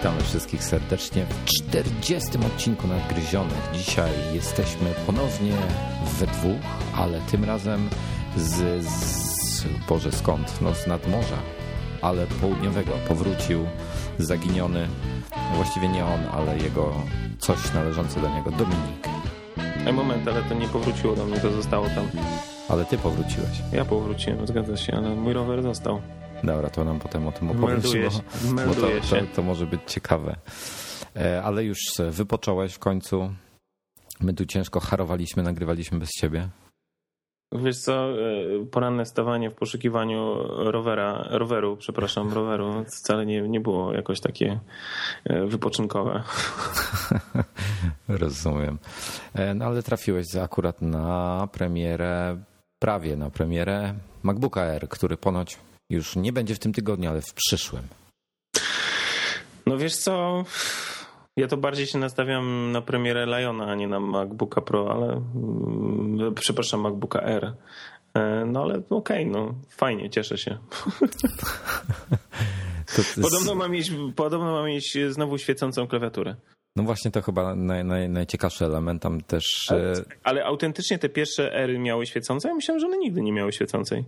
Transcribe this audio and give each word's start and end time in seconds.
Witamy 0.00 0.20
wszystkich 0.20 0.64
serdecznie 0.64 1.24
w 1.24 1.44
40. 1.44 2.28
odcinku 2.46 2.86
Nadgryzionych. 2.86 3.70
Dzisiaj 3.74 4.10
jesteśmy 4.34 4.90
ponownie 5.06 5.52
we 6.18 6.26
dwóch, 6.26 6.60
ale 6.96 7.20
tym 7.30 7.44
razem 7.44 7.88
z, 8.36 8.84
z 8.86 9.64
Boże 9.88 10.12
skąd? 10.12 10.60
No 10.60 10.74
z 10.74 10.86
nadmorza, 10.86 11.36
ale 12.02 12.26
południowego. 12.26 12.92
Powrócił 13.08 13.66
zaginiony, 14.18 14.88
właściwie 15.54 15.88
nie 15.88 16.04
on, 16.04 16.20
ale 16.32 16.58
jego 16.58 16.94
coś 17.38 17.72
należące 17.74 18.20
do 18.20 18.28
niego, 18.28 18.50
Dominik. 18.50 19.08
Ej, 19.86 19.92
moment, 19.92 20.28
ale 20.28 20.42
to 20.42 20.54
nie 20.54 20.68
powróciło 20.68 21.16
do 21.16 21.24
mnie, 21.24 21.40
to 21.40 21.52
zostało 21.52 21.86
tam. 21.86 22.08
Ale 22.68 22.84
ty 22.84 22.98
powróciłeś. 22.98 23.62
Ja 23.72 23.84
powróciłem, 23.84 24.46
zgadza 24.46 24.76
się, 24.76 24.92
ale 24.96 25.14
mój 25.14 25.32
rower 25.32 25.62
został. 25.62 26.00
Dobra, 26.44 26.70
to 26.70 26.84
nam 26.84 26.98
potem 26.98 27.26
o 27.26 27.32
tym 27.32 27.50
opowiesz, 27.50 27.82
bo, 28.44 28.64
bo 28.66 28.74
to, 28.74 28.80
to, 29.10 29.16
to 29.34 29.42
może 29.42 29.66
być 29.66 29.80
ciekawe. 29.86 30.36
E, 31.16 31.42
Ale 31.42 31.64
już 31.64 31.78
wypocząłeś 32.10 32.74
w 32.74 32.78
końcu. 32.78 33.34
My 34.20 34.34
tu 34.34 34.46
ciężko 34.46 34.80
harowaliśmy, 34.80 35.42
nagrywaliśmy 35.42 35.98
bez 35.98 36.10
ciebie. 36.10 36.48
Wiesz 37.52 37.78
co, 37.78 37.92
e, 37.92 38.66
poranne 38.70 39.06
stawanie 39.06 39.50
w 39.50 39.54
poszukiwaniu 39.54 40.34
rowera, 40.70 41.26
roweru, 41.30 41.76
przepraszam, 41.76 42.32
roweru, 42.38 42.84
wcale 42.84 43.26
nie, 43.26 43.42
nie 43.42 43.60
było 43.60 43.92
jakoś 43.92 44.20
takie 44.20 44.60
e, 45.24 45.46
wypoczynkowe. 45.46 46.22
Rozumiem. 48.08 48.78
No 49.54 49.64
ale 49.64 49.82
trafiłeś 49.82 50.36
akurat 50.36 50.82
na 50.82 51.48
premierę, 51.52 52.36
prawie 52.78 53.16
na 53.16 53.30
premierę 53.30 53.94
MacBooka 54.22 54.60
Air, 54.60 54.88
który 54.88 55.16
ponoć 55.16 55.58
już 55.90 56.16
nie 56.16 56.32
będzie 56.32 56.54
w 56.54 56.58
tym 56.58 56.72
tygodniu, 56.72 57.10
ale 57.10 57.22
w 57.22 57.34
przyszłym. 57.34 57.82
No 59.66 59.78
wiesz 59.78 59.96
co, 59.96 60.44
ja 61.36 61.48
to 61.48 61.56
bardziej 61.56 61.86
się 61.86 61.98
nastawiam 61.98 62.72
na 62.72 62.82
premierę 62.82 63.26
Liona, 63.26 63.66
a 63.66 63.74
nie 63.74 63.88
na 63.88 64.00
MacBooka 64.00 64.60
Pro, 64.60 64.92
ale 64.92 65.12
mm, 65.12 66.34
przepraszam, 66.34 66.80
MacBooka 66.80 67.20
R. 67.22 67.54
E, 68.14 68.44
No 68.46 68.62
ale 68.62 68.82
okej, 68.90 69.26
no 69.26 69.54
fajnie, 69.68 70.10
cieszę 70.10 70.38
się. 70.38 70.58
Jest, 72.98 73.20
Podobno 73.22 73.54
ma 73.54 73.68
mieć, 73.68 73.92
podobno 74.16 74.52
ma 74.52 74.66
mieć 74.66 74.98
znowu 75.08 75.38
świecącą 75.38 75.86
klawiaturę. 75.86 76.36
no 76.76 76.82
właśnie 76.82 77.10
to 77.10 77.22
chyba 77.22 77.54
naj, 77.54 77.84
naj, 77.84 78.08
najciekawszy 78.08 78.64
element. 78.64 79.02
Tam 79.02 79.20
też 79.20 79.70
e, 79.70 79.92
Ale 80.24 80.44
autentycznie 80.44 80.98
te 80.98 81.08
pierwsze 81.08 81.54
ery 81.54 81.78
miały 81.78 82.06
świecące? 82.06 82.48
Ja 82.48 82.54
myślałem, 82.54 82.80
że 82.80 82.86
one 82.86 82.98
nigdy 82.98 83.22
nie 83.22 83.32
miały 83.32 83.52
świecącej. 83.52 84.04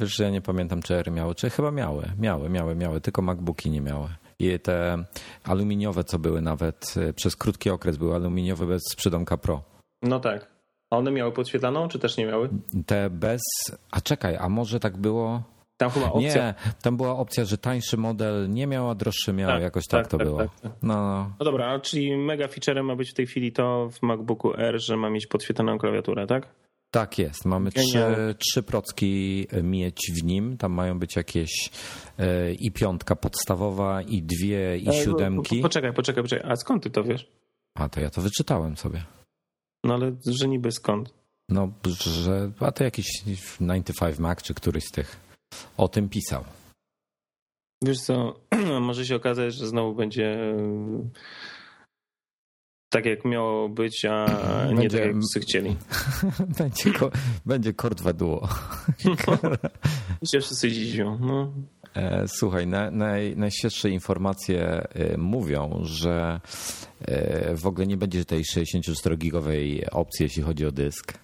Wiesz, 0.00 0.16
że 0.16 0.24
ja 0.24 0.30
nie 0.30 0.40
pamiętam, 0.40 0.82
czy 0.82 0.94
Air 0.96 1.10
miały, 1.10 1.34
czy 1.34 1.50
chyba 1.50 1.70
miały. 1.70 2.04
Miały, 2.18 2.48
miały, 2.50 2.74
miały, 2.74 3.00
tylko 3.00 3.22
MacBooki 3.22 3.70
nie 3.70 3.80
miały. 3.80 4.08
I 4.38 4.60
te 4.60 5.04
aluminiowe, 5.44 6.04
co 6.04 6.18
były 6.18 6.40
nawet 6.40 6.94
e, 6.96 7.12
przez 7.12 7.36
krótki 7.36 7.70
okres, 7.70 7.96
były 7.96 8.14
aluminiowe 8.14 8.66
bez 8.66 8.82
przydomka 8.96 9.36
Pro. 9.36 9.62
No 10.02 10.20
tak. 10.20 10.54
A 10.90 10.96
one 10.96 11.10
miały 11.10 11.32
podświetlaną, 11.32 11.88
czy 11.88 11.98
też 11.98 12.16
nie 12.16 12.26
miały? 12.26 12.48
Te 12.86 13.10
bez. 13.10 13.42
A 13.90 14.00
czekaj, 14.00 14.36
a 14.36 14.48
może 14.48 14.80
tak 14.80 14.96
było? 14.96 15.42
Tam 15.76 15.90
chyba 15.90 16.12
opcja. 16.12 16.46
Nie, 16.46 16.54
tam 16.82 16.96
była 16.96 17.16
opcja, 17.16 17.44
że 17.44 17.58
tańszy 17.58 17.96
model 17.96 18.50
nie 18.50 18.66
miał, 18.66 18.90
a 18.90 18.94
droższy 18.94 19.32
miał. 19.32 19.50
Tak, 19.50 19.62
Jakoś 19.62 19.86
tak, 19.86 20.02
tak, 20.02 20.10
to 20.10 20.18
tak, 20.18 20.26
było. 20.26 20.38
tak, 20.38 20.60
tak. 20.60 20.72
No, 20.82 20.94
no. 20.94 21.30
No 21.38 21.44
dobra, 21.44 21.80
czyli 21.80 22.16
mega 22.16 22.48
featurem 22.48 22.86
ma 22.86 22.96
być 22.96 23.10
w 23.10 23.14
tej 23.14 23.26
chwili 23.26 23.52
to 23.52 23.88
w 23.92 24.02
MacBooku 24.02 24.54
R, 24.56 24.80
że 24.80 24.96
ma 24.96 25.10
mieć 25.10 25.26
podświetlaną 25.26 25.78
klawiaturę, 25.78 26.26
tak? 26.26 26.48
Tak 26.94 27.18
jest. 27.18 27.44
Mamy 27.44 27.72
trzy, 27.72 28.34
trzy 28.38 28.62
procki 28.62 29.46
mieć 29.62 29.98
w 30.20 30.24
nim. 30.24 30.56
Tam 30.56 30.72
mają 30.72 30.98
być 30.98 31.16
jakieś 31.16 31.70
e, 32.18 32.52
i 32.52 32.72
piątka 32.72 33.16
podstawowa, 33.16 34.02
i 34.02 34.22
dwie, 34.22 34.78
i 34.78 34.88
E, 34.88 34.92
siódemki. 34.92 35.56
po- 35.56 35.62
Poczekaj, 35.62 35.92
poczekaj, 35.92 36.22
poczekaj. 36.24 36.50
A 36.52 36.56
skąd 36.56 36.82
ty 36.82 36.90
to 36.90 37.04
wiesz? 37.04 37.28
A 37.74 37.88
to 37.88 38.00
ja 38.00 38.10
to 38.10 38.20
wyczytałem 38.20 38.76
sobie. 38.76 39.04
No 39.84 39.94
ale 39.94 40.12
że 40.26 40.48
niby 40.48 40.72
skąd? 40.72 41.14
No, 41.48 41.72
że 42.00 42.52
a 42.60 42.72
to 42.72 42.84
jakiś 42.84 43.06
95 43.60 44.18
Mac 44.18 44.42
czy 44.42 44.54
któryś 44.54 44.84
z 44.84 44.90
tych 44.90 45.16
o 45.76 45.88
tym 45.88 46.08
pisał. 46.08 46.44
Wiesz 47.84 48.00
co, 48.00 48.40
może 48.80 49.06
się 49.06 49.16
okazać, 49.16 49.54
że 49.54 49.66
znowu 49.66 49.94
będzie 49.94 50.26
e, 50.26 50.56
tak 52.94 53.06
jak 53.06 53.24
miało 53.24 53.68
być, 53.68 54.04
a 54.04 54.26
nie 54.68 54.74
Będzie- 54.74 54.98
tak 54.98 55.06
jak 55.06 55.16
wszyscy 55.16 55.40
chcieli. 55.40 55.76
będzie, 56.58 56.92
ko, 56.92 57.10
będzie 57.46 57.72
Cord 57.72 58.12
Duo. 58.12 58.48
I 60.22 60.28
się 60.28 60.40
wszyscy 60.40 60.72
dziwią. 60.72 61.18
No. 61.18 61.52
E, 61.94 62.24
Słuchaj, 62.28 62.66
na, 62.66 62.90
naj, 62.90 63.36
najświeższe 63.36 63.90
informacje 63.90 64.62
e, 64.62 65.16
mówią, 65.18 65.80
że 65.82 66.40
e, 67.00 67.56
w 67.56 67.66
ogóle 67.66 67.86
nie 67.86 67.96
będzie 67.96 68.24
tej 68.24 68.42
64-gigowej 68.42 69.84
opcji, 69.90 70.22
jeśli 70.22 70.42
chodzi 70.42 70.66
o 70.66 70.72
dysk, 70.72 71.18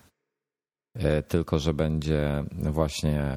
tylko 1.28 1.58
że 1.58 1.74
będzie 1.74 2.44
właśnie 2.54 3.36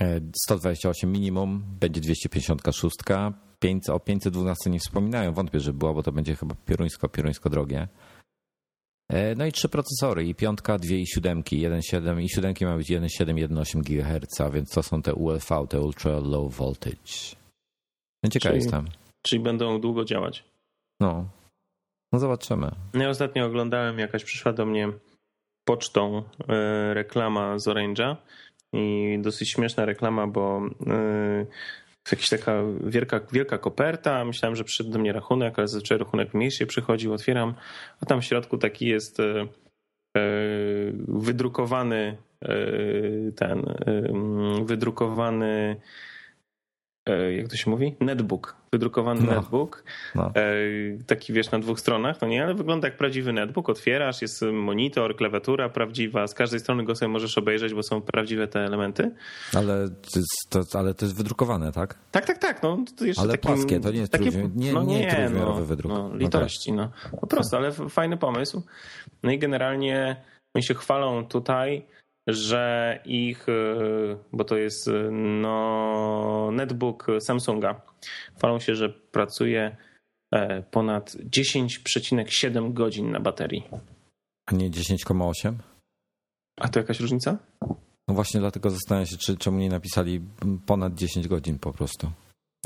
e, 0.00 0.20
128 0.44 1.12
minimum, 1.12 1.62
będzie 1.80 2.00
256, 2.00 2.96
500, 3.58 3.94
o 3.94 4.00
512 4.00 4.70
nie 4.70 4.78
wspominają, 4.78 5.32
wątpię, 5.32 5.60
że 5.60 5.72
była, 5.72 5.94
bo 5.94 6.02
to 6.02 6.12
będzie 6.12 6.36
chyba 6.36 6.54
pieruńsko, 6.66 7.08
pieruńsko 7.08 7.50
drogie. 7.50 7.88
E, 9.12 9.34
No 9.34 9.46
i 9.46 9.52
trzy 9.52 9.68
procesory, 9.68 10.24
i 10.24 10.34
piątka, 10.34 10.78
dwie 10.78 10.98
i 11.00 11.06
siódemki, 11.06 11.60
1,7 11.68 12.22
i 12.22 12.28
siódemki 12.28 12.64
ma 12.64 12.76
być 12.76 12.90
1,7, 12.90 13.34
1,8 13.48 13.82
GHz, 13.82 14.40
a 14.40 14.50
więc 14.50 14.70
to 14.70 14.82
są 14.82 15.02
te 15.02 15.14
ULV, 15.14 15.66
te 15.68 15.80
Ultra 15.80 16.12
Low 16.20 16.56
Voltage. 16.56 17.36
No 18.24 18.30
ciekaw 18.30 18.52
Czyli- 18.52 18.62
jestem. 18.62 18.88
Czyli 19.22 19.42
będą 19.42 19.80
długo 19.80 20.04
działać. 20.04 20.44
No. 21.00 21.28
No 22.12 22.18
zobaczymy. 22.18 22.70
No 22.94 23.02
Ja 23.02 23.08
ostatnio 23.08 23.46
oglądałem, 23.46 23.98
jakaś 23.98 24.24
przyszła 24.24 24.52
do 24.52 24.66
mnie 24.66 24.88
pocztą 25.64 26.22
e, 26.48 26.94
reklama 26.94 27.58
z 27.58 27.66
Orange'a 27.66 28.16
i 28.72 29.18
dosyć 29.22 29.50
śmieszna 29.50 29.84
reklama, 29.84 30.26
bo 30.26 30.60
to 32.08 32.16
jakaś 32.16 32.28
taka 32.28 32.62
wielka, 32.84 33.20
wielka 33.32 33.58
koperta. 33.58 34.24
Myślałem, 34.24 34.56
że 34.56 34.64
przyszedł 34.64 34.90
do 34.90 34.98
mnie 34.98 35.12
rachunek, 35.12 35.58
ale 35.58 35.68
zazwyczaj 35.68 35.98
rachunek 35.98 36.34
mniejszy 36.34 36.66
przychodził, 36.66 37.12
otwieram, 37.12 37.54
a 38.02 38.06
tam 38.06 38.20
w 38.20 38.24
środku 38.24 38.58
taki 38.58 38.86
jest 38.86 39.20
e, 39.20 39.24
e, 39.24 39.46
wydrukowany 41.08 42.16
e, 42.42 42.48
ten 43.36 43.62
wydrukowany 44.64 45.76
jak 47.12 47.48
to 47.48 47.56
się 47.56 47.70
mówi? 47.70 47.94
Netbook. 48.00 48.56
Wydrukowany 48.72 49.20
No. 49.20 49.32
netbook. 49.32 49.84
No. 50.14 50.26
E, 50.34 50.42
taki 51.06 51.32
wiesz 51.32 51.50
na 51.50 51.58
dwóch 51.58 51.80
stronach, 51.80 52.20
no 52.20 52.28
nie, 52.28 52.44
ale 52.44 52.54
wygląda 52.54 52.88
jak 52.88 52.96
prawdziwy 52.96 53.32
netbook. 53.32 53.68
Otwierasz, 53.68 54.22
jest 54.22 54.42
monitor, 54.52 55.16
klawiatura 55.16 55.68
prawdziwa, 55.68 56.26
z 56.26 56.34
każdej 56.34 56.60
strony 56.60 56.84
go 56.84 56.94
sobie 56.94 57.08
możesz 57.08 57.38
obejrzeć, 57.38 57.74
bo 57.74 57.82
są 57.82 58.00
prawdziwe 58.00 58.48
te 58.48 58.60
elementy. 58.60 59.10
Ale 59.56 59.88
to, 60.48 60.78
ale 60.78 60.94
to 60.94 61.04
jest 61.04 61.16
wydrukowane, 61.16 61.72
tak? 61.72 61.98
Tak, 62.10 62.26
tak, 62.26 62.38
tak. 62.38 62.62
No, 62.62 62.78
to 62.98 63.04
jeszcze 63.04 63.22
Ale 63.22 63.32
takim, 63.32 63.54
płaskie, 63.54 63.80
to 63.80 63.90
nie 63.90 63.98
jest 64.00 64.12
trójwymi- 64.12 64.50
nie- 64.56 64.72
no 64.72 64.82
nie 64.82 64.98
nie, 65.00 65.30
no, 65.34 65.54
wydruk. 65.54 65.92
No, 65.92 66.06
Okej. 66.06 66.18
litości, 66.18 66.72
no. 66.72 66.90
Po 67.20 67.26
prostu, 67.26 67.56
ale 67.56 67.68
f- 67.68 67.80
fajny 67.88 68.16
pomysł. 68.16 68.62
No 69.22 69.30
i 69.32 69.38
generalnie 69.38 70.16
oni 70.54 70.62
się 70.62 70.74
chwalą 70.74 71.26
tutaj, 71.26 71.86
że 72.28 73.00
ich, 73.04 73.48
y, 73.48 74.16
bo 74.32 74.44
to 74.44 74.56
jest 74.56 74.88
y, 74.88 75.10
no, 75.12 76.50
netbook 76.52 77.06
Samsunga, 77.20 77.80
chwalą 78.36 78.60
się, 78.60 78.74
że 78.74 78.88
pracuje 78.88 79.76
e, 80.34 80.62
ponad 80.62 81.10
10,7 81.10 82.72
godzin 82.72 83.10
na 83.10 83.20
baterii. 83.20 83.64
A 84.46 84.54
nie 84.54 84.70
10,8? 84.70 85.54
A 86.60 86.68
to 86.68 86.80
jakaś 86.80 87.00
różnica? 87.00 87.38
No 88.08 88.14
właśnie 88.14 88.40
dlatego 88.40 88.70
zastanawiam 88.70 89.06
się, 89.06 89.16
czy, 89.16 89.36
czemu 89.36 89.58
nie 89.58 89.68
napisali 89.68 90.20
ponad 90.66 90.94
10 90.94 91.28
godzin 91.28 91.58
po 91.58 91.72
prostu. 91.72 92.10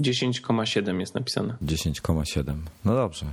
10,7 0.00 1.00
jest 1.00 1.14
napisane. 1.14 1.56
10,7. 1.62 2.54
No 2.84 2.94
dobrze. 2.94 3.26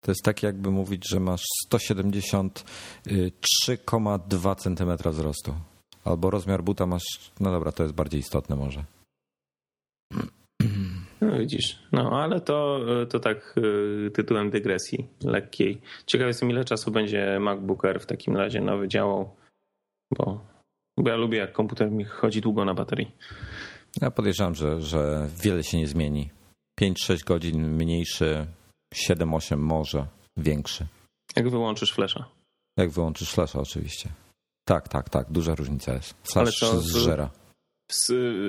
To 0.00 0.10
jest 0.10 0.24
tak 0.24 0.42
jakby 0.42 0.70
mówić, 0.70 1.10
że 1.10 1.20
masz 1.20 1.42
173,2 1.72 4.56
cm 4.56 4.96
wzrostu. 5.10 5.54
Albo 6.04 6.30
rozmiar 6.30 6.62
buta 6.62 6.86
masz. 6.86 7.32
No 7.40 7.50
dobra, 7.50 7.72
to 7.72 7.82
jest 7.82 7.94
bardziej 7.94 8.20
istotne 8.20 8.56
może. 8.56 8.84
No 11.20 11.38
widzisz, 11.38 11.78
no 11.92 12.22
ale 12.22 12.40
to, 12.40 12.80
to 13.08 13.20
tak 13.20 13.54
y, 14.06 14.10
tytułem 14.10 14.50
dygresji 14.50 15.06
lekkiej. 15.24 15.80
Ciekaw 16.06 16.26
jestem 16.26 16.50
ile 16.50 16.64
czasu 16.64 16.90
będzie 16.90 17.38
MacBook 17.40 17.84
Air 17.84 18.00
w 18.00 18.06
takim 18.06 18.36
razie 18.36 18.60
nowy 18.60 18.88
działał, 18.88 19.36
bo, 20.18 20.40
bo 20.98 21.10
ja 21.10 21.16
lubię 21.16 21.38
jak 21.38 21.52
komputer 21.52 21.90
mi 21.90 22.04
chodzi 22.04 22.40
długo 22.40 22.64
na 22.64 22.74
baterii. 22.74 23.10
Ja 24.00 24.10
podejrzewam, 24.10 24.54
że, 24.54 24.80
że 24.80 25.28
wiele 25.42 25.64
się 25.64 25.78
nie 25.78 25.86
zmieni. 25.86 26.30
5-6 26.80 27.24
godzin 27.24 27.70
mniejszy, 27.70 28.46
7-8 28.94 29.56
może 29.56 30.06
większy. 30.36 30.86
Jak 31.36 31.50
wyłączysz 31.50 31.92
flesza. 31.92 32.24
Jak 32.76 32.90
wyłączysz 32.90 33.30
flasha 33.30 33.60
oczywiście. 33.60 34.08
Tak, 34.64 34.88
tak, 34.88 35.10
tak, 35.10 35.30
duża 35.32 35.54
różnica 35.54 35.94
jest. 35.94 36.14
Flash 36.32 36.62
Ale 36.62 36.80
zżera. 36.80 37.30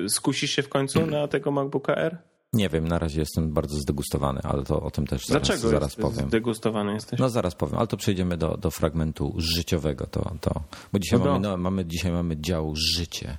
Skusisz 0.08 0.50
się 0.50 0.62
w 0.62 0.68
końcu 0.68 1.06
na 1.06 1.28
tego 1.28 1.50
MacBooka 1.50 1.94
R? 1.94 2.18
Nie 2.52 2.68
wiem, 2.68 2.88
na 2.88 2.98
razie 2.98 3.20
jestem 3.20 3.52
bardzo 3.52 3.76
zdegustowany, 3.76 4.40
ale 4.42 4.62
to 4.64 4.82
o 4.82 4.90
tym 4.90 5.06
też 5.06 5.26
zaraz, 5.26 5.46
Dlaczego 5.48 5.68
zaraz 5.68 5.88
jest, 5.90 6.00
powiem. 6.00 6.28
zdegustowany 6.28 6.92
jesteś? 6.92 7.20
No 7.20 7.28
zaraz 7.30 7.54
powiem, 7.54 7.78
ale 7.78 7.86
to 7.86 7.96
przejdziemy 7.96 8.36
do, 8.36 8.56
do 8.56 8.70
fragmentu 8.70 9.34
życiowego. 9.38 10.06
To, 10.06 10.32
to, 10.40 10.62
bo 10.92 10.98
dzisiaj, 10.98 11.18
No 11.18 11.24
mamy, 11.24 11.40
no, 11.40 11.56
mamy, 11.56 11.84
dzisiaj 11.84 12.12
mamy 12.12 12.36
dział 12.36 12.72
życie. 12.76 13.38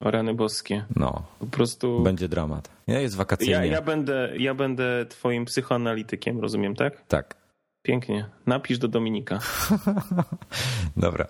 O 0.00 0.10
rany 0.10 0.34
boskie. 0.34 0.84
No, 0.96 1.22
Po 1.38 1.46
prostu... 1.46 2.00
będzie 2.02 2.28
dramat. 2.28 2.70
Nie, 2.88 3.02
jest 3.02 3.16
wakacyjnie. 3.16 3.52
Ja, 3.54 3.64
ja, 3.64 3.82
będę, 3.82 4.32
ja 4.38 4.54
będę 4.54 5.06
twoim 5.08 5.44
psychoanalitykiem, 5.44 6.40
rozumiem, 6.40 6.74
tak? 6.74 7.06
Tak. 7.08 7.34
Pięknie. 7.82 8.26
Napisz 8.46 8.78
do 8.78 8.88
Dominika. 8.88 9.38
Dobra. 10.96 11.26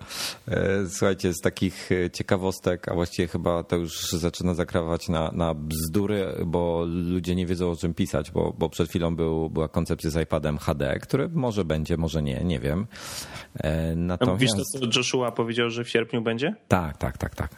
E, 0.47 0.85
Słuchajcie, 0.89 1.33
z 1.33 1.41
takich 1.41 1.91
e, 1.91 2.09
ciekawostek, 2.09 2.87
a 2.87 2.93
właściwie 2.93 3.27
chyba 3.27 3.63
to 3.63 3.75
już 3.75 4.11
zaczyna 4.11 4.53
zakrawać 4.53 5.09
na, 5.09 5.31
na 5.31 5.53
bzdury, 5.53 6.25
bo 6.45 6.85
ludzie 6.87 7.35
nie 7.35 7.45
wiedzą 7.45 7.71
o 7.71 7.75
czym 7.75 7.93
pisać, 7.93 8.31
bo, 8.31 8.53
bo 8.57 8.69
przed 8.69 8.89
chwilą 8.89 9.15
był, 9.15 9.49
była 9.49 9.67
koncepcja 9.67 10.09
z 10.09 10.17
iPadem 10.23 10.57
HD, 10.57 10.99
który 10.99 11.29
może 11.29 11.65
będzie, 11.65 11.97
może 11.97 12.21
nie, 12.23 12.43
nie 12.43 12.59
wiem. 12.59 12.87
E, 13.55 13.95
Natomiast... 13.95 14.41
Wiesz 14.41 14.51
to, 14.51 14.63
co 14.79 14.99
Joshua 14.99 15.31
powiedział, 15.31 15.69
że 15.69 15.83
w 15.83 15.89
sierpniu 15.89 16.21
będzie? 16.21 16.55
Tak, 16.67 16.97
tak, 16.97 17.17
tak, 17.17 17.35
tak. 17.35 17.51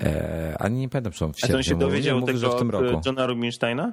E, 0.00 0.56
A 0.58 0.68
nie 0.68 0.88
pamiętam, 0.88 1.12
czy 1.12 1.24
on 1.24 1.32
w 1.32 1.36
A 1.44 1.46
to 1.46 1.54
on 1.56 1.62
sierpniu 1.62 1.62
się 1.62 1.74
mówił. 1.74 1.88
dowiedział 1.88 2.20
Mówi, 2.20 2.26
tego 2.26 2.38
że 2.38 2.56
w 2.56 2.58
tym 2.58 2.70
roku. 2.70 3.00
Johna 3.06 3.26
Rubinsteina? 3.26 3.92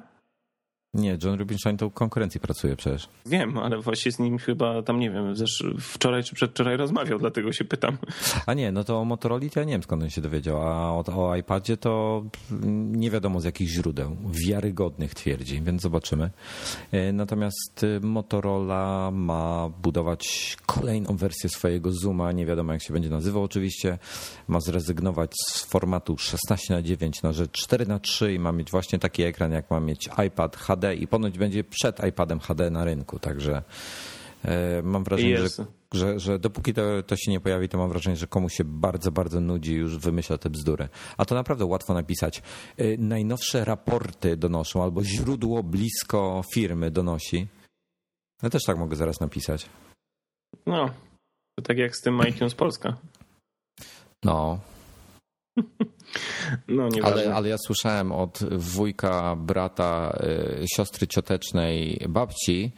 Nie, 0.95 1.17
John 1.23 1.39
Rubinstein 1.39 1.77
to 1.77 1.89
konkurencji 1.89 2.39
pracuje 2.39 2.75
przecież. 2.75 3.09
Wiem, 3.25 3.57
ale 3.57 3.81
właśnie 3.81 4.11
z 4.11 4.19
nim 4.19 4.37
chyba 4.37 4.81
tam, 4.81 4.99
nie 4.99 5.11
wiem, 5.11 5.33
wczoraj 5.79 6.23
czy 6.23 6.35
przedwczoraj 6.35 6.77
rozmawiał, 6.77 7.19
dlatego 7.19 7.51
się 7.53 7.65
pytam. 7.65 7.97
A 8.45 8.53
nie, 8.53 8.71
no 8.71 8.83
to 8.83 8.99
o 8.99 9.05
Motorola 9.05 9.49
to 9.53 9.59
ja 9.59 9.65
nie 9.65 9.71
wiem 9.71 9.83
skąd 9.83 10.03
on 10.03 10.09
się 10.09 10.21
dowiedział, 10.21 10.61
a 10.61 10.91
o, 10.91 11.03
o 11.15 11.35
iPadzie 11.35 11.77
to 11.77 12.23
nie 12.91 13.11
wiadomo 13.11 13.39
z 13.39 13.43
jakich 13.43 13.67
źródeł. 13.67 14.17
Wiarygodnych 14.47 15.13
twierdzi, 15.15 15.61
więc 15.61 15.81
zobaczymy. 15.81 16.29
E, 16.91 17.13
Natomiast 17.13 17.85
Motorola 18.01 19.11
ma 19.11 19.69
budować 19.83 20.57
kolejną 20.65 21.17
wersję 21.17 21.49
swojego 21.49 21.91
Zooma, 21.91 22.31
nie 22.31 22.45
wiadomo 22.45 22.73
jak 22.73 22.83
się 22.83 22.93
będzie 22.93 23.09
nazywał 23.09 23.43
oczywiście. 23.43 23.97
Ma 24.47 24.59
zrezygnować 24.59 25.31
z 25.51 25.63
formatu 25.63 26.17
16 26.17 26.73
na 26.73 26.81
9 26.81 27.23
na 27.23 27.33
rzecz 27.33 27.51
4 27.51 27.85
na 27.85 27.99
3 27.99 28.33
i 28.33 28.39
ma 28.39 28.51
mieć 28.51 28.71
właśnie 28.71 28.99
taki 28.99 29.23
ekran 29.23 29.51
jak 29.51 29.71
ma 29.71 29.79
mieć 29.79 30.09
iPad 30.27 30.57
HD 30.57 30.84
i 30.93 31.07
ponoć 31.07 31.37
będzie 31.37 31.63
przed 31.63 32.03
iPadem 32.03 32.39
HD 32.39 32.69
na 32.69 32.85
rynku, 32.85 33.19
także 33.19 33.63
e, 34.45 34.81
mam 34.81 35.03
wrażenie, 35.03 35.37
że 35.37 35.65
że, 35.95 36.19
że 36.19 36.39
dopóki 36.39 36.73
to, 36.73 37.03
to 37.03 37.15
się 37.15 37.31
nie 37.31 37.39
pojawi, 37.39 37.69
to 37.69 37.77
mam 37.77 37.89
wrażenie, 37.89 38.15
że 38.15 38.27
komuś 38.27 38.53
się 38.53 38.63
bardzo, 38.63 39.11
bardzo 39.11 39.41
nudzi 39.41 39.71
i 39.71 39.75
już 39.75 39.97
wymyśla 39.97 40.37
te 40.37 40.49
bzdury. 40.49 40.89
A 41.17 41.25
to 41.25 41.35
naprawdę 41.35 41.65
łatwo 41.65 41.93
napisać. 41.93 42.41
Y, 42.79 42.97
Najnowsze 42.99 43.65
raporty 43.65 44.37
donoszą, 44.37 44.83
albo 44.83 45.03
źródło 45.03 45.63
blisko 45.63 46.41
firmy 46.53 46.91
donosi. 46.91 47.47
Ja 48.43 48.49
też 48.49 48.63
tak 48.63 48.77
mogę 48.77 48.95
zaraz 48.95 49.19
napisać. 49.19 49.69
No, 50.65 50.89
to 51.55 51.61
tak 51.63 51.77
jak 51.77 51.95
z 51.95 52.01
tym 52.01 52.21
iTunes 52.29 52.55
Polska. 52.55 52.97
No, 54.23 54.59
No, 56.67 56.89
nie 56.89 57.03
ale, 57.03 57.35
ale 57.35 57.49
ja 57.49 57.57
słyszałem 57.57 58.11
od 58.11 58.39
wujka, 58.57 59.35
brata, 59.35 60.17
y, 60.61 60.65
siostry 60.75 61.07
ciotecznej, 61.07 62.05
babci, 62.09 62.71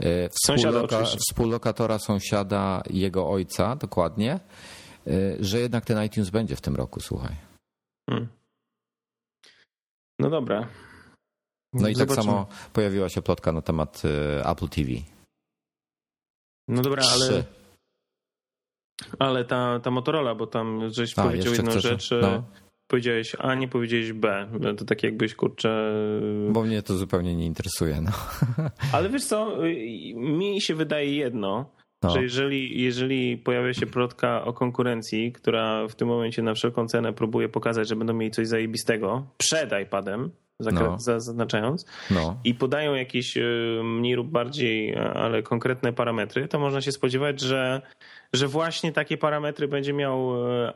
y, 0.00 0.28
współloka, 0.28 1.04
współlokatora 1.04 1.98
sąsiada 1.98 2.82
jego 2.90 3.28
ojca, 3.28 3.76
dokładnie, 3.76 4.40
y, 5.06 5.36
że 5.40 5.60
jednak 5.60 5.84
ten 5.84 6.04
iTunes 6.04 6.30
będzie 6.30 6.56
w 6.56 6.60
tym 6.60 6.76
roku, 6.76 7.00
słuchaj. 7.00 7.36
Hmm. 8.10 8.28
No 10.18 10.30
dobra. 10.30 10.68
No 11.72 11.88
i 11.88 11.94
tak 11.94 12.12
samo 12.12 12.46
pojawiła 12.72 13.08
się 13.08 13.22
plotka 13.22 13.52
na 13.52 13.62
temat 13.62 14.02
y, 14.04 14.46
Apple 14.46 14.68
TV. 14.68 14.90
No 16.68 16.82
dobra, 16.82 17.02
ale, 17.12 17.28
Trzy. 17.28 17.61
Ale 19.18 19.44
ta, 19.44 19.80
ta 19.80 19.90
Motorola, 19.90 20.34
bo 20.34 20.46
tam 20.46 20.90
żeś 20.90 21.18
A, 21.18 21.22
powiedział 21.22 21.52
jedną 21.52 21.70
chcesz- 21.70 21.82
rzecz, 21.82 22.10
no. 22.22 22.42
powiedziałeś 22.86 23.36
A, 23.38 23.54
nie 23.54 23.68
powiedziałeś 23.68 24.12
B. 24.12 24.48
No 24.60 24.74
To 24.74 24.84
tak 24.84 25.02
jakbyś, 25.02 25.34
kurczę... 25.34 25.92
Bo 26.50 26.62
mnie 26.62 26.82
to 26.82 26.94
zupełnie 26.96 27.36
nie 27.36 27.46
interesuje. 27.46 28.00
No. 28.00 28.10
Ale 28.92 29.08
wiesz 29.08 29.24
co, 29.24 29.56
mi 30.16 30.60
się 30.60 30.74
wydaje 30.74 31.16
jedno, 31.16 31.70
No. 32.02 32.10
że 32.10 32.22
jeżeli, 32.22 32.82
jeżeli 32.82 33.38
pojawia 33.38 33.74
się 33.74 33.86
plotka 33.86 34.44
o 34.44 34.52
konkurencji, 34.52 35.32
która 35.32 35.88
w 35.88 35.94
tym 35.94 36.08
momencie 36.08 36.42
na 36.42 36.54
wszelką 36.54 36.86
cenę 36.86 37.12
próbuje 37.12 37.48
pokazać, 37.48 37.88
że 37.88 37.96
będą 37.96 38.14
mieli 38.14 38.30
coś 38.32 38.48
zajebistego 38.48 39.26
przed 39.38 39.70
iPadem, 39.82 40.30
No. 40.72 40.98
za- 40.98 41.20
zaznaczając, 41.20 41.86
No. 42.10 42.36
i 42.44 42.54
podają 42.54 42.94
jakieś 42.94 43.36
y, 43.36 43.80
mniej 43.84 44.14
lub 44.14 44.28
bardziej, 44.28 44.90
e, 44.92 45.12
ale 45.12 45.42
konkretne 45.42 45.92
parametry, 45.92 46.48
to 46.48 46.58
można 46.58 46.80
się 46.80 46.92
spodziewać, 46.92 47.40
że, 47.40 47.82
że 48.32 48.48
właśnie 48.48 48.92
takie 48.92 49.18
parametry 49.18 49.68
będzie 49.68 49.92
miał 49.92 50.48
e, 50.64 50.72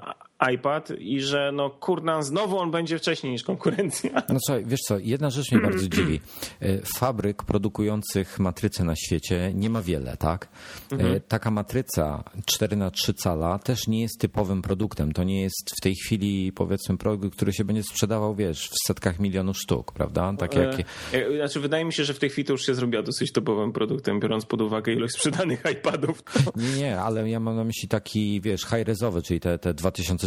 iPad 0.55 0.91
i 0.99 1.21
że 1.21 1.53
no 1.55 1.71
kurna, 1.71 2.23
znowu 2.23 2.59
on 2.59 2.71
będzie 2.71 2.99
wcześniej 2.99 3.33
niż 3.33 3.43
konkurencja. 3.43 4.11
No 4.29 4.39
słuchaj, 4.47 4.65
wiesz 4.67 4.81
co, 4.81 4.99
jedna 4.99 5.31
rzecz 5.31 5.53
mnie 5.53 5.61
bardzo 5.61 5.89
dziwi. 5.89 6.21
E, 6.61 6.79
Fabryk 6.99 7.43
produkujących 7.43 8.39
matryce 8.39 8.85
na 8.85 8.97
świecie 8.97 9.53
nie 9.55 9.71
ma 9.71 9.83
wiele, 9.83 10.17
tak? 10.17 10.49
E, 10.93 11.21
Taka 11.21 11.51
matryca 11.51 12.25
4 12.47 12.77
na 12.77 12.91
3 12.91 13.15
cala 13.15 13.59
też 13.59 13.87
nie 13.87 14.03
jest 14.03 14.21
typowym 14.21 14.63
produktem. 14.63 15.13
To 15.13 15.25
nie 15.25 15.43
jest 15.43 15.71
w 15.79 15.81
tej 15.81 15.95
chwili 15.95 16.53
powiedzmy 16.53 16.99
produkt, 16.99 17.37
który 17.37 17.53
się 17.53 17.65
będzie 17.65 17.83
sprzedawał, 17.83 18.35
wiesz, 18.35 18.69
w 18.71 18.75
setkach 18.87 19.19
milionów 19.19 19.59
sztuk, 19.59 19.93
prawda? 19.93 20.33
Tak 20.39 20.55
jak... 20.55 20.81
E, 20.81 20.85
e, 21.13 21.37
Znaczy, 21.37 21.61
wydaje 21.61 21.85
mi 21.85 21.93
się, 21.93 22.05
że 22.05 22.15
w 22.15 22.19
tej 22.19 22.31
chwili 22.31 22.45
to 22.45 22.53
już 22.53 22.67
się 22.67 22.75
zrobiła 22.75 23.03
dosyć 23.03 23.33
topowym 23.33 23.73
produktem, 23.73 24.21
biorąc 24.21 24.47
pod 24.47 24.61
uwagę 24.61 24.93
ilość 24.93 25.15
sprzedanych 25.15 25.63
iPadów. 25.73 26.23
Nie, 26.57 26.73
nie, 26.79 27.01
ale 27.01 27.31
ja 27.31 27.41
mam 27.41 27.57
na 27.57 27.65
myśli 27.65 27.89
taki, 27.89 28.41
wiesz, 28.41 28.63
high-rezowy, 28.63 29.23
czyli 29.23 29.41
te, 29.41 29.59
te 29.59 29.75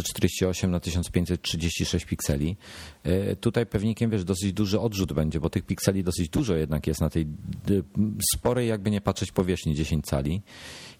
2048 0.02 0.70
na 0.70 0.80
1536 0.80 2.06
pikseli. 2.06 2.56
E, 3.02 3.36
Tutaj 3.36 3.66
pewnikiem, 3.66 4.10
wiesz, 4.10 4.24
dosyć 4.24 4.52
duży 4.52 4.80
odrzut 4.80 5.12
będzie, 5.12 5.40
bo 5.40 5.50
tych 5.50 5.66
pikseli 5.66 6.04
dosyć 6.04 6.28
dużo 6.28 6.54
jednak 6.54 6.86
jest 6.86 7.00
na 7.00 7.10
tej 7.10 7.26
sporej, 8.34 8.68
jakby 8.68 8.90
nie 8.90 9.00
patrzeć, 9.00 9.32
powierzchni 9.32 9.74
10 9.74 10.06
cali. 10.06 10.42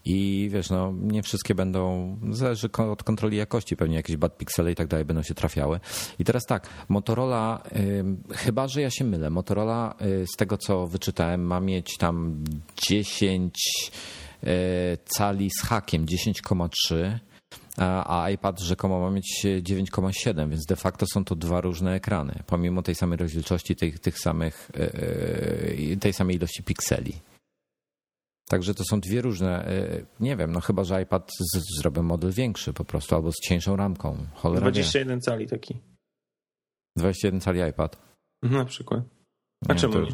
I 0.04 0.48
wiesz, 0.52 0.70
no 0.70 0.92
nie 1.00 1.22
wszystkie 1.22 1.54
będą, 1.54 2.16
zależy 2.30 2.68
od 2.72 3.02
kontroli 3.02 3.36
jakości, 3.36 3.76
pewnie 3.76 3.96
jakieś 3.96 4.16
bad 4.16 4.38
piksele 4.38 4.72
i 4.72 4.74
tak 4.74 4.88
dalej 4.88 5.04
będą 5.04 5.22
się 5.22 5.34
trafiały. 5.34 5.80
I 6.18 6.24
teraz 6.24 6.46
tak, 6.46 6.68
Motorola, 6.88 7.62
ym, 7.98 8.22
chyba 8.30 8.68
że 8.68 8.80
ja 8.80 8.90
się 8.90 9.04
mylę, 9.04 9.30
Motorola 9.30 9.94
y, 10.02 10.26
z 10.26 10.36
tego 10.36 10.58
co 10.58 10.86
wyczytałem 10.86 11.46
ma 11.46 11.60
mieć 11.60 11.96
tam 11.96 12.44
10 12.86 13.54
y, 14.44 14.48
cali 15.04 15.50
z 15.50 15.62
hakiem, 15.62 16.06
10,3 16.06 17.18
a 17.80 18.30
iPad 18.30 18.60
rzekomo 18.60 19.00
ma 19.00 19.10
mieć 19.10 19.42
9,7, 19.44 20.50
więc 20.50 20.66
de 20.66 20.76
facto 20.76 21.06
są 21.12 21.24
to 21.24 21.34
dwa 21.36 21.60
różne 21.60 21.94
ekrany, 21.94 22.42
pomimo 22.46 22.82
tej 22.82 22.94
samej 22.94 23.18
rozdzielczości, 23.18 23.76
tych, 23.76 23.98
tych 23.98 24.18
samych, 24.18 24.70
yy, 25.88 25.96
tej 25.96 26.12
samej 26.12 26.36
ilości 26.36 26.62
pikseli. 26.62 27.12
Także 28.48 28.74
to 28.74 28.84
są 28.84 29.00
dwie 29.00 29.22
różne, 29.22 29.72
yy, 29.92 30.06
nie 30.20 30.36
wiem, 30.36 30.52
no 30.52 30.60
chyba, 30.60 30.84
że 30.84 31.02
iPad 31.02 31.30
z, 31.54 31.78
zrobię 31.80 32.02
model 32.02 32.32
większy 32.32 32.72
po 32.72 32.84
prostu, 32.84 33.14
albo 33.14 33.32
z 33.32 33.36
cieńszą 33.36 33.76
ramką. 33.76 34.16
Cholera 34.34 34.60
21 34.60 35.20
cali 35.20 35.46
taki. 35.46 35.74
wie. 35.74 35.80
21 36.98 37.40
cali 37.40 37.60
iPad. 37.70 37.96
Na 38.42 38.64
przykład. 38.64 39.04
A 39.68 39.72
Nie, 39.72 39.80
czemu 39.80 39.92
to- 39.92 40.00
nie? 40.00 40.12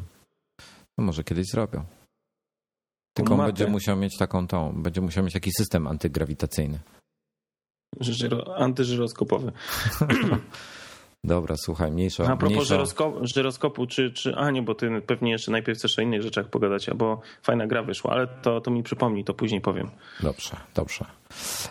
No 0.99 1.05
może 1.05 1.25
kiedyś 1.25 1.47
zrobią. 1.47 1.85
Tylko 3.17 3.35
on 3.35 3.47
będzie 3.47 3.67
musiał 3.67 3.97
mieć 3.97 4.17
taką 4.19 4.47
tą, 4.47 4.83
będzie 4.83 5.01
musiał 5.01 5.25
mieć 5.25 5.35
jakiś 5.35 5.53
system 5.59 5.87
antygrawitacyjny. 5.87 6.79
Żyro, 8.01 8.57
antyżyroskopowy. 8.57 9.53
Dobra, 11.25 11.55
słuchaj, 11.59 11.93
mniejsza. 11.93 12.25
A 12.25 12.27
propos 12.27 12.51
mniejsza... 12.51 12.75
żyroskopu, 12.75 13.27
żyroskopu 13.27 13.87
czy, 13.87 14.11
czy... 14.11 14.37
A 14.37 14.51
nie, 14.51 14.63
bo 14.63 14.75
ty 14.75 15.03
pewnie 15.07 15.31
jeszcze 15.31 15.53
najpierw 15.53 15.79
chcesz 15.79 15.99
o 15.99 16.03
innych 16.03 16.23
rzeczach 16.23 16.49
pogadać, 16.51 16.91
bo 16.95 17.21
fajna 17.43 17.67
gra 17.67 17.83
wyszła, 17.83 18.11
ale 18.11 18.27
to, 18.27 18.61
to 18.61 18.71
mi 18.71 18.83
przypomnij, 18.83 19.25
to 19.25 19.35
później 19.35 19.61
powiem. 19.61 19.91
Dobrze, 20.23 20.57
dobrze. 20.75 21.05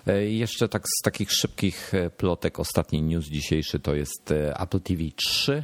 E, 0.07 0.25
Jeszcze 0.25 0.69
tak 0.69 0.83
z 0.99 1.01
takich 1.03 1.31
szybkich 1.31 1.93
e, 1.93 2.09
plotek, 2.09 2.59
ostatni 2.59 3.01
news 3.01 3.25
dzisiejszy 3.25 3.79
to 3.79 3.95
jest 3.95 4.31
e, 4.31 4.59
Apple 4.59 4.79
TV 4.79 5.03
3. 5.15 5.63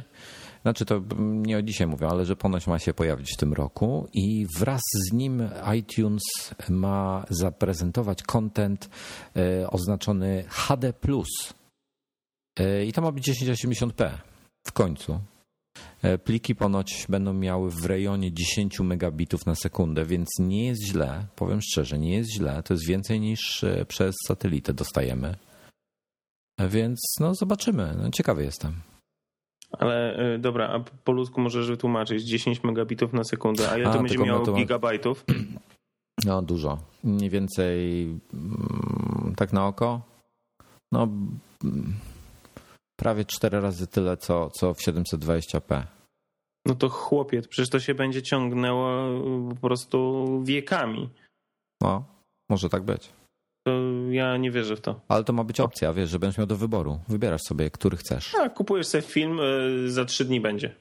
znaczy 0.62 0.84
to 0.84 1.02
nie 1.18 1.58
o 1.58 1.62
dzisiaj 1.62 1.86
mówię, 1.86 2.08
ale 2.08 2.24
że 2.24 2.36
ponoć 2.36 2.66
ma 2.66 2.78
się 2.78 2.94
pojawić 2.94 3.32
w 3.34 3.36
tym 3.36 3.52
roku 3.52 4.08
i 4.12 4.46
wraz 4.58 4.80
z 4.94 5.12
nim 5.12 5.48
iTunes 5.76 6.22
ma 6.68 7.26
zaprezentować 7.30 8.22
content 8.22 8.90
e, 9.36 9.70
oznaczony 9.70 10.44
HD+. 10.48 10.92
E, 12.58 12.84
I 12.84 12.92
to 12.92 13.02
ma 13.02 13.12
być 13.12 13.30
1080p 13.30 14.10
w 14.66 14.72
końcu. 14.72 15.20
E, 16.02 16.18
pliki 16.18 16.54
ponoć 16.54 17.06
będą 17.08 17.32
miały 17.32 17.70
w 17.70 17.84
rejonie 17.84 18.32
10 18.32 18.80
megabitów 18.80 19.46
na 19.46 19.54
sekundę, 19.54 20.04
więc 20.04 20.28
nie 20.38 20.66
jest 20.66 20.82
źle, 20.82 21.26
powiem 21.36 21.60
szczerze, 21.62 21.98
nie 21.98 22.16
jest 22.16 22.30
źle. 22.30 22.62
To 22.62 22.74
jest 22.74 22.86
więcej 22.86 23.20
niż 23.20 23.64
przez 23.88 24.14
satelitę 24.26 24.74
dostajemy. 24.74 25.36
Więc 26.68 27.00
no 27.20 27.34
zobaczymy. 27.34 27.94
No, 28.02 28.10
ciekawy 28.10 28.44
jestem. 28.44 28.91
Ale 29.78 30.20
y, 30.34 30.38
dobra, 30.38 30.68
a 30.68 30.80
po 31.04 31.12
ludzku 31.12 31.40
możesz 31.40 31.68
wytłumaczyć 31.68 32.24
10 32.24 32.64
megabitów 32.64 33.12
na 33.12 33.24
sekundę, 33.24 33.70
a 33.70 33.78
ile 33.78 33.88
a, 33.88 33.92
to 33.92 33.98
będzie 33.98 34.18
miało 34.18 34.46
to... 34.46 34.52
gigabajtów? 34.52 35.24
No 36.24 36.42
dużo. 36.42 36.78
Mniej 37.04 37.30
więcej 37.30 38.02
mm, 38.34 39.34
tak 39.36 39.52
na 39.52 39.66
oko. 39.66 40.02
No 40.92 41.08
mm, 41.64 41.94
prawie 42.96 43.24
4 43.24 43.60
razy 43.60 43.86
tyle, 43.86 44.16
co, 44.16 44.50
co 44.50 44.74
w 44.74 44.78
720p. 44.78 45.82
No 46.66 46.74
to 46.74 46.88
chłopie, 46.88 47.42
przecież 47.42 47.70
to 47.70 47.80
się 47.80 47.94
będzie 47.94 48.22
ciągnęło 48.22 49.08
po 49.50 49.68
prostu 49.68 50.26
wiekami. 50.44 51.08
No, 51.82 52.04
może 52.50 52.68
tak 52.68 52.82
być 52.82 53.12
to 53.62 53.70
ja 54.10 54.36
nie 54.36 54.50
wierzę 54.50 54.76
w 54.76 54.80
to. 54.80 55.00
Ale 55.08 55.24
to 55.24 55.32
ma 55.32 55.44
być 55.44 55.60
opcja, 55.60 55.92
wiesz, 55.92 56.10
że 56.10 56.18
będziesz 56.18 56.38
miał 56.38 56.46
do 56.46 56.56
wyboru. 56.56 56.98
Wybierasz 57.08 57.42
sobie, 57.42 57.70
który 57.70 57.96
chcesz. 57.96 58.32
Tak, 58.32 58.54
kupujesz 58.54 58.86
sobie 58.86 59.02
film, 59.02 59.40
y, 59.40 59.90
za 59.90 60.04
trzy 60.04 60.24
dni 60.24 60.40
będzie. 60.40 60.74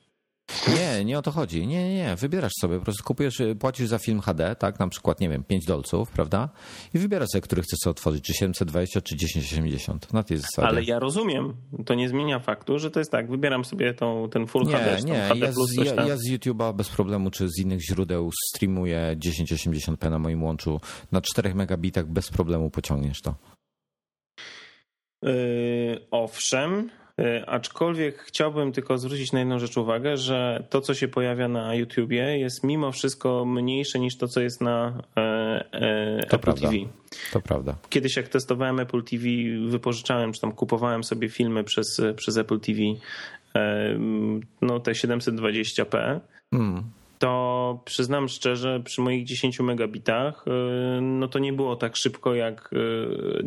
Nie, 0.68 1.06
nie 1.06 1.20
o 1.20 1.22
to 1.22 1.32
chodzi. 1.32 1.68
Nie, 1.68 1.90
nie, 1.90 1.96
nie. 1.96 2.16
Wybierasz 2.16 2.52
sobie, 2.62 2.78
po 2.78 2.84
prostu 2.84 3.04
kupujesz, 3.04 3.40
y, 3.40 3.56
płacisz 3.56 3.88
za 3.88 4.00
film 4.00 4.22
HD, 4.22 4.56
tak, 4.56 4.80
na 4.80 4.88
przykład, 4.88 5.20
nie 5.20 5.30
wiem, 5.30 5.44
5 5.44 5.66
dolców, 5.66 6.12
prawda? 6.12 6.50
I 6.94 7.00
wybierasz 7.00 7.30
sobie, 7.30 7.42
który 7.42 7.62
chcesz 7.62 7.88
otworzyć, 7.88 8.24
czy 8.24 8.34
720, 8.34 9.02
czy 9.02 9.18
1080. 9.18 10.14
Na 10.14 10.24
tej 10.24 10.38
zasadzie. 10.38 10.68
Ale 10.68 10.84
ja 10.84 11.00
rozumiem. 11.00 11.54
To 11.86 11.94
nie 11.94 12.10
zmienia 12.10 12.40
faktu, 12.40 12.80
że 12.80 12.92
to 12.92 13.00
jest 13.00 13.12
tak, 13.12 13.30
wybieram 13.30 13.66
sobie 13.66 13.94
tą, 13.94 14.30
ten 14.30 14.48
Full 14.48 14.64
nie, 14.64 14.76
HD. 14.76 15.02
Nie, 15.06 15.30
HD 15.30 15.46
ja, 15.46 15.52
z, 15.52 15.76
ja, 15.76 16.06
ja 16.06 16.18
z 16.18 16.30
YouTube'a 16.30 16.76
bez 16.76 16.90
problemu, 16.90 17.32
czy 17.32 17.50
z 17.50 17.60
innych 17.60 17.86
źródeł 17.86 18.30
streamuję 18.48 19.16
1080p 19.26 20.10
na 20.10 20.20
moim 20.20 20.44
łączu. 20.44 20.82
Na 21.12 21.22
4 21.22 21.56
megabitach 21.56 22.08
bez 22.08 22.30
problemu 22.30 22.70
pociągniesz 22.70 23.22
to. 23.22 23.36
Yy, 25.24 26.08
owszem, 26.12 26.90
aczkolwiek 27.48 28.20
chciałbym 28.20 28.72
tylko 28.72 28.98
zwrócić 28.98 29.32
na 29.32 29.40
jedną 29.40 29.60
rzecz 29.60 29.78
uwagę, 29.78 30.18
że 30.18 30.64
to, 30.70 30.82
co 30.82 30.94
się 30.94 31.08
pojawia 31.08 31.48
na 31.48 31.76
YouTubie, 31.76 32.38
jest 32.38 32.64
mimo 32.64 32.92
wszystko 32.92 33.46
mniejsze 33.46 34.00
niż 34.00 34.18
to, 34.18 34.28
co 34.28 34.42
jest 34.42 34.62
na 34.62 35.04
e, 35.18 35.22
e, 35.74 36.18
Apple 36.18 36.40
prawda. 36.40 36.70
TV. 36.70 36.78
To 37.32 37.42
prawda. 37.42 37.76
Kiedyś, 37.90 38.18
jak 38.18 38.28
testowałem 38.28 38.80
Apple 38.80 39.04
TV, 39.04 39.26
wypożyczałem, 39.68 40.34
czy 40.34 40.42
tam 40.42 40.52
kupowałem 40.52 41.04
sobie 41.04 41.30
filmy 41.30 41.64
przez, 41.64 42.02
przez 42.16 42.38
Apple 42.38 42.60
TV, 42.60 42.80
no 44.62 44.80
te 44.80 44.92
720p. 44.92 46.20
Mm 46.52 46.84
to 47.22 47.82
przyznam 47.86 48.30
szczerze, 48.30 48.80
przy 48.86 49.02
moich 49.02 49.26
10 49.26 49.60
megabitach, 49.60 50.46
no 51.02 51.28
to 51.28 51.40
nie 51.40 51.54
było 51.54 51.76
tak 51.76 51.96
szybko 51.96 52.36
jak 52.36 52.72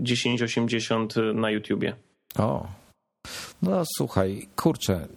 1080 0.06 1.14
na 1.34 1.50
YouTubie. 1.50 1.94
O, 2.38 2.66
no 3.62 3.82
słuchaj, 3.96 4.48
kurczę, 4.56 5.08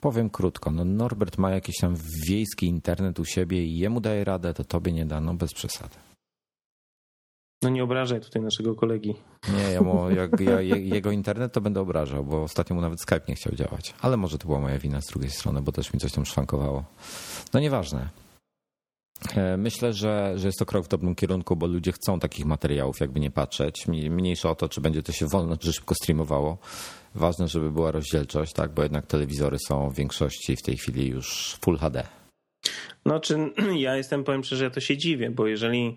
powiem 0.00 0.30
krótko. 0.30 0.70
No 0.70 0.84
Norbert 0.84 1.38
ma 1.38 1.50
jakiś 1.50 1.76
tam 1.76 1.94
wiejski 2.26 2.66
internet 2.66 3.18
u 3.18 3.24
siebie 3.24 3.64
i 3.64 3.78
jemu 3.78 4.00
daje 4.00 4.24
radę, 4.24 4.54
to 4.54 4.64
tobie 4.64 4.92
nie 4.92 5.06
da, 5.06 5.20
no 5.20 5.34
bez 5.34 5.54
przesady. 5.54 5.96
No 7.62 7.68
nie 7.68 7.84
obrażaj 7.84 8.20
tutaj 8.20 8.42
naszego 8.42 8.74
kolegi. 8.74 9.14
Nie, 9.56 9.72
ja 9.72 9.80
mu, 9.80 10.10
jak 10.20 10.40
ja 10.40 10.60
jego 10.60 11.10
internet 11.10 11.52
to 11.52 11.60
będę 11.60 11.80
obrażał, 11.80 12.24
bo 12.24 12.42
ostatnio 12.42 12.76
mu 12.76 12.82
nawet 12.82 13.00
Skype 13.00 13.24
nie 13.28 13.34
chciał 13.34 13.54
działać. 13.54 13.94
Ale 14.00 14.16
może 14.16 14.38
to 14.38 14.46
była 14.46 14.60
moja 14.60 14.78
wina 14.78 15.00
z 15.00 15.06
drugiej 15.06 15.30
strony, 15.30 15.62
bo 15.62 15.72
też 15.72 15.92
mi 15.92 16.00
coś 16.00 16.12
tam 16.12 16.26
szwankowało. 16.26 16.84
No 17.54 17.60
nieważne. 17.60 18.08
E, 19.36 19.56
myślę, 19.56 19.92
że, 19.92 20.32
że 20.36 20.48
jest 20.48 20.58
to 20.58 20.66
krok 20.66 20.84
w 20.84 20.88
dobrym 20.88 21.14
kierunku, 21.14 21.56
bo 21.56 21.66
ludzie 21.66 21.92
chcą 21.92 22.20
takich 22.20 22.46
materiałów, 22.46 23.00
jakby 23.00 23.20
nie 23.20 23.30
patrzeć. 23.30 23.86
Mniejsza 23.88 24.50
o 24.50 24.54
to, 24.54 24.68
czy 24.68 24.80
będzie 24.80 25.02
to 25.02 25.12
się 25.12 25.26
wolno, 25.26 25.56
czy 25.56 25.72
szybko 25.72 25.94
streamowało. 25.94 26.58
Ważne, 27.14 27.48
żeby 27.48 27.70
była 27.70 27.90
rozdzielczość, 27.90 28.52
tak, 28.52 28.74
bo 28.74 28.82
jednak 28.82 29.06
telewizory 29.06 29.56
są 29.68 29.90
w 29.90 29.94
większości 29.94 30.56
w 30.56 30.62
tej 30.62 30.76
chwili 30.76 31.08
już 31.08 31.56
Full 31.60 31.78
HD. 31.78 32.06
No, 33.04 33.20
czy 33.20 33.52
ja 33.76 33.96
jestem, 33.96 34.24
powiem 34.24 34.44
szczerze, 34.44 34.64
ja 34.64 34.70
to 34.70 34.80
się 34.80 34.96
dziwię, 34.96 35.30
bo 35.30 35.46
jeżeli 35.46 35.96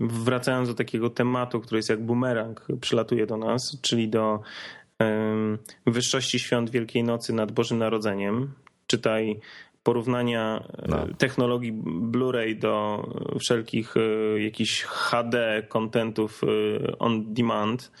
wracając 0.00 0.68
do 0.68 0.74
takiego 0.74 1.10
tematu, 1.10 1.60
który 1.60 1.78
jest 1.78 1.88
jak 1.88 2.04
bumerang, 2.04 2.66
przylatuje 2.80 3.26
do 3.26 3.36
nas, 3.36 3.78
czyli 3.82 4.08
do 4.08 4.40
wyższości 5.86 6.38
świąt 6.38 6.70
Wielkiej 6.70 7.04
Nocy 7.04 7.32
nad 7.32 7.52
Bożym 7.52 7.78
Narodzeniem, 7.78 8.52
czytaj 8.86 9.40
porównania 9.82 10.64
e, 10.78 10.88
no. 10.88 11.06
technologii 11.18 11.72
Blu-ray 11.84 12.58
do 12.58 13.04
wszelkich 13.40 13.94
e, 13.96 14.40
jakichś 14.40 14.82
HD 14.82 15.62
kontentów 15.68 16.40
e, 16.44 16.98
on 16.98 17.34
demand 17.34 17.92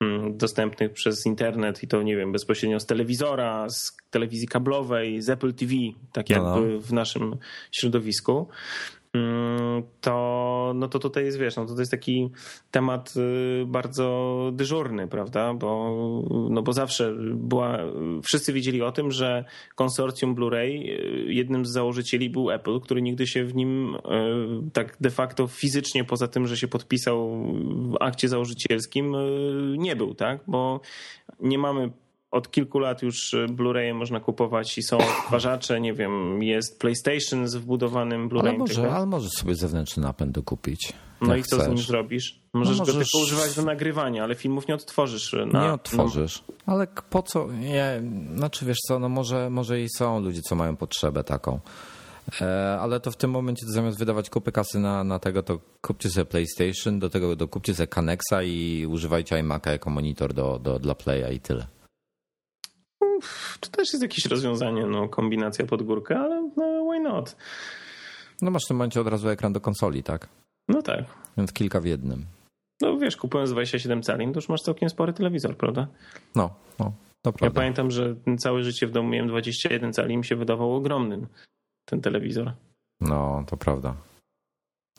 mm, 0.00 0.36
dostępnych 0.36 0.92
przez 0.92 1.26
internet 1.26 1.82
i 1.82 1.88
to 1.88 2.02
nie 2.02 2.16
wiem, 2.16 2.32
bezpośrednio 2.32 2.80
z 2.80 2.86
telewizora, 2.86 3.68
z 3.68 3.96
telewizji 4.10 4.48
kablowej, 4.48 5.22
z 5.22 5.30
Apple 5.30 5.54
TV, 5.54 5.72
tak 6.12 6.30
no, 6.30 6.36
no. 6.36 6.80
w 6.80 6.92
naszym 6.92 7.36
środowisku. 7.72 8.48
Mm, 9.14 9.82
to, 10.70 10.74
no 10.74 10.88
to 10.88 10.98
tutaj 10.98 11.24
jest, 11.24 11.38
wiesz, 11.38 11.56
no 11.56 11.66
to 11.66 11.78
jest 11.78 11.90
taki 11.90 12.30
temat 12.70 13.14
y, 13.16 13.64
bardzo 13.66 14.50
dyżurny, 14.52 15.08
prawda? 15.08 15.54
Bo, 15.54 15.94
no 16.50 16.62
bo 16.62 16.72
zawsze 16.72 17.14
była, 17.34 17.78
wszyscy 18.22 18.52
wiedzieli 18.52 18.82
o 18.82 18.92
tym, 18.92 19.10
że 19.10 19.44
konsorcjum 19.74 20.34
Blu-ray, 20.34 20.90
y, 21.28 21.32
jednym 21.32 21.66
z 21.66 21.70
założycieli 21.70 22.30
był 22.30 22.50
Apple, 22.50 22.80
który 22.80 23.02
nigdy 23.02 23.26
się 23.26 23.44
w 23.44 23.54
nim 23.54 23.94
y, 23.94 23.98
tak 24.72 24.96
de 25.00 25.10
facto 25.10 25.46
fizycznie, 25.46 26.04
poza 26.04 26.28
tym, 26.28 26.46
że 26.46 26.56
się 26.56 26.68
podpisał 26.68 27.44
w 27.90 27.96
akcie 28.00 28.28
założycielskim, 28.28 29.16
nie 29.78 29.96
był, 29.96 30.14
tak? 30.14 30.40
Bo 30.46 30.80
nie 31.40 31.58
mamy 31.58 31.90
od 32.30 32.50
kilku 32.50 32.78
lat 32.78 33.02
już 33.02 33.34
y, 33.34 33.46
Blu-raye 33.46 33.94
można 33.94 34.20
kupować 34.20 34.78
i 34.78 34.82
są 34.82 34.98
odtwarzacze, 34.98 35.80
nie 35.80 35.94
wiem, 35.94 36.42
jest 36.42 36.80
PlayStation 36.80 37.48
z 37.48 37.54
wbudowanym 37.56 38.28
Blu-rayem. 38.28 38.48
Ale, 38.48 38.58
może, 38.58 38.92
ale 38.92 39.06
możesz 39.06 39.30
sobie 39.30 39.54
zewnętrzny 39.54 40.02
napęd 40.02 40.32
dokupić. 40.32 40.92
No 41.20 41.36
i 41.36 41.42
co 41.42 41.56
chcesz. 41.56 41.66
z 41.66 41.68
nim 41.68 41.78
zrobisz? 41.78 42.40
Możesz, 42.52 42.78
no 42.78 42.82
możesz, 42.82 42.96
go 42.96 43.02
tylko 43.02 43.18
używać 43.22 43.54
do 43.56 43.62
nagrywania, 43.62 44.24
ale 44.24 44.34
filmów 44.34 44.68
nie 44.68 44.74
odtworzysz. 44.74 45.36
Na, 45.52 45.64
nie 45.64 45.72
odtworzysz. 45.72 46.42
No. 46.48 46.74
Ale 46.74 46.86
po 47.10 47.22
co? 47.22 47.48
Nie, 47.52 48.02
znaczy 48.36 48.64
wiesz 48.64 48.78
co, 48.88 48.98
no 48.98 49.08
może, 49.08 49.50
może 49.50 49.80
i 49.80 49.86
są 49.96 50.20
ludzie, 50.20 50.42
co 50.42 50.54
mają 50.54 50.76
potrzebę 50.76 51.24
taką. 51.24 51.60
E, 52.40 52.78
ale 52.80 53.00
to 53.00 53.10
w 53.10 53.16
tym 53.16 53.30
momencie 53.30 53.66
to 53.66 53.72
zamiast 53.72 53.98
wydawać 53.98 54.30
kupy 54.30 54.52
kasy 54.52 54.78
na, 54.78 55.04
na 55.04 55.18
tego, 55.18 55.42
to 55.42 55.58
kupcie 55.80 56.10
sobie 56.10 56.24
PlayStation, 56.24 56.98
do 56.98 57.10
tego 57.10 57.36
dokupcie 57.36 57.74
sobie 57.74 57.86
Canexa 57.86 58.42
i 58.44 58.86
używajcie 58.88 59.36
iMac'a 59.36 59.70
jako 59.70 59.90
monitor 59.90 60.34
do, 60.34 60.58
do, 60.58 60.78
dla 60.78 60.94
Playa 60.94 61.34
i 61.34 61.40
tyle. 61.40 61.66
To 63.60 63.70
też 63.70 63.92
jest 63.92 64.02
jakieś 64.02 64.26
rozwiązanie, 64.26 64.86
no, 64.86 65.08
kombinacja 65.08 65.66
pod 65.66 65.82
górkę, 65.82 66.18
ale 66.18 66.50
no, 66.56 66.84
why 66.90 67.00
not? 67.00 67.36
No 68.42 68.50
masz 68.50 68.62
w 68.64 68.68
tym 68.68 68.76
momencie 68.76 69.00
od 69.00 69.06
razu 69.06 69.28
ekran 69.28 69.52
do 69.52 69.60
konsoli, 69.60 70.02
tak? 70.02 70.28
No 70.68 70.82
tak. 70.82 71.04
Więc 71.36 71.52
kilka 71.52 71.80
w 71.80 71.84
jednym. 71.84 72.26
No 72.80 72.98
wiesz, 72.98 73.16
kupując 73.16 73.50
27 73.50 74.02
cali, 74.02 74.26
to 74.26 74.38
już 74.38 74.48
masz 74.48 74.60
całkiem 74.60 74.88
spory 74.90 75.12
telewizor, 75.12 75.56
prawda? 75.56 75.86
No, 76.36 76.50
no. 76.78 76.92
To 77.22 77.32
prawda. 77.32 77.46
Ja 77.46 77.50
pamiętam, 77.50 77.90
że 77.90 78.14
całe 78.38 78.62
życie 78.62 78.86
w 78.86 78.90
domu 78.90 79.08
miałem 79.08 79.28
21 79.28 79.92
cali 79.92 80.14
i 80.14 80.16
mi 80.16 80.24
się 80.24 80.36
wydawał 80.36 80.74
ogromnym 80.74 81.26
ten 81.84 82.00
telewizor. 82.00 82.52
No, 83.00 83.44
to 83.46 83.56
prawda. 83.56 83.94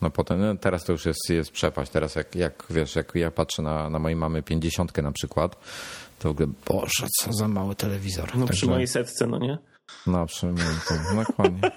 No 0.01 0.09
potem, 0.09 0.41
no 0.41 0.55
teraz 0.55 0.83
to 0.83 0.91
już 0.91 1.05
jest, 1.05 1.29
jest 1.29 1.51
przepaść. 1.51 1.91
Teraz 1.91 2.15
jak, 2.15 2.35
jak 2.35 2.63
wiesz, 2.69 2.95
jak 2.95 3.11
ja 3.15 3.31
patrzę 3.31 3.61
na, 3.61 3.89
na 3.89 3.99
mojej 3.99 4.15
mamy 4.15 4.43
50 4.43 4.97
na 4.97 5.11
przykład, 5.11 5.55
to 6.19 6.29
w 6.29 6.31
ogóle, 6.31 6.47
boże, 6.67 7.07
co 7.19 7.33
za 7.33 7.47
mały 7.47 7.75
telewizor. 7.75 8.35
No 8.35 8.45
Także, 8.45 8.53
przy 8.53 8.67
mojej 8.67 8.87
setce, 8.87 9.27
no 9.27 9.39
nie? 9.39 9.57
No 10.07 10.25
przy 10.25 10.45
moim, 10.45 10.57
no 11.15 11.23
koniec. 11.37 11.73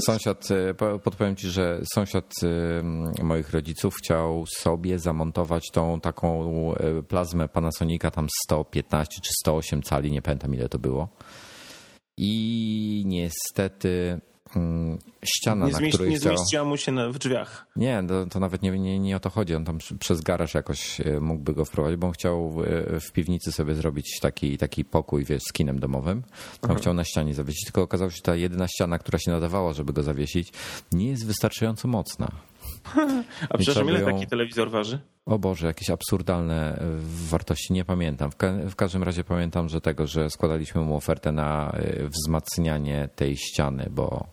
Sąsiad, 0.00 0.48
e, 0.50 0.74
podpowiem 0.74 1.36
ci, 1.36 1.48
że 1.48 1.80
sąsiad 1.94 2.34
e, 2.42 3.22
moich 3.22 3.50
rodziców 3.50 3.94
chciał 3.94 4.44
sobie 4.46 4.98
zamontować 4.98 5.70
tą 5.72 6.00
taką 6.00 6.74
e, 6.74 7.02
plazmę 7.02 7.48
Panasonica 7.48 8.10
tam 8.10 8.26
115 8.44 9.20
czy 9.20 9.30
108 9.40 9.82
cali, 9.82 10.12
nie 10.12 10.22
pamiętam 10.22 10.54
ile 10.54 10.68
to 10.68 10.78
było. 10.78 11.08
I 12.16 13.02
niestety 13.06 14.20
ściana, 15.24 15.66
Nie, 15.66 15.72
na 15.72 15.78
zmieści, 15.78 15.94
której 15.98 16.12
nie 16.12 16.18
chciał... 16.18 16.36
zmieściła 16.36 16.64
mu 16.64 16.76
się 16.76 16.92
na, 16.92 17.08
w 17.08 17.18
drzwiach. 17.18 17.66
Nie, 17.76 18.02
to, 18.08 18.26
to 18.26 18.40
nawet 18.40 18.62
nie, 18.62 18.70
nie, 18.70 18.98
nie 18.98 19.16
o 19.16 19.20
to 19.20 19.30
chodzi. 19.30 19.54
On 19.54 19.64
tam 19.64 19.78
przez 19.98 20.20
garaż 20.20 20.54
jakoś 20.54 21.00
e, 21.00 21.20
mógłby 21.20 21.54
go 21.54 21.64
wprowadzić, 21.64 22.00
bo 22.00 22.06
on 22.06 22.12
chciał 22.12 22.52
e, 22.94 23.00
w 23.00 23.12
piwnicy 23.12 23.52
sobie 23.52 23.74
zrobić 23.74 24.18
taki, 24.20 24.58
taki 24.58 24.84
pokój, 24.84 25.24
wiesz, 25.24 25.42
z 25.42 25.52
kinem 25.52 25.80
domowym. 25.80 26.22
On 26.68 26.76
chciał 26.76 26.94
na 26.94 27.04
ścianie 27.04 27.34
zawiesić, 27.34 27.64
tylko 27.64 27.82
okazało 27.82 28.10
się, 28.10 28.16
że 28.16 28.22
ta 28.22 28.36
jedyna 28.36 28.68
ściana, 28.68 28.98
która 28.98 29.18
się 29.18 29.30
nadawała, 29.30 29.72
żeby 29.72 29.92
go 29.92 30.02
zawiesić, 30.02 30.52
nie 30.92 31.08
jest 31.08 31.26
wystarczająco 31.26 31.88
mocna. 31.88 32.28
A 33.50 33.58
przepraszam, 33.58 33.88
ile 33.88 34.00
ją- 34.00 34.06
taki 34.06 34.26
telewizor 34.26 34.70
waży? 34.70 34.98
O 35.26 35.38
Boże, 35.38 35.66
jakieś 35.66 35.90
absurdalne 35.90 36.78
e, 36.78 36.80
wartości, 37.30 37.72
nie 37.72 37.84
pamiętam. 37.84 38.30
W, 38.30 38.36
ka 38.36 38.52
w 38.70 38.76
każdym 38.76 39.02
razie 39.02 39.24
pamiętam, 39.24 39.68
że 39.68 39.80
tego, 39.80 40.06
że 40.06 40.30
składaliśmy 40.30 40.80
mu 40.80 40.96
ofertę 40.96 41.32
na 41.32 41.76
wzmacnianie 42.08 43.08
tej 43.16 43.36
ściany, 43.36 43.88
bo, 43.90 44.26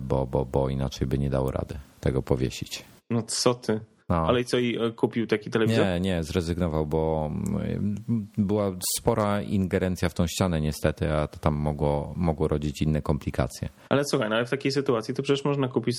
bo, 0.00 0.26
bo, 0.26 0.44
bo 0.44 0.68
inaczej 0.68 1.06
by 1.06 1.18
nie 1.18 1.30
dało 1.30 1.50
rady 1.50 1.78
tego 2.00 2.22
powiesić. 2.22 2.84
No 3.10 3.22
co 3.22 3.54
ty? 3.54 3.80
No. 4.12 4.26
Ale 4.28 4.40
i 4.40 4.44
co, 4.44 4.58
i 4.58 4.76
e, 4.76 4.90
kupił 4.90 5.26
taki 5.26 5.50
telewizor? 5.50 5.86
Nie, 5.86 6.00
nie, 6.00 6.22
zrezygnował, 6.22 6.86
bo 6.86 7.30
mm, 7.32 7.96
była 8.38 8.76
spora 8.98 9.42
ingerencja 9.42 10.08
w 10.08 10.14
tą 10.14 10.26
ścianę 10.26 10.60
niestety, 10.60 11.12
a 11.12 11.28
to 11.28 11.38
tam 11.38 11.54
mogło, 11.54 12.12
mogło 12.16 12.48
rodzić 12.48 12.82
inne 12.82 13.02
komplikacje. 13.02 13.68
Ale 13.88 14.04
słuchaj, 14.04 14.30
no 14.30 14.36
ale 14.36 14.46
w 14.46 14.50
takiej 14.50 14.72
sytuacji 14.72 15.14
to 15.14 15.22
przecież 15.22 15.44
można 15.44 15.68
kupić 15.68 15.96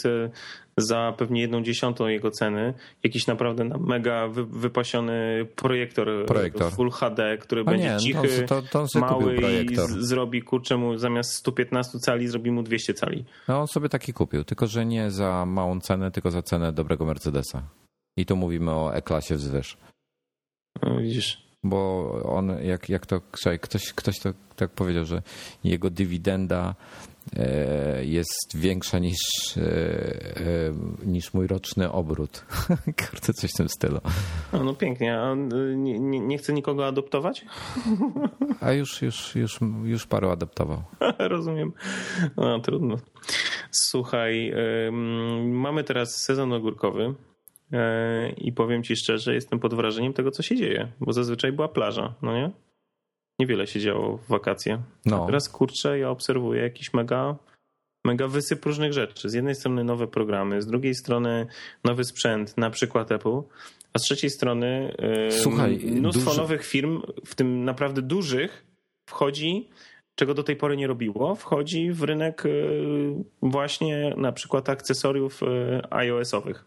za 0.77 1.13
pewnie 1.17 1.41
jedną 1.41 1.63
dziesiątą 1.63 2.07
jego 2.07 2.31
ceny 2.31 2.73
jakiś 3.03 3.27
naprawdę 3.27 3.63
na 3.63 3.77
mega 3.77 4.27
wy, 4.27 4.45
wypasiony 4.45 5.47
projektor, 5.55 6.25
Projektor. 6.25 6.71
Full 6.71 6.91
HD, 6.91 7.37
który 7.37 7.61
A 7.61 7.63
będzie 7.63 7.89
nie, 7.93 7.97
cichy, 7.97 8.45
to, 8.47 8.61
to, 8.61 8.87
to 8.93 8.99
mały 8.99 9.35
i 9.71 9.75
z, 9.75 10.07
zrobi 10.07 10.41
kurczę 10.41 10.77
mu 10.77 10.97
zamiast 10.97 11.33
115 11.33 11.99
cali 11.99 12.27
zrobi 12.27 12.51
mu 12.51 12.63
200 12.63 12.93
cali. 12.93 13.25
No 13.47 13.61
on 13.61 13.67
sobie 13.67 13.89
taki 13.89 14.13
kupił, 14.13 14.43
tylko 14.43 14.67
że 14.67 14.85
nie 14.85 15.11
za 15.11 15.45
małą 15.45 15.79
cenę, 15.79 16.11
tylko 16.11 16.31
za 16.31 16.41
cenę 16.41 16.73
dobrego 16.73 17.05
Mercedesa. 17.05 17.63
I 18.17 18.25
tu 18.25 18.35
mówimy 18.35 18.71
o 18.71 18.95
E-klasie 18.95 19.35
wzwyż. 19.35 19.77
No, 20.83 20.97
widzisz. 20.97 21.43
Bo 21.63 22.09
on, 22.25 22.63
jak, 22.63 22.89
jak 22.89 23.05
to, 23.05 23.21
słuchaj, 23.35 23.59
ktoś, 23.59 23.93
ktoś 23.93 24.19
to 24.19 24.29
tak 24.55 24.69
powiedział, 24.69 25.05
że 25.05 25.21
jego 25.63 25.89
dywidenda 25.89 26.75
e, 27.35 28.05
jest 28.05 28.55
większa 28.55 28.99
niż, 28.99 29.17
e, 29.57 29.61
e, 29.61 30.73
niż 31.05 31.33
mój 31.33 31.47
roczny 31.47 31.91
obrót. 31.91 32.45
Kurde, 33.09 33.33
coś 33.33 33.51
w 33.51 33.57
tym 33.57 33.69
stylu. 33.69 33.99
No, 34.53 34.63
no 34.63 34.73
pięknie, 34.73 35.19
a 35.19 35.33
y, 35.33 35.75
nie, 35.77 35.99
nie, 35.99 36.19
nie 36.19 36.37
chce 36.37 36.53
nikogo 36.53 36.87
adoptować? 36.87 37.45
A 38.61 38.71
już, 38.71 39.01
już, 39.01 39.35
już, 39.35 39.59
już 39.83 40.07
paru 40.07 40.29
adaptował. 40.29 40.83
Rozumiem. 41.19 41.73
No 42.37 42.59
trudno. 42.59 42.95
Słuchaj, 43.71 44.53
mamy 45.43 45.83
teraz 45.83 46.15
sezon 46.15 46.53
ogórkowy 46.53 47.15
i 48.37 48.51
powiem 48.53 48.83
ci 48.83 48.95
szczerze, 48.95 49.33
jestem 49.33 49.59
pod 49.59 49.73
wrażeniem 49.73 50.13
tego, 50.13 50.31
co 50.31 50.43
się 50.43 50.55
dzieje, 50.55 50.87
bo 50.99 51.13
zazwyczaj 51.13 51.51
była 51.51 51.67
plaża, 51.67 52.13
no 52.21 52.33
nie? 52.33 52.51
Niewiele 53.39 53.67
się 53.67 53.79
działo 53.79 54.17
w 54.17 54.27
wakacje. 54.27 54.81
No. 55.05 55.23
A 55.23 55.25
teraz 55.25 55.49
kurczę, 55.49 55.99
ja 55.99 56.09
obserwuję 56.09 56.61
jakiś 56.61 56.93
mega, 56.93 57.35
mega 58.05 58.27
wysyp 58.27 58.65
różnych 58.65 58.93
rzeczy. 58.93 59.29
Z 59.29 59.33
jednej 59.33 59.55
strony 59.55 59.83
nowe 59.83 60.07
programy, 60.07 60.61
z 60.61 60.65
drugiej 60.67 60.95
strony 60.95 61.47
nowy 61.83 62.03
sprzęt, 62.03 62.57
na 62.57 62.69
przykład 62.69 63.11
Apple, 63.11 63.41
a 63.93 63.99
z 63.99 64.01
trzeciej 64.01 64.29
strony 64.29 64.95
Słuchaj, 65.41 65.79
mnóstwo 65.85 66.25
duży- 66.29 66.41
nowych 66.41 66.65
firm, 66.65 67.01
w 67.25 67.35
tym 67.35 67.65
naprawdę 67.65 68.01
dużych, 68.01 68.65
wchodzi 69.09 69.69
czego 70.15 70.33
do 70.33 70.43
tej 70.43 70.55
pory 70.55 70.77
nie 70.77 70.87
robiło, 70.87 71.35
wchodzi 71.35 71.91
w 71.91 72.03
rynek 72.03 72.45
y, 72.45 73.23
właśnie 73.41 74.13
na 74.17 74.31
przykład 74.31 74.69
akcesoriów 74.69 75.43
y, 75.43 75.45
iOS-owych. 75.89 76.65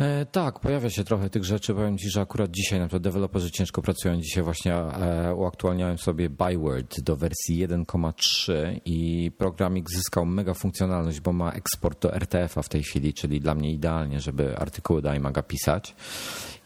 E, 0.00 0.26
tak, 0.26 0.60
pojawia 0.60 0.90
się 0.90 1.04
trochę 1.04 1.30
tych 1.30 1.44
rzeczy. 1.44 1.74
Powiem 1.74 1.98
Ci, 1.98 2.10
że 2.10 2.20
akurat 2.20 2.50
dzisiaj 2.50 2.78
na 2.78 2.86
przykład 2.86 3.02
deweloperzy 3.02 3.50
ciężko 3.50 3.82
pracują. 3.82 4.20
Dzisiaj 4.20 4.42
właśnie 4.42 4.74
e, 4.74 5.34
uaktualniałem 5.34 5.98
sobie 5.98 6.30
Byword 6.30 7.00
do 7.00 7.16
wersji 7.16 7.68
1.3 7.68 8.80
i 8.84 9.30
programik 9.38 9.90
zyskał 9.90 10.26
mega 10.26 10.54
funkcjonalność, 10.54 11.20
bo 11.20 11.32
ma 11.32 11.52
eksport 11.52 12.02
do 12.02 12.14
RTF-a 12.14 12.62
w 12.62 12.68
tej 12.68 12.82
chwili, 12.82 13.14
czyli 13.14 13.40
dla 13.40 13.54
mnie 13.54 13.72
idealnie, 13.72 14.20
żeby 14.20 14.56
artykuły 14.56 15.02
do 15.02 15.14
iMaga 15.14 15.42
pisać. 15.42 15.94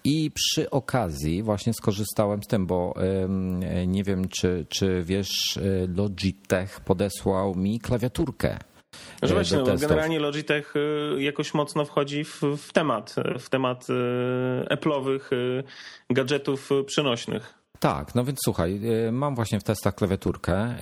I 0.04 0.30
przy 0.30 0.70
okazji 0.70 1.42
właśnie 1.42 1.72
skorzystałem 1.74 2.42
z 2.42 2.46
tym, 2.46 2.66
bo 2.66 2.94
nie 3.86 4.04
wiem, 4.04 4.28
czy, 4.28 4.66
czy 4.68 5.02
wiesz, 5.02 5.56
e, 5.56 5.60
Logitech 5.86 6.80
podesłał 6.80 7.54
mi 7.54 7.80
klawiaturkę. 7.80 8.58
Że 9.22 9.30
e, 9.30 9.34
właśnie, 9.34 9.58
no, 9.58 9.76
generalnie 9.76 10.20
Logitech 10.20 10.74
y, 10.76 11.22
jakoś 11.22 11.54
mocno 11.54 11.84
wchodzi 11.84 12.24
w, 12.24 12.42
w 12.58 12.72
temat, 12.72 13.16
w 13.38 13.48
temat 13.48 13.86
Apple'owych 14.70 15.20
gadżetów 16.10 16.70
przenośnych. 16.86 17.58
Tak, 17.80 18.14
no 18.14 18.24
więc 18.24 18.38
słuchaj, 18.44 18.80
mam 19.12 19.34
właśnie 19.34 19.60
w 19.60 19.64
testach 19.64 19.94
klawiaturkę 19.94 20.74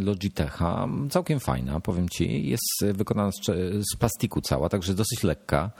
Logitecha, 0.00 0.88
całkiem 1.10 1.40
fajna, 1.40 1.80
powiem 1.80 2.08
ci, 2.08 2.48
jest 2.48 2.94
wykonana 2.94 3.30
z, 3.32 3.96
plastiku 3.98 4.40
cała, 4.40 4.68
także 4.68 4.94
dosyć 4.94 5.22
lekka 5.22 5.70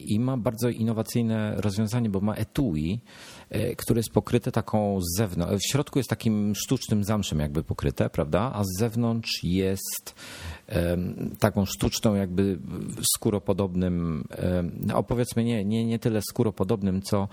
i 0.00 0.20
ma 0.20 0.36
bardzo 0.36 0.68
innowacyjne 0.68 1.54
rozwiązanie, 1.56 2.10
bo 2.10 2.20
ma 2.20 2.34
etui, 2.34 3.00
które 3.76 3.98
jest 3.98 4.10
pokryte 4.10 4.52
taką 4.52 5.00
z 5.00 5.16
zewnątrz, 5.18 5.64
w 5.64 5.72
środku 5.72 5.98
jest 5.98 6.10
takim 6.10 6.54
sztucznym 6.54 7.04
zamszem 7.04 7.38
jakby 7.38 7.64
pokryte, 7.64 8.10
prawda, 8.10 8.52
a 8.54 8.64
z 8.64 8.78
zewnątrz 8.78 9.40
jest 9.42 10.14
taką 11.38 11.64
sztuczną 11.64 12.14
jakby 12.14 12.58
skóropodobnym, 13.14 14.24
em, 14.30 14.72
no 14.86 15.02
powiedzmy 15.02 15.44
nie, 15.44 15.64
nie, 15.64 15.84
nie 15.84 15.98
tyle 15.98 16.20
skóropodobnym, 16.22 17.02
co 17.02 17.28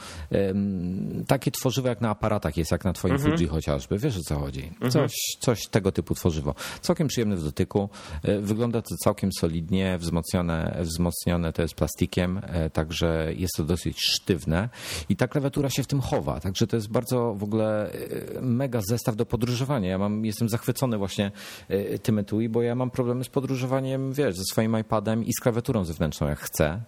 takie 1.27 1.51
tworzywo 1.51 1.88
jak 1.88 2.01
na 2.01 2.10
aparatach 2.10 2.58
jest, 2.58 2.71
jak 2.71 2.86
na 2.86 2.93
twoim 2.93 3.13
Fuji 3.38 3.47
chociażby. 3.47 3.97
Wiesz 3.97 4.17
o 4.17 4.21
co 4.21 4.39
chodzi? 4.39 4.71
Coś, 4.89 5.13
coś 5.39 5.67
tego 5.67 5.91
typu 5.91 6.15
tworzywo. 6.15 6.55
Całkiem 6.82 7.08
przyjemne 7.08 7.36
w 7.36 7.43
dotyku. 7.43 7.89
E, 8.23 8.39
Wygląda 8.39 8.82
to 8.82 8.95
całkiem 9.03 9.29
solidnie, 9.39 9.97
wzmocnione, 9.97 10.77
wzmocnione 10.82 11.53
to 11.53 11.62
jest 11.62 11.73
plastikiem, 11.73 12.41
e, 12.43 12.69
także 12.69 13.34
jest 13.36 13.53
to 13.58 13.63
dosyć 13.63 13.97
sztywne 14.01 14.69
i 15.10 15.15
ta 15.15 15.27
klawiatura 15.27 15.69
się 15.69 15.84
w 15.84 15.88
tym 15.88 16.01
chowa, 16.10 16.39
także 16.39 16.67
to 16.67 16.76
jest 16.76 16.89
bardzo 16.89 17.34
w 17.34 17.43
ogóle 17.43 17.91
e, 17.91 18.41
mega 18.41 18.82
zestaw 18.89 19.15
do 19.15 19.26
podróżowania. 19.26 19.89
Ja 19.89 19.98
mam, 19.98 20.26
jestem 20.26 20.50
zachwycony 20.50 20.98
właśnie 20.98 21.32
e, 21.67 22.00
tym 22.00 22.19
etui, 22.19 22.50
bo 22.50 22.62
ja 22.62 22.76
mam 22.76 22.91
problemy 22.91 23.24
z 23.24 23.30
podróżowaniem, 23.30 24.13
wiesz, 24.13 24.36
ze 24.36 24.43
swoim 24.52 24.80
iPadem 24.80 25.26
i 25.26 25.34
z 25.34 25.39
klawiaturą 25.41 25.86
zewnętrzną 25.86 26.28
jak 26.28 26.39
chcę 26.39 26.82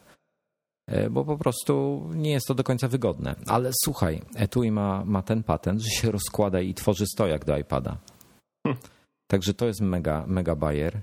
e, 0.87 1.09
bo 1.09 1.25
po 1.25 1.37
prostu 1.37 2.03
nie 2.15 2.31
jest 2.31 2.47
to 2.47 2.55
do 2.55 2.63
końca 2.63 2.87
wygodne. 2.87 3.35
Ale 3.47 3.71
słuchaj, 3.83 4.21
etui 4.35 4.71
ma, 4.71 5.05
ma 5.05 5.21
ten 5.21 5.43
patent, 5.43 5.81
że 5.81 5.89
się 5.89 6.11
rozkłada 6.11 6.61
i 6.61 6.73
tworzy 6.73 7.05
stojak 7.05 7.45
do 7.45 7.57
iPada. 7.57 7.97
Także 9.31 9.53
to 9.53 9.65
jest 9.65 9.81
mega, 9.81 10.25
mega 10.27 10.55
bajer. 10.55 11.01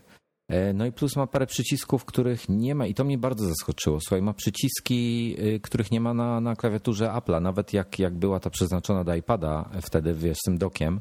E, 0.48 0.72
No 0.72 0.86
i 0.86 0.92
plus 0.92 1.16
ma 1.16 1.26
parę 1.26 1.46
przycisków, 1.46 2.04
których 2.04 2.48
nie 2.48 2.74
ma 2.74 2.86
i 2.86 2.94
to 2.94 3.04
mnie 3.04 3.18
bardzo 3.18 3.46
zaskoczyło. 3.46 4.00
Słuchaj, 4.00 4.22
ma 4.22 4.32
przyciski, 4.32 5.34
y, 5.38 5.60
których 5.60 5.90
nie 5.90 6.00
ma 6.00 6.14
na, 6.14 6.40
na 6.40 6.56
klawiaturze 6.56 7.06
Apple'a. 7.08 7.42
Nawet 7.42 7.72
jak, 7.72 7.98
jak 7.98 8.14
była 8.14 8.40
ta 8.40 8.50
przeznaczona 8.50 9.04
do 9.04 9.14
iPada 9.14 9.68
wtedy, 9.82 10.14
wiesz, 10.14 10.36
z 10.38 10.42
tym 10.44 10.58
dokiem, 10.58 11.00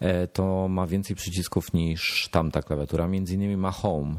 e, 0.00 0.26
to 0.26 0.68
ma 0.68 0.86
więcej 0.86 1.16
przycisków 1.16 1.72
niż 1.72 2.28
tamta 2.30 2.62
klawiatura. 2.62 3.08
Między 3.08 3.34
innymi 3.34 3.56
ma 3.56 3.70
Home 3.70 4.14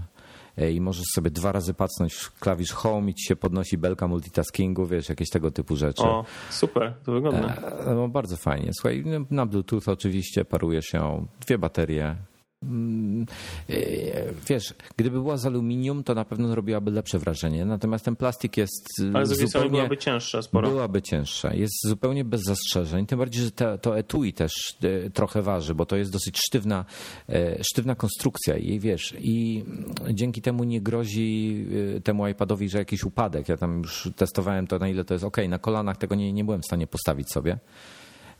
e, 0.58 0.72
i 0.72 0.82
możesz 0.82 1.06
sobie 1.16 1.32
dwa 1.32 1.52
razy 1.52 1.74
pacnąć 1.74 2.14
w 2.14 2.40
klawisz 2.40 2.72
Home 2.72 3.12
i 3.12 3.14
ci 3.14 3.26
się 3.28 3.36
podnosi 3.36 3.78
belka 3.78 4.08
multitaskingu, 4.08 4.86
wiesz, 4.86 5.10
jakieś 5.10 5.30
tego 5.30 5.52
typu 5.52 5.76
rzeczy. 5.76 6.04
O, 6.04 6.26
super, 6.50 6.94
to 7.06 7.12
wygodne. 7.12 7.58
E, 7.86 7.96
No, 7.96 8.08
bardzo 8.08 8.38
fajnie. 8.38 8.72
Słuchaj, 8.74 9.04
na 9.32 9.46
Bluetooth 9.46 9.82
oczywiście 9.88 10.46
paruje 10.46 10.82
się 10.82 11.26
dwie 11.42 11.58
baterie. 11.58 12.16
Mm, 12.64 13.26
e, 13.70 13.76
Wiesz, 14.48 14.74
gdyby 14.98 15.22
była 15.22 15.38
z 15.38 15.46
aluminium, 15.46 16.04
to 16.04 16.14
na 16.14 16.26
pewno 16.26 16.56
robiłaby 16.56 16.92
lepsze 16.92 17.20
wrażenie. 17.20 17.66
Natomiast 17.66 18.06
ten 18.06 18.16
plastik 18.16 18.58
jest 18.58 18.88
Ale 19.14 19.26
z 19.26 19.30
drugiej 19.30 19.48
strony 19.48 19.70
byłaby 19.70 19.98
cięższa 19.98 20.42
sporo. 20.42 20.70
Byłaby 20.70 21.02
cięższa. 21.02 21.54
Jest 21.54 21.74
zupełnie 21.88 22.26
bez 22.26 22.42
zastrzeżeń. 22.42 23.06
Tym 23.06 23.20
bardziej, 23.20 23.44
że 23.44 23.52
te, 23.52 23.78
to 23.78 23.98
etui 23.98 24.34
też 24.34 24.78
e, 24.84 25.10
trochę 25.10 25.42
waży, 25.42 25.76
bo 25.76 25.86
to 25.86 25.96
jest 25.96 26.12
dosyć 26.12 26.38
sztywna, 26.38 26.86
e, 27.30 27.64
sztywna 27.64 27.96
konstrukcja 27.96 28.58
i 28.58 28.80
wiesz, 28.80 29.16
i 29.20 29.66
dzięki 30.14 30.42
temu 30.42 30.64
nie 30.64 30.82
grozi 30.82 31.66
temu 32.04 32.28
iPadowi, 32.28 32.70
że 32.70 32.78
jakiś 32.78 33.04
upadek. 33.04 33.50
Ja 33.50 33.58
tam 33.58 33.82
już 33.82 34.10
testowałem 34.16 34.68
to, 34.68 34.80
na 34.80 34.88
ile 34.88 35.06
to 35.06 35.14
jest 35.14 35.24
ok. 35.24 35.38
Na 35.50 35.60
kolanach 35.60 35.98
tego 35.98 36.16
nie, 36.16 36.34
nie 36.34 36.44
byłem 36.44 36.62
w 36.62 36.66
stanie 36.66 36.88
postawić 36.88 37.32
sobie. 37.32 37.60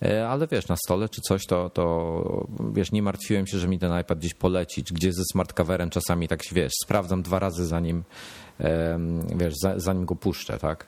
E, 0.02 0.28
Ale 0.30 0.48
wiesz, 0.48 0.68
na 0.68 0.76
stole 0.86 1.10
czy 1.10 1.22
coś, 1.22 1.46
to, 1.46 1.70
to 1.70 2.48
wiesz, 2.74 2.92
nie 2.92 3.02
martwiłem 3.02 3.48
się, 3.48 3.58
że 3.58 3.68
mi 3.68 3.80
ten 3.80 4.00
iPad 4.02 4.20
gdzieś 4.20 4.34
poleci, 4.34 4.84
czy 4.84 4.94
gdzieś 4.94 5.14
ze 5.16 5.24
smart 5.32 5.54
coverem 5.54 5.90
czasami 5.90 6.28
tak 6.28 6.40
wiesz, 6.52 6.74
sprawdzam 6.84 7.22
dwa 7.22 7.40
razy 7.40 7.66
zanim 7.66 8.04
wiesz, 9.36 9.54
za- 9.64 9.80
zanim 9.80 10.06
go 10.06 10.16
puszczę, 10.16 10.58
tak? 10.60 10.88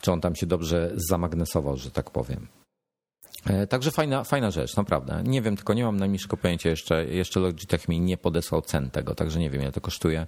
Czy 0.00 0.12
on 0.12 0.20
tam 0.20 0.34
się 0.36 0.46
dobrze 0.46 0.90
zamagnesował, 0.94 1.76
że 1.76 1.90
tak 1.90 2.10
powiem. 2.10 2.46
E, 3.46 3.66
także 3.66 3.90
fajna, 3.90 4.24
fajna 4.24 4.50
rzecz, 4.50 4.76
naprawdę. 4.76 5.22
Nie 5.24 5.42
wiem, 5.42 5.56
tylko 5.56 5.74
nie 5.74 5.84
mam 5.84 5.96
najmniejszego 5.96 6.36
pojęcia 6.36 6.70
jeszcze. 6.70 7.04
Jeszcze 7.04 7.40
Logitech 7.40 7.88
mi 7.88 8.00
nie 8.00 8.16
podesłał 8.16 8.62
cen 8.62 8.90
tego, 8.90 9.14
także 9.14 9.40
nie 9.40 9.50
wiem, 9.50 9.62
ile 9.62 9.72
to 9.72 9.80
kosztuje. 9.80 10.26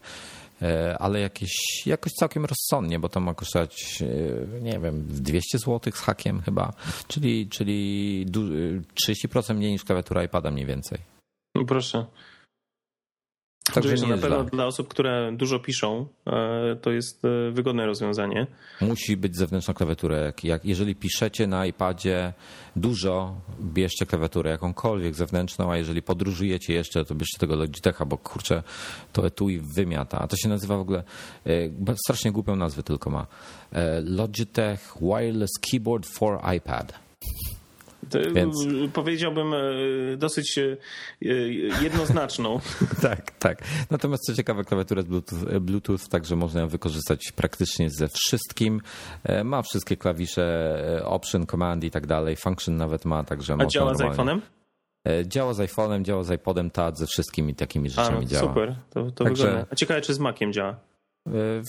E, 0.63 0.99
ale 0.99 1.21
jakieś, 1.21 1.53
jakoś 1.87 2.13
całkiem 2.13 2.45
rozsądnie, 2.45 2.99
bo 2.99 3.09
to 3.09 3.21
ma 3.21 3.35
kosztować, 3.35 4.03
e, 4.03 4.61
nie 4.61 4.79
wiem, 4.79 5.07
200 5.09 5.59
zł 5.59 5.93
z 5.93 6.01
hakiem 6.01 6.43
chyba, 6.43 6.73
czyli, 7.09 7.49
czyli 7.49 8.27
30% 8.27 9.55
mniej 9.55 9.73
niż 9.73 9.85
klawiatura 9.85 10.25
iPada 10.25 10.51
mniej 10.51 10.67
więcej. 10.67 10.99
No 11.55 11.65
proszę. 11.65 12.07
Także 13.75 13.91
Wiesz, 13.91 14.03
na 14.03 14.19
pewno 14.19 14.45
dla 14.45 14.67
osób, 14.67 14.89
które 14.89 15.33
dużo 15.33 15.59
piszą, 15.59 16.07
e, 16.27 16.77
to 16.77 16.91
jest 16.91 17.25
e, 17.25 17.51
wygodne 17.51 17.87
rozwiązanie. 17.87 18.47
Musi 18.81 19.17
być 19.17 19.37
zewnętrzna 19.37 19.75
klawiatura. 19.75 20.17
Jak, 20.43 20.65
jeżeli 20.65 20.95
piszecie 20.95 21.47
na 21.47 21.67
iPadzie 21.67 22.33
dużo, 22.77 23.41
bierzcie 23.61 24.07
klawiaturę 24.07 24.51
jakąkolwiek 24.51 25.15
zewnętrzną, 25.15 25.73
a 25.73 25.77
jeżeli 25.77 26.03
podróżujecie 26.03 26.75
jeszcze, 26.75 27.05
to 27.05 27.15
bierzcie 27.15 27.39
tego 27.39 27.57
Logitecha, 27.57 28.05
bo 28.05 28.19
kurczę, 28.19 28.63
to 29.13 29.27
etui 29.27 29.59
wymiata. 29.59 30.19
A 30.19 30.29
to 30.29 30.37
się 30.37 30.49
nazywa 30.49 30.77
w 30.77 30.81
ogóle, 30.81 31.03
e, 31.47 31.97
strasznie 32.05 32.33
głupią 32.33 32.57
nazwę 32.57 32.83
tylko 32.83 33.11
ma. 33.11 33.27
Logitech 34.05 34.95
Wireless 35.01 35.51
Keyboard 35.71 36.07
for 36.07 36.41
iPad. 36.57 37.08
Więc... 38.33 38.66
Powiedziałbym 38.92 39.55
e, 39.55 39.59
dosyć 40.16 40.59
e, 40.59 40.77
jednoznaczną. 41.83 42.61
tak, 43.03 43.31
tak. 43.31 43.62
Natomiast 43.90 44.23
co 44.25 44.35
ciekawe, 44.35 44.64
klawiatura 44.64 45.03
Bluetooth, 45.03 45.61
Bluetooth, 45.61 45.99
także 46.11 46.37
można 46.37 46.61
ją 46.61 46.68
wykorzystać 46.68 47.33
praktycznie 47.33 47.90
ze 47.90 48.09
wszystkim. 48.09 48.81
E, 49.25 49.44
ma 49.44 49.62
wszystkie 49.62 49.97
klawisze, 49.97 51.03
option, 51.05 51.47
command 51.47 51.85
i 51.85 51.90
tak 51.90 52.07
dalej. 52.07 52.37
Function 52.37 52.77
nawet 52.77 53.05
ma, 53.05 53.25
także 53.25 53.57
A 53.59 53.66
działa 53.66 53.92
normalnie. 53.92 54.14
z 54.14 54.18
iPhone'em? 54.18 54.40
Działa 55.27 55.55
z 55.55 55.59
iPhone'em, 55.59 56.03
działa 56.03 56.25
z 56.25 56.31
iPodem, 56.31 56.71
tak, 56.71 56.99
ze 56.99 57.07
wszystkimi 57.07 57.55
takimi 57.55 57.90
rzeczami 57.90 58.16
A, 58.16 58.21
no, 58.21 58.27
działa. 58.27 58.49
Super, 58.49 58.77
to, 58.90 59.11
to 59.11 59.25
Także... 59.25 59.44
wygląda. 59.44 59.68
A 59.71 59.75
ciekawe, 59.75 60.01
czy 60.01 60.14
z 60.14 60.18
Maciem 60.18 60.53
działa? 60.53 60.77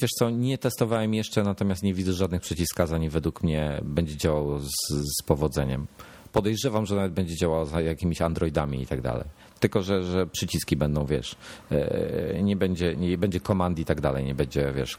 Wiesz 0.01 0.11
co, 0.19 0.29
nie 0.29 0.57
testowałem 0.57 1.13
jeszcze, 1.13 1.43
natomiast 1.43 1.83
nie 1.83 1.93
widzę 1.93 2.13
żadnych 2.13 2.41
przyciskazań 2.41 3.03
i 3.03 3.09
według 3.09 3.43
mnie 3.43 3.81
będzie 3.83 4.17
działało 4.17 4.59
z, 4.59 4.69
z 4.89 5.23
powodzeniem. 5.25 5.87
Podejrzewam, 6.33 6.85
że 6.85 6.95
nawet 6.95 7.13
będzie 7.13 7.35
działał 7.35 7.65
za 7.65 7.81
jakimiś 7.81 8.21
Androidami 8.21 8.81
i 8.81 8.85
tak 8.85 9.01
dalej. 9.01 9.25
Tylko, 9.59 9.81
że, 9.81 10.03
że 10.03 10.27
przyciski 10.27 10.75
będą, 10.75 11.05
wiesz, 11.05 11.35
e, 11.71 12.43
nie 12.43 12.55
będzie, 12.55 12.95
nie 12.95 13.17
będzie 13.17 13.39
komand 13.39 13.79
i 13.79 13.85
tak 13.85 14.01
dalej, 14.01 14.25
nie 14.25 14.35
będzie, 14.35 14.73
wiesz, 14.75 14.97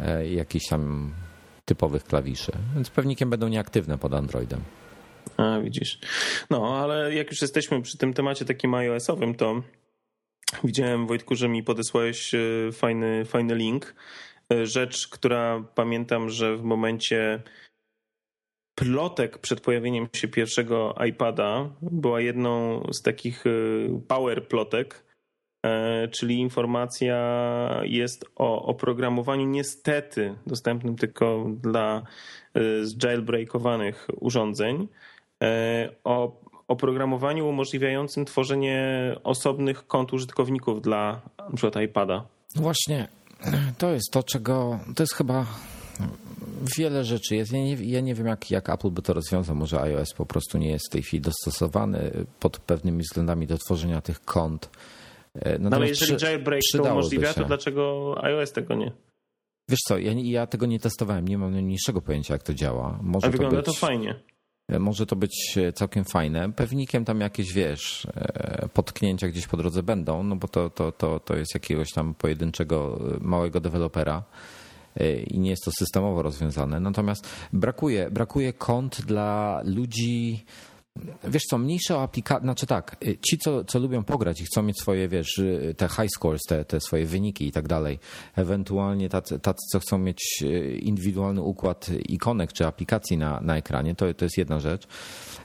e, 0.00 0.28
jakichś 0.28 0.68
tam 0.68 1.12
typowych 1.64 2.04
klawiszy. 2.04 2.52
Więc 2.74 2.90
pewnikiem 2.90 3.30
będą 3.30 3.48
nieaktywne 3.48 3.98
pod 3.98 4.14
Androidem. 4.14 4.60
A, 5.36 5.60
widzisz. 5.60 5.98
No, 6.50 6.78
ale 6.78 7.14
jak 7.14 7.30
już 7.30 7.42
jesteśmy 7.42 7.82
przy 7.82 7.98
tym 7.98 8.14
temacie 8.14 8.44
takim 8.44 8.74
iOS-owym, 8.74 9.34
to 9.34 9.62
widziałem, 10.64 11.06
Wojtku, 11.06 11.34
że 11.34 11.48
mi 11.48 11.62
podesłałeś 11.62 12.34
e, 12.34 12.38
fajny, 12.72 13.24
fajny 13.24 13.54
link. 13.54 13.94
Rzecz, 14.62 15.08
która 15.08 15.64
pamiętam, 15.74 16.30
że 16.30 16.56
w 16.56 16.62
momencie 16.62 17.42
plotek 18.78 19.38
przed 19.38 19.60
pojawieniem 19.60 20.08
się 20.12 20.28
pierwszego 20.28 20.94
iPada 21.08 21.70
była 21.82 22.20
jedną 22.20 22.82
z 22.92 23.02
takich 23.02 23.46
y, 23.46 23.88
power 24.08 24.48
plotek, 24.48 25.04
e, 25.66 26.08
czyli 26.08 26.38
informacja 26.38 27.18
jest 27.82 28.24
o 28.36 28.62
oprogramowaniu 28.62 29.46
niestety 29.46 30.34
dostępnym 30.46 30.96
tylko 30.96 31.46
dla 31.62 32.02
y, 32.56 32.60
jailbreakowanych 33.02 34.06
urządzeń, 34.20 34.88
e, 35.42 35.90
o 36.04 36.40
oprogramowaniu 36.68 37.48
umożliwiającym 37.48 38.24
tworzenie 38.24 39.14
osobnych 39.24 39.86
kont 39.86 40.12
użytkowników 40.12 40.82
dla 40.82 41.20
np. 41.38 41.84
iPada. 41.84 42.24
Właśnie, 42.56 43.08
to 43.78 43.90
jest 43.90 44.12
to, 44.12 44.22
czego 44.22 44.78
to 44.96 45.02
jest 45.02 45.14
chyba 45.14 45.46
wiele 46.78 47.04
rzeczy 47.04 47.36
jest. 47.36 47.52
Ja 47.52 47.58
nie, 47.58 47.74
ja 47.74 48.00
nie 48.00 48.14
wiem, 48.14 48.26
jak, 48.26 48.50
jak 48.50 48.70
Apple 48.70 48.90
by 48.90 49.02
to 49.02 49.12
rozwiązał. 49.12 49.56
Może 49.56 49.80
iOS 49.80 50.14
po 50.16 50.26
prostu 50.26 50.58
nie 50.58 50.70
jest 50.70 50.86
w 50.86 50.92
tej 50.92 51.02
chwili 51.02 51.20
dostosowany 51.20 52.26
pod 52.40 52.58
pewnymi 52.58 53.02
względami 53.02 53.46
do 53.46 53.58
tworzenia 53.58 54.00
tych 54.00 54.20
kont. 54.20 54.70
E, 55.34 55.58
no 55.58 55.70
ale 55.76 55.88
jeżeli 55.88 56.16
jailbreak 56.22 56.62
to 56.72 56.82
umożliwia, 56.82 57.34
to 57.34 57.44
dlaczego 57.44 58.14
iOS 58.22 58.52
tego 58.52 58.74
nie? 58.74 58.92
Wiesz 59.68 59.80
co, 59.88 59.98
ja, 59.98 60.12
ja 60.12 60.46
tego 60.46 60.66
nie 60.66 60.80
testowałem, 60.80 61.28
nie 61.28 61.38
mam 61.38 61.52
najmniejszego 61.52 62.02
pojęcia, 62.02 62.34
jak 62.34 62.42
to 62.42 62.54
działa. 62.54 62.98
Może 63.02 63.26
A 63.26 63.30
wygląda 63.30 63.62
to, 63.62 63.70
być, 63.70 63.80
to 63.80 63.86
fajnie. 63.86 64.14
E, 64.68 64.78
może 64.78 65.06
to 65.06 65.16
być 65.16 65.58
e, 65.58 65.72
całkiem 65.72 66.04
fajne. 66.04 66.52
Pewnikiem 66.52 67.04
tam 67.04 67.20
jakieś, 67.20 67.52
wiesz, 67.52 68.06
potknięcia 68.74 69.28
gdzieś 69.28 69.46
po 69.46 69.56
drodze 69.56 69.82
będą, 69.82 70.22
no 70.22 70.36
bo 70.36 70.48
to, 70.48 70.70
to, 70.70 70.92
to, 70.92 71.20
to 71.20 71.36
jest 71.36 71.54
jakiegoś 71.54 71.92
tam 71.92 72.14
pojedynczego, 72.14 73.00
małego 73.20 73.60
dewelopera 73.60 74.22
i 75.26 75.38
nie 75.38 75.50
jest 75.50 75.64
to 75.64 75.70
systemowo 75.70 76.22
rozwiązane. 76.22 76.80
Natomiast 76.80 77.28
brakuje, 77.52 78.10
brakuje 78.10 78.52
kont 78.52 79.02
dla 79.02 79.60
ludzi. 79.64 80.44
Wiesz 81.24 81.42
co, 81.50 81.58
mniejsze 81.58 82.00
aplikacje, 82.00 82.42
znaczy 82.42 82.66
tak, 82.66 82.96
ci 83.28 83.38
co, 83.38 83.64
co 83.64 83.78
lubią 83.78 84.04
pograć 84.04 84.40
i 84.40 84.44
chcą 84.44 84.62
mieć 84.62 84.80
swoje, 84.80 85.08
wiesz, 85.08 85.42
te 85.76 85.88
high 85.88 86.08
scores, 86.16 86.42
te, 86.48 86.64
te 86.64 86.80
swoje 86.80 87.06
wyniki 87.06 87.46
i 87.46 87.52
tak 87.52 87.68
dalej, 87.68 87.98
ewentualnie 88.36 89.08
tacy, 89.08 89.38
tacy, 89.38 89.58
co 89.72 89.80
chcą 89.80 89.98
mieć 89.98 90.44
indywidualny 90.80 91.42
układ 91.42 91.90
ikonek 92.08 92.52
czy 92.52 92.66
aplikacji 92.66 93.18
na, 93.18 93.40
na 93.40 93.56
ekranie, 93.56 93.94
to, 93.94 94.14
to 94.14 94.24
jest 94.24 94.38
jedna 94.38 94.60
rzecz. 94.60 94.86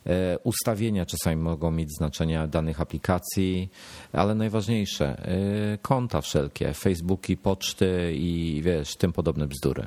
E, 0.07 0.37
ustawienia 0.43 1.05
czasami 1.05 1.41
mogą 1.41 1.71
mieć 1.71 1.89
znaczenia 1.97 2.47
danych 2.47 2.81
aplikacji, 2.81 3.69
ale 4.13 4.35
najważniejsze, 4.35 5.05
e, 5.05 5.77
konta 5.77 6.21
wszelkie, 6.21 6.73
Facebooki, 6.73 7.37
poczty 7.37 8.13
i 8.15 8.61
wiesz, 8.63 8.95
tym 8.95 9.13
podobne 9.13 9.47
bzdury. 9.47 9.83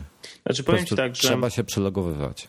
Znaczy 0.47 0.65
powiem 0.65 0.87
ci 0.87 0.97
tak, 0.97 1.17
że... 1.17 1.29
Trzeba 1.29 1.51
się 1.51 1.65
przelogowywać. 1.65 2.49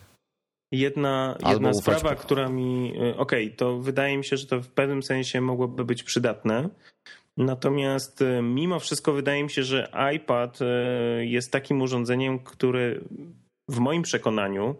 Jedna, 0.72 1.38
jedna 1.48 1.74
sprawa, 1.74 1.98
ufać... 1.98 2.18
która 2.18 2.48
mi. 2.48 2.92
E, 2.96 3.16
okej, 3.16 3.46
okay, 3.46 3.56
to 3.56 3.78
wydaje 3.78 4.18
mi 4.18 4.24
się, 4.24 4.36
że 4.36 4.46
to 4.46 4.60
w 4.60 4.68
pewnym 4.68 5.02
sensie 5.02 5.40
mogłoby 5.40 5.84
być 5.84 6.02
przydatne. 6.02 6.68
Natomiast 7.36 8.24
mimo 8.42 8.80
wszystko 8.80 9.12
wydaje 9.12 9.42
mi 9.42 9.50
się, 9.50 9.62
że 9.62 9.92
iPad 10.14 10.58
jest 11.20 11.52
takim 11.52 11.82
urządzeniem, 11.82 12.38
które 12.38 12.94
w 13.68 13.78
moim 13.78 14.02
przekonaniu 14.02 14.74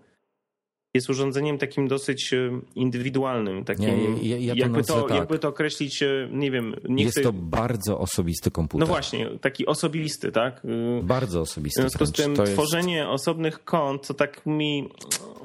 jest 0.98 1.11
urządzeniem 1.11 1.58
takim 1.58 1.88
dosyć 1.88 2.32
e, 2.32 2.61
indywidualnym. 2.74 3.64
Takim, 3.64 4.20
nie, 4.22 4.28
ja, 4.28 4.38
ja 4.38 4.54
to 4.54 4.58
jakby, 4.58 4.84
to, 4.84 5.02
tak. 5.02 5.16
jakby 5.16 5.38
to 5.38 5.48
określić, 5.48 6.02
e, 6.02 6.28
nie 6.32 6.50
wiem... 6.50 6.74
Nie 6.88 7.04
jest 7.04 7.14
chcę... 7.14 7.22
to 7.22 7.32
bardzo 7.32 7.98
osobisty 7.98 8.50
komputer. 8.50 8.80
No 8.80 8.87
właśnie, 8.87 9.30
taki 9.40 9.66
osobisty, 9.66 10.32
tak? 10.32 10.62
E, 10.98 11.02
bardzo 11.02 11.40
osobisty. 11.40 11.80
W 11.80 11.82
związku 11.82 12.06
z 12.06 12.12
tym 12.12 12.34
tworzenie 12.37 12.96
jest... 12.96 13.08
osobnych 13.08 13.64
kont, 13.64 14.06
to 14.06 14.14
tak 14.14 14.46
mi 14.46 14.88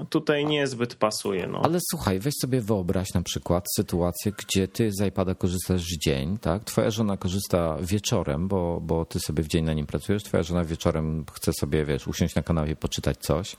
tutaj 0.09 0.45
niezbyt 0.45 0.95
pasuje. 0.95 1.47
No. 1.47 1.61
Ale 1.63 1.79
słuchaj, 1.91 2.19
weź 2.19 2.33
sobie 2.41 2.61
wyobraź 2.61 3.13
na 3.13 3.21
przykład 3.21 3.65
sytuację, 3.75 4.31
gdzie 4.37 4.67
ty 4.67 4.91
z 4.91 5.07
iPada 5.07 5.35
korzystasz 5.35 5.83
w 5.83 5.97
dzień, 5.97 6.37
tak? 6.37 6.63
Twoja 6.63 6.91
żona 6.91 7.17
korzysta 7.17 7.77
wieczorem, 7.81 8.47
bo, 8.47 8.81
bo 8.81 9.05
ty 9.05 9.19
sobie 9.19 9.43
w 9.43 9.47
dzień 9.47 9.65
na 9.65 9.73
nim 9.73 9.85
pracujesz, 9.85 10.23
twoja 10.23 10.43
żona 10.43 10.63
wieczorem 10.63 11.25
chce 11.33 11.53
sobie, 11.53 11.85
wiesz, 11.85 12.07
usiąść 12.07 12.35
na 12.35 12.41
kanapie, 12.41 12.75
poczytać 12.75 13.17
coś 13.17 13.55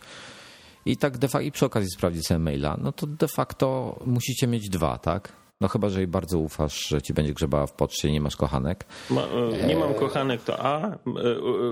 i 0.86 0.96
tak 0.96 1.18
de 1.18 1.28
facto, 1.28 1.46
i 1.46 1.52
przy 1.52 1.66
okazji 1.66 1.90
sprawdzić 1.90 2.26
sobie 2.26 2.38
maila, 2.38 2.76
no 2.82 2.92
to 2.92 3.06
de 3.06 3.28
facto 3.28 3.98
musicie 4.06 4.46
mieć 4.46 4.68
dwa, 4.68 4.98
tak? 4.98 5.43
No 5.64 5.68
chyba, 5.68 5.88
że 5.88 6.00
jej 6.00 6.06
bardzo 6.06 6.38
ufasz, 6.38 6.88
że 6.88 7.02
ci 7.02 7.14
będzie 7.14 7.34
grzebała 7.34 7.66
w 7.66 7.72
poczcie 7.72 8.08
i 8.08 8.12
nie 8.12 8.20
masz 8.20 8.36
kochanek. 8.36 8.84
Ma, 9.10 9.22
e, 9.22 9.66
nie 9.66 9.76
mam 9.76 9.94
kochanek 9.94 10.42
to 10.42 10.60
A, 10.60 10.90
e, 10.90 10.96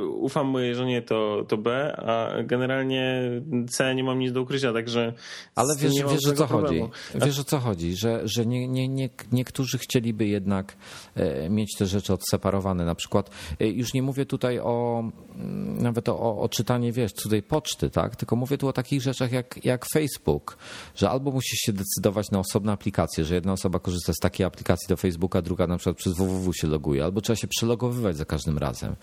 ufam 0.09 0.47
mojej 0.47 0.75
żonie 0.75 1.03
to, 1.03 1.45
to 1.49 1.57
B, 1.57 1.97
a 1.97 2.43
generalnie 2.43 3.23
C 3.71 3.95
nie 3.95 4.05
mam 4.05 4.19
nic 4.19 4.33
do 4.33 4.43
ukrycia, 4.43 4.73
także 4.73 5.13
Ale 5.55 5.77
wiesz, 5.77 5.93
wiesz 5.95 6.27
o 6.27 6.33
co 6.33 6.47
problemu. 6.47 6.89
chodzi. 7.13 7.25
Wiesz 7.27 7.39
o 7.39 7.45
co 7.45 7.59
chodzi, 7.59 7.97
że, 7.97 8.21
że 8.25 8.47
nie, 8.47 8.69
nie, 8.69 8.89
nie, 8.89 9.11
niektórzy 9.33 9.79
chcieliby 9.79 10.27
jednak 10.27 10.77
e, 11.15 11.51
mieć 11.51 11.77
te 11.79 11.87
rzeczy 11.87 12.13
odseparowane. 12.13 12.85
Na 12.85 12.95
przykład 12.95 13.31
już 13.61 13.95
nie 13.95 14.03
mówię 14.03 14.27
tutaj 14.27 14.59
o 14.59 15.05
mm, 15.35 15.83
nawet 15.83 16.09
o, 16.09 16.39
o 16.39 16.49
czytanie, 16.49 16.93
wiesz, 16.93 17.13
cudzej 17.13 17.43
poczty, 17.43 17.91
tak? 17.91 18.17
Tylko 18.17 18.37
mówię 18.37 18.59
tu 18.59 18.69
o 18.69 18.73
takich 18.73 19.03
rzeczach 19.03 19.33
jak, 19.33 19.65
jak 19.65 19.87
Facebook, 19.93 20.59
że 20.95 21.11
albo 21.11 21.31
musisz 21.31 21.59
się 21.59 21.73
decydować 21.73 22.31
na 22.31 22.39
osobne 22.39 22.73
aplikacje, 22.73 23.25
że 23.25 23.35
jedna 23.35 23.53
osoba 23.53 23.79
korzysta 23.83 24.13
z 24.13 24.19
takiej 24.19 24.47
aplikacji 24.47 24.89
do 24.89 24.97
Facebooka, 24.97 25.43
druga 25.43 25.67
na 25.67 25.77
przykład 25.77 25.97
przez 25.97 26.13
www 26.13 26.53
się 26.53 26.67
loguje, 26.67 27.05
albo 27.05 27.21
trzeba 27.21 27.37
się 27.37 27.49
przelogowywać 27.49 28.17
za 28.17 28.25
każdym 28.25 28.59
razem. 28.59 28.97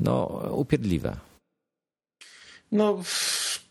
No, 0.00 0.24
upierdliwe. 0.52 1.16
No, 2.72 3.02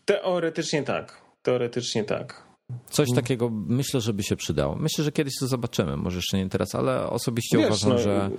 teoretycznie 0.04 0.82
tak. 0.82 1.22
Teoretycznie 1.42 2.04
tak. 2.04 2.52
Coś 2.90 3.08
takiego 3.14 3.50
myślę, 3.50 4.00
że 4.00 4.12
by 4.12 4.22
się 4.22 4.36
przydało. 4.36 4.76
Myślę, 4.76 5.04
że 5.04 5.12
kiedyś 5.12 5.34
to 5.40 5.46
zobaczymy, 5.46 5.96
może 5.96 6.18
jeszcze 6.18 6.38
nie 6.38 6.48
teraz, 6.48 6.74
ale 6.74 7.06
osobiście 7.06 7.58
Wiesz, 7.58 7.66
uważam, 7.66 7.90
no, 7.90 7.98
że. 7.98 8.30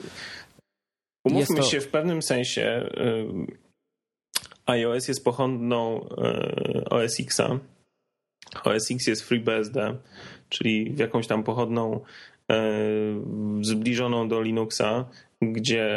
Umówmy 1.26 1.58
to... 1.58 1.63
się 1.63 1.82
w 1.82 1.88
pewnym 1.88 2.21
sensie. 2.21 2.89
Y, 2.97 3.58
iOS 4.65 5.08
jest 5.08 5.23
pochądną 5.23 6.08
y, 6.78 6.89
OS 6.89 7.19
Xa 7.19 7.60
OS 8.63 8.91
X 8.91 9.08
jest 9.08 9.21
FreeBSD, 9.21 9.97
czyli 10.53 10.91
w 10.91 10.99
jakąś 10.99 11.27
tam 11.27 11.43
pochodną 11.43 11.99
e, 12.51 12.73
zbliżoną 13.61 14.27
do 14.27 14.41
Linuxa, 14.41 15.05
gdzie 15.41 15.87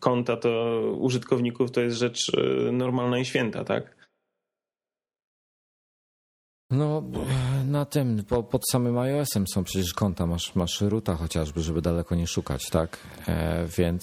konta 0.00 0.36
to 0.36 0.80
użytkowników 0.98 1.70
to 1.70 1.80
jest 1.80 1.96
rzecz 1.96 2.32
e, 2.36 2.72
normalna 2.72 3.18
i 3.18 3.24
święta, 3.24 3.64
tak? 3.64 3.98
No, 6.70 7.02
na 7.66 7.84
tym, 7.84 8.24
po, 8.28 8.42
pod 8.42 8.62
samym 8.70 8.98
iOS-em 8.98 9.44
są 9.54 9.64
przecież 9.64 9.94
konta, 9.94 10.26
masz, 10.26 10.54
masz 10.54 10.80
ruta 10.80 11.14
chociażby, 11.14 11.60
żeby 11.60 11.82
daleko 11.82 12.14
nie 12.14 12.26
szukać, 12.26 12.70
tak? 12.70 12.98
E, 13.28 13.66
więc 13.78 14.02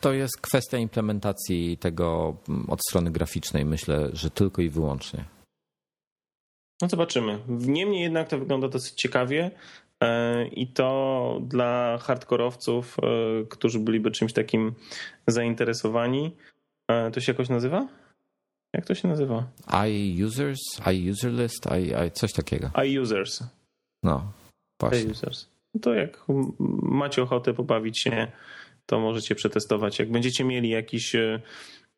to 0.00 0.12
jest 0.12 0.40
kwestia 0.40 0.78
implementacji 0.78 1.78
tego 1.78 2.36
od 2.68 2.80
strony 2.88 3.10
graficznej, 3.10 3.64
myślę, 3.64 4.08
że 4.12 4.30
tylko 4.30 4.62
i 4.62 4.68
wyłącznie. 4.68 5.35
No 6.82 6.88
zobaczymy. 6.88 7.38
Niemniej 7.48 8.02
jednak 8.02 8.28
to 8.28 8.38
wygląda 8.38 8.68
dosyć 8.68 8.94
ciekawie 8.94 9.50
e, 10.00 10.46
i 10.46 10.66
to 10.66 11.38
dla 11.42 11.98
hardkorowców, 11.98 12.96
e, 12.98 13.44
którzy 13.44 13.78
byliby 13.78 14.10
czymś 14.10 14.32
takim 14.32 14.74
zainteresowani. 15.26 16.36
E, 16.88 17.10
to 17.10 17.20
się 17.20 17.32
jakoś 17.32 17.48
nazywa? 17.48 17.88
Jak 18.72 18.86
to 18.86 18.94
się 18.94 19.08
nazywa? 19.08 19.46
iUsers, 19.88 20.60
iUserList, 20.92 21.66
i, 21.66 22.06
i 22.06 22.10
coś 22.10 22.32
takiego. 22.32 22.70
iUsers. 22.84 23.42
No, 24.02 24.32
właśnie. 24.80 25.08
iUsers. 25.08 25.48
No 25.74 25.80
to 25.80 25.94
jak 25.94 26.24
macie 26.82 27.22
ochotę 27.22 27.54
pobawić 27.54 28.00
się, 28.00 28.26
to 28.86 29.00
możecie 29.00 29.34
przetestować. 29.34 29.98
Jak 29.98 30.10
będziecie 30.10 30.44
mieli 30.44 30.68
jakiś 30.68 31.16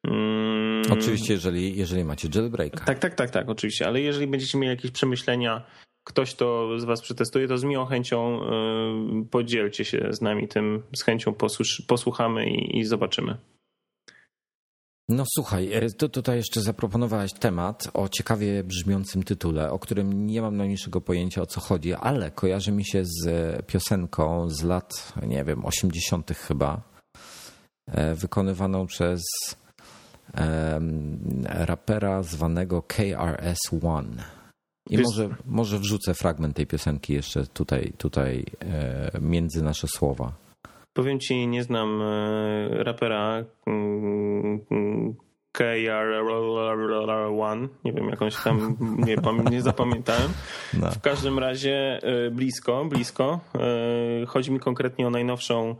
Mm, 0.06 0.82
oczywiście, 0.92 1.32
jeżeli, 1.32 1.76
jeżeli 1.76 2.04
macie 2.04 2.28
jailbreaka. 2.34 2.84
Tak, 2.84 2.98
tak, 2.98 3.14
tak, 3.14 3.30
tak, 3.30 3.48
oczywiście. 3.48 3.86
Ale 3.86 4.00
jeżeli 4.00 4.26
będziecie 4.26 4.58
mieli 4.58 4.70
jakieś 4.70 4.90
przemyślenia, 4.90 5.66
ktoś 6.04 6.34
to 6.34 6.68
z 6.80 6.84
Was 6.84 7.02
przetestuje, 7.02 7.48
to 7.48 7.58
z 7.58 7.64
miłą 7.64 7.86
chęcią 7.86 8.40
y, 9.22 9.26
podzielcie 9.30 9.84
się 9.84 10.08
z 10.10 10.20
nami 10.20 10.48
tym, 10.48 10.82
z 10.96 11.02
chęcią 11.02 11.34
posłuchamy 11.86 12.50
i, 12.50 12.78
i 12.78 12.84
zobaczymy. 12.84 13.38
No 15.08 15.24
słuchaj, 15.34 15.72
e, 15.72 15.90
to 15.90 16.08
tutaj 16.08 16.36
jeszcze 16.36 16.60
zaproponowałeś 16.60 17.32
temat 17.32 17.90
o 17.94 18.08
ciekawie 18.08 18.64
brzmiącym 18.64 19.22
tytule, 19.22 19.70
o 19.70 19.78
którym 19.78 20.26
nie 20.26 20.42
mam 20.42 20.56
najmniejszego 20.56 21.00
pojęcia 21.00 21.42
o 21.42 21.46
co 21.46 21.60
chodzi, 21.60 21.94
ale 21.94 22.30
kojarzy 22.30 22.72
mi 22.72 22.84
się 22.86 23.02
z 23.04 23.26
piosenką 23.66 24.50
z 24.50 24.62
lat, 24.62 25.12
nie 25.26 25.44
wiem, 25.44 25.64
80. 25.64 26.36
chyba, 26.36 26.82
e, 27.86 28.14
wykonywaną 28.14 28.86
przez 28.86 29.22
rapera 31.44 32.22
zwanego 32.22 32.82
KRS-One. 32.82 34.38
I 34.90 34.98
może, 34.98 35.28
może 35.46 35.78
wrzucę 35.78 36.14
fragment 36.14 36.56
tej 36.56 36.66
piosenki 36.66 37.12
jeszcze 37.12 37.46
tutaj, 37.46 37.92
tutaj 37.98 38.44
e, 38.60 39.10
między 39.20 39.64
nasze 39.64 39.88
słowa. 39.88 40.32
Powiem 40.92 41.20
ci, 41.20 41.46
nie 41.46 41.62
znam 41.62 42.02
e, 42.02 42.84
rapera 42.84 43.44
mm, 43.66 44.60
KR1, 45.58 47.68
nie 47.84 47.92
wiem 47.92 48.08
jak 48.08 48.22
on 48.22 48.30
się 48.30 48.38
tam, 48.44 48.76
nie, 49.06 49.16
nie 49.50 49.62
zapamiętałem. 49.62 50.30
No. 50.74 50.90
W 50.90 51.00
każdym 51.00 51.38
razie 51.38 51.98
e, 52.02 52.30
blisko, 52.30 52.84
blisko. 52.84 53.40
Chodzi 54.26 54.52
mi 54.52 54.60
konkretnie 54.60 55.06
o 55.06 55.10
najnowszą 55.10 55.76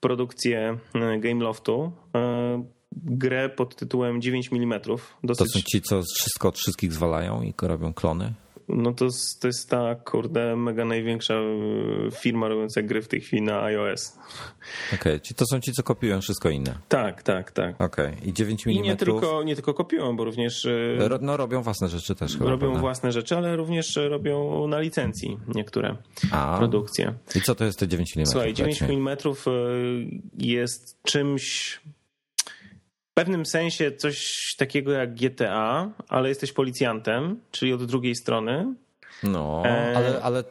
produkcję 0.00 0.78
Gameloftu 1.18 1.92
grę 2.96 3.48
pod 3.48 3.76
tytułem 3.76 4.22
9 4.22 4.50
mm. 4.52 4.80
Dosyć... 5.24 5.52
To 5.52 5.58
są 5.58 5.64
ci, 5.64 5.82
co 5.82 6.02
wszystko 6.02 6.48
od 6.48 6.58
wszystkich 6.58 6.92
zwalają 6.92 7.42
i 7.42 7.54
robią 7.62 7.92
klony? 7.92 8.34
No 8.68 8.92
to, 8.92 9.08
to 9.40 9.46
jest 9.46 9.70
ta, 9.70 9.94
kurde, 9.94 10.56
mega 10.56 10.84
największa 10.84 11.34
e, 11.34 12.10
firma 12.10 12.48
robiąca 12.48 12.82
gry 12.82 13.02
w 13.02 13.08
tej 13.08 13.20
chwili 13.20 13.42
na 13.42 13.62
iOS. 13.62 14.18
Okej, 14.94 15.16
okay. 15.16 15.34
to 15.36 15.46
są 15.46 15.60
ci, 15.60 15.72
co 15.72 15.82
kopiują 15.82 16.20
wszystko 16.20 16.50
inne. 16.50 16.78
Tak, 16.88 17.22
tak, 17.22 17.52
tak. 17.52 17.80
Okej, 17.80 18.06
okay. 18.06 18.18
i 18.24 18.32
9 18.32 18.66
mm. 18.66 18.78
I 18.78 18.82
nie 18.82 18.96
tylko, 18.96 19.42
nie 19.42 19.54
tylko 19.54 19.74
kopiują, 19.74 20.16
bo 20.16 20.24
również... 20.24 20.66
E, 20.66 21.18
no 21.20 21.36
robią 21.36 21.62
własne 21.62 21.88
rzeczy 21.88 22.14
też 22.14 22.32
chyba, 22.32 22.50
Robią 22.50 22.58
prawda? 22.58 22.80
własne 22.80 23.12
rzeczy, 23.12 23.36
ale 23.36 23.56
również 23.56 23.96
robią 23.96 24.68
na 24.68 24.80
licencji 24.80 25.38
niektóre 25.54 25.96
A. 26.30 26.58
produkcje. 26.58 27.14
I 27.34 27.40
co 27.40 27.54
to 27.54 27.64
jest 27.64 27.78
te 27.78 27.88
9 27.88 28.16
mm? 28.16 28.26
Słuchaj, 28.26 28.54
9 28.54 28.82
mm 28.82 29.08
e, 29.08 29.50
jest 30.38 31.02
czymś 31.02 31.80
pewnym 33.14 33.46
sensie 33.46 33.92
coś 33.92 34.38
takiego 34.58 34.92
jak 34.92 35.14
GTA, 35.14 35.90
ale 36.08 36.28
jesteś 36.28 36.52
policjantem, 36.52 37.40
czyli 37.50 37.72
od 37.72 37.84
drugiej 37.84 38.14
strony. 38.14 38.74
No, 39.22 39.62
e... 39.64 39.96
ale, 39.96 40.22
ale 40.22 40.44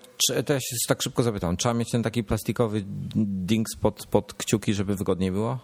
to 0.45 0.53
ja 0.53 0.59
się 0.59 0.75
tak 0.87 1.01
szybko 1.01 1.23
zapytam. 1.23 1.57
Trzeba 1.57 1.73
mieć 1.73 1.91
ten 1.91 2.03
taki 2.03 2.23
plastikowy 2.23 2.83
dings 3.15 3.75
pod, 3.75 4.07
pod 4.07 4.33
kciuki, 4.33 4.73
żeby 4.73 4.95
wygodniej 4.95 5.31
było? 5.31 5.59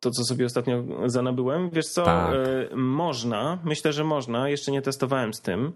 To, 0.00 0.10
co 0.10 0.24
sobie 0.24 0.46
ostatnio 0.46 0.84
zanabyłem, 1.06 1.70
wiesz 1.70 1.86
co, 1.86 2.04
tak. 2.04 2.34
e, 2.34 2.76
można, 2.76 3.58
myślę, 3.64 3.92
że 3.92 4.04
można, 4.04 4.48
jeszcze 4.48 4.72
nie 4.72 4.82
testowałem 4.82 5.34
z 5.34 5.40
tym, 5.40 5.72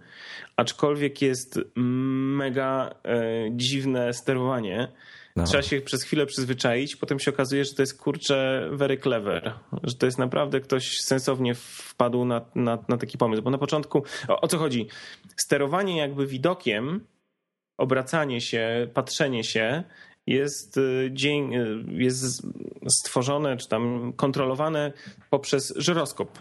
aczkolwiek 0.56 1.22
jest 1.22 1.60
mega 1.76 2.94
e, 3.04 3.22
dziwne 3.50 4.12
sterowanie 4.12 4.88
no. 5.36 5.44
Trzeba 5.44 5.62
się 5.62 5.80
przez 5.80 6.02
chwilę 6.02 6.26
przyzwyczaić, 6.26 6.96
potem 6.96 7.18
się 7.18 7.30
okazuje, 7.30 7.64
że 7.64 7.74
to 7.74 7.82
jest 7.82 7.98
kurczę 7.98 8.68
very 8.72 8.98
clever, 8.98 9.54
że 9.82 9.94
to 9.94 10.06
jest 10.06 10.18
naprawdę 10.18 10.60
ktoś 10.60 10.96
sensownie 11.00 11.54
wpadł 11.54 12.24
na, 12.24 12.44
na, 12.54 12.78
na 12.88 12.96
taki 12.96 13.18
pomysł. 13.18 13.42
Bo 13.42 13.50
na 13.50 13.58
początku, 13.58 14.02
o, 14.28 14.40
o 14.40 14.48
co 14.48 14.58
chodzi? 14.58 14.88
Sterowanie 15.36 15.96
jakby 15.96 16.26
widokiem, 16.26 17.06
obracanie 17.78 18.40
się, 18.40 18.88
patrzenie 18.94 19.44
się 19.44 19.84
jest, 20.26 20.76
y, 20.76 21.10
dzień, 21.12 21.54
y, 21.54 21.84
jest 21.88 22.42
stworzone 22.88 23.56
czy 23.56 23.68
tam 23.68 24.12
kontrolowane 24.12 24.92
poprzez 25.30 25.74
żyroskop. 25.76 26.38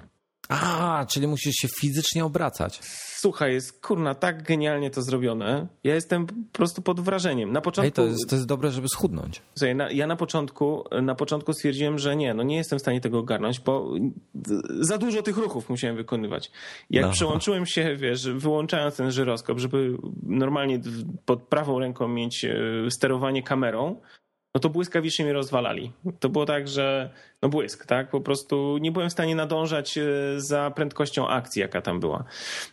A, 0.50 1.06
czyli 1.10 1.28
musisz 1.28 1.56
się 1.56 1.68
fizycznie 1.80 2.26
obracać. 2.26 2.80
Słuchaj, 3.22 3.54
jest 3.54 3.82
kurna 3.82 4.16
tak 4.16 4.44
genialnie 4.44 4.90
to 4.90 5.02
zrobione. 5.02 5.68
Ja 5.84 5.96
jestem 5.96 6.28
po 6.28 6.34
prostu 6.52 6.82
pod 6.82 7.00
wrażeniem. 7.00 7.52
Na 7.52 7.62
początku. 7.62 7.86
Ej, 7.86 7.92
to, 7.92 8.06
jest, 8.06 8.30
to 8.30 8.36
jest 8.36 8.48
dobre, 8.48 8.72
żeby 8.72 8.88
schudnąć. 8.88 9.42
Słuchaj, 9.56 9.76
na, 9.76 9.92
ja 9.92 10.08
na 10.08 10.16
początku, 10.16 10.84
na 11.02 11.16
początku 11.16 11.54
stwierdziłem, 11.54 12.00
że 12.00 12.16
nie, 12.16 12.34
no 12.34 12.44
nie 12.44 12.56
jestem 12.56 12.80
w 12.80 12.82
stanie 12.82 13.02
tego 13.02 13.20
ogarnąć, 13.20 13.60
bo 13.60 13.94
za 14.80 14.98
dużo 14.98 15.22
tych 15.22 15.38
ruchów 15.38 15.70
musiałem 15.70 15.96
wykonywać. 15.96 16.52
Jak 16.90 17.06
no. 17.06 17.12
przełączyłem 17.12 17.66
się, 17.66 17.96
wiesz, 17.96 18.30
wyłączając 18.30 18.98
ten 18.98 19.12
żyroskop, 19.12 19.60
żeby 19.60 19.98
normalnie 20.24 20.80
pod 21.26 21.44
prawą 21.44 21.80
ręką 21.80 22.08
mieć 22.08 22.46
e, 22.46 22.56
sterowanie 22.90 23.44
kamerą, 23.44 24.02
no 24.56 24.62
to 24.62 24.70
błyskawicznie 24.70 25.26
mnie 25.26 25.34
rozwalali. 25.34 25.92
To 26.20 26.30
było 26.30 26.46
tak, 26.46 26.68
że 26.68 27.10
no 27.42 27.50
błysk, 27.50 27.86
tak? 27.86 28.10
Po 28.10 28.22
prostu 28.22 28.78
nie 28.78 28.92
byłem 28.92 29.10
w 29.10 29.12
stanie 29.12 29.36
nadążać 29.36 29.98
e, 29.98 30.04
za 30.38 30.72
prędkością 30.72 31.28
akcji, 31.28 31.60
jaka 31.60 31.82
tam 31.82 32.00
była. 32.00 32.24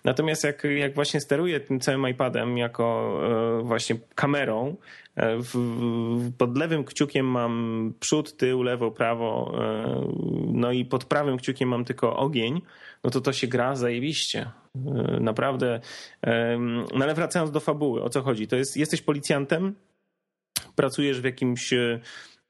Natomiast 0.04 0.44
jak, 0.44 0.64
jak 0.64 0.94
właśnie 0.94 1.20
steruję 1.20 1.60
tym 1.60 1.80
całym 1.80 2.08
iPadem 2.08 2.58
jako 2.58 3.18
e, 3.60 3.62
właśnie 3.62 3.96
kamerą, 4.14 4.76
e, 5.16 5.36
w, 5.38 6.32
pod 6.38 6.58
lewym 6.58 6.84
kciukiem 6.84 7.26
mam 7.26 7.94
przód, 8.00 8.36
tył, 8.36 8.62
lewo, 8.62 8.90
prawo, 8.90 9.52
no 10.52 10.72
i 10.72 10.84
pod 10.84 11.04
prawym 11.04 11.36
kciukiem 11.36 11.68
mam 11.68 11.84
tylko 11.84 12.16
ogień, 12.16 12.62
no 13.04 13.10
to 13.10 13.20
to 13.20 13.32
się 13.32 13.46
gra 13.46 13.76
zajebiście. 13.76 14.50
Naprawdę. 15.20 15.80
No 16.94 17.04
ale 17.04 17.14
wracając 17.14 17.50
do 17.50 17.60
fabuły, 17.60 18.02
o 18.02 18.08
co 18.10 18.22
chodzi? 18.22 18.48
To 18.48 18.56
jest, 18.56 18.76
jesteś 18.76 19.02
policjantem, 19.02 19.74
pracujesz 20.78 21.20
w 21.20 21.24
jakimś 21.24 21.72
e, 21.72 22.00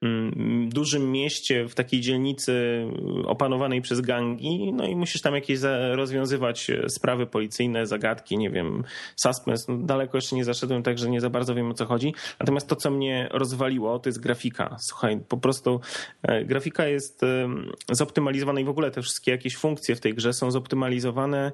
mm, 0.02 0.68
dużym 0.68 1.12
mieście, 1.12 1.68
w 1.68 1.74
takiej 1.74 2.00
dzielnicy 2.00 2.84
opanowanej 3.24 3.82
przez 3.82 4.00
gangi, 4.00 4.72
no 4.72 4.86
i 4.86 4.96
musisz 4.96 5.22
tam 5.22 5.34
jakieś 5.34 5.60
rozwiązywać 5.92 6.70
e, 6.70 6.88
sprawy 6.88 7.26
policyjne, 7.26 7.86
zagadki, 7.86 8.38
nie 8.38 8.50
wiem, 8.50 8.84
suspense. 9.16 9.72
No 9.72 9.78
daleko 9.78 10.16
jeszcze 10.18 10.36
nie 10.36 10.44
zaszedłem, 10.44 10.82
także 10.82 11.10
nie 11.10 11.20
za 11.20 11.30
bardzo 11.30 11.54
wiem 11.54 11.70
o 11.70 11.74
co 11.74 11.86
chodzi. 11.86 12.14
Natomiast 12.40 12.68
to, 12.68 12.76
co 12.76 12.90
mnie 12.90 13.28
rozwaliło, 13.30 13.98
to 13.98 14.08
jest 14.08 14.20
grafika. 14.20 14.76
Słuchaj, 14.78 15.20
po 15.28 15.36
prostu 15.36 15.80
e, 16.22 16.44
grafika 16.44 16.86
jest 16.86 17.20
zoptymalizowana 17.90 18.60
i 18.60 18.64
w 18.64 18.68
ogóle 18.68 18.90
te 18.90 19.02
wszystkie 19.02 19.30
jakieś 19.30 19.56
funkcje 19.56 19.96
w 19.96 20.00
tej 20.00 20.14
grze 20.14 20.32
są 20.32 20.50
zoptymalizowane 20.50 21.52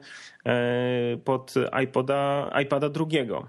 pod 1.24 1.54
iPoda, 1.82 2.50
iPada 2.62 2.88
drugiego. 2.88 3.48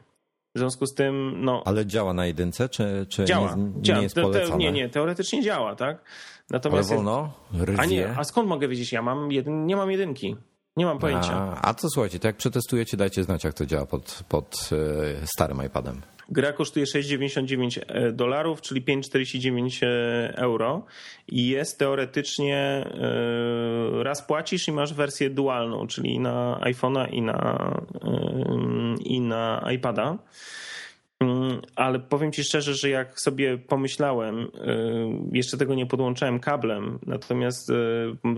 W 0.55 0.57
związku 0.57 0.85
z 0.85 0.93
tym, 0.93 1.33
no. 1.43 1.61
Ale 1.65 1.85
działa 1.85 2.13
na 2.13 2.25
jedynce, 2.25 2.69
czy, 2.69 3.05
czy 3.09 3.25
działa, 3.25 3.55
nie, 3.55 3.81
działa. 3.81 3.97
nie 3.97 4.03
jest 4.03 4.15
polecane? 4.15 4.51
Te, 4.51 4.57
nie, 4.57 4.71
nie, 4.71 4.89
teoretycznie 4.89 5.41
działa, 5.41 5.75
tak? 5.75 6.03
Natomiast 6.49 6.91
Ale 6.91 6.97
wolno? 6.97 7.33
Jest, 7.67 7.79
a 7.79 7.85
nie, 7.85 8.17
a 8.17 8.23
skąd 8.23 8.47
mogę 8.47 8.67
wiedzieć? 8.67 8.91
Ja 8.91 9.01
mam 9.01 9.31
jeden, 9.31 9.65
nie 9.65 9.75
mam 9.75 9.91
jedynki. 9.91 10.35
Nie 10.77 10.85
mam 10.85 10.99
pojęcia. 10.99 11.33
A, 11.33 11.61
a 11.61 11.73
to 11.73 11.89
słuchajcie, 11.89 12.19
to 12.19 12.27
jak 12.27 12.35
przetestujecie, 12.35 12.97
dajcie 12.97 13.23
znać, 13.23 13.43
jak 13.43 13.53
to 13.53 13.65
działa 13.65 13.85
pod, 13.85 14.23
pod 14.29 14.69
e, 15.23 15.27
starym 15.27 15.65
iPadem. 15.65 16.01
Gra 16.29 16.53
kosztuje 16.53 16.85
6,99 16.85 18.11
dolarów, 18.11 18.61
czyli 18.61 18.81
5,49 18.81 19.85
euro 20.35 20.85
i 21.27 21.47
jest 21.47 21.79
teoretycznie 21.79 22.57
e, 22.57 24.03
raz 24.03 24.21
płacisz 24.21 24.67
i 24.67 24.71
masz 24.71 24.93
wersję 24.93 25.29
dualną, 25.29 25.87
czyli 25.87 26.19
na 26.19 26.59
iPhone'a 26.61 27.09
i 27.11 27.21
na, 27.21 27.71
e, 28.03 28.95
i 29.03 29.21
na 29.21 29.67
iPada. 29.73 30.17
Mm, 31.19 31.61
ale 31.75 31.99
powiem 31.99 32.31
ci 32.31 32.43
szczerze, 32.43 32.73
że 32.73 32.89
jak 32.89 33.19
sobie 33.19 33.57
pomyślałem, 33.57 34.39
y, 34.39 34.47
jeszcze 35.31 35.57
tego 35.57 35.75
nie 35.75 35.85
podłączałem 35.85 36.39
kablem, 36.39 36.99
natomiast 37.05 37.69
y, 37.69 37.73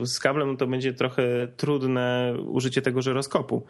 z 0.03 0.19
kablem 0.19 0.57
to 0.57 0.67
będzie 0.67 0.93
trochę 0.93 1.47
trudne 1.47 2.33
użycie 2.47 2.81
tego 2.81 3.01
żyroskopu. 3.01 3.65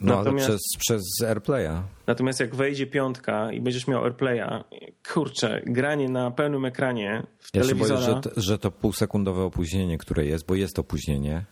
No 0.00 0.16
natomiast, 0.16 0.48
ale 0.48 0.58
przez, 0.58 0.78
przez 0.78 1.02
AirPlaya. 1.28 1.82
Natomiast 2.06 2.40
jak 2.40 2.54
wejdzie 2.54 2.86
piątka 2.86 3.52
i 3.52 3.60
będziesz 3.60 3.86
miał 3.86 4.04
AirPlaya, 4.04 4.64
kurczę, 5.12 5.62
granie 5.66 6.08
na 6.08 6.30
pełnym 6.30 6.64
ekranie 6.64 7.22
w 7.38 7.54
ja 7.54 7.62
telewizora... 7.62 8.00
Się 8.00 8.06
boję, 8.06 8.22
że, 8.36 8.42
że 8.42 8.58
to 8.58 8.70
półsekundowe 8.70 9.42
opóźnienie, 9.42 9.98
które 9.98 10.26
jest, 10.26 10.46
bo 10.46 10.54
jest 10.54 10.78
opóźnienie, 10.78 11.44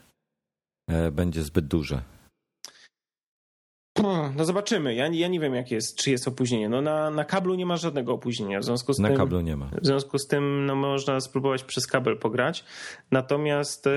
e, 0.88 1.10
będzie 1.10 1.42
zbyt 1.42 1.66
duże. 1.66 2.02
No 4.36 4.44
zobaczymy. 4.44 4.94
Ja, 4.94 5.08
ja 5.08 5.28
nie 5.28 5.40
wiem, 5.40 5.54
jak 5.54 5.70
jest, 5.70 5.96
czy 5.96 6.10
jest 6.10 6.28
opóźnienie. 6.28 6.68
No 6.68 6.80
na, 6.80 7.10
na 7.10 7.24
kablu 7.24 7.54
nie 7.54 7.66
ma 7.66 7.76
żadnego 7.76 8.12
opóźnienia. 8.12 8.60
W 8.60 8.64
związku 8.64 8.92
z 8.92 8.98
na 8.98 9.08
tym, 9.08 9.16
kablu 9.16 9.40
nie 9.40 9.56
ma. 9.56 9.70
W 9.82 9.86
związku 9.86 10.18
z 10.18 10.26
tym 10.26 10.66
no, 10.66 10.74
można 10.74 11.20
spróbować 11.20 11.64
przez 11.64 11.86
kabel 11.86 12.18
pograć. 12.18 12.64
Natomiast 13.10 13.86
e, 13.86 13.90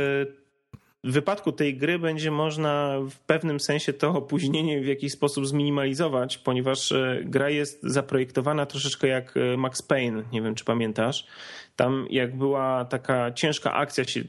w 1.03 1.11
wypadku 1.11 1.51
tej 1.51 1.77
gry 1.77 1.99
będzie 1.99 2.31
można 2.31 2.97
w 3.09 3.19
pewnym 3.19 3.59
sensie 3.59 3.93
to 3.93 4.09
opóźnienie 4.09 4.81
w 4.81 4.85
jakiś 4.85 5.11
sposób 5.11 5.47
zminimalizować, 5.47 6.37
ponieważ 6.37 6.91
e, 6.91 7.21
gra 7.25 7.49
jest 7.49 7.83
zaprojektowana 7.83 8.65
troszeczkę 8.65 9.07
jak 9.07 9.37
e, 9.37 9.57
Max 9.57 9.81
Payne. 9.81 10.23
Nie 10.31 10.41
wiem, 10.41 10.55
czy 10.55 10.65
pamiętasz. 10.65 11.27
Tam 11.75 12.07
jak 12.09 12.37
była 12.37 12.85
taka 12.85 13.31
ciężka 13.31 13.73
akcja 13.73 14.03
się 14.03 14.23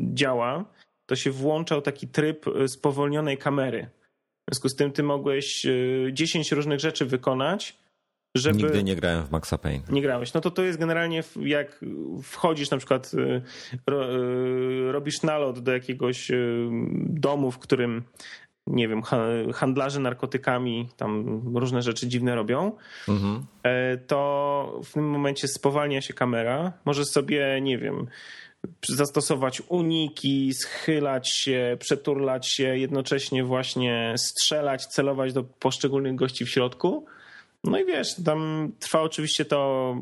działa, 0.00 0.64
to 1.06 1.16
się 1.16 1.30
włączał 1.30 1.82
taki 1.82 2.08
tryb 2.08 2.44
spowolnionej 2.66 3.38
kamery. 3.38 3.88
W 4.48 4.50
związku 4.50 4.68
z 4.68 4.74
tym 4.74 4.92
ty 4.92 5.02
mogłeś 5.02 5.66
10 6.12 6.52
e, 6.52 6.56
różnych 6.56 6.80
rzeczy 6.80 7.06
wykonać, 7.06 7.76
żeby... 8.34 8.62
Nigdy 8.62 8.84
nie 8.84 8.96
grałem 8.96 9.24
w 9.24 9.30
Maxa 9.30 9.58
Payne. 9.58 9.82
Nie 9.90 10.02
grałeś. 10.02 10.34
No 10.34 10.40
to 10.40 10.50
to 10.50 10.62
jest 10.62 10.78
generalnie 10.78 11.22
jak 11.40 11.84
wchodzisz 12.22 12.70
na 12.70 12.76
przykład, 12.76 13.12
e, 13.14 13.42
e, 13.92 14.92
robisz 14.92 15.22
nalot 15.22 15.58
do 15.58 15.72
jakiegoś 15.72 16.30
domu, 17.06 17.50
w 17.50 17.58
którym 17.58 18.02
nie 18.66 18.88
wiem, 18.88 19.02
handlarze 19.54 20.00
narkotykami 20.00 20.88
tam 20.96 21.42
różne 21.54 21.82
rzeczy 21.82 22.08
dziwne 22.08 22.34
robią, 22.34 22.72
mhm. 23.08 23.46
to 24.06 24.80
w 24.84 24.92
tym 24.92 25.10
momencie 25.10 25.48
spowalnia 25.48 26.00
się 26.00 26.14
kamera. 26.14 26.72
Możesz 26.84 27.06
sobie, 27.06 27.60
nie 27.60 27.78
wiem, 27.78 28.06
zastosować 28.88 29.62
uniki, 29.68 30.54
schylać 30.54 31.30
się, 31.30 31.76
przeturlać 31.80 32.48
się, 32.48 32.78
jednocześnie 32.78 33.44
właśnie 33.44 34.14
strzelać, 34.18 34.86
celować 34.86 35.32
do 35.32 35.44
poszczególnych 35.44 36.14
gości 36.14 36.44
w 36.44 36.50
środku. 36.50 37.06
No 37.64 37.78
i 37.78 37.84
wiesz, 37.84 38.14
tam 38.24 38.72
trwa 38.78 39.02
oczywiście 39.02 39.44
to, 39.44 39.94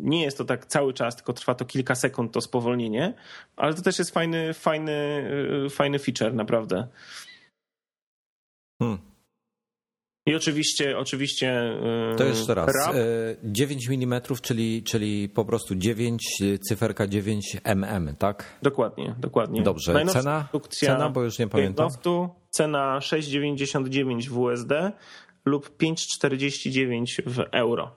nie 0.00 0.22
jest 0.22 0.38
to 0.38 0.44
tak 0.44 0.66
cały 0.66 0.94
czas, 0.94 1.16
tylko 1.16 1.32
trwa 1.32 1.54
to 1.54 1.64
kilka 1.64 1.94
sekund 1.94 2.32
to 2.32 2.40
spowolnienie, 2.40 3.14
ale 3.56 3.74
to 3.74 3.82
też 3.82 3.98
jest 3.98 4.10
fajny, 4.10 4.54
fajny, 4.54 5.30
fajny 5.70 5.98
feature, 5.98 6.34
naprawdę. 6.34 6.88
Hmm. 8.82 9.07
I 10.28 10.34
oczywiście, 10.34 10.98
oczywiście. 10.98 11.48
E, 12.12 12.16
to 12.16 12.24
jeszcze 12.24 12.54
raz. 12.54 12.66
Rap. 12.66 12.94
9 13.44 13.88
mm, 13.88 14.20
czyli, 14.42 14.82
czyli 14.82 15.28
po 15.28 15.44
prostu 15.44 15.74
9, 15.74 16.42
cyferka 16.68 17.06
9 17.06 17.56
mm, 17.64 18.16
tak? 18.16 18.58
Dokładnie, 18.62 19.14
dokładnie. 19.18 19.62
Dobrze. 19.62 20.04
Cena? 20.06 20.48
Cena, 20.70 21.10
bo 21.10 21.22
już 21.22 21.38
nie 21.38 21.48
pamiętam. 21.48 21.90
Softu, 21.90 22.28
cena 22.50 22.98
6,99 22.98 24.28
w 24.28 24.38
USD 24.38 24.72
lub 25.44 25.76
5,49 25.78 27.06
w 27.26 27.38
euro. 27.52 27.90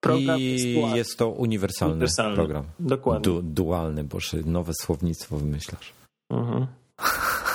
Program 0.00 0.40
I 0.40 0.44
jest, 0.44 0.96
jest 0.96 1.18
to 1.18 1.28
uniwersalny, 1.28 1.94
uniwersalny, 1.94 2.36
program. 2.36 2.64
Dokładnie. 2.78 3.24
Du 3.24 3.42
dualny, 3.42 4.04
bo 4.04 4.18
nowe 4.44 4.72
słownictwo 4.80 5.36
wymyślasz. 5.36 5.92
Mhm. 6.30 6.66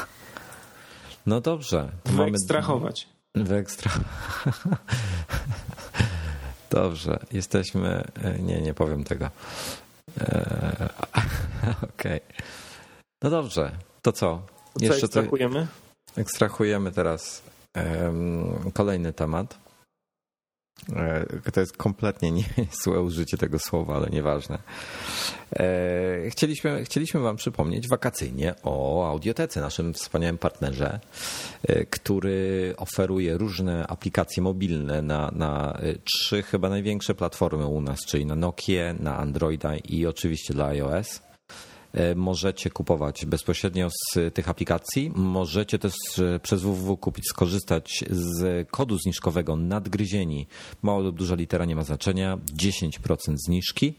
No 1.25 1.41
dobrze. 1.41 1.91
Wyekstrahować. 2.05 3.07
Mamy... 3.35 3.49
Wyekstra. 3.49 3.91
Dobrze, 6.69 7.19
jesteśmy. 7.31 8.03
E, 8.23 8.39
nie, 8.39 8.61
nie 8.61 8.73
powiem 8.73 9.03
tego. 9.03 9.29
E, 10.21 10.89
okej. 11.95 12.21
Okay. 12.21 12.21
No 13.21 13.29
dobrze, 13.29 13.71
to 14.01 14.11
co? 14.11 14.41
co 14.79 14.85
Jeszcze 14.85 15.05
ekstrahujemy? 15.05 15.67
ekstrahujemy 16.17 16.91
teraz 16.91 17.43
um, 17.75 18.71
kolejny 18.73 19.13
temat. 19.13 19.57
E, 20.95 21.51
to 21.51 21.59
jest 21.59 21.77
kompletnie 21.77 22.31
niezłe 22.57 23.01
użycie 23.01 23.37
tego 23.37 23.59
słowa, 23.59 23.95
ale 23.95 24.09
nieważne. 24.09 24.59
E, 25.55 26.29
chcieliśmy, 26.29 26.83
chcieliśmy 26.83 27.19
Wam 27.19 27.35
przypomnieć 27.35 27.87
wakacyjnie 27.87 28.55
o 28.63 29.07
Audiotece, 29.09 29.61
naszym 29.61 29.93
wspaniałym 29.93 30.37
partnerze, 30.37 30.99
e, 31.63 31.85
który 31.85 32.73
oferuje 32.77 33.37
różne 33.37 33.87
aplikacje 33.87 34.43
mobilne 34.43 35.01
na, 35.01 35.31
na 35.35 35.79
trzy 36.03 36.43
chyba 36.43 36.69
największe 36.69 37.15
platformy 37.15 37.65
u 37.65 37.81
nas, 37.81 37.99
czyli 37.99 38.25
na 38.25 38.35
Nokia, 38.35 38.93
na 38.99 39.17
Androida 39.17 39.75
i 39.77 40.05
oczywiście 40.05 40.53
dla 40.53 40.65
iOS. 40.65 41.28
E, 41.93 42.15
możecie 42.15 42.69
kupować 42.69 43.25
bezpośrednio 43.25 43.89
z 43.89 44.33
tych 44.33 44.49
aplikacji. 44.49 45.11
Możecie 45.15 45.79
też 45.79 45.93
e, 46.19 46.39
przez 46.39 46.61
www 46.61 46.97
kupić, 46.97 47.25
skorzystać 47.25 48.03
z 48.09 48.67
kodu 48.69 48.97
zniżkowego 48.97 49.55
nadgryzieni. 49.55 50.47
Mała 50.81 50.99
lub 50.99 51.15
duża 51.17 51.35
litera 51.35 51.65
nie 51.65 51.75
ma 51.75 51.83
znaczenia. 51.83 52.37
10% 52.63 53.35
zniżki. 53.47 53.93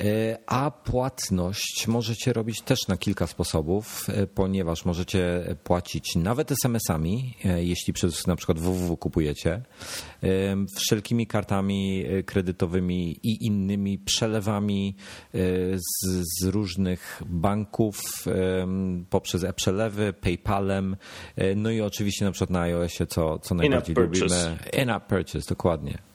E, 0.00 0.38
a 0.46 0.70
płatność 0.70 1.88
możecie 1.88 2.32
robić 2.32 2.60
też 2.60 2.88
na 2.88 2.96
kilka 2.96 3.26
sposobów, 3.26 4.06
e, 4.08 4.26
ponieważ 4.26 4.84
możecie 4.84 5.54
płacić 5.64 6.16
nawet 6.16 6.52
SMS-ami, 6.52 7.34
e, 7.44 7.64
jeśli 7.64 7.92
przez 7.92 8.26
na 8.26 8.36
przykład 8.36 8.58
www 8.58 8.96
kupujecie, 8.96 9.62
wszelkimi 10.76 11.26
kartami 11.26 12.04
kredytowymi 12.26 13.20
i 13.22 13.46
innymi 13.46 13.98
przelewami 13.98 14.96
z, 15.74 16.06
z 16.40 16.44
różnych 16.44 17.22
banków 17.26 18.24
poprzez 19.10 19.44
e-przelewy, 19.44 20.12
PayPalem, 20.12 20.96
no 21.56 21.70
i 21.70 21.80
oczywiście 21.80 22.24
na 22.24 22.32
przykład 22.32 22.50
na 22.50 22.60
iOSie, 22.60 23.06
co, 23.06 23.38
co 23.38 23.54
najbardziej 23.54 23.96
lubimy. 23.96 24.58
In-app 24.82 25.06
purchase, 25.06 25.48
dokładnie. 25.48 26.07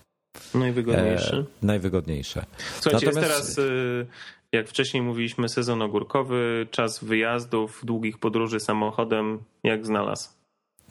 Najwygodniejsze. 0.53 1.37
E, 1.37 1.65
najwygodniejsze. 1.65 2.45
Słuchajcie, 2.79 3.05
Natomiast... 3.05 3.35
jest 3.35 3.55
teraz, 3.55 3.57
y, 3.57 4.07
jak 4.51 4.67
wcześniej 4.67 5.03
mówiliśmy, 5.03 5.49
sezon 5.49 5.81
ogórkowy, 5.81 6.67
czas 6.71 7.03
wyjazdów, 7.03 7.81
długich 7.83 8.17
podróży 8.17 8.59
samochodem, 8.59 9.39
jak 9.63 9.85
znalazł. 9.85 10.29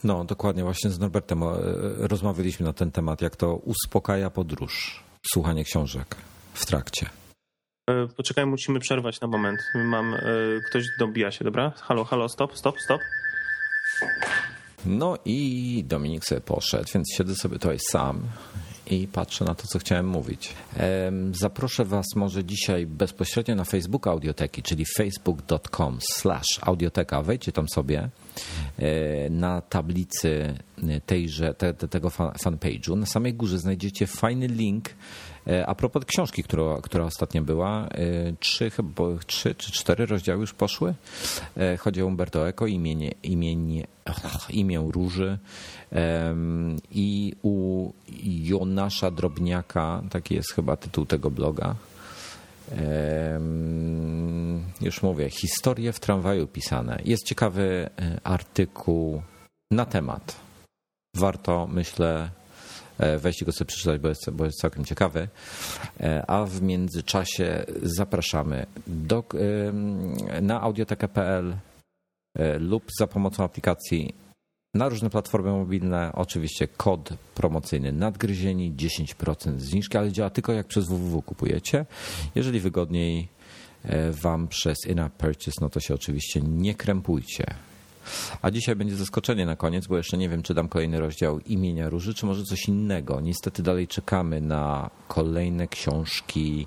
No, 0.05 0.24
dokładnie. 0.24 0.62
Właśnie 0.62 0.90
z 0.90 0.98
Norbertem 0.98 1.42
e, 1.42 1.46
rozmawialiśmy 1.98 2.66
na 2.66 2.72
ten 2.72 2.90
temat, 2.90 3.22
jak 3.22 3.37
to 3.37 3.55
uspokaja 3.55 4.31
podróż, 4.31 5.05
słuchanie 5.33 5.64
książek 5.64 6.16
w 6.55 6.66
trakcie. 6.66 7.11
E, 7.90 8.07
poczekaj, 8.16 8.46
musimy 8.46 8.81
przerwać 8.81 9.20
na 9.20 9.28
moment. 9.28 9.59
Mam, 9.74 10.16
ktoś 10.70 10.85
dobija 10.98 11.31
się, 11.31 11.44
dobra? 11.44 11.72
Halo, 11.81 12.05
halo, 12.05 12.28
stop, 12.28 12.59
stop, 12.59 12.81
stop. 12.81 13.00
No 14.87 15.18
i 15.24 15.85
Dominik 15.87 16.24
sobie 16.24 16.40
poszedł, 16.40 16.88
więc 16.94 17.14
siedzę 17.16 17.35
sobie 17.35 17.59
tutaj 17.59 17.78
sam 17.90 18.22
i 18.87 19.09
patrzę 19.09 19.45
na 19.45 19.55
to, 19.55 19.66
co 19.66 19.79
chciałem 19.79 20.09
mówić. 20.09 20.55
Zaproszę 21.33 21.85
Was 21.85 22.07
może 22.16 22.45
dzisiaj 22.45 22.87
bezpośrednio 22.87 23.55
na 23.55 23.64
Facebooka 23.64 24.11
Audioteki, 24.11 24.62
czyli 24.62 24.85
facebook.com 24.97 25.99
slash 26.12 26.61
audioteka. 26.61 27.23
Wejdźcie 27.23 27.53
tam 27.53 27.68
sobie 27.68 28.09
e, 28.79 29.31
na 29.31 29.61
tablicy 29.61 30.55
tejże, 31.07 31.55
te, 31.55 31.75
tego 31.75 32.09
fanpage'u. 32.45 32.97
Na 32.97 33.07
samej 33.07 33.35
górze 33.35 33.59
znajdziecie 33.59 34.07
fajny 34.07 34.47
link 34.47 34.88
a 35.66 35.74
propos 35.74 36.05
książki, 36.05 36.42
która, 36.42 36.76
która 36.83 37.05
ostatnio 37.05 37.42
była, 37.42 37.88
e, 37.88 37.88
trzy, 38.40 38.70
chyba, 38.70 39.05
trzy 39.26 39.55
czy 39.55 39.72
cztery 39.72 40.07
rozdziały 40.07 40.40
już 40.40 40.52
poszły. 40.52 40.94
Chodzi 41.78 42.02
o 42.02 42.07
Umberto 42.07 42.48
Eco, 42.48 42.66
imienie, 42.66 43.14
imienie, 43.22 43.87
imię 44.50 44.88
Róży. 44.92 45.38
I 46.90 47.33
u 47.42 47.90
Jonasza 48.22 49.11
Drobniaka, 49.11 50.02
taki 50.11 50.35
jest 50.35 50.52
chyba 50.52 50.76
tytuł 50.76 51.07
tego 51.07 51.31
bloga, 51.31 51.74
Już 54.81 55.02
mówię, 55.02 55.31
historie 55.31 55.92
w 55.92 56.00
tramwaju 56.00 56.46
pisane. 56.46 56.98
Jest 57.04 57.25
ciekawy 57.25 57.90
e, 57.98 58.21
artykuł 58.25 59.23
na 59.71 59.85
temat. 59.85 60.37
Warto, 61.17 61.67
myślę, 61.67 62.31
e, 62.99 63.19
wejść 63.19 63.45
go 63.45 63.53
sobie 63.53 63.69
przeczytać, 63.69 64.01
bo 64.01 64.09
jest, 64.09 64.31
bo 64.31 64.45
jest 64.45 64.59
całkiem 64.59 64.85
ciekawy. 64.85 65.29
E, 66.01 66.31
a 66.31 66.45
w 66.45 66.63
międzyczasie 66.63 67.65
zapraszamy 67.83 68.67
do, 68.87 69.25
na 70.43 70.61
audiotekę.pl 70.61 71.57
lub 72.59 72.85
za 72.99 73.07
pomocą 73.07 73.45
aplikacji 73.45 74.15
na 74.75 74.88
różne 74.88 75.11
platformy 75.11 75.51
mobilne. 75.51 76.13
Oczywiście 76.15 76.69
kod 76.69 77.13
promocyjny 77.35 77.93
nadgryzieni, 77.93 78.73
10% 78.73 79.59
zniżki, 79.59 79.99
ale 79.99 80.13
działa 80.13 80.31
tylko 80.31 80.53
jak 80.53 80.67
przez 80.67 80.87
www 80.87 81.23
kupujecie. 81.23 81.87
Jeżeli 82.35 82.61
wygodniej 82.61 83.29
e, 83.85 84.13
wam 84.13 84.49
przez 84.49 84.87
in-app 84.87 85.13
purchase, 85.13 85.61
no 85.61 85.69
to 85.69 85.81
się 85.81 85.95
oczywiście 85.95 86.40
nie 86.40 86.75
krępujcie. 86.75 87.45
A 88.42 88.50
dzisiaj 88.50 88.77
będzie 88.77 88.96
zaskoczenie 88.96 89.46
na 89.46 89.57
koniec, 89.57 89.87
bo 89.87 89.96
jeszcze 89.96 90.19
nie 90.19 90.29
wiem, 90.29 90.42
czy 90.42 90.55
dam 90.55 90.69
kolejny 90.69 91.00
rozdział 91.00 91.38
imienia 91.38 91.88
Róży, 91.88 92.15
czy 92.15 92.27
może 92.27 92.44
coś 92.44 92.69
innego. 92.69 93.21
Niestety 93.21 93.63
dalej 93.63 93.88
czekamy 93.88 94.40
na 94.40 94.90
kolejne 95.09 95.69
książki, 95.69 96.67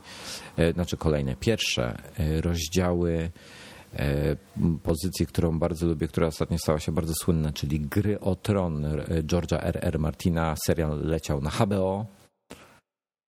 e, 0.57 0.73
znaczy 0.73 0.97
kolejne 0.97 1.35
pierwsze 1.35 1.97
e, 2.19 2.41
rozdziały 2.41 3.31
E, 3.99 4.35
pozycji, 4.83 5.25
którą 5.25 5.59
bardzo 5.59 5.87
lubię, 5.87 6.07
która 6.07 6.27
ostatnio 6.27 6.57
stała 6.57 6.79
się 6.79 6.91
bardzo 6.91 7.13
słynna, 7.13 7.53
czyli 7.53 7.79
Gry 7.79 8.19
o 8.19 8.35
Tron 8.35 8.85
George'a 9.07 9.57
R.R. 9.61 9.99
Martina. 9.99 10.55
Serial 10.65 10.99
leciał 11.01 11.41
na 11.41 11.49
HBO. 11.49 12.05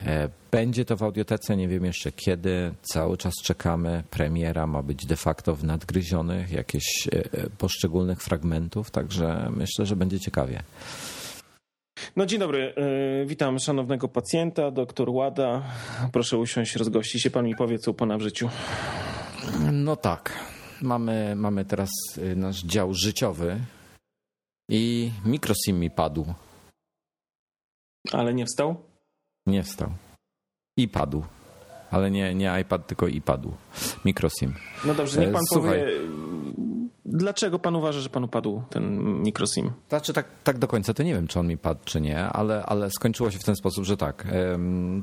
E, 0.06 0.30
będzie 0.52 0.86
to 0.86 0.98
w 0.98 1.04
audiotece, 1.04 1.58
nie 1.58 1.68
wiem 1.68 1.86
jeszcze 1.86 2.12
kiedy. 2.12 2.74
Cały 2.82 3.18
czas 3.18 3.34
czekamy. 3.44 4.04
Premiera 4.10 4.68
ma 4.68 4.84
być 4.84 5.06
de 5.06 5.16
facto 5.16 5.56
w 5.56 5.64
nadgryzionych, 5.64 6.52
jakieś 6.52 7.08
poszczególnych 7.58 8.22
fragmentów, 8.22 8.92
także 8.92 9.50
myślę, 9.56 9.86
że 9.86 9.96
będzie 9.96 10.20
ciekawie. 10.20 10.64
No 12.16 12.26
dzień 12.26 12.40
dobry, 12.40 12.74
witam 13.26 13.60
szanownego 13.60 14.08
pacjenta, 14.08 14.72
doktor 14.72 15.10
Łada. 15.10 15.64
Proszę 16.12 16.38
usiąść, 16.38 16.76
rozgości 16.76 17.20
się 17.20 17.30
pan 17.30 17.46
mi 17.46 17.56
powie, 17.56 17.80
co 17.80 17.92
u 17.92 17.94
pana 17.94 18.18
w 18.18 18.22
życiu. 18.22 18.50
No 19.72 19.96
tak. 19.96 20.40
Mamy, 20.82 21.36
mamy 21.36 21.66
teraz 21.66 21.90
nasz 22.36 22.64
dział 22.64 22.94
życiowy 22.94 23.60
i 24.70 25.12
mikrosim 25.26 25.80
mi 25.80 25.92
padł. 25.92 26.34
Ale 28.12 28.34
nie 28.34 28.46
wstał? 28.46 28.87
Nie 29.48 29.64
wstał. 29.64 29.90
I 30.78 30.88
padł. 30.88 31.24
Ale 31.92 32.12
nie, 32.12 32.36
nie 32.36 32.60
iPad, 32.62 32.88
tylko 32.88 33.08
i 33.08 33.22
padł. 33.22 33.54
Mikrosim. 34.06 34.54
No 34.86 34.94
dobrze, 34.94 35.20
niech 35.22 35.32
pan 35.32 35.42
e, 35.42 35.46
Słuchaj. 35.54 35.80
powie, 35.80 35.92
dlaczego 37.06 37.60
pan 37.60 37.76
uważa, 37.76 38.00
że 38.00 38.10
panu 38.10 38.28
padł 38.28 38.62
ten 38.70 39.04
mikrosim? 39.24 39.72
Znaczy 39.90 40.14
tak, 40.14 40.26
tak 40.44 40.58
do 40.58 40.68
końca 40.68 40.94
to 40.94 41.04
nie 41.04 41.14
wiem, 41.14 41.28
czy 41.28 41.40
on 41.40 41.48
mi 41.48 41.58
padł, 41.58 41.80
czy 41.86 42.02
nie, 42.02 42.24
ale, 42.24 42.66
ale 42.66 42.90
skończyło 42.92 43.32
się 43.32 43.40
w 43.40 43.44
ten 43.44 43.56
sposób, 43.56 43.86
że 43.86 43.98
tak. 43.98 44.28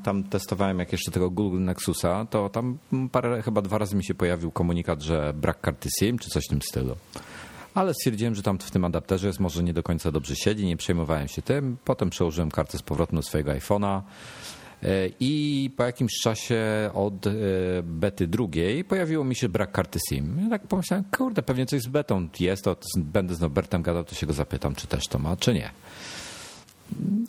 Tam 0.05 0.25
testowałem 0.25 0.79
jak 0.79 0.93
jeszcze 0.93 1.11
tego 1.11 1.31
Google 1.31 1.61
Nexusa, 1.61 2.27
to 2.31 2.49
tam 2.49 2.79
parę, 3.13 3.43
chyba 3.43 3.63
dwa 3.63 3.79
razy 3.79 3.97
mi 3.97 4.05
się 4.05 4.15
pojawił 4.15 4.51
komunikat, 4.51 5.03
że 5.03 5.35
brak 5.37 5.61
karty 5.61 5.89
SIM, 5.99 6.19
czy 6.19 6.31
coś 6.31 6.45
w 6.45 6.51
tym 6.51 6.63
stylu. 6.63 6.97
Ale 7.75 7.95
stwierdziłem, 7.95 8.35
że 8.35 8.43
tam 8.43 8.59
w 8.59 8.70
tym 8.70 8.85
adapterze 8.85 9.27
jest 9.27 9.41
może 9.41 9.62
nie 9.62 9.72
do 9.72 9.83
końca 9.83 10.12
dobrze 10.12 10.37
siedzi, 10.37 10.66
nie 10.66 10.77
przejmowałem 10.77 11.29
się 11.29 11.43
tym. 11.43 11.77
Potem 11.85 12.11
przełożyłem 12.11 12.51
kartę 12.51 12.79
z 12.79 12.83
powrotem 12.83 13.16
do 13.16 13.22
swojego 13.22 13.51
iPhone'a. 13.51 14.03
E, 14.83 15.09
I 15.20 15.70
po 15.77 15.83
jakimś 15.85 16.12
czasie 16.22 16.91
od 16.95 17.27
e, 17.27 17.33
bety 17.83 18.27
drugiej 18.27 18.85
pojawiło 18.85 19.25
mi 19.25 19.37
się 19.37 19.49
brak 19.49 19.72
karty 19.72 19.99
SIM. 20.09 20.39
Ja 20.43 20.51
tak 20.51 20.66
pomyślałem, 20.66 21.05
kurde, 21.16 21.43
pewnie 21.43 21.66
coś 21.66 21.83
z 21.83 21.87
betą 21.87 22.29
jest, 22.41 22.64
to 22.64 22.77
będę 22.97 23.35
z 23.35 23.41
Norbertem 23.41 23.83
gadał, 23.83 24.05
to 24.05 24.14
się 24.14 24.27
go 24.27 24.33
zapytam, 24.33 24.75
czy 24.75 24.87
też 24.87 25.09
to 25.09 25.18
ma, 25.18 25.37
czy 25.37 25.55
nie. 25.55 25.70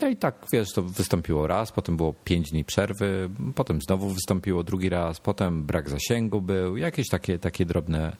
No 0.01 0.07
i 0.07 0.15
tak, 0.15 0.35
wiesz, 0.53 0.73
to 0.73 0.81
wystąpiło 0.81 1.47
raz, 1.47 1.71
potem 1.71 1.97
było 1.97 2.13
pięć 2.13 2.51
dni 2.51 2.65
przerwy, 2.65 3.29
potem 3.55 3.81
znowu 3.81 4.09
wystąpiło 4.09 4.63
drugi 4.63 4.89
raz, 4.89 5.19
potem 5.19 5.63
brak 5.63 5.89
zasięgu 5.89 6.41
był, 6.41 6.77
jakieś 6.77 7.09
takie, 7.09 7.39
takie 7.39 7.65
drobne 7.65 8.15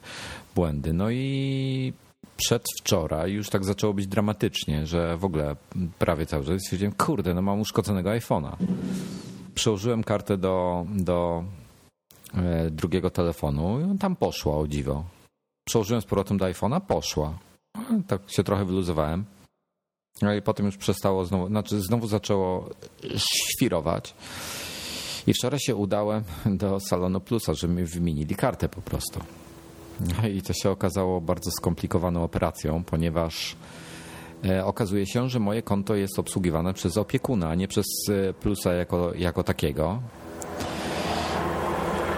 błędy. 0.56 0.94
No 0.94 1.12
i 1.12 1.94
przedwczoraj 2.38 3.32
już 3.32 3.50
tak 3.50 3.66
zaczęło 3.66 3.94
być 3.94 4.08
dramatycznie, 4.08 4.88
że 4.88 5.18
w 5.18 5.26
ogóle 5.26 5.56
prawie 6.00 6.26
cały 6.26 6.46
czas 6.46 6.62
stwierdziłem, 6.62 6.94
kurde, 6.94 7.34
no 7.34 7.42
mam 7.42 7.60
uszkodzonego 7.60 8.10
iPhone'a. 8.10 8.56
Przełożyłem 9.56 10.04
kartę 10.04 10.38
do, 10.38 10.86
do 10.96 11.44
e, 12.34 12.70
drugiego 12.72 13.10
telefonu 13.10 13.80
i 13.80 13.84
on 13.84 13.98
tam 13.98 14.16
poszła, 14.16 14.58
o 14.58 14.68
dziwo. 14.68 15.04
Przełożyłem 15.68 16.02
z 16.02 16.06
powrotem 16.06 16.38
do 16.38 16.46
iPhone'a, 16.46 16.82
poszła. 16.82 17.38
Tak 18.08 18.22
się 18.28 18.44
trochę 18.44 18.66
wyluzowałem. 18.66 19.26
No 20.22 20.34
i 20.34 20.42
potem 20.42 20.66
już 20.66 20.78
przestało 20.78 21.26
znowu, 21.26 21.48
znaczy 21.48 21.82
znowu 21.82 22.08
zaczęło 22.08 22.70
świrować. 23.18 24.14
I 25.28 25.34
wczoraj 25.34 25.60
się 25.60 25.76
udałem 25.76 26.24
do 26.46 26.80
salonu 26.80 27.20
Plusa, 27.20 27.54
żeby 27.54 27.74
mi 27.74 27.84
wymienili 27.84 28.36
kartę 28.36 28.70
po 28.70 28.82
prostu. 28.82 29.20
No 30.00 30.28
I 30.28 30.42
to 30.42 30.54
się 30.54 30.70
okazało 30.70 31.22
bardzo 31.22 31.52
skomplikowaną 31.52 32.24
operacją, 32.24 32.84
ponieważ 32.84 33.56
e, 34.46 34.66
okazuje 34.66 35.06
się, 35.06 35.30
że 35.30 35.40
moje 35.40 35.62
konto 35.62 35.96
jest 35.96 36.20
obsługiwane 36.20 36.74
przez 36.74 36.98
opiekuna, 36.98 37.50
a 37.50 37.56
nie 37.56 37.68
przez 37.68 37.86
e, 38.10 38.34
plusa 38.34 38.74
jako, 38.74 39.14
jako 39.14 39.44
takiego. 39.44 40.00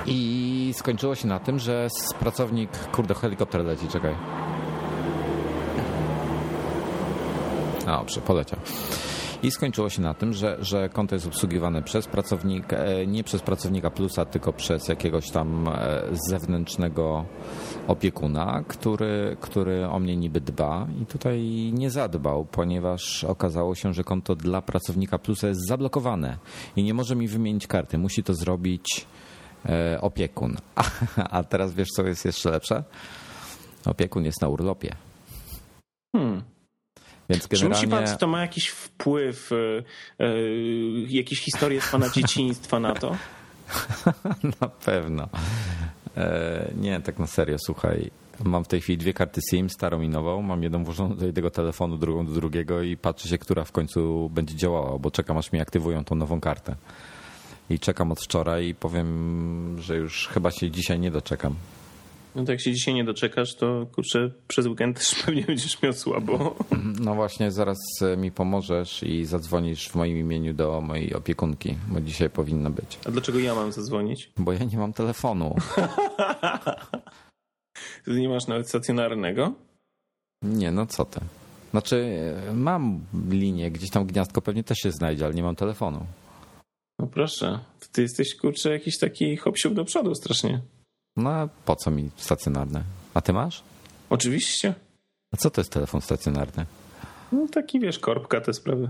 I 0.06 0.74
skończyło 0.76 1.16
się 1.16 1.28
na 1.28 1.40
tym, 1.40 1.60
że 1.60 1.88
pracownik. 2.20 2.70
Kurde, 2.92 3.14
helikopter 3.14 3.66
leci, 3.66 3.88
czekaj. 3.88 4.16
Dobrze, 7.86 8.22
poleciał. 8.22 8.60
I 9.44 9.52
skończyło 9.52 9.90
się 9.90 10.02
na 10.02 10.14
tym, 10.14 10.34
że, 10.34 10.58
że 10.60 10.90
konto 10.90 11.16
jest 11.16 11.28
obsługiwane 11.28 11.82
przez 11.82 12.08
pracownika, 12.08 12.78
e, 12.78 13.08
nie 13.08 13.24
przez 13.24 13.42
pracownika 13.42 13.90
plusa, 13.90 14.26
tylko 14.26 14.54
przez 14.54 14.88
jakiegoś 14.88 15.32
tam 15.32 15.70
zewnętrznego 16.30 17.26
opiekuna, 17.88 18.64
który, 18.68 19.38
który 19.42 19.88
o 19.88 20.00
mnie 20.00 20.18
niby 20.18 20.42
dba 20.42 20.88
i 21.02 21.06
tutaj 21.06 21.42
nie 21.74 21.92
zadbał, 21.92 22.46
ponieważ 22.46 23.24
okazało 23.24 23.76
się, 23.76 23.94
że 23.94 24.04
konto 24.04 24.36
dla 24.36 24.62
pracownika 24.62 25.18
plusa 25.18 25.48
jest 25.48 25.68
zablokowane 25.68 26.38
i 26.76 26.84
nie 26.84 26.94
może 26.94 27.16
mi 27.16 27.28
wymienić 27.28 27.68
karty. 27.68 27.98
Musi 27.98 28.24
to 28.24 28.34
zrobić 28.34 29.06
e, 29.66 30.02
opiekun. 30.02 30.58
A, 30.76 30.84
a 31.30 31.44
teraz 31.44 31.74
wiesz, 31.74 31.88
co 31.90 32.04
jest 32.04 32.26
jeszcze 32.26 32.52
lepsze? 32.52 32.84
Opiekun 33.86 34.26
jest 34.26 34.42
na 34.42 34.48
urlopie. 34.48 34.96
Hmm. 36.16 36.44
Więc 37.30 37.48
generalnie... 37.48 37.76
Czy 37.76 37.88
musi 37.88 37.88
pan, 37.88 38.14
czy 38.14 38.18
to 38.18 38.28
ma 38.28 38.42
jakiś 38.42 38.68
wpływ, 38.68 39.52
yy, 40.20 41.06
jakieś 41.08 41.40
historie 41.40 41.82
z 41.82 41.92
pana 41.92 42.10
dzieciństwa 42.16 42.80
na 42.80 42.96
to? 42.96 43.16
na 44.62 44.68
pewno. 44.68 45.30
E, 46.18 46.72
nie, 46.76 47.02
tak 47.02 47.20
na 47.20 47.28
serio, 47.28 47.58
słuchaj. 47.60 48.12
Mam 48.44 48.64
w 48.64 48.68
tej 48.68 48.82
chwili 48.82 48.98
dwie 48.98 49.14
karty 49.14 49.42
SIM, 49.50 49.70
starą 49.70 50.02
i 50.02 50.10
nową. 50.10 50.42
Mam 50.42 50.64
jedną 50.64 50.84
włożoną 50.84 51.16
do 51.16 51.26
jednego 51.26 51.52
telefonu, 51.52 51.98
drugą 51.98 52.26
do 52.26 52.32
drugiego 52.32 52.82
i 52.82 52.98
patrzę 52.98 53.30
się, 53.30 53.38
która 53.38 53.64
w 53.64 53.72
końcu 53.72 54.30
będzie 54.30 54.56
działała, 54.56 55.00
bo 55.00 55.12
czekam 55.12 55.38
aż 55.38 55.52
mi 55.52 55.62
aktywują 55.62 56.04
tą 56.04 56.16
nową 56.16 56.42
kartę. 56.42 56.76
I 57.70 57.80
czekam 57.80 58.12
od 58.12 58.20
wczoraj 58.22 58.68
i 58.68 58.76
powiem, 58.76 59.76
że 59.80 59.98
już 59.98 60.28
chyba 60.28 60.52
się 60.52 60.72
dzisiaj 60.72 61.00
nie 61.00 61.12
doczekam. 61.12 61.56
No 62.38 62.46
to 62.46 62.52
jak 62.52 62.62
się 62.62 62.74
dzisiaj 62.74 62.94
nie 62.94 63.04
doczekasz, 63.04 63.56
to 63.56 63.88
kurczę, 63.96 64.32
przez 64.48 64.68
weekend 64.68 64.98
też 64.98 65.16
pewnie 65.26 65.42
będziesz 65.42 65.82
miał 65.82 65.94
słabo. 65.94 66.56
No 67.00 67.16
właśnie, 67.16 67.52
zaraz 67.52 67.78
e, 68.02 68.18
mi 68.18 68.32
pomożesz 68.32 69.04
i 69.04 69.26
zadzwonisz 69.26 69.90
w 69.90 69.96
moim 69.96 70.18
imieniu 70.18 70.54
do 70.54 70.82
mojej 70.82 71.14
opiekunki, 71.14 71.76
bo 71.88 72.02
dzisiaj 72.02 72.30
powinno 72.30 72.70
być. 72.70 73.00
A 73.06 73.12
dlaczego 73.12 73.40
ja 73.40 73.56
mam 73.56 73.72
zadzwonić? 73.72 74.32
Bo 74.38 74.54
ja 74.54 74.64
nie 74.64 74.78
mam 74.78 74.94
telefonu. 74.94 75.56
Ty 78.06 78.12
nie 78.12 78.30
masz 78.30 78.48
nawet 78.48 78.70
stacjonarnego? 78.70 79.54
Nie, 80.42 80.72
no 80.72 80.86
co 80.86 81.06
ty. 81.06 81.20
Znaczy, 81.72 82.06
e, 82.50 82.54
mam 82.54 83.00
linię, 83.30 83.72
gdzieś 83.72 83.90
tam 83.90 84.06
gniazdko 84.06 84.42
pewnie 84.42 84.64
też 84.64 84.78
się 84.78 84.92
znajdzie, 84.92 85.26
ale 85.26 85.34
nie 85.34 85.44
mam 85.44 85.56
telefonu. 85.56 86.06
No 87.00 87.08
proszę, 87.08 87.60
ty 87.92 88.02
jesteś 88.02 88.36
kurczę 88.36 88.72
jakiś 88.72 88.98
taki 88.98 89.38
hop 89.38 89.56
do 89.72 89.86
przodu 89.86 90.16
strasznie. 90.16 90.62
No 91.18 91.30
a 91.30 91.48
po 91.66 91.76
co 91.76 91.92
mi 91.92 92.10
stacjonarne? 92.18 92.84
A 93.14 93.22
ty 93.22 93.34
masz? 93.34 93.64
Oczywiście. 94.10 94.74
A 95.34 95.38
co 95.38 95.50
to 95.50 95.62
jest 95.62 95.72
telefon 95.72 96.02
stacjonarny? 96.02 96.66
No 97.32 97.48
taki 97.52 97.80
wiesz, 97.80 98.00
korbka 98.00 98.42
te 98.42 98.54
sprawy. 98.54 98.90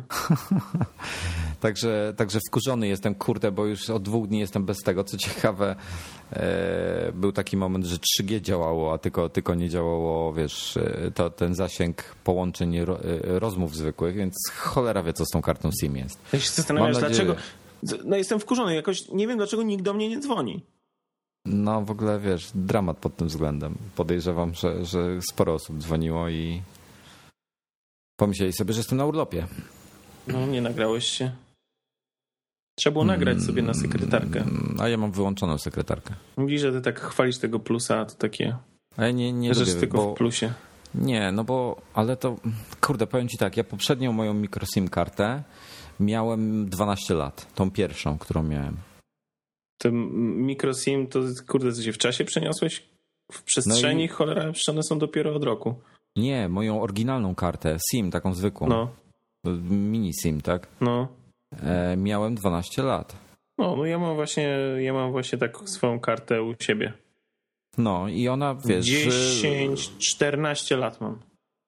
także, 1.60 2.14
także 2.18 2.40
wkurzony 2.50 2.88
jestem, 2.88 3.16
kurde, 3.16 3.52
bo 3.52 3.66
już 3.66 3.90
od 3.90 4.04
dwóch 4.04 4.28
dni 4.28 4.40
jestem 4.40 4.66
bez 4.66 4.78
tego. 4.78 5.04
Co 5.04 5.18
ciekawe, 5.18 5.76
e, 6.34 7.12
był 7.14 7.32
taki 7.32 7.58
moment, 7.58 7.86
że 7.86 7.98
3G 7.98 8.42
działało, 8.42 8.94
a 8.94 8.98
tylko, 8.98 9.30
tylko 9.30 9.56
nie 9.56 9.70
działało, 9.70 10.34
wiesz, 10.34 10.78
e, 10.78 11.12
to, 11.16 11.30
ten 11.30 11.56
zasięg 11.56 12.16
połączeń 12.24 12.80
ro, 12.80 13.00
e, 13.00 13.40
rozmów 13.40 13.76
zwykłych, 13.76 14.16
więc 14.16 14.36
cholera 14.56 15.04
wie, 15.04 15.14
co 15.14 15.26
z 15.26 15.30
tą 15.30 15.42
kartą 15.42 15.70
SIM 15.82 15.98
jest. 15.98 16.20
Ja 16.34 16.40
się 16.40 16.50
zastanawiam, 16.50 16.94
dlaczego... 16.94 17.36
No 18.06 18.18
jestem 18.18 18.40
wkurzony, 18.40 18.76
jakoś 18.76 19.10
nie 19.10 19.28
wiem, 19.28 19.38
dlaczego 19.38 19.64
nikt 19.64 19.84
do 19.84 19.94
mnie 19.94 20.10
nie 20.10 20.20
dzwoni. 20.20 20.64
No 21.50 21.82
w 21.82 21.92
ogóle 21.92 22.20
wiesz, 22.20 22.52
dramat 22.56 22.98
pod 22.98 23.16
tym 23.16 23.28
względem. 23.28 23.76
Podejrzewam, 23.96 24.54
że, 24.54 24.86
że 24.86 25.22
sporo 25.32 25.54
osób 25.54 25.78
dzwoniło 25.78 26.30
i 26.30 26.62
pomyśleli 28.20 28.54
sobie, 28.54 28.74
że 28.74 28.80
jestem 28.80 28.98
na 28.98 29.06
urlopie. 29.06 29.48
No, 30.28 30.48
nie 30.48 30.62
nagrałeś 30.62 31.06
się. 31.08 31.32
Trzeba 32.80 32.94
było 32.94 33.06
nagrać 33.06 33.42
sobie 33.42 33.62
na 33.62 33.74
sekretarkę. 33.74 34.40
Mm, 34.40 34.78
A 34.80 34.90
ja 34.90 34.98
mam 34.98 35.12
wyłączoną 35.12 35.58
sekretarkę. 35.58 36.14
Mówi, 36.38 36.60
że 36.60 36.72
ty 36.72 36.82
tak 36.82 37.00
chwalisz 37.00 37.38
tego 37.38 37.60
plusa, 37.60 38.06
to 38.06 38.16
takie 38.16 38.56
A 38.98 39.06
ja 39.06 39.12
nie, 39.12 39.34
nie 39.34 39.54
lubię, 39.54 39.74
tylko 39.74 39.98
bo, 39.98 40.14
w 40.14 40.18
plusie. 40.18 40.54
Nie, 40.96 41.32
no 41.32 41.44
bo, 41.44 41.82
ale 41.94 42.18
to, 42.18 42.36
kurde, 42.82 43.08
powiem 43.08 43.28
ci 43.28 43.38
tak, 43.38 43.58
ja 43.58 43.64
poprzednią 43.64 44.12
moją 44.12 44.34
microSIM 44.34 44.88
kartę 44.88 45.44
miałem 46.00 46.70
12 46.70 47.14
lat, 47.14 47.54
tą 47.56 47.72
pierwszą, 47.72 48.18
którą 48.18 48.44
miałem. 48.44 48.78
Ten 49.78 49.94
microSIM 50.46 51.08
to 51.08 51.20
kurde, 51.48 51.72
co 51.72 51.82
się 51.84 51.94
w 51.94 51.98
czasie 51.98 52.26
przeniosłeś? 52.26 52.84
W 53.32 53.44
przestrzeni, 53.44 53.96
No 54.00 54.04
i- 54.06 54.08
cholera, 54.08 54.52
one 54.70 54.84
są 54.84 55.00
dopiero 55.00 55.36
od 55.36 55.44
roku. 55.44 55.76
Nie, 56.16 56.50
moją 56.50 56.82
oryginalną 56.82 57.36
kartę, 57.36 57.78
SIM, 57.92 58.12
taką 58.12 58.34
zwykłą, 58.34 58.68
No, 58.68 58.90
mini 59.70 60.12
SIM, 60.22 60.42
tak, 60.42 60.68
no. 60.82 61.08
e, 61.64 61.98
miałem 61.98 62.36
12 62.36 62.84
lat. 62.84 63.16
No, 63.58 63.76
no 63.76 63.86
ja 63.86 64.00
mam 64.00 64.16
właśnie, 64.16 64.50
ja 64.80 64.94
mam 64.94 65.12
właśnie 65.12 65.38
tak 65.38 65.58
swoją 65.70 66.00
kartę 66.00 66.44
u 66.44 66.54
siebie. 66.62 66.94
No 67.78 68.08
i 68.08 68.28
ona, 68.28 68.56
wiesz... 68.56 68.86
10, 68.86 69.98
14 69.98 70.78
lat 70.78 71.02
mam. 71.02 71.20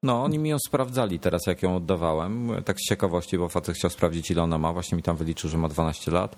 No, 0.04 0.24
oni 0.24 0.40
mi 0.40 0.50
ją 0.50 0.58
sprawdzali 0.68 1.20
teraz, 1.20 1.42
jak 1.48 1.64
ją 1.64 1.76
oddawałem, 1.76 2.52
tak 2.66 2.78
z 2.80 2.90
ciekawości, 2.90 3.38
bo 3.38 3.50
facet 3.50 3.76
chciał 3.76 3.90
sprawdzić, 3.92 4.32
ile 4.32 4.44
ona 4.44 4.58
ma, 4.58 4.74
właśnie 4.74 4.96
mi 4.96 5.04
tam 5.04 5.16
wyliczył, 5.18 5.50
że 5.50 5.58
ma 5.58 5.70
12 5.70 6.12
lat. 6.12 6.38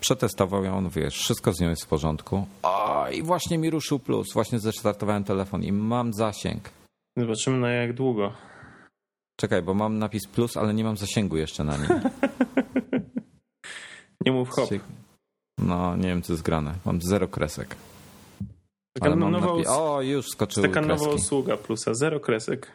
Przetestował 0.00 0.64
ją, 0.64 0.76
on 0.76 0.88
wiesz, 0.88 1.14
wszystko 1.18 1.52
z 1.52 1.60
nią 1.60 1.68
jest 1.70 1.84
w 1.84 1.88
porządku. 1.88 2.46
O, 2.62 3.06
i 3.12 3.22
właśnie 3.22 3.58
mi 3.58 3.70
ruszył 3.70 3.98
plus, 3.98 4.26
właśnie 4.34 4.58
zestartowałem 4.58 5.24
telefon 5.24 5.62
i 5.62 5.72
mam 5.72 6.12
zasięg. 6.12 6.70
Zobaczymy 7.18 7.58
na 7.58 7.70
jak 7.70 7.92
długo. 7.92 8.32
Czekaj, 9.40 9.62
bo 9.62 9.74
mam 9.74 9.98
napis 9.98 10.26
plus, 10.26 10.56
ale 10.56 10.74
nie 10.74 10.84
mam 10.84 10.96
zasięgu 10.96 11.36
jeszcze 11.36 11.64
na 11.64 11.76
nim. 11.76 11.86
Nie 14.26 14.32
mów 14.32 14.48
hop. 14.50 14.70
No, 15.58 15.96
nie 15.96 16.08
wiem, 16.08 16.22
co 16.22 16.32
jest 16.32 16.42
grane. 16.42 16.74
Mam 16.84 17.02
zero 17.02 17.28
kresek. 17.28 17.76
Taka, 18.98 19.16
nowa, 19.16 19.38
napi- 19.38 19.64
O, 19.68 20.02
już 20.02 20.26
skoczyły 20.28 20.68
taka 20.68 20.80
nowa 20.80 20.94
kreski. 20.94 21.14
usługa 21.14 21.56
plusa. 21.56 21.94
Zero 21.94 22.20
kresek. 22.20 22.72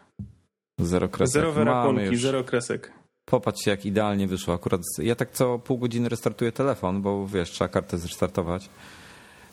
Zero 0.79 1.09
kresek. 1.09 1.33
Zerowe 1.33 1.65
Mamy 1.65 1.71
rapunki, 1.77 2.03
już. 2.05 2.21
zero 2.21 2.43
kresek. 2.43 2.91
Popatrzcie, 3.29 3.71
jak 3.71 3.85
idealnie 3.85 4.27
wyszło. 4.27 4.53
Akurat 4.53 4.81
ja 4.97 5.15
tak 5.15 5.31
co 5.31 5.59
pół 5.59 5.77
godziny 5.77 6.09
restartuję 6.09 6.51
telefon, 6.51 7.01
bo 7.01 7.27
wiesz, 7.27 7.51
trzeba 7.51 7.67
kartę 7.67 7.97
zrestartować. 7.97 8.69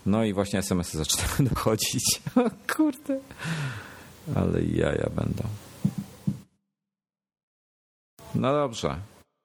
No 0.07 0.25
i 0.25 0.33
właśnie 0.33 0.59
SMS-y 0.59 0.99
zaczynają 0.99 1.35
dochodzić. 1.55 2.23
O 2.37 2.75
kurde. 2.77 3.21
Ale 4.35 4.63
jaja 4.63 5.11
będą. 5.15 5.43
No 8.35 8.53
dobrze. 8.53 8.97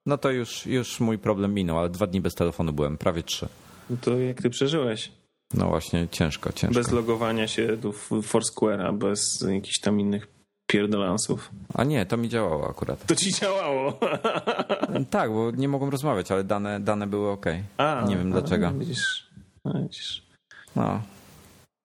No 0.05 0.17
to 0.17 0.31
już, 0.31 0.65
już 0.65 0.99
mój 0.99 1.17
problem 1.17 1.53
minął, 1.53 1.79
ale 1.79 1.89
dwa 1.89 2.07
dni 2.07 2.21
bez 2.21 2.35
telefonu 2.35 2.73
byłem, 2.73 2.97
prawie 2.97 3.23
trzy. 3.23 3.47
No 3.89 3.97
to 4.01 4.19
jak 4.19 4.41
ty 4.41 4.49
przeżyłeś? 4.49 5.11
No 5.53 5.67
właśnie, 5.67 6.07
ciężko, 6.11 6.51
ciężko. 6.51 6.75
Bez 6.75 6.91
logowania 6.91 7.47
się 7.47 7.77
do 7.77 7.89
Foursquare'a, 8.21 8.97
bez 8.97 9.45
jakichś 9.53 9.79
tam 9.79 9.99
innych 9.99 10.27
pierdolansów. 10.71 11.51
A 11.73 11.83
nie, 11.83 12.05
to 12.05 12.17
mi 12.17 12.29
działało 12.29 12.69
akurat. 12.69 13.05
To 13.05 13.15
ci 13.15 13.33
działało. 13.33 13.99
Tak, 15.09 15.31
bo 15.33 15.51
nie 15.51 15.67
mogłem 15.67 15.91
rozmawiać, 15.91 16.31
ale 16.31 16.43
dane, 16.43 16.79
dane 16.79 17.07
były 17.07 17.29
ok. 17.29 17.45
A, 17.77 18.05
Nie 18.07 18.17
wiem 18.17 18.27
a, 18.27 18.31
dlaczego. 18.31 18.71
Widzisz, 18.71 19.27
a, 19.63 19.79
widzisz. 19.79 20.23
No, 20.75 21.01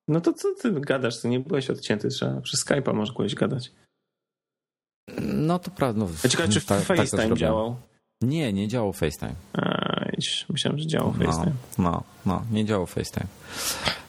No 0.09 0.21
to 0.21 0.33
co 0.33 0.49
ty 0.63 0.73
gadasz? 0.81 1.21
Ty 1.21 1.29
nie 1.29 1.41
byłeś 1.41 1.71
odcięty, 1.71 2.09
trzeba 2.09 2.41
przez 2.41 2.65
Skype'a 2.67 2.95
mogłeś 2.95 3.35
gadać. 3.35 3.73
no 5.21 5.59
to 5.59 5.71
prawda. 5.71 5.99
No, 6.01 6.09
Ja 6.25 6.29
ciekawe, 6.31 6.49
czy 6.53 6.61
tak- 6.61 6.67
tak 6.67 6.79
to 6.79 6.95
FaceTime 6.95 7.07
zrobiłem. 7.23 7.37
działał. 7.37 7.77
Nie, 8.23 8.53
nie 8.53 8.69
działał 8.69 8.93
FaceTime. 8.93 9.35
A, 9.53 9.86
widzisz, 10.17 10.47
myślałem, 10.49 10.79
że 10.79 10.87
działał 10.87 11.15
No, 11.19 11.25
FaceTime. 11.27 11.57
no, 11.79 12.03
no, 12.27 12.43
nie 12.53 12.65
działał 12.65 12.87
FaceTime. 12.87 13.27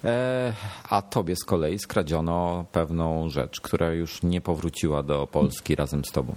E, 0.04 0.54
a 0.90 1.02
tobie 1.02 1.36
z 1.36 1.44
kolei 1.46 1.80
skradziono 1.80 2.66
pewną 2.72 3.30
rzecz, 3.30 3.62
która 3.62 3.92
już 3.94 4.24
nie 4.24 4.42
powróciła 4.42 5.04
do 5.04 5.28
Polski 5.28 5.76
razem 5.76 6.06
z 6.06 6.12
tobą. 6.12 6.34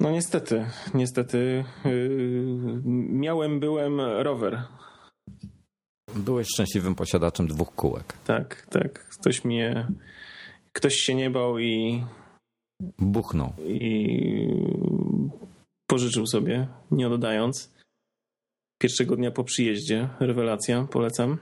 No 0.00 0.10
niestety, 0.10 0.66
niestety 0.94 1.64
yy, 1.84 2.80
miałem, 3.10 3.60
byłem 3.60 4.00
rower. 4.00 4.62
Byłeś 6.14 6.46
szczęśliwym 6.54 6.94
posiadaczem 6.94 7.46
dwóch 7.46 7.74
kółek. 7.74 8.12
Tak, 8.24 8.66
tak. 8.70 9.04
Ktoś 9.20 9.44
mnie, 9.44 9.86
ktoś 10.72 10.94
się 10.94 11.14
nie 11.14 11.30
bał 11.30 11.58
i, 11.58 12.04
Buchnął. 12.98 13.52
i 13.66 14.48
pożyczył 15.86 16.26
sobie, 16.26 16.66
nie 16.90 17.08
oddając. 17.08 17.71
Pierwszego 18.82 19.16
dnia 19.16 19.30
po 19.30 19.44
przyjeździe, 19.44 20.08
rewelacja, 20.20 20.86
polecam. 20.90 21.38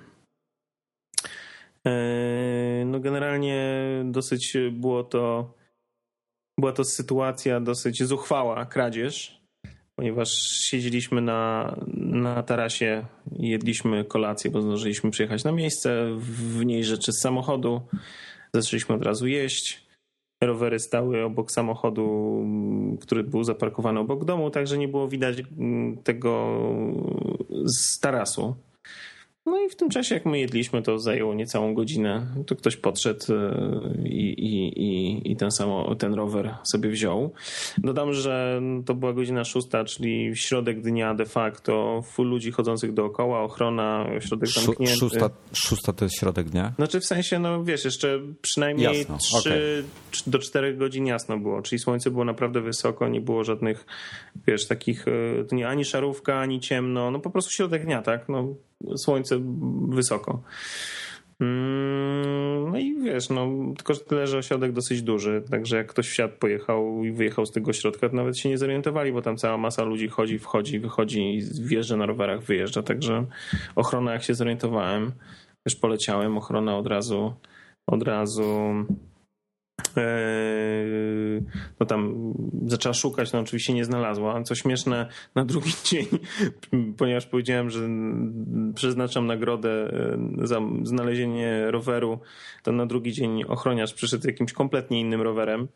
Eee, 1.84 2.84
No 2.86 3.01
generalnie 3.01 3.80
dosyć 4.05 4.57
było 4.72 5.05
to 5.05 5.55
była 6.59 6.72
to 6.72 6.84
sytuacja 6.84 7.61
dosyć 7.61 8.03
zuchwała, 8.03 8.66
kradzież, 8.66 9.41
ponieważ 9.95 10.32
siedzieliśmy 10.41 11.20
na, 11.20 11.76
na 11.97 12.43
tarasie 12.43 13.07
jedliśmy 13.38 14.05
kolację, 14.05 14.51
bo 14.51 14.62
zdążyliśmy 14.62 15.11
przyjechać 15.11 15.45
na 15.45 15.53
miejsce, 15.53 16.07
w 16.18 16.64
niej 16.64 16.84
rzeczy 16.84 17.12
z 17.12 17.20
samochodu, 17.20 17.80
zaczęliśmy 18.55 18.95
od 18.95 19.03
razu 19.03 19.26
jeść. 19.26 19.89
Rowery 20.41 20.78
stały 20.78 21.24
obok 21.24 21.51
samochodu, 21.53 22.38
m, 22.45 22.99
który 23.01 23.24
był 23.24 23.45
zaparkowany 23.45 24.01
obok 24.01 24.24
domu, 24.24 24.51
także 24.51 24.78
nie 24.78 24.88
było 24.88 25.09
widać 25.09 25.43
m, 25.59 25.97
tego 26.05 26.59
z 27.64 28.01
tarasu. 28.01 28.55
No 29.51 29.61
i 29.61 29.68
w 29.68 29.76
tym 29.76 29.90
czasie, 29.90 30.14
jak 30.14 30.26
my 30.26 30.38
jedliśmy, 30.38 30.82
to 30.82 30.98
zajęło 30.98 31.34
niecałą 31.34 31.74
godzinę. 31.74 32.26
To 32.46 32.57
ktoś 32.57 32.76
podszedł 32.76 33.24
e, 33.34 34.09
i, 34.09 34.44
i, 34.46 34.82
i, 34.82 35.32
i 35.32 35.36
ten, 35.36 35.51
samo, 35.51 35.94
ten 35.94 36.14
rower 36.14 36.55
sobie 36.64 36.90
wziął. 36.90 37.32
Dodam, 37.78 38.12
że 38.12 38.62
to 38.86 38.94
była 38.94 39.12
godzina 39.12 39.44
szósta, 39.44 39.84
czyli 39.84 40.36
środek 40.36 40.80
dnia 40.80 41.14
de 41.14 41.26
facto, 41.26 42.03
full 42.03 42.28
ludzi 42.28 42.51
chodzących 42.51 42.94
dookoła, 42.94 43.40
ochrona, 43.40 44.07
środek 44.20 44.48
zamknięty. 44.48 44.96
szósta, 44.96 45.30
szósta 45.53 45.92
to 45.92 46.05
jest 46.05 46.18
środek 46.18 46.48
dnia? 46.48 46.72
Znaczy 46.76 47.01
w 47.01 47.07
sensie, 47.07 47.38
no 47.38 47.64
wiesz, 47.64 47.84
jeszcze 47.84 48.20
przynajmniej 48.42 48.98
Jasno, 48.98 49.18
3 49.18 49.84
do 50.26 50.38
4 50.38 50.76
godzin 50.76 51.07
jasno 51.07 51.38
było, 51.38 51.62
czyli 51.62 51.78
słońce 51.78 52.11
było 52.11 52.24
naprawdę 52.24 52.61
wysoko, 52.61 53.09
nie 53.09 53.20
było 53.20 53.44
żadnych, 53.44 53.86
wiesz, 54.46 54.66
takich, 54.66 55.09
e, 55.09 55.44
to 55.44 55.57
nie 55.57 55.68
ani 55.68 55.84
szarówka, 55.84 56.38
ani 56.38 56.61
ciemno, 56.61 57.11
no 57.11 57.20
po 57.20 57.30
prostu 57.30 57.51
środek 57.51 57.84
dnia, 57.84 58.03
tak, 58.03 58.28
no 58.28 58.55
słońce 58.97 59.41
wysoko. 59.89 60.43
Mm, 61.41 62.70
No 62.70 62.78
i 62.78 63.03
wiesz, 63.03 63.31
no 63.31 63.49
tylko 63.76 63.95
że 63.95 64.01
tyle, 64.01 64.26
że 64.26 64.39
ośrodek 64.39 64.72
dosyć 64.72 65.03
duży, 65.03 65.43
także 65.51 65.76
jak 65.76 65.87
ktoś 65.87 66.09
wsiadł, 66.09 66.35
pojechał 66.39 67.05
i 67.05 67.12
wyjechał 67.12 67.47
z 67.47 67.53
tego 67.53 67.72
środka, 67.72 68.09
to 68.09 68.16
nawet 68.16 68.39
się 68.39 68.49
nie 68.49 68.59
zorientowali, 68.59 69.12
bo 69.12 69.22
tam 69.22 69.37
cała 69.37 69.59
masa 69.59 69.83
ludzi 69.83 70.09
chodzi, 70.09 70.39
wchodzi, 70.39 70.78
wychodzi 70.78 71.41
wjeżdża 71.62 71.97
na 71.97 72.07
rowerach, 72.07 72.43
wyjeżdża, 72.43 72.83
także 72.83 73.24
ochrona 73.76 74.12
jak 74.12 74.22
się 74.22 74.35
zorientowałem, 74.35 75.12
już 75.66 75.76
poleciałem, 75.76 76.39
ochrona 76.39 76.76
od 76.76 76.87
razu 76.87 77.33
od 77.87 78.03
razu 78.03 78.74
no 81.80 81.86
tam 81.86 82.32
zaczęła 82.66 82.95
szukać, 82.95 83.32
no 83.32 83.38
oczywiście 83.38 83.74
nie 83.74 83.84
znalazła. 83.84 84.43
Co 84.43 84.55
śmieszne, 84.55 85.07
na 85.34 85.45
drugi 85.45 85.70
dzień, 85.91 86.07
ponieważ 86.97 87.26
powiedziałem, 87.26 87.70
że 87.70 87.80
przeznaczam 88.74 89.26
nagrodę 89.26 89.70
e, 89.70 90.47
za 90.47 90.61
znalezienie 90.82 91.70
roweru, 91.70 92.18
to 92.62 92.72
na 92.72 92.86
drugi 92.86 93.12
dzień 93.12 93.45
ochroniarz 93.45 93.95
przyszedł 93.95 94.26
jakimś 94.26 94.53
kompletnie 94.53 95.01
innym 95.01 95.22
rowerem 95.22 95.68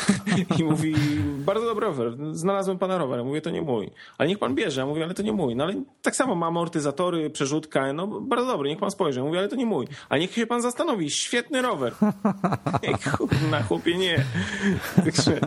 i 0.58 0.64
mówi, 0.64 0.94
bardzo 1.38 1.66
dobry 1.66 1.86
rower, 1.86 2.16
znalazłem 2.32 2.78
pana 2.78 2.98
rower. 2.98 3.24
Mówię, 3.24 3.40
to 3.40 3.50
nie 3.50 3.62
mój. 3.62 3.90
Ale 4.18 4.28
niech 4.28 4.38
pan 4.38 4.54
bierze. 4.54 4.80
Ja 4.80 4.86
mówię, 4.86 5.04
ale 5.04 5.14
to 5.14 5.22
nie 5.22 5.32
mój. 5.32 5.56
No 5.56 5.64
ale 5.64 5.82
tak 6.02 6.16
samo 6.16 6.34
ma 6.34 6.46
amortyzatory, 6.46 7.30
przerzutkę, 7.30 7.92
no 7.92 8.06
bardzo 8.06 8.46
dobry, 8.46 8.68
niech 8.68 8.78
pan 8.78 8.90
spojrzy. 8.90 9.22
Mówię, 9.22 9.38
ale 9.38 9.48
to 9.48 9.56
nie 9.56 9.66
mój. 9.66 9.86
Ale 10.08 10.20
niech 10.20 10.32
się 10.32 10.46
pan 10.46 10.62
zastanowi, 10.62 11.10
świetny 11.10 11.62
rower. 11.62 11.94
Ej, 12.82 12.94
kurna, 13.16 13.55
chłopie, 13.62 13.96
nie. 13.98 14.24
Także, 15.04 15.40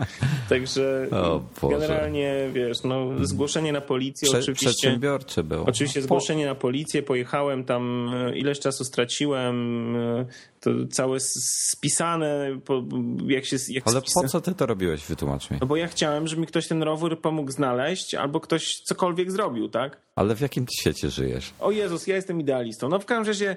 także 0.48 1.06
O 1.10 1.68
generalnie, 1.68 2.34
wiesz, 2.52 2.82
no 2.84 3.08
zgłoszenie 3.22 3.72
na 3.72 3.80
policję 3.80 4.28
Prze- 4.28 4.38
oczywiście. 4.38 4.66
przedsiębiorczy 4.66 5.44
był. 5.44 5.64
Oczywiście 5.64 6.02
zgłoszenie 6.02 6.46
na 6.46 6.54
policję, 6.54 7.02
pojechałem 7.02 7.64
tam, 7.64 8.10
e, 8.14 8.38
ileś 8.38 8.60
czasu 8.60 8.84
straciłem, 8.84 9.96
e, 9.96 10.26
to 10.60 10.70
całe 10.90 11.18
spisane, 11.20 12.60
po- 12.64 12.84
jak 13.26 13.44
się... 13.44 13.56
Jak 13.68 13.88
Ale 13.88 14.02
po 14.14 14.28
co 14.28 14.40
ty 14.40 14.54
to 14.54 14.66
robiłeś, 14.66 15.04
wytłumacz 15.06 15.50
mi. 15.50 15.58
No 15.60 15.66
bo 15.66 15.76
ja 15.76 15.88
chciałem, 15.88 16.28
żeby 16.28 16.40
mi 16.40 16.46
ktoś 16.46 16.68
ten 16.68 16.82
rower 16.82 17.20
pomógł 17.20 17.50
znaleźć, 17.50 18.14
albo 18.14 18.40
ktoś 18.40 18.76
cokolwiek 18.76 19.32
zrobił, 19.32 19.68
tak? 19.68 20.00
Ale 20.16 20.36
w 20.36 20.40
jakim 20.40 20.66
ty 20.66 20.72
świecie 20.80 21.10
żyjesz? 21.10 21.52
O 21.60 21.70
Jezus, 21.70 22.06
ja 22.06 22.16
jestem 22.16 22.40
idealistą. 22.40 22.88
No 22.88 22.98
w 22.98 23.04
każdym 23.04 23.26
razie 23.26 23.56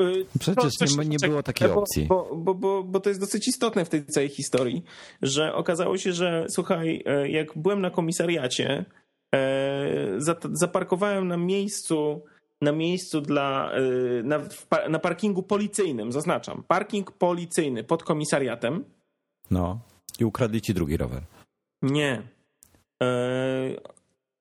y, 0.00 0.26
Przecież 0.38 0.96
nie, 0.96 1.04
nie 1.04 1.18
było 1.18 1.42
takiej 1.42 1.70
opcji. 1.70 2.06
Bo, 2.06 2.30
bo, 2.36 2.54
bo, 2.54 2.82
bo 2.82 3.00
to 3.00 3.08
jest 3.08 3.20
dosyć 3.20 3.48
istotne 3.48 3.84
w 3.84 3.88
tej 3.88 4.06
całej 4.06 4.28
historii, 4.28 4.84
że 5.22 5.54
okazało 5.54 5.98
się, 5.98 6.12
że 6.12 6.46
słuchaj, 6.50 7.02
e, 7.06 7.28
jak 7.30 7.58
byłem 7.58 7.80
na 7.80 7.90
komisariacie, 7.90 8.84
e, 9.34 10.18
zaparkowałem 10.52 11.28
na 11.28 11.36
miejscu 11.36 12.22
na 12.64 12.72
miejscu 12.72 13.20
dla, 13.20 13.72
e, 13.72 13.80
na, 14.22 14.40
na 14.88 14.98
parkingu 14.98 15.42
policyjnym, 15.42 16.12
zaznaczam, 16.12 16.62
parking 16.68 17.10
policyjny 17.10 17.84
pod 17.84 18.02
komisariatem. 18.02 18.84
No. 19.50 19.78
I 20.20 20.24
ukradli 20.24 20.60
ci 20.60 20.74
drugi 20.74 20.96
rower. 20.96 21.22
Nie. 21.82 22.22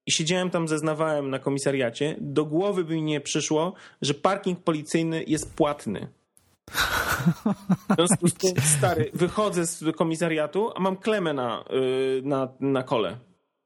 I 0.05 0.11
siedziałem 0.11 0.49
tam, 0.49 0.67
zeznawałem 0.67 1.29
na 1.29 1.39
komisariacie. 1.39 2.15
Do 2.21 2.45
głowy 2.45 2.83
by 2.83 2.95
mi 2.95 3.01
nie 3.01 3.21
przyszło, 3.21 3.73
że 4.01 4.13
parking 4.13 4.59
policyjny 4.59 5.23
jest 5.27 5.55
płatny. 5.55 6.07
W 7.89 7.95
związku 7.95 8.27
z 8.27 8.33
tym, 8.33 8.51
stary, 8.77 9.11
wychodzę 9.13 9.65
z 9.65 9.95
komisariatu, 9.95 10.71
a 10.75 10.79
mam 10.79 10.97
klemę 10.97 11.33
na, 11.33 11.63
y, 12.17 12.21
na, 12.25 12.47
na 12.59 12.83
kole. 12.83 13.17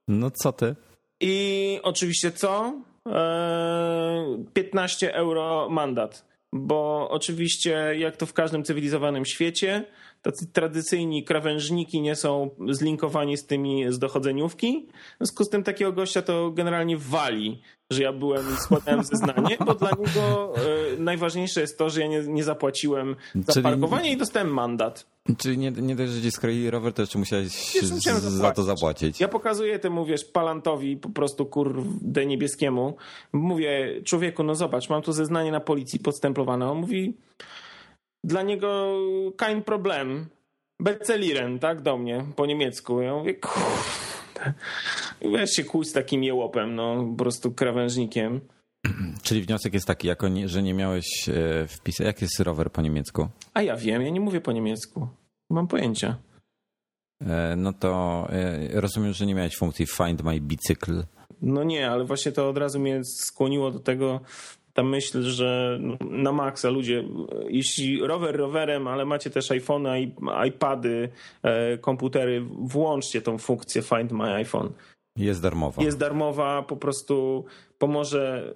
No 0.08 0.32
co 0.32 0.52
ty? 0.52 0.76
I 1.20 1.80
oczywiście 1.84 2.32
co? 2.32 2.74
Eee, 3.14 4.46
15 4.54 5.14
euro 5.14 5.70
mandat. 5.70 6.26
Bo 6.54 7.10
oczywiście, 7.10 7.96
jak 7.98 8.18
to 8.18 8.26
w 8.26 8.34
każdym 8.34 8.64
cywilizowanym 8.64 9.26
świecie, 9.26 9.86
tacy 10.22 10.48
tradycyjni 10.54 11.24
krawężniki 11.24 12.02
nie 12.02 12.16
są 12.16 12.50
zlinkowani 12.70 13.38
z 13.38 13.46
tymi 13.46 13.86
z 13.94 14.00
dochodzeniówki. 14.00 14.88
W 15.14 15.18
związku 15.18 15.44
z 15.44 15.50
tym 15.50 15.64
takiego 15.64 15.92
gościa 15.94 16.22
to 16.22 16.52
generalnie 16.52 16.98
wali, 16.98 17.62
że 17.92 18.04
ja 18.04 18.14
byłem 18.14 18.46
i 18.54 18.58
składałem 18.58 19.04
zeznanie, 19.04 19.58
bo 19.66 19.74
dla 19.76 19.90
niego 19.90 20.54
e, 20.56 20.62
najważniejsze 21.00 21.62
jest 21.62 21.78
to, 21.78 21.90
że 21.90 22.02
ja 22.02 22.08
nie, 22.08 22.22
nie 22.22 22.44
zapłaciłem 22.44 23.16
za 23.48 23.54
Czyli- 23.54 23.64
parkowanie 23.64 24.12
i 24.12 24.18
dostałem 24.18 24.54
mandat. 24.54 25.06
Czyli 25.38 25.58
nie, 25.58 25.72
nie 25.72 25.96
dość, 25.96 26.12
że 26.12 26.22
ci 26.22 26.32
skroili 26.32 26.70
rower, 26.70 26.94
to 26.94 27.02
jeszcze 27.02 27.20
musiałeś 27.20 27.48
z- 27.82 28.24
za 28.24 28.52
to 28.52 28.64
zapłacić. 28.64 29.20
Ja 29.20 29.28
pokazuję 29.28 29.80
temu, 29.80 30.06
wiesz, 30.06 30.26
palantowi, 30.26 30.98
po 30.98 31.10
prostu 31.10 31.46
kurde 31.46 32.26
niebieskiemu. 32.26 32.96
Mówię, 33.34 34.02
człowieku, 34.06 34.44
no 34.44 34.56
zobacz, 34.56 34.90
mam 34.90 35.02
tu 35.02 35.12
zeznanie 35.12 35.52
na 35.52 35.60
policji 35.60 36.00
podstemplowane. 36.00 36.72
On 36.72 36.78
mówi, 36.78 37.14
dla 38.24 38.42
niego 38.42 38.96
kein 39.38 39.64
problem. 39.64 40.26
Bezeliren, 40.82 41.60
tak, 41.60 41.82
do 41.82 41.98
mnie, 41.98 42.26
po 42.36 42.46
niemiecku. 42.46 43.02
Ja 43.02 43.14
mówię, 43.14 43.34
kurde. 43.34 45.48
Się 45.48 45.64
kłuć 45.64 45.88
z 45.88 45.94
takim 45.94 46.24
jełopem, 46.24 46.76
no, 46.76 47.06
po 47.12 47.24
prostu 47.24 47.52
krawężnikiem. 47.52 48.42
Czyli 49.24 49.42
wniosek 49.42 49.74
jest 49.74 49.88
taki, 49.88 50.08
jako 50.08 50.28
nie, 50.28 50.48
że 50.48 50.64
nie 50.64 50.74
miałeś 50.74 51.30
e, 51.30 51.68
wpisać. 51.68 52.06
Jak 52.08 52.22
jest 52.22 52.40
rower 52.40 52.72
po 52.72 52.82
niemiecku? 52.82 53.28
A 53.54 53.62
ja 53.62 53.76
wiem, 53.76 54.02
ja 54.02 54.10
nie 54.10 54.22
mówię 54.22 54.42
po 54.42 54.52
niemiecku. 54.52 55.00
Nie 55.50 55.56
mam 55.56 55.68
pojęcia. 55.68 56.18
E, 57.22 57.56
No 57.56 57.74
to 57.74 58.28
e, 58.30 58.82
rozumiem, 58.82 59.14
że 59.14 59.26
nie 59.26 59.36
miałeś 59.36 59.58
funkcji 59.58 59.86
Find 59.88 60.24
My 60.24 60.42
Bicycle. 60.42 61.04
No 61.42 61.64
nie, 61.64 61.90
ale 61.90 62.06
właśnie 62.06 62.32
to 62.32 62.50
od 62.50 62.58
razu 62.58 62.80
mnie 62.80 63.02
skłoniło 63.04 63.72
do 63.72 63.80
tego, 63.80 64.22
ta 64.78 64.84
myśl, 64.84 65.24
że 65.24 65.80
na 66.10 66.32
maksa 66.32 66.70
ludzie, 66.70 67.04
jeśli 67.50 68.00
rower 68.02 68.38
rowerem, 68.38 68.88
ale 68.88 69.06
macie 69.06 69.30
też 69.30 69.52
iPhony, 69.52 70.02
i- 70.02 70.12
iPady, 70.48 71.10
e, 71.44 71.78
komputery, 71.78 72.42
włączcie 72.60 73.22
tą 73.22 73.38
funkcję 73.38 73.82
Find 73.82 74.12
My 74.12 74.34
iPhone. 74.34 74.70
Jest 75.18 75.42
darmowa. 75.42 75.84
Jest 75.84 75.98
darmowa, 75.98 76.62
po 76.64 76.78
prostu 76.78 77.46
pomoże 77.78 78.54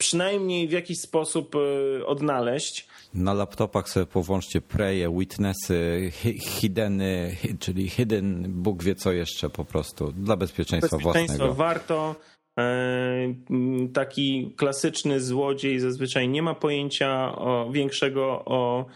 przynajmniej 0.00 0.68
w 0.68 0.72
jakiś 0.72 0.98
sposób 1.00 1.54
e, 2.00 2.06
odnaleźć. 2.06 2.88
Na 3.14 3.34
laptopach 3.34 3.88
sobie 3.88 4.06
powłączcie 4.06 4.60
Preje, 4.60 5.18
Witnessy, 5.18 6.08
hi- 6.12 6.38
Hiddeny, 6.38 7.36
hi- 7.42 7.58
czyli 7.58 7.88
Hidden, 7.88 8.44
Bóg 8.48 8.82
wie 8.82 8.94
co 8.94 9.12
jeszcze 9.12 9.50
po 9.50 9.64
prostu, 9.64 10.12
dla 10.12 10.36
bezpieczeństwa, 10.36 10.96
Bezpieczeństwo 10.96 11.36
własnego. 11.36 11.54
warto. 11.54 12.14
E, 12.60 13.34
Taki 13.92 14.52
klasyczny 14.56 15.20
złodziej 15.20 15.80
zazwyczaj 15.80 16.28
nie 16.28 16.42
ma 16.42 16.54
pojęcia 16.54 17.38
o, 17.38 17.70
większego 17.72 18.42
o, 18.46 18.86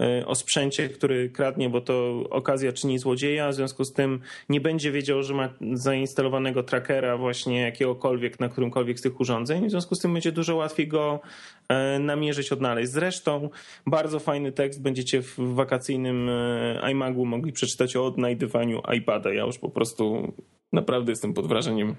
e, 0.00 0.26
o 0.26 0.34
sprzęcie, 0.34 0.88
który 0.88 1.30
kradnie, 1.30 1.70
bo 1.70 1.80
to 1.80 2.24
okazja 2.30 2.72
czyni 2.72 2.98
złodzieja. 2.98 3.48
W 3.48 3.54
związku 3.54 3.84
z 3.84 3.92
tym 3.92 4.20
nie 4.48 4.60
będzie 4.60 4.92
wiedział, 4.92 5.22
że 5.22 5.34
ma 5.34 5.48
zainstalowanego 5.72 6.62
trackera 6.62 7.16
właśnie 7.16 7.60
jakiegokolwiek 7.60 8.40
na 8.40 8.48
którymkolwiek 8.48 8.98
z 8.98 9.02
tych 9.02 9.20
urządzeń. 9.20 9.66
W 9.66 9.70
związku 9.70 9.94
z 9.94 9.98
tym 9.98 10.12
będzie 10.12 10.32
dużo 10.32 10.56
łatwiej 10.56 10.88
go 10.88 11.20
e, 11.68 11.98
namierzyć, 11.98 12.52
odnaleźć. 12.52 12.92
Zresztą 12.92 13.48
bardzo 13.86 14.18
fajny 14.18 14.52
tekst 14.52 14.82
będziecie 14.82 15.22
w 15.22 15.34
wakacyjnym 15.38 16.30
iMagu 16.90 17.26
mogli 17.26 17.52
przeczytać 17.52 17.96
o 17.96 18.06
odnajdywaniu 18.06 18.82
iPada. 18.96 19.32
Ja 19.32 19.44
już 19.46 19.58
po 19.58 19.70
prostu 19.70 20.32
naprawdę 20.72 21.12
jestem 21.12 21.34
pod 21.34 21.46
wrażeniem. 21.46 21.96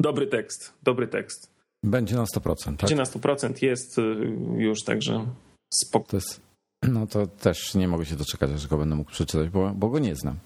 Dobry 0.00 0.26
tekst, 0.26 0.72
dobry 0.82 1.08
tekst. 1.08 1.50
Będzie 1.82 2.16
na 2.16 2.24
100%, 2.24 2.76
tak? 2.76 2.86
Gdzie 2.86 2.96
na 2.96 3.04
100% 3.04 3.62
jest 3.62 3.98
y, 3.98 4.02
już, 4.56 4.84
także 4.84 5.26
spoko. 5.74 6.18
No 6.88 7.06
to 7.06 7.26
też 7.26 7.74
nie 7.74 7.88
mogę 7.88 8.06
się 8.06 8.16
doczekać, 8.16 8.50
aż 8.50 8.66
go 8.66 8.78
będę 8.78 8.96
mógł 8.96 9.10
przeczytać, 9.10 9.48
bo, 9.48 9.70
bo 9.70 9.88
go 9.88 9.98
nie 9.98 10.16
znam. 10.16 10.36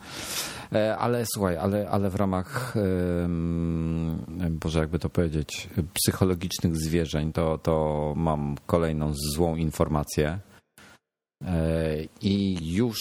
E, 0.73 0.97
Ale 0.97 1.25
słuchaj, 1.35 1.57
ale, 1.57 1.91
ale 1.91 2.11
w 2.11 2.15
ramach, 2.15 2.75
Boże, 4.51 4.79
jakby 4.79 4.99
to 4.99 5.09
powiedzieć, 5.09 5.69
psychologicznych 5.95 6.77
zwierzeń, 6.77 7.33
to, 7.33 7.59
to 7.59 8.15
mam 8.17 8.57
kolejną 8.67 9.13
złą 9.35 9.57
informację. 9.57 10.39
E, 11.45 11.97
I 12.21 12.59
już, 12.75 12.99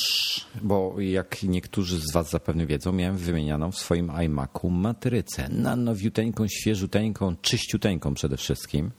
bo 0.61 0.95
jak 1.01 1.43
niektórzy 1.43 1.99
z 1.99 2.13
Was 2.13 2.29
zapewne 2.29 2.65
wiedzą, 2.65 2.91
miałem 2.91 3.17
wymienianą 3.17 3.71
w 3.71 3.77
swoim 3.77 4.11
iMacu 4.25 4.69
matrycę 4.69 5.49
na 5.49 5.75
nowiuteńką, 5.75 6.47
świeżuteńką, 6.47 7.35
czyściuteńką 7.41 8.13
przede 8.13 8.37
wszystkim. 8.37 8.91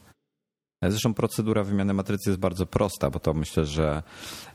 Zresztą 0.83 1.13
procedura 1.13 1.63
wymiany 1.63 1.93
matrycy 1.93 2.29
jest 2.29 2.39
bardzo 2.39 2.65
prosta, 2.65 3.09
bo 3.09 3.19
to 3.19 3.33
myślę, 3.33 3.65
że 3.65 4.03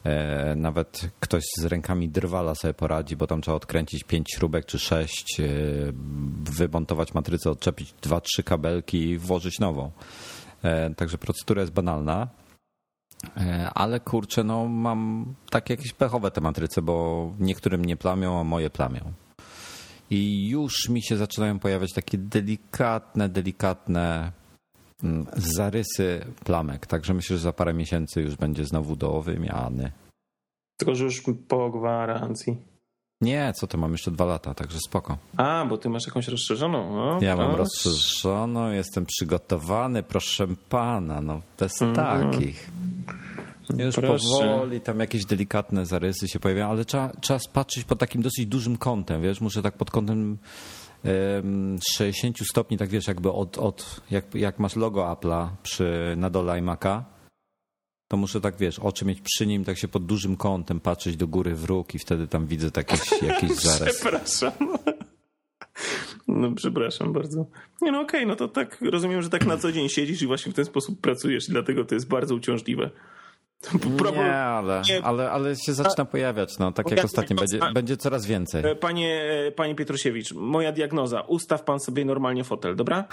e, 0.04 0.54
nawet 0.56 1.08
ktoś 1.20 1.42
z 1.58 1.64
rękami 1.64 2.08
drwala 2.08 2.54
sobie 2.54 2.74
poradzi, 2.74 3.16
bo 3.16 3.26
tam 3.26 3.40
trzeba 3.40 3.56
odkręcić 3.56 4.04
pięć 4.04 4.32
śrubek 4.34 4.66
czy 4.66 4.78
sześć, 4.78 5.40
e, 5.40 5.44
wymontować 6.52 7.14
matrycę, 7.14 7.50
odczepić 7.50 7.94
dwa, 8.02 8.20
trzy 8.20 8.42
kabelki 8.42 9.08
i 9.08 9.18
włożyć 9.18 9.58
nową. 9.58 9.90
E, 10.62 10.94
Także 10.94 11.18
procedura 11.18 11.60
jest 11.60 11.72
banalna. 11.72 12.28
E, 13.36 13.70
Ale 13.74 14.00
kurczę, 14.00 14.44
no 14.44 14.68
mam 14.68 15.34
takie 15.50 15.74
jakieś 15.74 15.92
pechowe 15.92 16.30
te 16.30 16.40
matryce, 16.40 16.82
bo 16.82 17.30
niektórym 17.40 17.84
nie 17.84 17.96
plamią, 17.96 18.40
a 18.40 18.44
moje 18.44 18.70
plamią. 18.70 19.00
I 20.10 20.48
już 20.48 20.88
mi 20.88 21.02
się 21.02 21.16
zaczynają 21.16 21.58
pojawiać 21.58 21.92
takie 21.92 22.18
delikatne, 22.18 23.28
delikatne 23.28 24.32
mm, 25.02 25.26
zarysy 25.36 26.26
plamek. 26.44 26.86
Także 26.86 27.14
myślę, 27.14 27.36
że 27.36 27.42
za 27.42 27.52
parę 27.52 27.74
miesięcy 27.74 28.22
już 28.22 28.36
będzie 28.36 28.64
znowu 28.64 28.96
do 28.96 29.22
wymiany. 29.22 29.92
Tylko, 30.76 30.94
że 30.94 31.04
już 31.04 31.22
po 31.48 31.70
gwarancji. 31.70 32.56
Nie, 33.24 33.52
co 33.56 33.66
to 33.66 33.78
mam 33.78 33.92
jeszcze 33.92 34.10
dwa 34.10 34.24
lata, 34.24 34.54
także 34.54 34.78
spoko. 34.86 35.16
A, 35.36 35.64
bo 35.68 35.78
ty 35.78 35.88
masz 35.88 36.06
jakąś 36.06 36.28
rozszerzoną. 36.28 36.96
No, 36.96 37.18
Ja 37.22 37.36
mam 37.36 37.54
rozszerzoną, 37.54 38.70
jestem 38.70 39.06
przygotowany, 39.06 40.02
proszę 40.02 40.46
pana, 40.68 41.20
no 41.20 41.40
bez 41.58 41.82
Mhm. 41.82 42.30
takich. 42.30 42.70
Już 43.78 43.94
Proszę. 43.94 44.24
powoli 44.40 44.80
tam 44.80 45.00
jakieś 45.00 45.24
delikatne 45.24 45.86
zarysy 45.86 46.28
się 46.28 46.40
pojawiają, 46.40 46.68
ale 46.70 46.84
trzeba, 46.84 47.12
trzeba 47.20 47.40
patrzeć 47.52 47.84
pod 47.84 47.98
takim 47.98 48.22
dosyć 48.22 48.46
dużym 48.46 48.76
kątem, 48.76 49.22
wiesz, 49.22 49.40
muszę 49.40 49.62
tak 49.62 49.76
pod 49.76 49.90
kątem 49.90 50.38
em, 51.04 51.78
60 51.96 52.38
stopni, 52.50 52.78
tak 52.78 52.88
wiesz, 52.88 53.06
jakby 53.08 53.32
od, 53.32 53.58
od 53.58 54.00
jak, 54.10 54.34
jak 54.34 54.58
masz 54.58 54.76
logo 54.76 55.00
Apple'a 55.02 55.48
przy, 55.62 56.14
na 56.16 56.30
dole 56.30 56.52
iMac'a, 56.62 57.02
to 58.14 58.18
muszę 58.18 58.40
tak, 58.40 58.56
wiesz, 58.56 58.78
oczy 58.78 59.04
mieć 59.04 59.20
przy 59.20 59.46
nim, 59.46 59.64
tak 59.64 59.78
się 59.78 59.88
pod 59.88 60.06
dużym 60.06 60.36
kątem 60.36 60.80
patrzeć 60.80 61.16
do 61.16 61.26
góry 61.26 61.54
w 61.54 61.64
róg 61.64 61.94
i 61.94 61.98
wtedy 61.98 62.26
tam 62.26 62.46
widzę 62.46 62.70
taki, 62.70 62.96
jakiś 63.26 63.50
zarys. 63.50 64.00
Przepraszam. 64.00 64.52
No, 66.28 66.52
przepraszam 66.52 67.12
bardzo. 67.12 67.46
Nie 67.82 67.92
no, 67.92 68.00
okej, 68.00 68.26
no 68.26 68.36
to 68.36 68.48
tak 68.48 68.80
rozumiem, 68.80 69.22
że 69.22 69.30
tak 69.30 69.46
na 69.46 69.56
co 69.56 69.72
dzień 69.72 69.88
siedzisz 69.88 70.22
i 70.22 70.26
właśnie 70.26 70.52
w 70.52 70.54
ten 70.54 70.64
sposób 70.64 71.00
pracujesz, 71.00 71.48
i 71.48 71.52
dlatego 71.52 71.84
to 71.84 71.94
jest 71.94 72.08
bardzo 72.08 72.34
uciążliwe. 72.34 72.90
Problem- 73.98 74.26
Nie, 74.26 74.34
ale, 74.36 74.82
nie. 74.88 75.04
ale, 75.04 75.30
ale 75.30 75.56
się 75.56 75.74
zaczyna 75.74 76.04
pojawiać, 76.04 76.58
no, 76.58 76.72
tak 76.72 76.90
jak 76.90 76.98
Ja- 76.98 77.04
ostatnio, 77.04 77.36
będzie, 77.36 77.58
będzie 77.74 77.96
coraz 77.96 78.26
więcej. 78.26 78.66
E, 78.66 78.76
Panie, 78.76 79.22
e, 79.46 79.52
panie 79.52 79.74
Pietrusiewicz, 79.74 80.32
moja 80.32 80.72
diagnoza. 80.72 81.20
Ustaw 81.20 81.62
pan 81.62 81.80
sobie 81.80 82.04
normalnie 82.04 82.44
fotel, 82.44 82.76
dobra? 82.76 83.04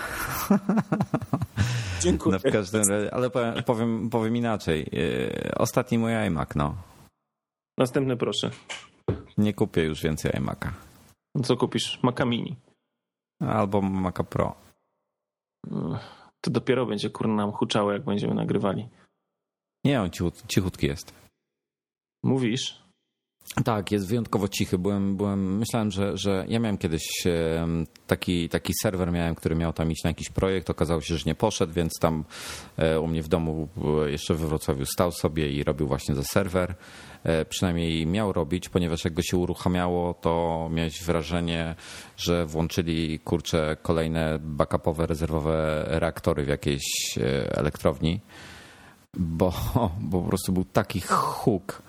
Dziękuję. 2.01 2.39
No 2.43 2.49
w 2.49 2.53
każdym 2.53 2.81
razie, 2.89 3.13
ale 3.13 3.29
powiem, 3.65 4.09
powiem, 4.09 4.37
inaczej. 4.37 4.89
Yy, 4.91 5.51
Ostatni 5.57 5.97
mój 5.97 6.11
iMac, 6.27 6.49
no. 6.55 6.75
Następny 7.77 8.17
proszę. 8.17 8.49
Nie 9.37 9.53
kupię 9.53 9.83
już 9.83 10.01
więcej 10.03 10.31
iMac'a. 10.31 10.69
Co 11.43 11.57
kupisz? 11.57 11.99
Maca 12.03 12.25
Mini. 12.25 12.55
Albo 13.41 13.81
Maca 13.81 14.23
Pro. 14.23 14.55
To 16.41 16.51
dopiero 16.51 16.85
będzie 16.85 17.09
kurna 17.09 17.35
nam 17.35 17.51
huczało, 17.51 17.91
jak 17.91 18.03
będziemy 18.05 18.33
nagrywali. 18.33 18.89
Nie, 19.85 20.01
on 20.01 20.11
cichut, 20.11 20.43
cichutki 20.47 20.87
jest. 20.87 21.13
Mówisz? 22.23 22.81
Tak, 23.65 23.91
jest 23.91 24.07
wyjątkowo 24.07 24.47
cichy. 24.47 24.77
Byłem, 24.77 25.17
byłem, 25.17 25.57
myślałem, 25.57 25.91
że, 25.91 26.17
że 26.17 26.45
ja 26.49 26.59
miałem 26.59 26.77
kiedyś 26.77 27.03
taki, 28.07 28.49
taki 28.49 28.73
serwer, 28.81 29.11
miałem, 29.11 29.35
który 29.35 29.55
miał 29.55 29.73
tam 29.73 29.91
iść 29.91 30.03
na 30.03 30.09
jakiś 30.09 30.29
projekt. 30.29 30.69
Okazało 30.69 31.01
się, 31.01 31.17
że 31.17 31.23
nie 31.25 31.35
poszedł, 31.35 31.73
więc 31.73 31.91
tam 31.99 32.23
e, 32.77 32.99
u 32.99 33.07
mnie 33.07 33.23
w 33.23 33.27
domu 33.27 33.67
e, 34.05 34.11
jeszcze 34.11 34.33
we 34.33 34.47
Wrocławiu 34.47 34.85
stał 34.85 35.11
sobie 35.11 35.49
i 35.49 35.63
robił 35.63 35.87
właśnie 35.87 36.15
za 36.15 36.23
serwer. 36.23 36.75
E, 37.23 37.45
Przynajmniej 37.45 38.07
miał 38.07 38.33
robić, 38.33 38.69
ponieważ 38.69 39.05
jak 39.05 39.13
go 39.13 39.21
się 39.21 39.37
uruchamiało, 39.37 40.13
to 40.13 40.69
miałeś 40.71 41.03
wrażenie, 41.03 41.75
że 42.17 42.45
włączyli 42.45 43.19
kurcze 43.19 43.77
kolejne 43.81 44.39
backupowe, 44.39 45.07
rezerwowe 45.07 45.85
reaktory 45.87 46.43
w 46.43 46.47
jakiejś 46.47 46.83
elektrowni, 47.51 48.19
bo, 49.17 49.53
bo 49.99 50.21
po 50.21 50.27
prostu 50.27 50.51
był 50.51 50.65
taki 50.65 51.01
huk 51.01 51.81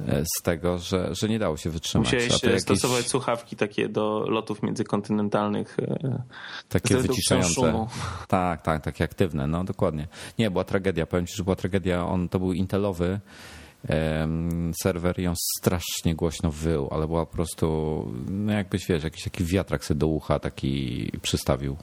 e, 0.00 0.22
z 0.24 0.42
tego, 0.42 0.78
że, 0.78 1.14
że 1.14 1.28
nie 1.28 1.38
dało 1.38 1.56
się 1.56 1.70
wytrzymać. 1.70 2.12
Musiałeś 2.12 2.40
to 2.40 2.46
jakieś 2.46 2.62
stosować 2.62 3.08
słuchawki 3.08 3.56
takie 3.56 3.88
do 3.88 4.24
lotów 4.28 4.62
międzykontynentalnych. 4.62 5.76
e, 5.80 6.22
takie 6.68 6.96
wyciszające. 6.96 7.54
szumu. 7.54 7.88
Tak, 8.28 8.62
tak, 8.62 8.84
takie 8.84 9.04
aktywne, 9.04 9.46
no 9.46 9.64
dokładnie. 9.64 10.08
Nie, 10.38 10.50
była 10.50 10.64
tragedia, 10.64 11.06
powiem 11.06 11.26
ci, 11.26 11.36
że 11.36 11.44
była 11.44 11.56
tragedia. 11.56 12.06
On 12.06 12.28
to 12.28 12.38
był 12.38 12.52
intelowy 12.52 13.20
serwer 14.82 15.18
i 15.18 15.26
on 15.26 15.34
strasznie 15.58 16.14
głośno 16.14 16.50
wył, 16.50 16.88
ale 16.90 17.06
była 17.06 17.26
po 17.26 17.32
prostu, 17.32 18.06
no 18.30 18.52
jakbyś 18.52 18.86
wiesz, 18.86 19.04
jakiś 19.04 19.24
taki 19.24 19.44
wiatrak 19.44 19.84
sobie 19.84 19.98
do 19.98 20.06
ucha 20.06 20.38
taki 20.38 21.10
przystawił, 21.22 21.76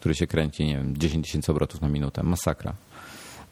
który 0.00 0.14
się 0.14 0.26
kręci, 0.26 0.64
nie 0.64 0.76
wiem, 0.76 0.96
10 0.96 1.26
tysięcy 1.26 1.52
obrotów 1.52 1.80
na 1.80 1.88
minutę. 1.88 2.22
Masakra. 2.22 2.74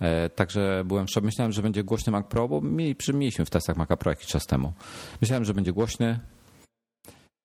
E, 0.03 0.31
Także 0.31 0.83
byłem 0.87 1.09
szok. 1.09 1.25
Myślałem, 1.25 1.53
że 1.53 1.63
będzie 1.63 1.85
głośny 1.85 2.13
Mac 2.13 2.27
Pro, 2.27 2.49
bo 2.49 2.61
mieli, 2.61 2.97
mieliśmy 3.15 3.45
w 3.45 3.51
testach 3.51 3.77
Maca 3.77 3.97
Pro 3.97 4.11
jakiś 4.11 4.27
czas 4.27 4.47
temu. 4.47 4.73
Myślałem, 5.21 5.45
że 5.45 5.55
będzie 5.55 5.73
głośny. 5.73 6.19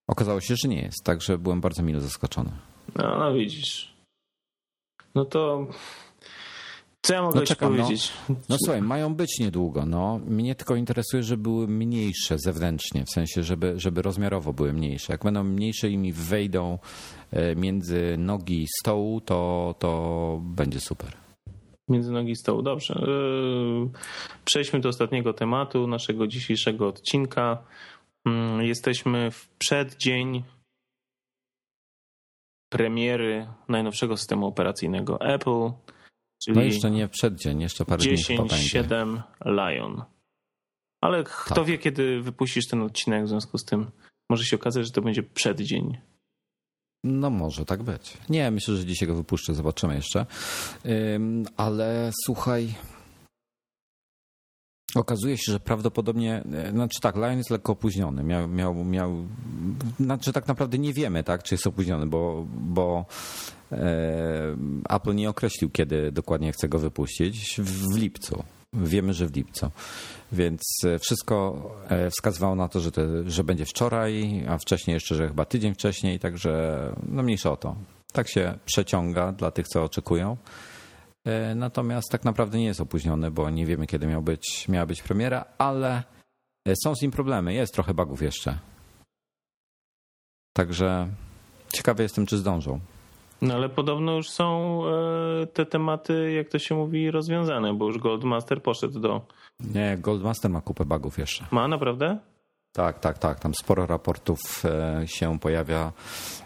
Okazało 0.10 0.42
się, 0.42 0.56
że 0.56 0.68
nie 0.68 0.82
jest, 0.82 1.04
także 1.04 1.38
byłem 1.38 1.62
bardzo 1.62 1.84
mile 1.84 2.02
zaskoczony. 2.02 2.52
No, 2.96 3.20
no 3.20 3.34
widzisz. 3.34 3.94
No 5.16 5.26
to 5.26 5.68
co 7.02 7.14
ja 7.14 7.22
mogę 7.22 7.40
No 7.40 7.46
czekam, 7.46 7.78
no. 7.78 7.84
powiedzieć? 7.84 8.14
No 8.50 8.58
słuchaj, 8.64 8.82
mają 8.82 9.16
być 9.16 9.40
niedługo. 9.40 9.86
No. 9.86 10.20
Mnie 10.28 10.56
tylko 10.56 10.76
interesuje, 10.76 11.24
żeby 11.24 11.44
były 11.44 11.68
mniejsze 11.68 12.40
zewnętrznie, 12.40 13.06
w 13.06 13.10
sensie, 13.10 13.44
żeby, 13.44 13.74
żeby 13.78 14.02
rozmiarowo 14.02 14.54
były 14.54 14.74
mniejsze. 14.74 15.14
Jak 15.14 15.24
będą 15.24 15.44
mniejsze 15.44 15.90
i 15.90 15.98
mi 15.98 16.14
wejdą 16.14 16.80
e, 17.32 17.56
między 17.56 18.16
nogi 18.18 18.66
stołu, 18.80 19.22
to, 19.22 19.76
to 19.80 20.40
będzie 20.44 20.80
super. 20.80 21.27
Między 21.90 22.12
nogi 22.12 22.36
stołu. 22.36 22.62
Dobrze. 22.62 23.02
Yy, 23.08 23.90
Przejdźmy 24.46 24.80
do 24.80 24.90
ostatniego 24.90 25.34
tematu 25.34 25.88
naszego 25.88 26.28
dzisiejszego 26.28 26.88
odcinka. 26.88 27.64
Mm, 28.26 28.62
Jesteśmy 28.62 29.32
w 29.32 29.50
przeddzień 29.50 30.44
premiery 32.70 33.48
najnowszego 33.70 34.18
systemu 34.18 34.48
operacyjnego 34.48 35.22
Apple, 35.22 35.72
czyli 36.44 36.58
No 36.58 36.64
jeszcze 36.64 36.92
nie 36.92 37.08
przeddzień, 37.08 37.62
jeszcze 37.62 37.86
parę 37.86 38.04
dni 38.04 38.24
chyba 38.24 38.44
będzie. 38.44 38.84
10.7 38.84 39.22
Lion. 39.46 40.04
Ale 41.02 41.24
kto 41.24 41.56
Tak. 41.56 41.66
wie, 41.66 41.78
kiedy 41.78 42.22
wypuścisz 42.22 42.68
ten 42.68 42.82
odcinek 42.82 43.26
w 43.26 43.28
związku 43.28 43.58
z 43.58 43.66
tym. 43.66 43.92
Może 44.30 44.44
się 44.46 44.56
okazać, 44.56 44.86
że 44.86 44.92
to 44.92 45.02
będzie 45.02 45.24
przeddzień. 45.24 45.98
No 47.08 47.30
może 47.30 47.66
tak 47.66 47.84
być. 47.84 48.18
Nie, 48.30 48.52
myślę, 48.52 48.76
że 48.76 48.86
dzisiaj 48.86 49.08
go 49.08 49.16
wypuszczę, 49.16 49.54
zobaczymy 49.54 49.96
jeszcze. 49.96 50.26
Ale 51.58 52.12
słuchaj. 52.26 52.74
Okazuje 54.96 55.38
się, 55.38 55.52
że 55.52 55.60
prawdopodobnie, 55.60 56.44
e, 56.54 56.72
znaczy 56.72 57.02
tak, 57.02 57.16
Lion 57.16 57.38
jest 57.38 57.50
lekko 57.50 57.72
opóźniony. 57.72 58.24
Miał, 58.24 58.48
miał, 58.48 58.86
miał, 58.86 59.28
znaczy 60.00 60.34
tak 60.34 60.48
naprawdę 60.48 60.78
nie 60.78 60.94
wiemy, 60.94 61.24
tak, 61.24 61.44
czy 61.44 61.54
jest 61.56 61.68
opóźniony, 61.68 62.06
bo, 62.06 62.46
bo 62.50 63.06
e, 63.72 64.56
Apple 64.90 65.16
nie 65.16 65.30
określił, 65.30 65.70
kiedy 65.70 66.12
dokładnie 66.12 66.52
chce 66.52 66.70
go 66.70 66.80
wypuścić. 66.80 67.56
W, 67.58 67.94
w 67.94 67.98
lipcu. 67.98 68.44
Wiemy, 68.78 69.14
że 69.14 69.28
w 69.28 69.36
lipcu. 69.36 69.72
Więc 70.32 70.62
e, 70.86 71.00
wszystko 71.00 71.70
e, 71.90 72.10
wskazywało 72.10 72.56
na 72.56 72.70
to, 72.70 72.80
że, 72.80 72.92
to, 72.92 73.02
że 73.28 73.44
będzie 73.44 73.66
wczoraj, 73.66 74.44
a 74.50 74.58
wcześniej 74.58 74.94
jeszcze, 74.94 75.16
że 75.16 75.28
chyba 75.28 75.46
tydzień 75.46 75.74
wcześniej, 75.74 76.20
także 76.20 76.78
no 77.10 77.24
mniejsza 77.24 77.52
o 77.52 77.58
to. 77.58 77.76
Tak 78.12 78.30
się 78.30 78.58
przeciąga 78.66 79.32
dla 79.32 79.52
tych, 79.52 79.68
co 79.68 79.84
oczekują. 79.84 80.38
E, 81.26 81.56
Natomiast 81.56 82.10
tak 82.12 82.26
naprawdę 82.26 82.58
nie 82.58 82.66
jest 82.66 82.82
opóźniony, 82.82 83.32
bo 83.32 83.50
nie 83.50 83.66
wiemy, 83.66 83.88
kiedy 83.88 84.08
miał 84.08 84.22
być, 84.22 84.68
miała 84.68 84.86
być 84.86 85.04
premiera, 85.04 85.46
ale 85.58 86.04
są 86.84 86.96
z 86.96 87.02
nim 87.02 87.12
problemy. 87.12 87.54
Jest 87.54 87.74
trochę 87.74 87.94
bugów 87.94 88.22
jeszcze. 88.22 88.60
Także 90.54 91.08
ciekawy 91.74 92.04
jestem, 92.04 92.26
czy 92.26 92.38
zdążą. 92.38 92.80
No 93.42 93.54
ale 93.54 93.70
podobno 93.70 94.12
już 94.16 94.30
są 94.30 94.82
e, 95.42 95.48
te 95.48 95.66
tematy, 95.66 96.32
jak 96.32 96.50
to 96.50 96.60
się 96.60 96.76
mówi, 96.76 97.12
rozwiązane, 97.12 97.74
bo 97.74 97.86
już 97.86 97.98
Goldmaster 97.98 98.62
poszedł 98.64 99.00
do. 99.00 99.22
Nie, 99.60 99.98
Goldmaster 100.00 100.52
ma 100.52 100.62
kupę 100.62 100.86
bugów 100.86 101.18
jeszcze. 101.18 101.46
Ma 101.52 101.68
naprawdę? 101.68 102.18
Tak, 102.72 103.00
tak, 103.00 103.18
tak. 103.18 103.40
Tam 103.40 103.56
sporo 103.56 103.86
raportów 103.86 104.40
e, 104.66 105.02
się 105.08 105.40
pojawia. 105.40 105.92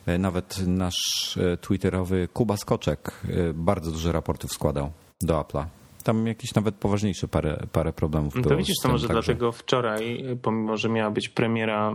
E, 0.06 0.18
Nawet 0.18 0.68
nasz 0.68 1.40
twitterowy 1.62 2.28
Kuba 2.34 2.58
Skoczek 2.58 3.22
bardzo 3.54 3.92
dużo 3.92 4.12
raportów 4.12 4.52
składał 4.52 4.92
do 5.22 5.42
Apple'a. 5.42 5.66
Tam 6.04 6.28
jakieś 6.28 6.54
nawet 6.56 6.76
poważniejsze 6.76 7.28
parę, 7.28 7.64
parę 7.72 7.94
problemów 7.94 8.36
No 8.36 8.42
było. 8.42 8.52
to 8.54 8.58
widzisz, 8.58 8.76
to 8.84 8.90
może 8.90 9.08
także- 9.08 9.24
dlatego 9.24 9.52
wczoraj, 9.52 10.24
pomimo 10.42 10.78
że 10.78 10.90
miała 10.90 11.12
być 11.12 11.30
premiera, 11.30 11.94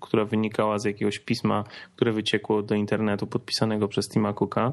która 0.00 0.24
wynikała 0.24 0.78
z 0.78 0.84
jakiegoś 0.84 1.18
pisma, 1.18 1.64
które 1.96 2.12
wyciekło 2.12 2.62
do 2.62 2.74
internetu 2.74 3.26
podpisanego 3.26 3.88
przez 3.88 4.08
Tima 4.08 4.32
Cooka, 4.32 4.72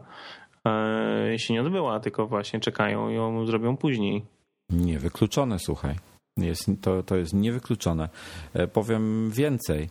e, 0.68 1.40
się 1.40 1.54
nie 1.54 1.62
odbyła, 1.62 2.00
tylko 2.00 2.28
właśnie 2.28 2.60
czekają 2.60 3.10
i 3.10 3.14
ją 3.14 3.46
zrobią 3.46 3.78
później. 3.78 4.26
Niewykluczone, 4.70 5.60
słuchaj. 5.60 5.96
Jest, 6.38 6.66
to, 6.82 7.04
to 7.04 7.16
jest 7.16 7.34
niewykluczone. 7.34 8.10
E, 8.54 8.68
Powiem 8.68 9.32
więcej. 9.32 9.90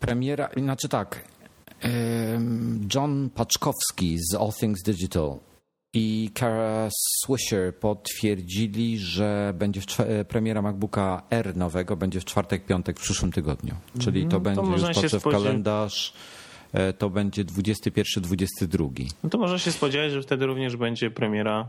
Premiera, 0.00 0.48
znaczy 0.56 0.88
tak. 0.88 1.24
John 2.94 3.30
Paczkowski 3.34 4.16
z 4.18 4.34
All 4.34 4.52
Things 4.60 4.82
Digital 4.82 5.36
i 5.94 6.30
Kara 6.34 6.88
Swisher 6.90 7.74
potwierdzili, 7.78 8.98
że 8.98 9.52
będzie 9.58 9.80
e, 9.98 10.24
premiera 10.24 10.62
MacBooka 10.62 11.22
R 11.30 11.56
nowego 11.56 11.96
będzie 11.96 12.20
w 12.20 12.24
czwartek, 12.24 12.66
piątek 12.66 12.98
w 12.98 13.02
przyszłym 13.02 13.32
tygodniu. 13.32 13.74
Czyli 14.00 14.26
to 14.26 14.40
będzie 14.40 14.62
można 14.62 14.88
już 14.88 14.96
patrzę 14.96 15.20
w 15.20 15.22
kalendarz. 15.24 16.12
e, 16.72 16.92
To 16.92 17.10
będzie 17.10 17.44
21-22. 17.44 19.06
No 19.24 19.30
to 19.30 19.38
można 19.38 19.58
się 19.58 19.72
spodziewać, 19.72 20.12
że 20.12 20.22
wtedy 20.22 20.46
również 20.46 20.76
będzie 20.76 21.10
premiera 21.10 21.68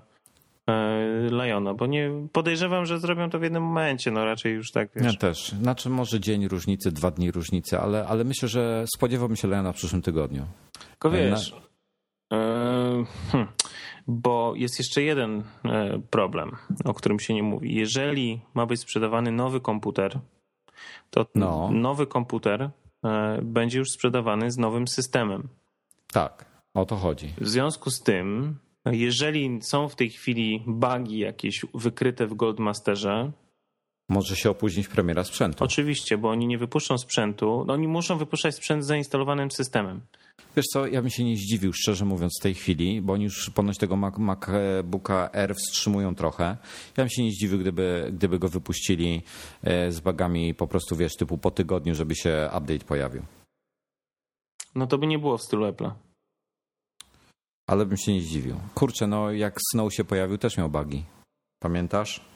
e, 0.68 1.28
Liona, 1.30 1.74
bo 1.74 1.88
nie 1.88 2.12
podejrzewam, 2.32 2.86
że 2.86 3.00
zrobią 3.00 3.30
to 3.30 3.40
w 3.40 3.44
jednym 3.44 3.64
momencie, 3.64 4.12
no 4.12 4.26
raczej 4.26 4.54
już 4.54 4.72
tak, 4.72 4.90
wiesz. 4.96 5.06
Ja 5.14 5.20
też. 5.20 5.50
Znaczy 5.62 5.90
może 5.90 6.20
dzień 6.20 6.48
różnicy, 6.48 6.92
dwa 6.92 7.12
dni 7.12 7.32
różnicy, 7.32 7.80
ale, 7.80 8.08
ale 8.08 8.24
myślę, 8.24 8.48
że 8.50 8.86
spodziewałbym 8.96 9.38
się 9.38 9.48
Leona 9.48 9.72
w 9.72 9.76
przyszłym 9.76 10.02
tygodniu. 10.02 10.46
Tylko 10.92 11.12
wiesz, 11.12 11.56
e, 12.34 13.04
hm, 13.32 13.48
bo 14.08 14.54
jest 14.56 14.80
jeszcze 14.80 15.02
jeden 15.04 15.44
e, 15.66 16.00
problem, 16.10 16.52
o 16.86 16.94
którym 16.94 17.20
się 17.20 17.34
nie 17.34 17.44
mówi. 17.44 17.76
Jeżeli 17.76 18.42
ma 18.54 18.66
być 18.66 18.80
sprzedawany 18.82 19.32
nowy 19.32 19.60
komputer, 19.62 20.20
to 21.10 21.26
No. 21.36 21.70
nowy 21.72 22.08
komputer 22.08 22.70
e, 23.06 23.40
będzie 23.44 23.80
już 23.80 23.92
sprzedawany 23.92 24.52
z 24.52 24.58
nowym 24.58 24.88
systemem. 24.88 25.48
Tak, 26.14 26.46
o 26.74 26.86
to 26.86 26.96
chodzi. 26.96 27.34
W 27.42 27.48
związku 27.50 27.92
z 27.92 28.02
tym, 28.04 28.58
jeżeli 28.86 29.60
są 29.62 29.90
w 29.90 29.96
tej 29.96 30.10
chwili 30.10 30.64
bugi 30.68 31.20
jakieś 31.20 31.66
wykryte 31.74 32.28
w 32.28 32.34
Goldmasterze, 32.34 33.32
Może 34.10 34.36
się 34.36 34.50
opóźnić 34.50 34.88
premiera 34.88 35.24
sprzętu. 35.24 35.64
oczywiście, 35.64 36.18
bo 36.18 36.30
oni 36.30 36.48
nie 36.48 36.58
wypuszczą 36.58 36.98
sprzętu, 36.98 37.64
no 37.68 37.74
oni 37.74 37.88
muszą 37.88 38.18
wypuszczać 38.18 38.56
sprzęt 38.56 38.84
z 38.84 38.88
zainstalowanym 38.88 39.52
systemem. 39.52 40.02
Wiesz 40.56 40.66
co, 40.66 40.88
ja 40.88 41.02
bym 41.02 41.10
się 41.10 41.24
nie 41.24 41.38
zdziwił, 41.38 41.74
szczerze 41.74 42.06
mówiąc, 42.06 42.38
w 42.40 42.44
tej 42.44 42.54
chwili, 42.54 43.02
bo 43.02 43.14
oni 43.14 43.24
już 43.24 43.50
ponoć 43.50 43.78
tego 43.78 43.96
Mac, 43.96 44.18
MacBooka 44.18 45.30
R 45.34 45.56
wstrzymują 45.56 46.16
trochę. 46.16 46.44
Ja 46.98 47.04
bym 47.04 47.10
się 47.10 47.24
nie 47.24 47.32
zdziwił, 47.32 47.60
gdyby, 47.60 48.10
gdyby 48.14 48.40
go 48.40 48.50
wypuścili 48.50 49.22
e, 49.64 49.92
z 49.92 50.00
bagami 50.00 50.54
po 50.54 50.68
prostu, 50.68 50.96
wiesz, 50.96 51.16
typu 51.16 51.38
po 51.38 51.52
tygodniu, 51.52 51.96
żeby 51.96 52.16
się 52.16 52.50
update 52.58 52.86
pojawił. 52.86 53.22
No 54.76 54.88
to 54.88 54.98
by 54.98 55.08
nie 55.08 55.20
było 55.20 55.38
w 55.38 55.42
stylu 55.42 55.66
Apple'a. 55.66 55.92
Ale 57.68 57.86
bym 57.86 57.98
się 57.98 58.14
nie 58.14 58.22
zdziwił. 58.22 58.56
Kurczę, 58.76 59.08
no 59.08 59.32
jak 59.32 59.58
Snow 59.72 59.94
się 59.94 60.04
pojawił, 60.04 60.38
też 60.38 60.58
miał 60.58 60.70
bugi. 60.70 61.04
Pamiętasz? 61.60 62.31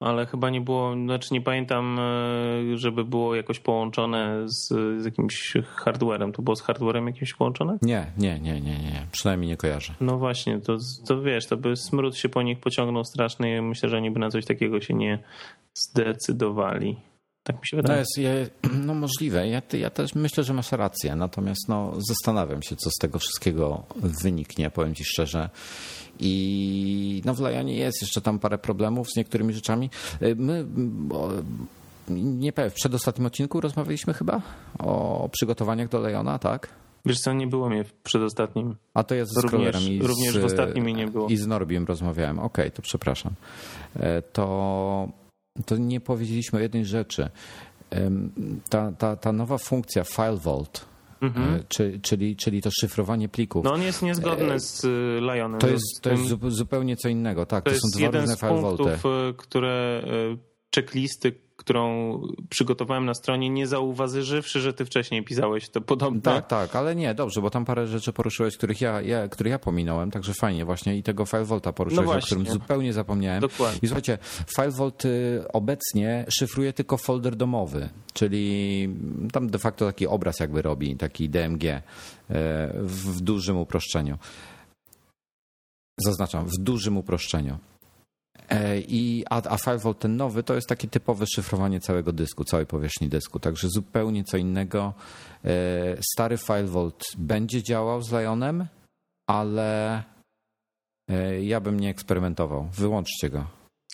Ale 0.00 0.26
chyba 0.26 0.50
nie 0.50 0.60
było, 0.60 0.94
znaczy 0.94 1.34
nie 1.34 1.40
pamiętam, 1.40 1.98
e, 1.98 2.78
żeby 2.78 3.04
było 3.04 3.34
jakoś 3.34 3.60
połączone 3.60 4.42
z, 4.46 4.68
z 5.02 5.04
jakimś 5.04 5.54
hardwarem. 5.74 6.32
To 6.32 6.42
było 6.42 6.56
z 6.56 6.62
hardwarem 6.62 7.06
jakimś 7.06 7.34
połączone? 7.34 7.78
Nie, 7.82 8.06
nie, 8.18 8.40
nie, 8.40 8.60
nie, 8.60 8.78
nie. 8.78 9.06
Przynajmniej 9.12 9.48
nie 9.48 9.56
kojarzę. 9.56 9.94
No 10.00 10.18
właśnie, 10.18 10.60
to, 10.60 10.76
to 11.06 11.22
wiesz, 11.22 11.46
to 11.46 11.56
by 11.56 11.76
smród 11.76 12.16
się 12.16 12.28
po 12.28 12.42
nich 12.42 12.60
pociągnął 12.60 13.04
straszny 13.04 13.56
i 13.56 13.60
myślę, 13.62 13.88
że 13.88 13.96
oni 13.96 14.10
by 14.10 14.20
na 14.20 14.30
coś 14.30 14.44
takiego 14.44 14.80
się 14.80 14.94
nie 14.94 15.18
zdecydowali. 15.74 16.96
Tak 17.42 17.56
mi 17.56 17.66
się 17.66 17.76
wydaje. 17.76 17.98
jest, 17.98 18.18
ja, 18.18 18.30
no 18.86 18.94
możliwe. 18.94 19.48
Ja, 19.48 19.62
ja 19.72 19.90
też 19.90 20.14
myślę, 20.14 20.44
że 20.44 20.54
masz 20.54 20.72
rację. 20.72 21.16
Natomiast 21.16 21.68
no, 21.68 21.92
zastanawiam 22.08 22.62
się, 22.62 22.76
co 22.76 22.90
z 22.90 22.94
tego 23.00 23.18
wszystkiego 23.18 23.82
wyniknie, 23.96 24.70
powiem 24.70 24.94
ci 24.94 25.04
szczerze. 25.04 25.50
I 26.20 27.22
no 27.24 27.34
w 27.34 27.40
Lionie 27.40 27.74
jest 27.76 28.02
jeszcze 28.02 28.20
tam 28.20 28.38
parę 28.38 28.58
problemów 28.58 29.08
z 29.10 29.16
niektórymi 29.16 29.54
rzeczami. 29.54 29.90
My, 30.36 30.64
bo, 30.86 31.28
nie 32.08 32.52
powiem, 32.52 32.70
w 32.70 32.74
przedostatnim 32.74 33.26
odcinku 33.26 33.60
rozmawialiśmy 33.60 34.14
chyba 34.14 34.42
o 34.78 35.28
przygotowaniach 35.32 35.88
do 35.88 36.08
Liona, 36.08 36.38
tak? 36.38 36.68
Wiesz 37.06 37.18
co, 37.20 37.32
nie 37.32 37.46
było 37.46 37.68
mnie 37.68 37.84
w 37.84 37.92
przedostatnim. 37.92 38.76
A 38.94 39.02
to 39.04 39.14
ja 39.14 39.24
z 39.24 39.36
Również- 39.36 39.88
i 39.88 40.02
również 40.02 40.34
z, 40.34 40.36
w 40.36 40.44
ostatnim 40.44 40.84
mi 40.84 40.94
nie 40.94 41.06
było. 41.06 41.28
I 41.28 41.36
z 41.36 41.46
Norbiem 41.46 41.84
rozmawiałem. 41.84 42.38
Okej, 42.38 42.70
to 42.70 42.82
przepraszam. 42.82 43.32
E, 43.96 44.22
To, 44.22 45.08
to 45.66 45.76
nie 45.76 46.00
powiedzieliśmy 46.00 46.58
o 46.58 46.62
jednej 46.62 46.84
rzeczy. 46.84 47.30
Ta, 48.70 48.92
ta, 48.92 49.16
ta 49.16 49.32
nowa 49.32 49.58
funkcja 49.58 50.04
File 50.04 50.36
Vault, 50.36 50.84
e, 51.22 51.64
czy, 51.68 52.00
czyli, 52.02 52.36
czyli 52.36 52.62
to 52.62 52.70
szyfrowanie 52.80 53.28
plików, 53.28 53.60
Mhm. 53.64 53.74
No 53.78 53.82
on 53.82 53.86
jest 53.86 54.02
niezgodny 54.02 54.60
z 54.60 54.84
y, 54.84 55.18
Lionem. 55.20 55.60
to 55.60 55.68
jest, 55.68 56.02
to 56.02 56.10
jest 56.10 56.22
zupełnie 56.48 56.96
co 56.96 57.08
innego. 57.08 57.46
Tak, 57.46 57.64
to 57.64 57.70
to, 57.70 57.76
są 57.76 57.98
dwa 57.98 58.10
różne 58.20 58.36
z 58.36 58.40
punktów, 58.40 58.88
y, 59.06 59.34
które 59.36 60.02
y, 60.34 60.38
checklisty, 60.74 61.32
którą 61.60 62.12
przygotowałem 62.50 63.04
na 63.04 63.14
stronie, 63.14 63.50
nie 63.50 63.66
zauważyłszy, 63.66 64.60
że 64.60 64.72
ty 64.72 64.84
wcześniej 64.84 65.24
pisałeś 65.24 65.68
to 65.68 65.80
podobne. 65.80 66.20
Tak, 66.20 66.46
tak, 66.46 66.76
ale 66.76 66.94
nie, 66.94 67.14
dobrze, 67.14 67.40
bo 67.42 67.50
tam 67.50 67.64
parę 67.64 67.86
rzeczy 67.86 68.12
poruszyłeś, 68.12 68.56
których 68.56 68.80
ja, 68.80 69.00
ja, 69.00 69.28
których 69.28 69.50
ja 69.50 69.58
pominąłem, 69.58 70.10
także 70.10 70.34
fajnie 70.34 70.64
właśnie 70.64 70.96
i 70.96 71.02
tego 71.02 71.26
File 71.26 71.44
Vaulta 71.44 71.72
poruszyłeś, 71.72 72.08
No 72.08 72.16
o 72.16 72.20
którym 72.20 72.46
zupełnie 72.46 72.92
zapomniałem. 72.92 73.40
Dokładnie. 73.40 73.78
I 73.82 73.86
słuchajcie, 73.86 74.18
File 74.56 74.70
Vault 74.70 75.04
y, 75.04 75.44
obecnie 75.52 76.24
szyfruje 76.28 76.72
tylko 76.72 76.96
folder 76.96 77.36
domowy, 77.36 77.88
czyli 78.12 78.88
tam 79.32 79.50
de 79.50 79.58
facto 79.58 79.86
taki 79.86 80.06
obraz 80.06 80.40
jakby 80.40 80.62
robi, 80.62 80.96
taki 80.96 81.28
DMG 81.28 81.64
y, 81.64 81.80
w 82.80 83.20
dużym 83.20 83.56
uproszczeniu. 83.56 84.18
Zaznaczam, 85.98 86.46
w 86.46 86.58
dużym 86.58 86.96
uproszczeniu. 86.96 87.58
E, 88.50 88.80
I, 88.80 89.24
a, 89.30 89.36
a 89.36 89.56
File 89.56 89.78
Vault 89.78 89.98
ten 89.98 90.16
nowy 90.16 90.42
to 90.42 90.54
jest 90.54 90.68
takie 90.68 90.88
typowe 90.88 91.26
szyfrowanie 91.26 91.80
całego 91.80 92.12
dysku, 92.12 92.44
całej 92.44 92.66
powierzchni 92.66 93.08
dysku, 93.08 93.40
także 93.40 93.68
zupełnie 93.68 94.24
co 94.24 94.36
innego. 94.36 94.94
E, 95.44 95.50
Stary 96.12 96.36
File 96.36 96.66
Vault 96.66 97.04
będzie 97.18 97.62
działał 97.62 98.02
z 98.02 98.12
Lionem, 98.12 98.66
ale 99.28 100.02
e, 101.10 101.44
ja 101.44 101.60
bym 101.60 101.80
nie 101.80 101.90
eksperymentował. 101.90 102.68
Wyłączcie 102.72 103.30
go. 103.30 103.44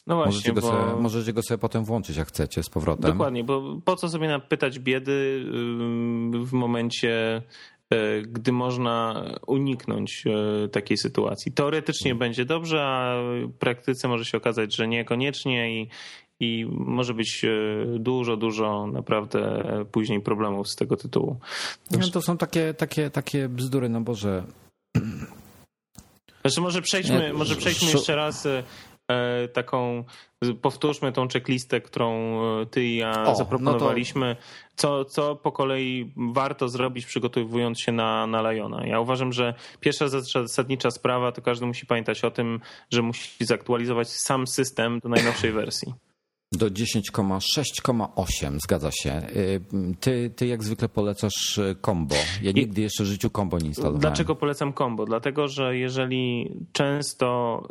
No 0.07 0.17
Możecie 0.17 0.53
właśnie, 0.53 0.53
go, 0.53 0.61
bo... 0.61 0.89
sobie, 0.89 1.03
możecie 1.03 1.33
go 1.33 1.43
sobie 1.43 1.59
potem 1.59 1.85
włączyć, 1.85 2.17
jak 2.17 2.29
chcecie, 2.29 2.63
z 2.63 2.71
powrotem. 2.71 3.11
Dokładnie, 3.11 3.45
bo 3.45 3.81
po 3.85 3.97
co 3.97 4.09
sobie 4.09 4.29
napytać 4.29 4.79
biedy 4.79 5.45
w 6.45 6.53
momencie, 6.53 7.43
gdy 8.23 8.53
można 8.53 9.25
uniknąć 9.47 10.25
e, 10.27 10.69
takiej 10.69 10.97
sytuacji. 10.97 11.53
Teoretycznie 11.53 12.15
będzie 12.15 12.45
dobrze, 12.45 12.83
a 12.85 13.17
w 13.49 13.53
praktyce 13.59 14.09
może 14.09 14.25
się 14.25 14.39
okazać, 14.39 14.77
że 14.77 14.89
niekoniecznie 14.89 15.83
i, 15.83 15.89
i 16.41 16.67
może 16.71 17.15
być 17.15 17.45
e, 17.45 17.49
dużo, 17.99 18.37
dużo 18.37 18.87
naprawdę 18.87 19.65
później 19.93 20.21
problemów 20.21 20.69
z 20.69 20.77
tego 20.77 20.97
tytułu. 20.97 21.37
No, 21.91 22.09
to 22.09 22.23
są 22.23 22.37
takie, 22.37 22.75
takie, 22.75 23.11
takie 23.11 23.49
bzdury, 23.49 23.89
no 23.89 24.01
Boże. 24.01 24.45
Znaczy 26.47 26.61
może 26.61 26.83
przejdźmy, 26.83 27.33
może 27.33 27.57
przejdźmy 27.57 27.91
jeszcze 27.91 28.17
raz 28.17 28.47
e, 28.47 28.59
e, 28.59 28.63
taką, 29.53 30.05
powtórzmy 30.63 31.13
tą 31.13 31.29
checklistę, 31.29 31.81
którą 31.81 32.41
e, 32.61 32.67
ty 32.67 32.85
i 32.85 32.97
ja 32.97 33.25
O, 33.25 33.35
zaproponowaliśmy. 33.35 34.37
Co, 34.77 35.05
co 35.05 35.37
po 35.37 35.53
kolei 35.53 36.13
warto 36.17 36.69
zrobić 36.69 37.07
przygotowując 37.07 37.81
się 37.81 37.93
na, 37.93 38.27
na 38.27 38.53
Liona? 38.53 38.87
Ja 38.87 39.01
uważam, 39.01 39.33
że 39.33 39.55
pierwsza 39.81 40.09
zasadnicza 40.09 40.91
sprawa 40.91 41.33
to 41.33 41.43
każdy 41.43 41.67
musi 41.67 41.87
pamiętać 41.87 42.25
o 42.25 42.31
tym, 42.31 42.61
że 42.91 43.03
musi 43.03 43.45
zaktualizować 43.45 44.09
sam 44.09 44.47
system 44.47 45.01
do 45.01 45.09
najnowszej 45.09 45.53
wersji. 45.53 45.95
Do 46.53 46.67
10,6,8 46.67 48.59
zgadza 48.61 48.91
się. 48.91 49.23
Y, 49.37 49.61
Ty, 50.01 50.31
ty 50.37 50.47
jak 50.47 50.65
zwykle 50.65 50.89
polecasz 50.89 51.59
y, 51.59 51.77
combo. 51.85 52.15
Ja 52.43 52.53
nigdy 52.53 52.81
jeszcze 52.83 53.05
w 53.05 53.07
życiu 53.07 53.31
combo 53.31 53.59
nie 53.59 53.67
instalowałem. 53.67 54.01
Dlaczego 54.01 54.35
polecam 54.35 54.73
combo? 54.73 55.05
Dlatego, 55.05 55.49
że 55.49 55.77
jeżeli 55.77 56.53
często 56.73 57.63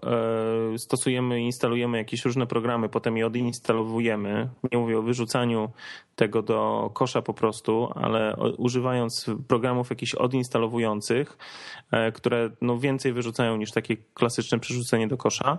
e, 0.74 0.78
stosujemy, 0.78 1.42
instalujemy 1.42 1.98
jakieś 1.98 2.26
różne 2.26 2.48
programy, 2.48 2.90
potem 2.90 3.18
je 3.18 3.28
odinstalowujemy, 3.28 4.50
nie 4.72 4.78
mówię 4.78 5.00
o 5.00 5.02
wyrzucaniu 5.02 5.70
tego 6.16 6.42
do 6.42 6.92
kosza 6.94 7.22
po 7.22 7.34
prostu, 7.34 7.90
ale 7.96 8.36
używając 8.58 9.26
programów 9.48 9.90
jakichś 9.90 10.16
odinstalowujących, 10.16 11.38
e, 11.92 12.12
które 12.12 12.50
no 12.62 12.80
więcej 12.80 13.14
wyrzucają 13.14 13.58
niż 13.58 13.72
takie 13.72 13.98
klasyczne 14.14 14.60
przerzucenie 14.60 15.08
do 15.08 15.18
kosza, 15.18 15.58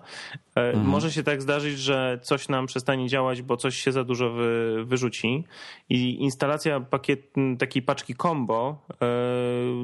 e, 0.54 0.76
może 0.76 1.12
się 1.12 1.22
tak 1.22 1.42
zdarzyć, 1.42 1.78
że 1.78 2.20
coś 2.22 2.48
nam 2.48 2.66
przestanie 2.66 3.05
działać, 3.08 3.42
bo 3.42 3.56
coś 3.56 3.76
się 3.76 3.92
za 3.92 4.04
dużo 4.04 4.30
wy, 4.30 4.84
wyrzuci 4.84 5.44
i 5.88 6.22
instalacja 6.22 6.80
pakiet, 6.80 7.32
takiej 7.58 7.82
paczki 7.82 8.14
combo 8.14 8.78
e, 9.02 9.06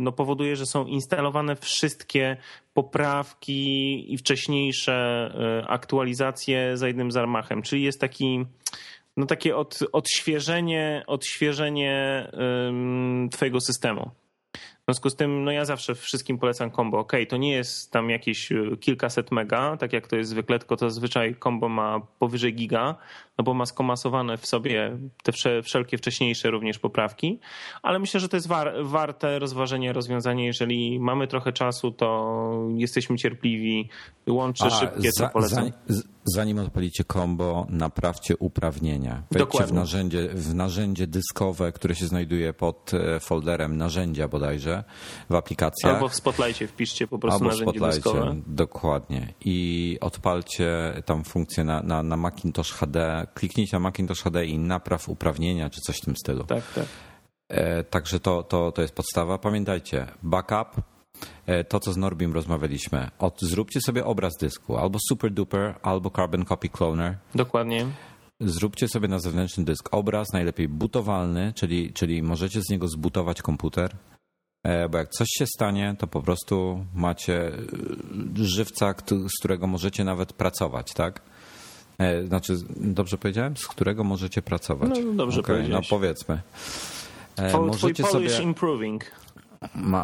no 0.00 0.12
powoduje, 0.12 0.56
że 0.56 0.66
są 0.66 0.86
instalowane 0.86 1.56
wszystkie 1.56 2.36
poprawki 2.74 4.12
i 4.12 4.18
wcześniejsze 4.18 4.94
e, 4.94 5.68
aktualizacje 5.68 6.76
za 6.76 6.86
jednym 6.86 7.10
zamachem, 7.10 7.62
czyli 7.62 7.82
jest 7.82 8.00
taki 8.00 8.44
no 9.16 9.26
takie 9.26 9.56
od, 9.56 9.78
odświeżenie, 9.92 11.02
odświeżenie 11.06 12.28
twojego 13.30 13.60
systemu. 13.60 14.10
W 14.92 14.94
związku 14.94 15.10
z 15.10 15.16
tym, 15.16 15.44
no 15.44 15.52
ja 15.52 15.64
zawsze 15.64 15.94
wszystkim 15.94 16.38
polecam 16.38 16.70
combo. 16.70 16.98
Ok, 16.98 17.12
to 17.28 17.36
nie 17.36 17.52
jest 17.52 17.90
tam 17.90 18.10
jakieś 18.10 18.52
y, 18.52 18.76
kilkaset 18.80 19.30
mega, 19.30 19.76
tak 19.76 19.92
jak 19.92 20.06
to 20.06 20.16
jest 20.16 20.30
zwykle, 20.30 20.58
tylko 20.58 20.76
to 20.76 20.90
zazwyczaj 20.90 21.36
combo 21.42 21.68
ma 21.68 22.00
powyżej 22.18 22.54
giga, 22.54 22.94
no 23.38 23.44
bo 23.44 23.54
ma 23.54 23.66
skomasowane 23.66 24.36
w 24.38 24.46
sobie 24.46 24.98
te 25.22 25.32
wsze- 25.32 25.62
wszelkie 25.62 25.98
wcześniejsze 25.98 26.50
również 26.50 26.78
poprawki, 26.78 27.38
ale 27.82 27.98
myślę, 27.98 28.20
że 28.20 28.28
to 28.28 28.36
jest 28.36 28.46
war, 28.48 28.72
warte 28.82 29.38
rozważenia 29.38 29.92
rozwiązanie. 29.92 30.46
Jeżeli 30.46 31.00
mamy 31.00 31.26
trochę 31.26 31.52
czasu, 31.52 31.90
to 31.90 32.68
jesteśmy 32.76 33.16
cierpliwi, 33.16 33.88
łączy 34.28 34.70
szybkie, 34.70 35.08
to 35.08 35.18
za, 35.18 35.28
polecam. 35.28 35.54
zanim, 35.54 35.72
z- 35.88 36.04
zanim 36.24 36.58
odpalicie 36.58 37.04
combo, 37.12 37.66
naprawcie 37.68 38.36
uprawnienia. 38.36 39.10
Wejdźcie 39.12 39.34
w 39.36 39.38
Dokładnie. 39.38 39.74
narzędzie, 39.78 40.28
w 40.28 40.54
narzędzie 40.54 41.06
dyskowe, 41.06 41.72
które 41.72 41.94
się 41.94 42.06
znajduje 42.06 42.52
pod 42.52 42.90
e, 42.94 43.20
folderem 43.20 43.76
narzędzia 43.76 44.28
bodajże 44.28 44.84
w 45.30 45.34
aplikacjach. 45.34 45.94
Albo 45.94 46.08
w 46.08 46.14
Spotlightie 46.14 46.66
wpiszcie 46.66 47.06
po 47.06 47.18
prostu 47.18 47.44
Albo 47.44 47.50
w 47.50 47.58
narzędzie 47.58 47.80
dyskowe. 47.80 48.36
dokładnie. 48.46 49.34
I 49.44 49.98
odpalcie 50.00 50.92
tam 51.04 51.24
funkcję 51.24 51.64
na, 51.64 51.82
na, 51.82 52.02
na 52.02 52.16
Macintosh 52.16 52.72
HD, 52.72 53.26
kliknijcie 53.34 53.76
na 53.76 53.80
Macintosh 53.80 54.22
HD 54.22 54.46
i 54.46 54.58
napraw 54.58 55.08
uprawnienia, 55.08 55.70
czy 55.70 55.80
coś 55.80 55.96
w 55.96 56.04
tym 56.04 56.16
stylu. 56.16 56.44
Tak, 56.44 56.72
tak. 56.74 56.84
E, 57.48 57.84
Także 57.84 58.20
to, 58.20 58.42
to, 58.42 58.72
to 58.72 58.82
jest 58.82 58.94
podstawa. 58.94 59.38
Pamiętajcie, 59.38 60.06
backup, 60.22 60.82
to 61.68 61.80
co 61.80 61.92
z 61.92 61.96
Norbim 61.96 62.32
rozmawialiśmy. 62.32 63.10
Od, 63.18 63.40
zróbcie 63.40 63.80
sobie 63.80 64.04
obraz 64.04 64.32
dysku, 64.40 64.76
albo 64.76 64.98
Super 65.08 65.30
Duper, 65.32 65.74
albo 65.82 66.10
Carbon 66.10 66.44
Copy 66.44 66.68
Cloner. 66.68 67.16
Dokładnie. 67.34 67.86
Zróbcie 68.40 68.88
sobie 68.88 69.08
na 69.08 69.18
zewnętrzny 69.18 69.64
dysk 69.64 69.88
obraz, 69.92 70.28
najlepiej 70.32 70.68
bootowalny, 70.68 71.52
czyli, 71.56 71.92
czyli 71.92 72.22
możecie 72.22 72.62
z 72.62 72.68
niego 72.70 72.88
zbutować 72.88 73.42
komputer. 73.42 73.96
E, 74.64 74.88
Bo 74.88 74.98
jak 74.98 75.08
coś 75.08 75.28
się 75.38 75.46
stanie, 75.46 75.94
to 75.98 76.06
po 76.06 76.22
prostu 76.22 76.84
macie 76.94 77.48
e, 77.48 77.52
żywca, 78.34 78.94
z 79.28 79.38
którego 79.40 79.66
możecie 79.66 80.04
nawet 80.04 80.32
pracować, 80.32 80.92
tak? 80.94 81.22
E, 81.98 82.26
Znaczy, 82.26 82.56
dobrze 82.76 83.18
powiedziałem? 83.18 83.56
Z 83.56 83.66
którego 83.66 84.04
możecie 84.04 84.42
pracować. 84.42 84.90
No, 85.04 85.12
dobrze 85.12 85.40
Okej, 85.40 85.54
No 85.54 85.58
powiedziałeś. 85.58 85.88
powiedzmy. 85.88 86.42
E, 87.36 87.48
Twój, 87.48 87.50
twój 87.50 87.66
Możecie 87.66 88.02
Polish 88.04 88.32
sobie... 88.32 88.44
improving. 88.44 89.04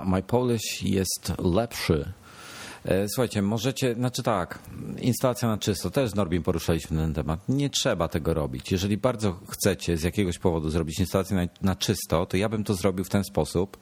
My 0.05 0.23
Polish 0.23 0.83
jest 0.83 1.33
lepszy. 1.39 2.13
E, 2.85 3.09
Słuchajcie, 3.09 3.43
możecie, 3.43 3.95
znaczy 3.95 4.23
tak, 4.23 4.59
instalacja 5.01 5.49
na 5.49 5.59
czysto, 5.59 5.91
też 5.91 6.11
z 6.11 6.15
Norbim 6.15 6.43
poruszaliśmy 6.43 6.97
ten 6.97 7.15
temat. 7.15 7.41
Nie 7.49 7.71
trzeba 7.71 8.09
tego 8.09 8.35
robić. 8.35 8.73
Jeżeli 8.73 8.97
bardzo 8.97 9.41
chcecie 9.49 9.97
z 9.97 10.03
jakiegoś 10.03 10.39
powodu 10.39 10.71
zrobić 10.71 11.01
instalację 11.01 11.37
na, 11.37 11.43
na 11.63 11.77
czysto, 11.77 12.27
to 12.27 12.37
ja 12.37 12.49
bym 12.49 12.65
to 12.65 12.75
zrobił 12.75 13.05
w 13.05 13.09
ten 13.09 13.25
sposób. 13.25 13.77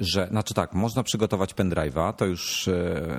Że, 0.00 0.26
znaczy 0.30 0.54
tak, 0.54 0.72
można 0.74 1.02
przygotować 1.02 1.54
pendrive'a, 1.54 2.12
to 2.12 2.26
już, 2.26 2.68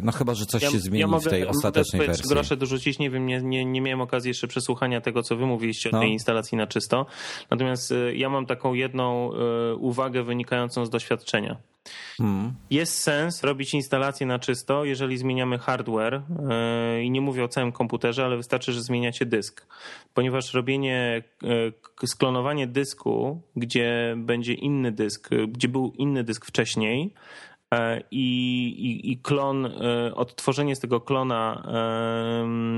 no 0.02 0.12
chyba, 0.12 0.34
że 0.34 0.46
coś 0.46 0.62
Ja- 0.64 0.70
się 0.72 0.80
zmieni 0.80 1.00
ja 1.00 1.08
mogę, 1.08 1.28
w 1.28 1.30
tej 1.30 1.48
ostatecznej 1.48 2.00
mogę 2.02 2.08
wersji. 2.12 2.30
grosze 2.30 2.58
dorzucić, 2.58 3.00
nie 3.00 3.10
wiem, 3.10 3.26
nie, 3.26 3.42
nie, 3.42 3.66
nie 3.66 3.82
miałem 3.82 4.02
okazji 4.02 4.28
jeszcze 4.30 4.48
przesłuchania 4.48 5.02
tego, 5.02 5.24
co 5.24 5.36
wy 5.36 5.46
mówiliście 5.46 5.90
No. 5.94 5.98
o 5.98 6.02
tej 6.02 6.12
instalacji 6.12 6.58
na 6.58 6.68
czysto. 6.68 7.06
Natomiast 7.52 7.92
y, 7.92 8.16
ja 8.16 8.30
mam 8.30 8.46
taką 8.46 8.74
jedną 8.74 9.32
uwagę 9.80 10.24
wynikającą 10.24 10.86
z 10.86 10.90
doświadczenia. 10.90 11.58
Mm. 12.20 12.54
Jest 12.70 13.00
sens 13.00 13.44
robić 13.44 13.74
instalację 13.74 14.28
na 14.28 14.40
czysto, 14.40 14.86
jeżeli 14.86 15.18
zmieniamy 15.18 15.58
hardware 15.60 16.14
yy, 16.14 17.04
i 17.04 17.12
nie 17.12 17.22
mówię 17.22 17.44
o 17.44 17.48
całym 17.48 17.72
komputerze, 17.72 18.26
ale 18.26 18.38
wystarczy, 18.38 18.74
że 18.74 18.82
zmieniacie 18.84 19.26
dysk. 19.26 19.68
Ponieważ 20.14 20.54
robienie, 20.54 21.24
k- 21.82 22.08
sklonowanie 22.08 22.68
dysku, 22.68 23.42
gdzie 23.56 24.16
będzie 24.18 24.54
inny 24.54 24.92
dysk, 24.92 25.30
gdzie 25.48 25.68
był 25.68 25.94
inny 25.98 26.24
dysk 26.24 26.46
wcześniej 26.46 27.14
yy, 27.72 27.80
i, 28.12 28.68
i, 28.68 29.12
i 29.12 29.18
klon, 29.18 29.72
odtworzenie 30.16 30.76
z 30.76 30.80
tego 30.80 31.02
klona 31.02 31.64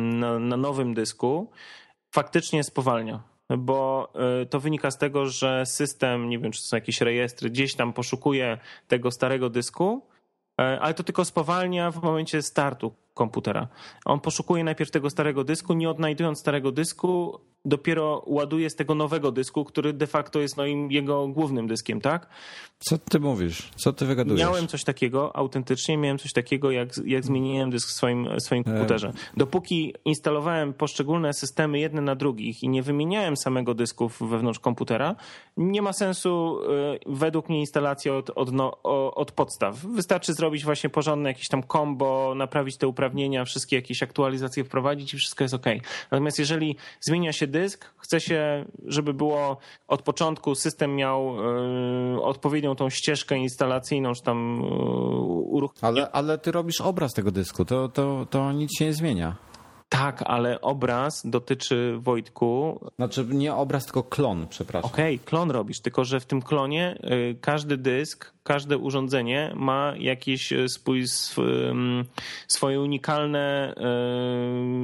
na, 0.09 0.39
na 0.39 0.57
nowym 0.57 0.93
dysku 0.93 1.51
faktycznie 2.11 2.63
spowalnia. 2.63 3.36
Bo 3.57 4.13
y, 4.41 4.45
to 4.45 4.59
wynika 4.59 4.91
z 4.91 4.97
tego, 4.97 5.25
że 5.25 5.65
system, 5.65 6.29
nie 6.29 6.39
wiem, 6.39 6.51
czy 6.51 6.61
to 6.61 6.67
są 6.67 6.77
jakieś 6.77 7.01
rejestry, 7.01 7.49
gdzieś 7.49 7.75
tam 7.75 7.93
poszukuje 7.93 8.57
tego 8.87 9.11
starego 9.11 9.49
dysku, 9.49 10.07
y, 10.61 10.63
ale 10.63 10.93
to 10.93 11.03
tylko 11.03 11.25
spowalnia 11.25 11.91
w 11.91 12.03
momencie 12.03 12.41
startu 12.41 12.93
komputera. 13.13 13.67
On 14.05 14.19
poszukuje 14.19 14.63
najpierw 14.63 14.91
tego 14.91 15.09
starego 15.09 15.43
dysku, 15.43 15.73
nie 15.73 15.89
odnajdując 15.89 16.39
starego 16.39 16.71
dysku, 16.71 17.39
dopiero 17.67 18.23
ładuje 18.25 18.69
z 18.69 18.75
tego 18.75 18.95
nowego 18.95 19.31
dysku, 19.31 19.65
który 19.65 19.93
de 19.93 20.07
facto 20.07 20.39
jest 20.39 20.57
no, 20.57 20.65
jego 20.89 21.27
głównym 21.27 21.67
dyskiem, 21.67 22.01
tak? 22.01 22.27
Co 22.79 22.97
ty 22.97 23.19
mówisz? 23.19 23.69
Co 23.75 23.93
ty 23.93 24.05
wygadujesz? 24.05 24.39
Miałem 24.39 24.67
coś 24.67 24.83
takiego, 24.83 25.35
autentycznie 25.35 25.97
miałem 25.97 26.17
coś 26.17 26.33
takiego, 26.33 26.71
jak, 26.71 26.89
jak 27.05 27.25
zmieniłem 27.25 27.69
dysk 27.69 27.89
w 27.89 27.91
swoim, 27.91 28.27
swoim 28.39 28.63
komputerze. 28.63 29.13
Dopóki 29.37 29.93
instalowałem 30.05 30.73
poszczególne 30.73 31.33
systemy 31.33 31.79
jedne 31.79 32.01
na 32.01 32.15
drugich 32.15 32.63
i 32.63 32.69
nie 32.69 32.83
wymieniałem 32.83 33.37
samego 33.37 33.73
dysku 33.73 34.11
wewnątrz 34.21 34.59
komputera, 34.59 35.15
nie 35.57 35.81
ma 35.81 35.93
sensu 35.93 36.59
y, 36.61 36.99
według 37.05 37.49
mnie 37.49 37.59
instalacja 37.59 38.15
od, 38.15 38.29
od, 38.29 38.51
no, 38.51 38.81
od 39.15 39.31
podstaw. 39.31 39.75
Wystarczy 39.77 40.33
zrobić 40.33 40.65
właśnie 40.65 40.89
porządne 40.89 41.29
jakieś 41.29 41.47
tam 41.47 41.63
combo, 41.63 42.33
naprawić 42.35 42.77
te 42.77 42.87
uprawnienia, 42.87 43.45
wszystkie 43.45 43.75
jakieś 43.75 44.03
aktualizacje 44.03 44.63
wprowadzić 44.63 45.13
i 45.13 45.17
wszystko 45.17 45.43
jest 45.43 45.53
ok. 45.53 45.65
Natomiast 46.11 46.39
jeżeli 46.39 46.75
zmienia 47.01 47.33
się 47.33 47.47
dysk, 47.47 47.56
chce 47.97 48.19
się, 48.19 48.65
żeby 48.85 49.13
było 49.13 49.57
od 49.87 50.01
początku 50.01 50.55
system 50.55 50.95
miał 50.95 51.35
y, 52.15 52.21
odpowiednią 52.21 52.75
tą 52.75 52.89
ścieżkę 52.89 53.37
instalacyjną, 53.37 54.13
czy 54.13 54.23
tam 54.23 54.61
y, 54.61 54.65
uruch... 55.57 55.71
Ale, 55.81 56.11
ale 56.11 56.37
ty 56.37 56.51
robisz 56.51 56.81
obraz 56.81 57.13
tego 57.13 57.31
dysku, 57.31 57.65
to, 57.65 57.89
to, 57.89 58.27
to 58.29 58.51
nic 58.51 58.77
się 58.77 58.85
nie 58.85 58.93
zmienia. 58.93 59.35
Tak, 59.89 60.23
ale 60.25 60.61
obraz 60.61 61.21
dotyczy 61.25 61.97
Wojtku. 61.99 62.79
Znaczy 62.95 63.25
nie 63.29 63.55
obraz, 63.55 63.85
tylko 63.85 64.03
klon, 64.03 64.47
przepraszam. 64.47 64.91
Okej, 64.91 65.19
klon 65.19 65.51
robisz, 65.51 65.79
tylko 65.79 66.05
że 66.05 66.19
w 66.19 66.25
tym 66.25 66.41
klonie 66.41 66.97
y, 67.31 67.37
każdy 67.41 67.77
dysk, 67.77 68.33
każde 68.43 68.77
urządzenie 68.77 69.53
ma 69.55 69.93
jakieś 69.97 70.53
y, 70.53 70.69
swój, 70.69 71.05
swoje 72.47 72.81
unikalne, 72.81 73.75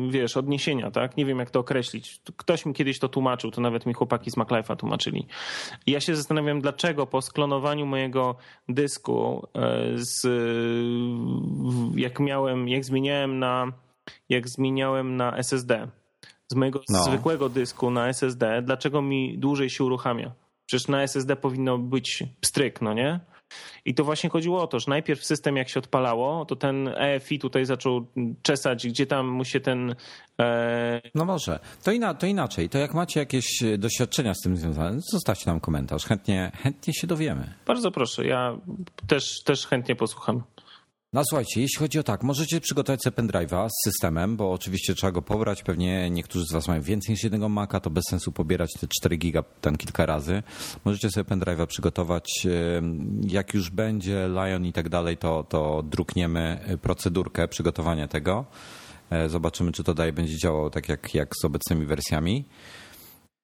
y, 0.08 0.12
wiesz, 0.12 0.38
odniesienia, 0.38 0.92
tak? 0.92 1.18
Nie 1.18 1.26
wiem, 1.26 1.40
jak 1.40 1.52
to 1.52 1.60
określić. 1.60 2.22
Ktoś 2.38 2.66
mi 2.66 2.74
kiedyś 2.74 3.00
to 3.00 3.10
tłumaczył, 3.10 3.52
to 3.52 3.62
nawet 3.62 3.86
mi 3.86 3.94
chłopaki 3.94 4.32
z 4.32 4.38
MacLife'a 4.38 4.76
tłumaczyli. 4.76 5.28
I 5.86 5.92
ja 5.92 6.00
się 6.00 6.16
zastanawiam, 6.16 6.62
dlaczego 6.62 7.08
po 7.08 7.22
sklonowaniu 7.22 7.86
mojego 7.86 8.36
dysku 8.70 9.48
z, 9.96 10.28
jak 11.96 12.20
miałem, 12.20 12.70
jak 12.70 12.86
zmieniałem 12.86 13.40
na, 13.40 13.72
jak 14.30 14.50
zmieniałem 14.50 15.16
na 15.18 15.38
SSD, 15.38 15.88
z 16.52 16.56
mojego 16.56 16.82
No. 16.90 17.04
zwykłego 17.04 17.50
dysku 17.50 17.92
na 17.92 18.08
SSD, 18.10 18.62
dlaczego 18.62 19.02
mi 19.02 19.38
dłużej 19.38 19.70
się 19.70 19.84
uruchamia? 19.84 20.32
Przecież 20.66 20.88
na 20.88 21.04
SSD 21.04 21.36
powinno 21.36 21.78
być 21.78 22.24
pstryk, 22.42 22.82
no 22.82 22.94
nie? 22.94 23.20
I 23.86 23.94
to 23.96 24.04
właśnie 24.04 24.30
chodziło 24.30 24.62
o 24.64 24.68
to, 24.68 24.80
że 24.80 24.86
najpierw 24.90 25.26
system 25.26 25.58
jak 25.58 25.70
się 25.70 25.80
odpalało, 25.80 26.46
to 26.46 26.56
ten 26.56 26.88
EFI 26.98 27.40
tutaj 27.40 27.66
zaczął 27.66 28.06
czesać, 28.42 28.88
gdzie 28.88 29.06
tam 29.06 29.28
mu 29.28 29.46
się 29.46 29.60
ten... 29.60 29.96
E, 30.42 31.02
No 31.16 31.26
może. 31.26 31.60
To, 31.84 31.92
ina, 31.92 32.14
to 32.14 32.26
inaczej. 32.28 32.70
To 32.70 32.78
jak 32.78 32.94
macie 32.94 33.20
jakieś 33.20 33.64
doświadczenia 33.78 34.34
z 34.34 34.42
tym 34.44 34.58
związane, 34.58 34.98
zostawcie 35.12 35.44
nam 35.52 35.60
komentarz. 35.60 36.06
Chętnie, 36.06 36.52
chętnie 36.64 36.94
się 36.94 37.08
dowiemy. 37.08 37.54
bardzo 37.68 37.92
proszę, 37.92 38.26
ja 38.26 38.58
też, 39.08 39.44
też 39.44 39.68
chętnie 39.68 39.96
posłucham. 39.96 40.44
No 41.14 41.22
słuchajcie, 41.30 41.62
jeśli 41.62 41.80
chodzi 41.80 42.00
o 42.00 42.04
tak, 42.04 42.24
możecie 42.24 42.62
przygotować 42.62 43.02
sobie 43.04 43.18
pendrive'a 43.18 43.70
z 43.70 43.84
systemem, 43.86 44.38
bo 44.38 44.52
oczywiście 44.52 44.96
trzeba 44.96 45.12
go 45.12 45.22
pobrać. 45.22 45.64
Pewnie 45.64 46.10
niektórzy 46.10 46.46
z 46.46 46.52
Was 46.52 46.68
mają 46.68 46.82
więcej 46.82 47.14
niż 47.14 47.24
jednego 47.24 47.50
Maca, 47.50 47.80
to 47.80 47.90
bez 47.90 48.04
sensu 48.10 48.32
pobierać 48.32 48.74
te 48.74 48.88
4 49.00 49.18
giga 49.18 49.44
tam 49.62 49.76
kilka 49.76 50.06
razy. 50.06 50.44
Możecie 50.86 51.10
sobie 51.10 51.24
pendrive'a 51.30 51.68
przygotować. 51.68 52.48
Jak 53.28 53.54
już 53.54 53.70
będzie 53.70 54.28
Lion 54.28 54.66
i 54.66 54.74
tak 54.74 54.90
dalej, 54.90 55.18
to, 55.18 55.44
to 55.44 55.84
drukniemy 55.84 56.60
procedurkę 56.82 57.48
przygotowania 57.48 58.08
tego. 58.08 58.46
E, 59.10 59.30
Zobaczymy, 59.30 59.72
czy 59.72 59.84
to 59.84 59.94
dalej 59.94 60.14
będzie 60.14 60.38
działało 60.38 60.70
tak 60.70 60.90
jak, 60.90 61.14
jak 61.14 61.30
z 61.42 61.46
obecnymi 61.46 61.86
wersjami. 61.86 62.46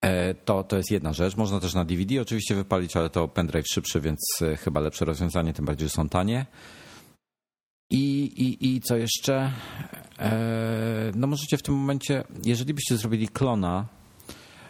E, 0.01 0.33
To, 0.33 0.63
to 0.63 0.77
jest 0.77 0.91
jedna 0.91 1.13
rzecz. 1.13 1.37
Można 1.37 1.59
też 1.59 1.73
na 1.73 1.85
DVD 1.85 2.21
oczywiście 2.21 2.55
wypalić, 2.55 2.97
ale 2.97 3.09
to 3.09 3.27
pendrive 3.27 3.67
szybszy, 3.67 4.01
więc 4.01 4.19
e, 4.41 4.57
chyba 4.57 4.79
lepsze 4.79 5.05
rozwiązanie, 5.05 5.53
tym 5.53 5.65
bardziej, 5.65 5.87
że 5.87 5.93
są 5.95 6.09
tanie. 6.09 6.45
I, 7.91 8.23
i, 8.23 8.75
I 8.75 8.81
co 8.81 8.97
jeszcze? 8.97 9.51
E, 10.19 11.11
No 11.15 11.27
możecie 11.27 11.57
w 11.57 11.61
tym 11.61 11.75
momencie, 11.75 12.23
jeżeli 12.45 12.73
byście 12.73 12.97
zrobili 12.97 13.27
klona, 13.27 13.85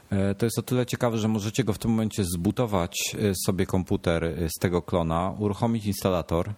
e, 0.10 0.36
to 0.36 0.46
jest 0.46 0.60
o 0.60 0.62
tyle 0.62 0.86
ciekawe, 0.86 1.18
że 1.18 1.28
możecie 1.28 1.64
go 1.64 1.74
w 1.74 1.78
tym 1.78 1.92
momencie 1.92 2.24
zbutować 2.24 3.16
e, 3.20 3.34
sobie 3.46 3.66
komputer 3.66 4.36
z 4.58 4.60
tego 4.60 4.82
klona, 4.82 5.36
uruchomić 5.40 5.86
instalator 5.86 6.54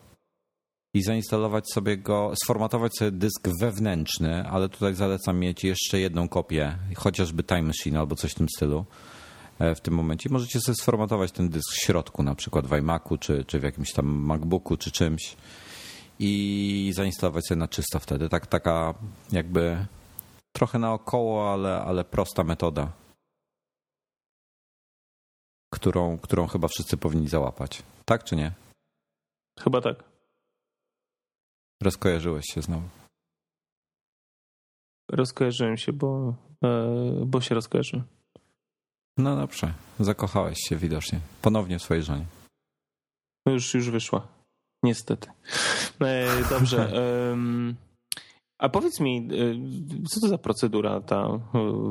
i 0.93 1.03
zainstalować 1.03 1.71
sobie 1.73 1.97
go, 1.97 2.33
sformatować 2.43 2.97
sobie 2.97 3.11
dysk 3.11 3.49
wewnętrzny, 3.59 4.47
ale 4.47 4.69
tutaj 4.69 4.95
zalecam 4.95 5.39
mieć 5.39 5.63
jeszcze 5.63 5.99
jedną 5.99 6.27
kopię, 6.29 6.77
chociażby 6.95 7.43
Time 7.43 7.61
Machine 7.61 7.99
albo 7.99 8.15
coś 8.15 8.31
w 8.31 8.35
tym 8.35 8.47
stylu 8.55 8.85
w 9.75 9.79
tym 9.79 9.93
momencie. 9.93 10.29
Możecie 10.29 10.59
sobie 10.59 10.75
sformatować 10.75 11.31
ten 11.31 11.49
dysk 11.49 11.71
w 11.71 11.85
środku, 11.85 12.23
na 12.23 12.35
przykład 12.35 12.67
w 12.67 12.73
iMacu, 12.73 13.17
czy, 13.17 13.45
czy 13.45 13.59
w 13.59 13.63
jakimś 13.63 13.91
tam 13.91 14.05
MacBooku, 14.05 14.77
czy 14.77 14.91
czymś 14.91 15.35
i 16.23 16.91
zainstalować 16.93 17.47
sobie 17.47 17.59
na 17.59 17.67
czysto 17.67 17.99
wtedy. 17.99 18.29
Tak, 18.29 18.47
taka 18.47 18.93
jakby 19.31 19.85
trochę 20.51 20.79
naokoło, 20.79 21.53
ale, 21.53 21.81
ale 21.81 22.03
prosta 22.03 22.43
metoda, 22.43 22.91
którą, 25.73 26.17
którą 26.17 26.47
chyba 26.47 26.67
wszyscy 26.67 26.97
powinni 26.97 27.27
załapać. 27.27 27.83
Tak 28.05 28.23
czy 28.23 28.35
nie? 28.35 28.51
Chyba 29.59 29.81
tak. 29.81 30.03
Rozkojarzyłeś 31.81 32.45
się 32.53 32.61
znowu. 32.61 32.89
Rozkojarzyłem 35.11 35.77
się, 35.77 35.93
bo, 35.93 36.35
e, 36.63 37.25
bo 37.25 37.41
się 37.41 37.55
rozkojarzyłem. 37.55 38.05
No 39.17 39.35
dobrze, 39.35 39.73
zakochałeś 39.99 40.57
się 40.69 40.75
widocznie. 40.75 41.19
Ponownie 41.41 41.79
w 41.79 41.83
swojej 41.83 42.03
żonie. 42.03 42.25
No 43.45 43.51
już, 43.51 43.73
już 43.73 43.89
wyszła. 43.89 44.40
Niestety. 44.83 45.29
E, 46.01 46.27
dobrze. 46.49 46.91
a 48.57 48.69
powiedz 48.69 48.99
mi, 48.99 49.17
e, 49.17 50.07
co 50.09 50.19
to 50.19 50.27
za 50.27 50.37
procedura 50.37 51.01
ta 51.01 51.21
e, 51.25 51.39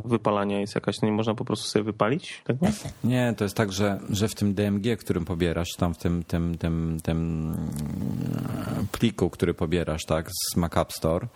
wypalania 0.04 0.60
jest 0.60 0.74
jakaś? 0.74 1.02
Nie 1.02 1.12
można 1.12 1.34
po 1.34 1.44
prostu 1.44 1.68
sobie 1.68 1.82
wypalić? 1.82 2.42
Tak? 2.44 2.56
Nie, 3.04 3.34
to 3.36 3.44
jest 3.44 3.56
tak, 3.56 3.72
że, 3.72 4.00
że 4.10 4.28
w 4.28 4.34
tym 4.34 4.54
DMG, 4.54 4.96
którym 4.96 5.24
pobierasz, 5.24 5.68
tam 5.76 5.94
w 5.94 5.98
tym, 5.98 6.24
tym, 6.24 6.58
tym, 6.58 6.98
tym 7.02 7.54
pliku, 8.92 9.30
który 9.30 9.54
pobierasz, 9.54 10.04
tak, 10.04 10.28
z 10.30 10.56
Mac 10.56 10.76
App 10.76 10.92
Store, 10.92 11.26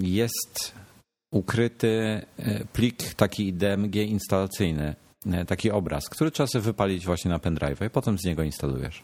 jest 0.00 0.74
ukryty 1.32 2.22
plik 2.72 3.14
taki 3.14 3.52
DMG 3.52 3.96
instalacyjny, 3.96 4.94
taki 5.46 5.70
obraz, 5.70 6.08
który 6.08 6.30
trzeba 6.30 6.46
sobie 6.46 6.62
wypalić 6.62 7.06
właśnie 7.06 7.30
na 7.30 7.38
pendrive 7.38 7.82
i 7.86 7.90
potem 7.90 8.18
z 8.18 8.24
niego 8.24 8.42
instalujesz. 8.42 9.02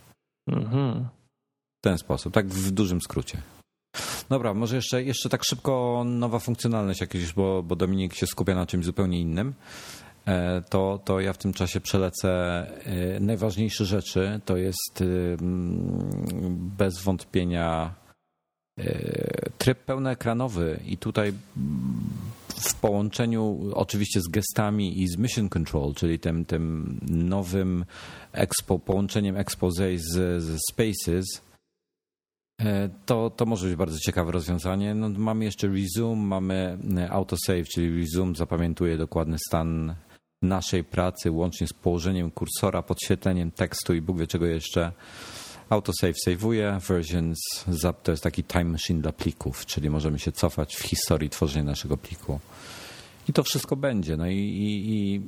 Mhm. 0.49 1.09
W 1.79 1.85
ten 1.85 1.99
sposób, 1.99 2.35
tak 2.35 2.47
w 2.49 2.71
dużym 2.71 3.01
skrócie. 3.01 3.43
Dobra, 4.29 4.55
może 4.55 4.77
jeszcze, 4.77 5.03
jeszcze 5.03 5.29
tak 5.29 5.45
szybko 5.45 6.03
nowa 6.07 6.39
funkcjonalność 6.39 7.01
jakaś, 7.01 7.33
bo, 7.33 7.63
bo 7.63 7.77
Dominik 7.77 8.15
się 8.15 8.27
skupia 8.27 8.55
na 8.55 8.67
czymś 8.67 8.85
zupełnie 8.85 9.21
innym. 9.21 9.55
E, 10.27 10.63
To, 10.63 11.01
to 11.05 11.21
ja 11.21 11.33
w 11.33 11.39
tym 11.39 11.53
czasie 11.53 11.81
przelecę 11.81 12.31
e, 12.85 13.21
najważniejsze 13.21 13.85
rzeczy. 13.85 14.41
To 14.45 14.57
jest 14.57 15.01
e, 15.01 15.05
mm, 15.05 16.71
bez 16.79 17.03
wątpienia 17.03 17.95
e, 18.79 19.51
tryb 19.59 19.79
pełnoekranowy 19.79 20.81
i 20.87 20.97
tutaj 20.97 21.29
mm, 21.29 22.01
w 22.61 22.75
połączeniu 22.75 23.71
oczywiście 23.75 24.21
z 24.21 24.29
gestami 24.29 25.03
i 25.03 25.09
z 25.09 25.17
Mission 25.17 25.49
Control, 25.49 25.95
czyli 25.95 26.19
tym, 26.19 26.45
tym 26.45 26.99
nowym 27.09 27.85
expo, 28.33 28.79
połączeniem 28.79 29.37
expose 29.37 29.99
z, 29.99 30.43
z 30.43 30.59
Spaces, 30.71 31.43
e, 32.61 32.89
to, 33.07 33.31
to 33.31 33.47
może 33.47 33.67
być 33.67 33.77
bardzo 33.77 33.99
ciekawe 33.99 34.33
rozwiązanie. 34.33 34.95
No, 34.95 35.09
mamy 35.09 35.45
jeszcze 35.45 35.69
Resume, 35.69 36.27
mamy 36.27 36.79
autosave, 37.11 37.69
czyli 37.69 38.01
Resume 38.01 38.35
zapamiętuje 38.35 38.99
dokładny 38.99 39.37
stan 39.49 39.95
naszej 40.43 40.85
pracy, 40.85 41.31
łącznie 41.31 41.67
z 41.67 41.73
położeniem 41.73 42.31
kursora, 42.31 42.83
podświetleniem 42.83 43.51
tekstu 43.51 43.95
i 43.95 44.01
Bóg 44.01 44.19
wie 44.19 44.27
czego 44.27 44.47
jeszcze. 44.47 44.93
Autosave 45.71 46.15
saveuje, 46.25 46.79
versions 46.89 47.39
to 48.03 48.11
jest 48.11 48.23
taki 48.23 48.45
time 48.45 48.65
machine 48.65 49.03
dla 49.03 49.13
plików, 49.13 49.67
czyli 49.67 49.91
możemy 49.91 50.19
się 50.19 50.33
cofać 50.33 50.77
w 50.77 50.83
historii 50.83 51.31
tworzenia 51.31 51.65
naszego 51.65 51.97
pliku. 51.97 52.41
I 53.29 53.33
to 53.33 53.43
wszystko 53.43 53.77
będzie. 53.77 54.17
No 54.17 54.27
i, 54.27 54.37
i, 54.37 54.93
i 54.95 55.23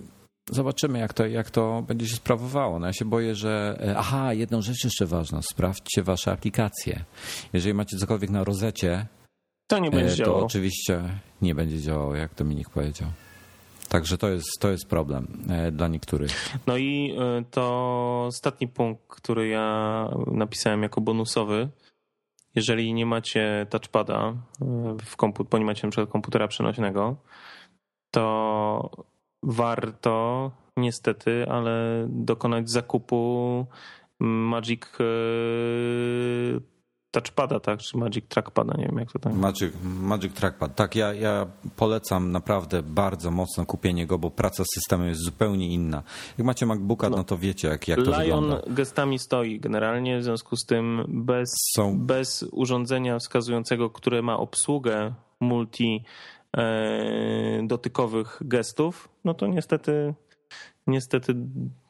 zobaczymy, 0.50 0.98
jak 0.98 1.12
to, 1.12 1.26
jak 1.26 1.50
to 1.50 1.82
będzie 1.82 2.08
się 2.08 2.16
sprawowało. 2.16 2.78
No 2.78 2.86
ja 2.86 2.92
się 2.92 3.04
boję, 3.04 3.34
że. 3.34 3.78
E, 3.80 3.96
aha, 3.98 4.34
jedną 4.34 4.62
rzecz 4.62 4.84
jeszcze 4.84 5.06
ważna. 5.06 5.42
Sprawdźcie 5.42 6.02
wasze 6.02 6.32
aplikacje. 6.32 7.04
Jeżeli 7.52 7.74
macie 7.74 7.96
cokolwiek 7.96 8.30
na 8.30 8.44
rozecie, 8.44 9.06
to 9.66 9.78
nie 9.78 9.90
będzie 9.90 10.12
e, 10.12 10.16
to 10.16 10.24
działało. 10.24 10.44
oczywiście 10.44 11.02
nie 11.42 11.54
będzie 11.54 11.80
działało, 11.80 12.14
jak 12.14 12.34
Dominik 12.34 12.70
powiedział. 12.70 13.08
Także 13.88 14.18
to 14.18 14.28
jest, 14.28 14.60
to 14.60 14.70
jest 14.70 14.88
problem 14.88 15.26
e, 15.48 15.72
dla 15.72 15.88
niektórych. 15.88 16.58
No 16.66 16.76
i 16.76 17.16
e, 17.18 17.44
to 17.50 18.24
ostatni 18.26 18.68
punkt, 18.68 19.02
który 19.08 19.48
ja 19.48 20.08
napisałem 20.26 20.82
jako 20.82 21.00
bonusowy. 21.00 21.68
Jeżeli 22.54 22.94
nie 22.94 23.06
macie 23.06 23.66
touchpada 23.70 24.34
e, 24.62 24.96
w 25.04 25.16
komput, 25.16 25.48
bo 25.48 25.58
nie 25.58 25.64
macie 25.64 25.90
przykład 25.90 26.10
komputera 26.10 26.48
przenośnego, 26.48 27.16
to 28.10 28.90
warto 29.42 30.50
niestety, 30.76 31.46
ale 31.48 32.06
dokonać 32.08 32.70
zakupu 32.70 33.66
Magic 34.20 34.82
touchpada, 37.12 37.60
tak? 37.60 37.80
Czy 37.80 37.98
Magic 37.98 38.24
Trackpada, 38.28 38.74
nie 38.78 38.86
wiem 38.86 38.98
jak 38.98 39.12
to 39.12 39.18
tam. 39.18 39.38
Magic, 39.38 39.72
Magic 39.84 40.32
Trackpad. 40.34 40.74
Tak, 40.74 40.96
ja, 40.96 41.14
ja 41.14 41.46
polecam 41.76 42.32
naprawdę 42.32 42.82
bardzo 42.82 43.30
mocno 43.30 43.66
kupienie 43.66 44.06
go, 44.06 44.18
bo 44.18 44.30
praca 44.30 44.64
z 44.64 44.66
systemem 44.74 45.08
jest 45.08 45.20
zupełnie 45.24 45.68
inna. 45.68 46.02
Jak 46.38 46.46
macie 46.46 46.66
MacBooka, 46.66 47.10
no, 47.10 47.16
no 47.16 47.24
to 47.24 47.38
wiecie, 47.38 47.68
jak, 47.68 47.88
jak 47.88 47.98
to 48.02 48.22
Lion 48.22 48.44
wygląda. 48.44 48.60
gestami 48.74 49.18
stoi 49.18 49.60
generalnie, 49.60 50.18
w 50.18 50.24
związku 50.24 50.56
z 50.56 50.64
tym 50.66 51.04
bez, 51.08 51.48
Są- 51.76 51.98
bez 51.98 52.44
urządzenia 52.52 53.18
wskazującego, 53.18 53.90
które 53.90 54.22
ma 54.22 54.36
obsługę 54.38 55.14
multi 55.40 56.04
e, 56.56 57.66
dotykowych 57.66 58.38
gestów, 58.40 59.08
no 59.24 59.34
to 59.34 59.46
niestety 59.46 60.14
niestety 60.86 61.34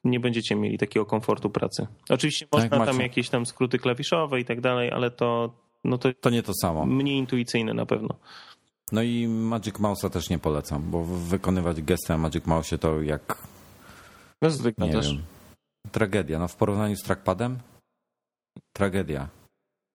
nie 0.05 0.20
będziecie 0.20 0.57
mieli 0.57 0.78
takiego 0.78 1.07
komfortu 1.07 1.50
pracy. 1.50 1.86
Oczywiście 2.11 2.46
Tak, 2.46 2.53
można 2.62 2.86
tam 2.86 2.94
macie. 2.96 3.03
jakieś 3.03 3.28
tam 3.28 3.46
skróty 3.46 3.78
klawiszowe 3.78 4.40
i 4.40 4.44
tak 4.44 4.61
dalej, 4.61 4.90
ale 4.90 5.11
to, 5.11 5.53
no 5.84 5.98
to 5.98 6.09
To 6.20 6.30
nie 6.30 6.42
to 6.42 6.53
samo. 6.55 6.86
mniej 6.86 7.16
intuicyjne 7.16 7.74
na 7.74 7.86
pewno. 7.86 8.09
No 8.92 9.03
i 9.03 9.28
Magic 9.28 9.74
Mouse'a 9.74 10.11
też 10.11 10.30
nie 10.30 10.38
polecam, 10.38 10.90
bo 10.90 11.05
wykonywać 11.05 11.82
gesty 11.82 12.12
na 12.12 12.18
Magic 12.18 12.44
Mouse'ie 12.44 12.78
to 12.78 13.03
jak, 13.03 13.38
No 14.42 14.50
zwykle 14.50 14.86
nie 14.86 14.92
też. 14.92 15.12
wiem, 15.14 15.22
tragedia. 15.92 16.38
No 16.38 16.48
w 16.48 16.57
porównaniu 16.57 16.96
z 16.96 17.03
trackpadem? 17.03 17.59
Tragedia. 18.72 19.28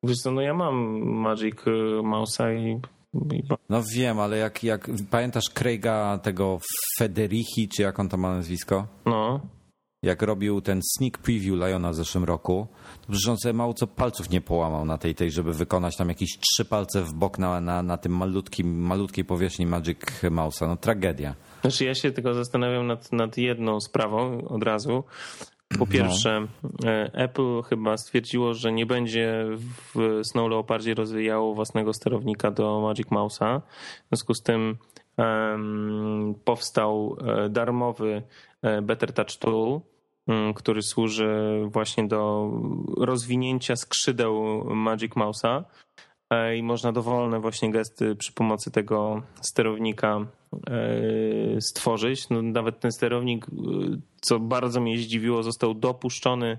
Wiesz 0.04 0.18
co, 0.18 0.32
no 0.32 0.42
ja 0.42 0.54
mam 0.54 0.76
Magic 1.06 1.56
y, 1.68 1.72
Mouse'a 2.04 2.56
i, 2.58 2.80
i 3.36 3.44
No 3.70 3.84
wiem, 3.96 4.20
ale 4.20 4.38
jak, 4.38 4.64
jak 4.64 4.90
pamiętasz 5.12 5.50
Craiga 5.54 6.18
tego 6.18 6.60
Federici, 7.00 7.70
czy 7.70 7.82
jak 7.82 8.00
on 8.00 8.10
to 8.10 8.18
ma 8.18 8.36
nazwisko? 8.36 8.88
no, 9.06 9.40
Jak 10.04 10.22
robił 10.22 10.62
ten 10.62 10.82
sneak 10.98 11.18
preview 11.18 11.56
Liona 11.56 11.90
w 11.92 11.96
zeszłym 11.96 12.24
roku, 12.24 12.68
to 13.02 13.08
przecież 13.12 13.28
on 13.28 13.38
sobie 13.38 13.54
mało 13.54 13.74
co 13.74 13.88
palców 13.88 14.30
nie 14.30 14.42
połamał 14.42 14.86
na 14.86 14.98
tej, 14.98 15.16
tej 15.16 15.32
żeby 15.32 15.54
wykonać 15.54 15.98
tam 15.98 16.10
jakieś 16.10 16.38
trzy 16.40 16.66
palce 16.66 17.02
w 17.04 17.14
bok 17.14 17.40
na, 17.40 17.62
na, 17.62 17.84
na 17.84 17.98
tym 17.98 18.12
malutkim, 18.18 18.80
malutkiej 18.82 19.26
powierzchni 19.26 19.66
Magic 19.66 20.00
Mouse'a. 20.24 20.68
No 20.68 20.76
tragedia. 20.78 21.36
Znaczy 21.62 21.86
ja 21.86 21.96
się 21.96 22.12
tylko 22.12 22.34
zastanawiam 22.34 22.88
nad, 22.88 23.12
nad 23.12 23.38
jedną 23.38 23.80
sprawą 23.80 24.48
od 24.48 24.64
razu. 24.64 25.04
Po 25.70 25.78
No. 25.80 25.86
pierwsze, 25.86 26.48
e, 26.86 27.12
Apple 27.14 27.62
chyba 27.62 27.98
stwierdziło, 27.98 28.54
że 28.54 28.72
nie 28.72 28.86
będzie 28.86 29.46
w 29.96 30.22
Snow 30.24 30.50
Leopardzie 30.50 30.94
rozwijało 30.94 31.54
własnego 31.56 31.94
sterownika 31.94 32.52
do 32.52 32.82
Magic 32.82 33.08
Mouse'a. 33.08 33.62
W 34.06 34.08
związku 34.10 34.34
z 34.34 34.42
tym 34.44 34.78
em, 35.18 36.36
powstał 36.46 37.18
e, 37.46 37.50
darmowy 37.50 38.22
Better 38.82 39.14
Touch 39.14 39.38
Tool, 39.40 39.82
m, 40.28 40.54
który 40.54 40.82
służy 40.82 41.62
właśnie 41.66 42.08
do 42.08 42.52
rozwinięcia 42.98 43.76
skrzydeł 43.76 44.64
Magic 44.76 45.14
Mouse'a 45.14 45.64
e, 46.30 46.58
i 46.58 46.64
można 46.64 46.92
dowolne 46.92 47.40
właśnie 47.40 47.72
gesty 47.72 48.16
przy 48.16 48.34
pomocy 48.34 48.72
tego 48.72 49.22
sterownika 49.42 50.26
e, 50.70 51.62
stworzyć. 51.62 52.30
No, 52.30 52.42
nawet 52.42 52.80
ten 52.80 52.92
sterownik, 52.92 53.46
e, 53.46 53.50
co 54.22 54.40
bardzo 54.40 54.82
mnie 54.82 54.98
zdziwiło, 54.98 55.44
został 55.44 55.74
dopuszczony 55.74 56.58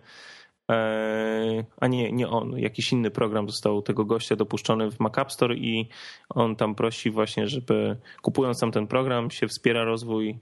e, 0.71 1.65
a 1.81 1.87
nie, 1.87 2.13
nie 2.13 2.29
on, 2.29 2.59
jakiś 2.59 2.93
inny 2.93 3.11
program 3.11 3.51
został 3.51 3.83
tego 3.83 4.05
gościa 4.05 4.37
dopuszczony 4.37 4.91
w 4.91 5.01
Mac 5.01 5.19
App 5.19 5.33
Store 5.33 5.55
i 5.55 5.89
on 6.29 6.57
tam 6.57 6.75
prosi 6.75 7.11
właśnie, 7.11 7.49
żeby 7.49 7.97
kupując 8.23 8.61
tam 8.61 8.73
ten 8.73 8.87
program 8.87 9.31
się 9.31 9.49
wspiera 9.49 9.85
rozwój 9.85 10.31
e, 10.31 10.37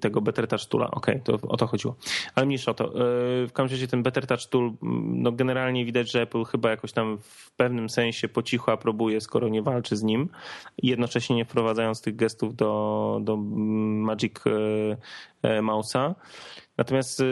tego 0.00 0.20
Better 0.20 0.48
Touch 0.48 0.66
Toola. 0.66 0.90
Okej, 0.90 1.20
to 1.24 1.38
o 1.48 1.56
to 1.56 1.66
chodziło. 1.66 1.96
Ale 2.34 2.46
mniejsza 2.46 2.70
o 2.70 2.74
to. 2.74 2.84
E, 2.84 3.46
W 3.46 3.52
każdym 3.52 3.76
razie 3.76 3.88
ten 3.88 4.02
Better 4.02 4.26
Touch 4.26 4.46
Tool, 4.46 4.64
mm, 4.64 5.22
no 5.22 5.32
generalnie 5.32 5.84
widać, 5.84 6.12
że 6.12 6.22
Apple 6.22 6.44
chyba 6.44 6.70
jakoś 6.70 6.92
tam 6.92 7.18
w 7.18 7.50
pewnym 7.56 7.90
sensie 7.90 8.28
po 8.28 8.42
cichu 8.42 8.70
aprobuje, 8.70 9.20
skoro 9.20 9.48
nie 9.48 9.62
walczy 9.62 9.96
z 9.96 10.02
nim, 10.02 10.28
jednocześnie 10.82 11.36
nie 11.36 11.44
wprowadzając 11.44 12.02
tych 12.02 12.16
gestów 12.16 12.56
do, 12.56 13.20
do 13.22 13.36
Magic 13.36 14.34
e, 14.46 14.50
e, 15.42 15.62
Mouse'a. 15.62 16.14
Natomiast 16.76 17.20
y, 17.20 17.24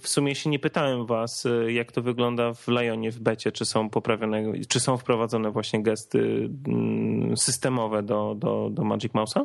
w 0.00 0.08
sumie 0.08 0.34
się 0.34 0.50
nie 0.50 0.58
pytałem 0.58 1.06
was, 1.06 1.46
jak 1.68 1.92
to 1.92 2.02
wygląda 2.02 2.54
w 2.54 2.68
Lionie, 2.68 3.10
w 3.10 3.20
becie, 3.20 3.52
czy 3.52 3.64
są 3.64 3.90
poprawione, 3.90 4.52
czy 4.68 4.80
są 4.80 4.96
wprowadzone 4.96 5.50
właśnie 5.50 5.82
gesty 5.82 6.50
mm, 6.66 7.36
systemowe 7.36 8.02
do, 8.02 8.34
do, 8.34 8.70
do 8.70 8.84
Magic 8.84 9.12
Mouse'a? 9.12 9.44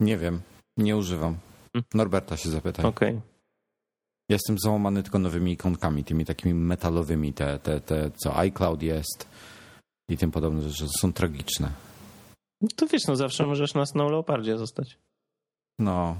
Nie 0.00 0.16
wiem, 0.16 0.40
nie 0.80 0.96
używam. 0.96 1.36
Norberta 1.94 2.36
się 2.36 2.50
zapytaj. 2.50 2.86
Okej. 2.86 3.20
Jestem 4.28 4.58
załamany 4.58 5.02
tylko 5.02 5.18
nowymi 5.18 5.52
ikonkami, 5.52 6.04
tymi 6.04 6.24
takimi 6.24 6.54
metalowymi, 6.54 7.32
te, 7.32 7.58
te, 7.58 7.80
te 7.80 8.10
co 8.10 8.38
iCloud 8.38 8.82
jest 8.82 9.28
i 10.10 10.16
tym 10.16 10.30
podobne 10.30 10.70
rzeczy. 10.70 10.86
Są 11.00 11.12
tragiczne. 11.12 11.72
No 12.60 12.68
To 12.76 12.86
wiesz, 12.86 13.06
no 13.06 13.16
zawsze 13.16 13.46
możesz 13.46 13.74
na 13.74 13.86
Snow 13.86 14.10
Leopardzie 14.10 14.58
zostać. 14.58 14.98
No, 15.78 16.16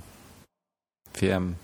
wiem. 1.22 1.54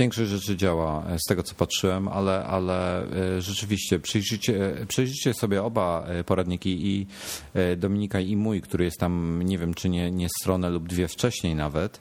Większość 0.00 0.30
rzeczy 0.30 0.56
działa 0.56 1.04
e, 1.06 1.18
z 1.18 1.22
tego, 1.28 1.42
co 1.42 1.54
patrzyłem, 1.54 2.08
ale, 2.08 2.44
ale 2.44 3.02
e, 3.02 3.42
rzeczywiście 3.42 3.98
przyjrzyjcie, 3.98 4.76
przyjrzyjcie 4.88 5.34
sobie 5.34 5.62
oba 5.62 6.04
e, 6.06 6.24
poradniki 6.24 6.86
i 6.86 7.06
e, 7.54 7.76
Dominika 7.76 8.20
i 8.20 8.36
mój, 8.36 8.60
który 8.60 8.84
jest 8.84 8.98
tam, 9.00 9.42
nie 9.42 9.58
wiem, 9.58 9.74
czy 9.74 9.88
nie, 9.88 10.10
nie 10.10 10.28
stronę 10.40 10.70
lub 10.70 10.88
dwie 10.88 11.08
wcześniej 11.08 11.54
nawet, 11.54 12.00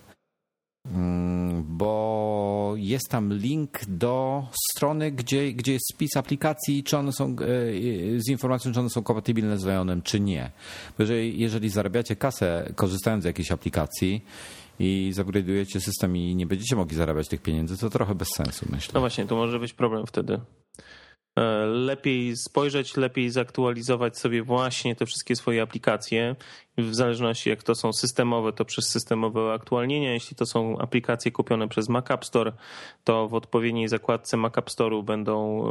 Mm, 0.85 1.63
bo 1.67 2.73
jest 2.77 3.09
tam 3.09 3.33
link 3.33 3.79
do 3.87 4.47
strony, 4.71 5.11
gdzie, 5.11 5.53
gdzie 5.53 5.73
jest 5.73 5.85
spis 5.93 6.17
aplikacji, 6.17 6.83
czy 6.83 6.97
one 6.97 7.11
są 7.13 7.25
e, 7.25 7.35
z 8.17 8.29
informacją, 8.29 8.71
czy 8.73 8.79
one 8.79 8.89
są 8.89 9.03
kompatybilne 9.03 9.57
z 9.57 9.65
Lionem, 9.65 10.01
czy 10.01 10.19
nie. 10.19 10.51
Jeżeli, 10.99 11.39
jeżeli 11.39 11.69
zarabiacie 11.69 12.15
kasę 12.15 12.71
korzystając 12.75 13.23
z 13.23 13.25
jakiejś 13.25 13.51
aplikacji 13.51 14.25
i 14.79 15.11
zupgrade'ujecie 15.13 15.79
system 15.79 16.17
i 16.17 16.35
nie 16.35 16.45
będziecie 16.45 16.75
mogli 16.75 16.95
zarabiać 16.95 17.27
tych 17.27 17.41
pieniędzy, 17.41 17.77
to 17.77 17.89
trochę 17.89 18.15
bez 18.15 18.27
sensu, 18.35 18.65
myślę. 18.69 18.91
No 18.93 18.99
właśnie, 18.99 19.25
to 19.25 19.35
może 19.35 19.59
być 19.59 19.73
problem 19.73 20.07
wtedy. 20.07 20.39
E, 21.39 21.65
Lepiej 21.65 22.37
spojrzeć, 22.37 22.97
lepiej 22.97 23.29
zaktualizować 23.29 24.17
sobie 24.17 24.43
właśnie 24.43 24.95
te 24.95 25.05
wszystkie 25.05 25.35
swoje 25.35 25.61
aplikacje. 25.61 26.35
W 26.83 26.95
zależności 26.95 27.49
jak 27.49 27.63
to 27.63 27.75
są 27.75 27.93
systemowe, 27.93 28.53
to 28.53 28.65
przez 28.65 28.89
systemowe 28.89 29.53
aktualnienia. 29.53 30.13
Jeśli 30.13 30.35
to 30.35 30.45
są 30.45 30.77
aplikacje 30.77 31.31
kupione 31.31 31.67
przez 31.67 31.89
Mac 31.89 32.11
App 32.11 32.25
Store, 32.25 32.51
to 33.03 33.27
w 33.27 33.33
odpowiedniej 33.33 33.87
zakładce 33.87 34.37
Mac 34.37 34.57
App 34.57 34.69
Store'u 34.69 35.03
będą 35.03 35.65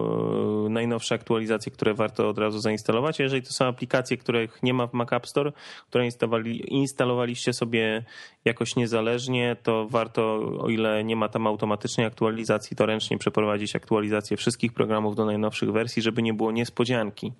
e, 0.66 0.68
najnowsze 0.68 1.14
aktualizacje, 1.14 1.72
które 1.72 1.94
warto 1.94 2.28
od 2.28 2.38
razu 2.38 2.58
zainstalować. 2.58 3.18
Jeżeli 3.18 3.42
to 3.42 3.52
są 3.52 3.64
aplikacje, 3.64 4.16
których 4.16 4.62
nie 4.62 4.74
ma 4.74 4.86
w 4.86 4.92
Mac 4.92 5.12
App 5.12 5.26
Store, 5.26 5.52
które 5.88 6.04
instalowali, 6.04 6.74
instalowaliście 6.74 7.52
sobie 7.52 8.04
jakoś 8.44 8.76
niezależnie, 8.76 9.56
to 9.62 9.86
warto, 9.90 10.36
o 10.58 10.68
ile 10.68 11.04
nie 11.04 11.16
ma 11.16 11.28
tam 11.28 11.46
automatycznej 11.46 12.06
aktualizacji, 12.06 12.76
to 12.76 12.86
ręcznie 12.86 13.18
przeprowadzić 13.18 13.76
aktualizację 13.76 14.36
wszystkich 14.36 14.72
programów 14.72 15.16
do 15.16 15.24
najnowszych 15.24 15.72
wersji, 15.72 16.02
żeby 16.02 16.22
nie 16.22 16.34
było 16.34 16.52
niespodzianki 16.52 17.32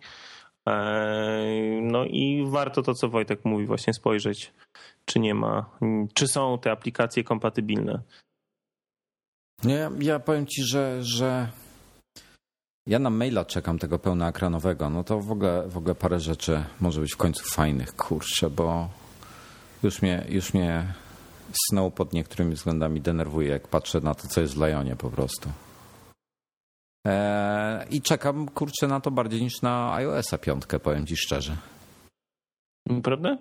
No 1.83 2.05
i 2.05 2.45
warto 2.47 2.83
to, 2.83 2.95
co 2.95 3.09
Wojtek 3.09 3.45
mówi, 3.45 3.67
właśnie 3.67 3.95
spojrzeć, 3.95 4.53
czy 5.05 5.19
nie 5.19 5.35
ma, 5.35 5.71
czy 6.15 6.29
są 6.29 6.59
te 6.59 6.71
aplikacje 6.71 7.25
kompatybilne. 7.25 8.03
Ja, 9.65 9.91
ja 10.01 10.19
powiem 10.19 10.47
ci, 10.47 10.63
że, 10.63 11.05
że 11.05 11.49
ja 12.87 12.99
na 12.99 13.11
maila 13.11 13.45
czekam 13.45 13.79
tego 13.79 13.99
pełnoekranowego. 13.99 14.91
No 14.91 15.05
to 15.05 15.21
w 15.21 15.33
ogóle, 15.33 15.69
w 15.69 15.77
ogóle 15.77 15.95
parę 15.95 16.21
rzeczy 16.21 16.65
może 16.81 17.01
być 17.01 17.13
w 17.15 17.17
końcu 17.17 17.45
fajnych, 17.45 17.97
kurczę, 17.97 18.51
bo 18.51 18.89
już 19.83 20.03
mnie, 20.03 20.25
już 20.29 20.55
mnie 20.55 20.95
Snow 21.69 21.95
pod 21.95 22.13
niektórymi 22.13 22.55
względami 22.55 23.01
denerwuje, 23.01 23.49
jak 23.49 23.69
patrzę 23.69 24.01
na 24.01 24.15
to, 24.15 24.29
co 24.29 24.41
jest 24.41 24.55
w 24.55 24.67
Lionie 24.67 24.97
po 24.97 25.11
prostu. 25.11 25.51
Eee, 27.09 27.87
I 27.91 28.03
czekam, 28.03 28.49
kurczę, 28.49 28.87
na 28.87 29.01
to 29.01 29.11
bardziej 29.11 29.43
niż 29.43 29.63
na 29.63 29.95
iOS-a 29.95 30.39
piątkę, 30.39 30.79
powiem 30.79 31.07
ci 31.07 31.17
szczerze. 31.17 31.57
Prawda? 33.03 33.39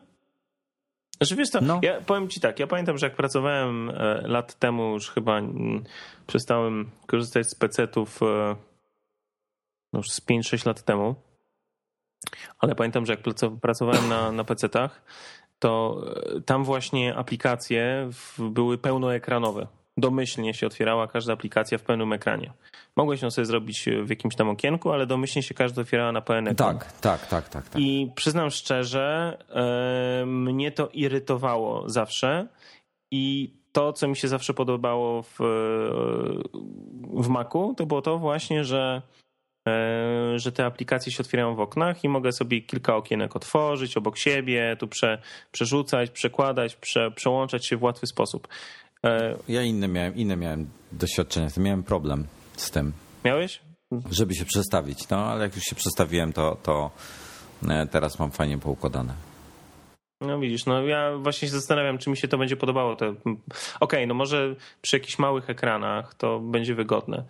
Znaczy 1.17 1.35
wiesz 1.35 1.49
co, 1.49 1.61
no. 1.61 1.79
ja 1.83 2.01
powiem 2.01 2.29
ci 2.29 2.39
tak, 2.39 2.59
ja 2.59 2.67
pamiętam, 2.67 2.97
że 2.97 3.05
jak 3.05 3.15
pracowałem 3.15 3.89
e, 3.89 4.21
lat 4.27 4.59
temu, 4.59 4.93
już 4.93 5.09
chyba 5.09 5.37
mm, 5.37 5.83
przestałem 6.27 6.91
korzystać 7.07 7.49
z 7.49 7.55
PC-ów 7.55 8.23
e, 8.23 8.55
no 9.93 9.99
już 9.99 10.07
z 10.11 10.21
5-6 10.21 10.67
lat 10.67 10.83
temu, 10.83 11.15
ale 12.59 12.75
pamiętam, 12.75 13.05
że 13.05 13.13
jak 13.13 13.21
pracowałem 13.61 14.09
na, 14.09 14.31
na 14.31 14.43
PC-tach, 14.43 15.01
to 15.59 16.01
e, 16.35 16.41
tam 16.41 16.63
właśnie 16.63 17.15
aplikacje 17.15 18.09
były 18.39 18.77
pełnoekranowe. 18.77 19.67
Domyślnie 19.97 20.53
się 20.53 20.67
otwierała 20.67 21.07
każda 21.07 21.33
aplikacja 21.33 21.77
w 21.77 21.81
pełnym 21.81 22.13
ekranie. 22.13 22.53
Mogłeś 22.95 23.21
ją 23.21 23.31
sobie 23.31 23.45
zrobić 23.45 23.85
w 24.03 24.09
jakimś 24.09 24.35
tam 24.35 24.49
okienku, 24.49 24.91
ale 24.91 25.05
domyślnie 25.05 25.43
się 25.43 25.53
każda 25.53 25.81
otwierała 25.81 26.11
na 26.11 26.21
pełen 26.21 26.47
ekran. 26.47 26.77
Tak, 26.79 26.91
tak, 26.91 27.27
tak, 27.27 27.49
tak. 27.49 27.69
tak. 27.69 27.81
I 27.81 28.11
przyznam 28.15 28.49
szczerze, 28.49 29.37
e, 29.49 30.25
mnie 30.25 30.71
to 30.71 30.89
irytowało 30.93 31.89
zawsze 31.89 32.47
i 33.11 33.53
to, 33.71 33.93
co 33.93 34.07
mi 34.07 34.15
się 34.15 34.27
zawsze 34.27 34.53
podobało 34.53 35.23
w, 35.23 35.37
w 37.13 37.27
Macu, 37.27 37.73
to 37.77 37.85
było 37.85 38.01
to 38.01 38.17
właśnie, 38.17 38.63
że 38.63 39.01
E, 39.67 40.39
że 40.39 40.51
te 40.51 40.65
aplikacje 40.65 41.11
się 41.11 41.23
otwierają 41.23 41.55
w 41.55 41.59
oknach 41.59 42.03
i 42.03 42.09
mogę 42.09 42.31
sobie 42.31 42.61
kilka 42.61 42.95
okienek 42.95 43.35
otworzyć 43.35 43.97
obok 43.97 44.17
siebie, 44.17 44.75
tu 44.79 44.87
prze, 44.87 45.21
przerzucać, 45.51 46.09
przekładać, 46.09 46.75
prze, 46.75 47.11
przełączać 47.11 47.65
się 47.65 47.77
w 47.77 47.83
łatwy 47.83 48.07
sposób. 48.07 48.47
E, 49.05 49.37
ja 49.47 49.61
inne 49.61 49.87
miałem, 49.87 50.15
inne 50.15 50.37
miałem 50.37 50.69
doświadczenia, 50.91 51.47
miałem 51.57 51.83
problem 51.83 52.27
z 52.55 52.71
tym. 52.71 52.93
Miałeś? 53.25 53.61
Żeby 54.11 54.35
się 54.35 54.45
przestawić, 54.45 55.09
no 55.09 55.17
ale 55.17 55.43
jak 55.43 55.55
już 55.55 55.63
się 55.63 55.75
przestawiłem, 55.75 56.33
to, 56.33 56.57
to 56.63 56.91
e, 57.69 57.87
teraz 57.87 58.19
mam 58.19 58.31
fajnie 58.31 58.57
poukładane. 58.57 59.13
No 60.21 60.39
widzisz, 60.39 60.65
no 60.65 60.81
ja 60.81 61.17
właśnie 61.17 61.47
się 61.47 61.53
zastanawiam, 61.53 61.97
czy 61.97 62.09
mi 62.09 62.17
się 62.17 62.27
to 62.27 62.37
będzie 62.37 62.57
podobało. 62.57 62.91
Okej, 62.91 63.17
okay, 63.79 64.07
no 64.07 64.13
może 64.13 64.55
przy 64.81 64.95
jakichś 64.95 65.19
małych 65.19 65.49
ekranach 65.49 66.13
to 66.13 66.39
będzie 66.39 66.75
wygodne, 66.75 67.23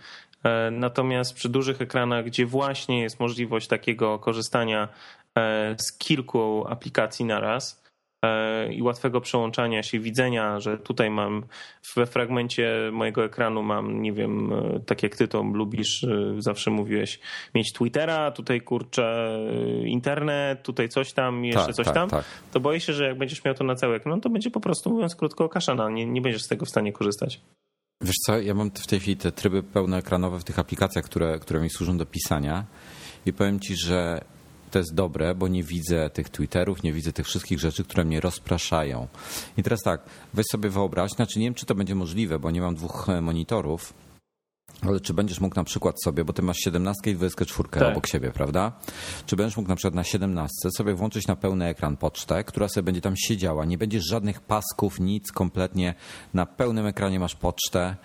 E, 0.43 0.71
natomiast 0.71 1.33
przy 1.33 1.49
dużych 1.49 1.81
ekranach, 1.81 2.25
gdzie 2.25 2.45
właśnie 2.45 3.01
jest 3.01 3.19
możliwość 3.19 3.67
takiego 3.67 4.19
korzystania 4.19 4.87
z 5.77 5.97
kilku 5.97 6.65
aplikacji 6.67 7.25
naraz 7.25 7.83
i 8.71 8.81
łatwego 8.81 9.21
przełączania 9.21 9.83
się, 9.83 9.99
widzenia, 9.99 10.59
że 10.59 10.77
tutaj 10.77 11.09
mam 11.09 11.43
we 11.95 12.05
fragmencie 12.05 12.89
mojego 12.91 13.25
ekranu 13.25 13.63
mam, 13.63 14.01
nie 14.01 14.13
wiem, 14.13 14.51
tak 14.85 15.03
jak 15.03 15.15
ty 15.15 15.27
to 15.27 15.43
lubisz, 15.43 16.05
zawsze 16.37 16.71
mówiłeś, 16.71 17.19
mieć 17.55 17.73
Twittera, 17.73 18.31
tutaj 18.31 18.61
kurczę 18.61 19.37
internet, 19.85 20.63
tutaj 20.63 20.89
coś 20.89 21.13
tam, 21.13 21.45
jeszcze 21.45 21.65
tak, 21.65 21.75
coś 21.75 21.85
tak, 21.85 21.95
tam, 21.95 22.09
tak. 22.09 22.25
to 22.51 22.59
boję 22.59 22.79
się, 22.79 22.93
że 22.93 23.07
jak 23.07 23.17
będziesz 23.17 23.43
miał 23.45 23.53
to 23.53 23.63
na 23.63 23.75
cały 23.75 23.95
ekran, 23.95 24.21
to 24.21 24.29
będzie 24.29 24.51
po 24.51 24.59
prostu, 24.59 24.89
mówiąc 24.89 25.15
krótko, 25.15 25.49
kaszana, 25.49 25.89
nie, 25.89 26.05
nie 26.05 26.21
będziesz 26.21 26.43
z 26.43 26.47
tego 26.47 26.65
w 26.65 26.69
stanie 26.69 26.93
korzystać. 26.93 27.41
Wiesz 28.01 28.15
co, 28.25 28.39
ja 28.39 28.53
mam 28.53 28.71
w 28.71 28.87
tej 28.87 28.99
chwili 28.99 29.17
te 29.17 29.31
tryby 29.31 29.63
pełnoekranowe 29.63 30.39
w 30.39 30.43
tych 30.43 30.59
aplikacjach, 30.59 31.05
które, 31.05 31.39
które 31.39 31.59
mi 31.59 31.69
służą 31.69 31.97
do 31.97 32.05
pisania 32.05 32.65
i 33.25 33.33
powiem 33.33 33.59
ci, 33.59 33.75
że 33.75 34.21
to 34.71 34.79
jest 34.79 34.93
dobre, 34.93 35.35
bo 35.35 35.47
nie 35.47 35.63
widzę 35.63 36.09
tych 36.09 36.29
Twitterów, 36.29 36.83
nie 36.83 36.93
widzę 36.93 37.13
tych 37.13 37.25
wszystkich 37.25 37.59
rzeczy, 37.59 37.83
które 37.83 38.05
mnie 38.05 38.19
rozpraszają. 38.19 39.07
I 39.57 39.63
teraz 39.63 39.79
tak, 39.81 40.01
weź 40.33 40.45
sobie 40.51 40.69
wyobraź, 40.69 41.11
znaczy 41.11 41.39
nie 41.39 41.45
wiem, 41.45 41.53
czy 41.53 41.65
to 41.65 41.75
będzie 41.75 41.95
możliwe, 41.95 42.39
bo 42.39 42.51
nie 42.51 42.61
mam 42.61 42.75
dwóch 42.75 43.07
monitorów, 43.21 43.93
ale 44.81 44.99
czy 44.99 45.13
będziesz 45.13 45.39
mógł 45.39 45.55
na 45.55 45.63
przykład 45.63 45.95
sobie, 46.03 46.25
bo 46.25 46.33
ty 46.33 46.41
masz 46.41 46.57
17 46.57 47.11
i 47.11 47.15
24 47.15 47.69
tak. 47.69 47.83
obok 47.83 48.07
siebie, 48.07 48.31
prawda? 48.31 48.71
Czy 49.25 49.35
będziesz 49.35 49.57
mógł 49.57 49.69
na 49.69 49.75
przykład 49.75 49.95
na 49.95 50.03
17 50.03 50.53
sobie 50.77 50.93
włączyć 50.93 51.27
na 51.27 51.35
pełny 51.35 51.65
ekran 51.65 51.97
pocztę, 51.97 52.43
która 52.43 52.67
sobie 52.67 52.83
będzie 52.83 53.01
tam 53.01 53.13
siedziała, 53.17 53.65
nie 53.65 53.77
będziesz 53.77 54.03
żadnych 54.09 54.41
pasków, 54.41 54.99
nic 54.99 55.31
kompletnie, 55.31 55.93
na 56.33 56.45
pełnym 56.45 56.85
ekranie 56.85 57.19
masz 57.19 57.35
pocztę 57.35 57.95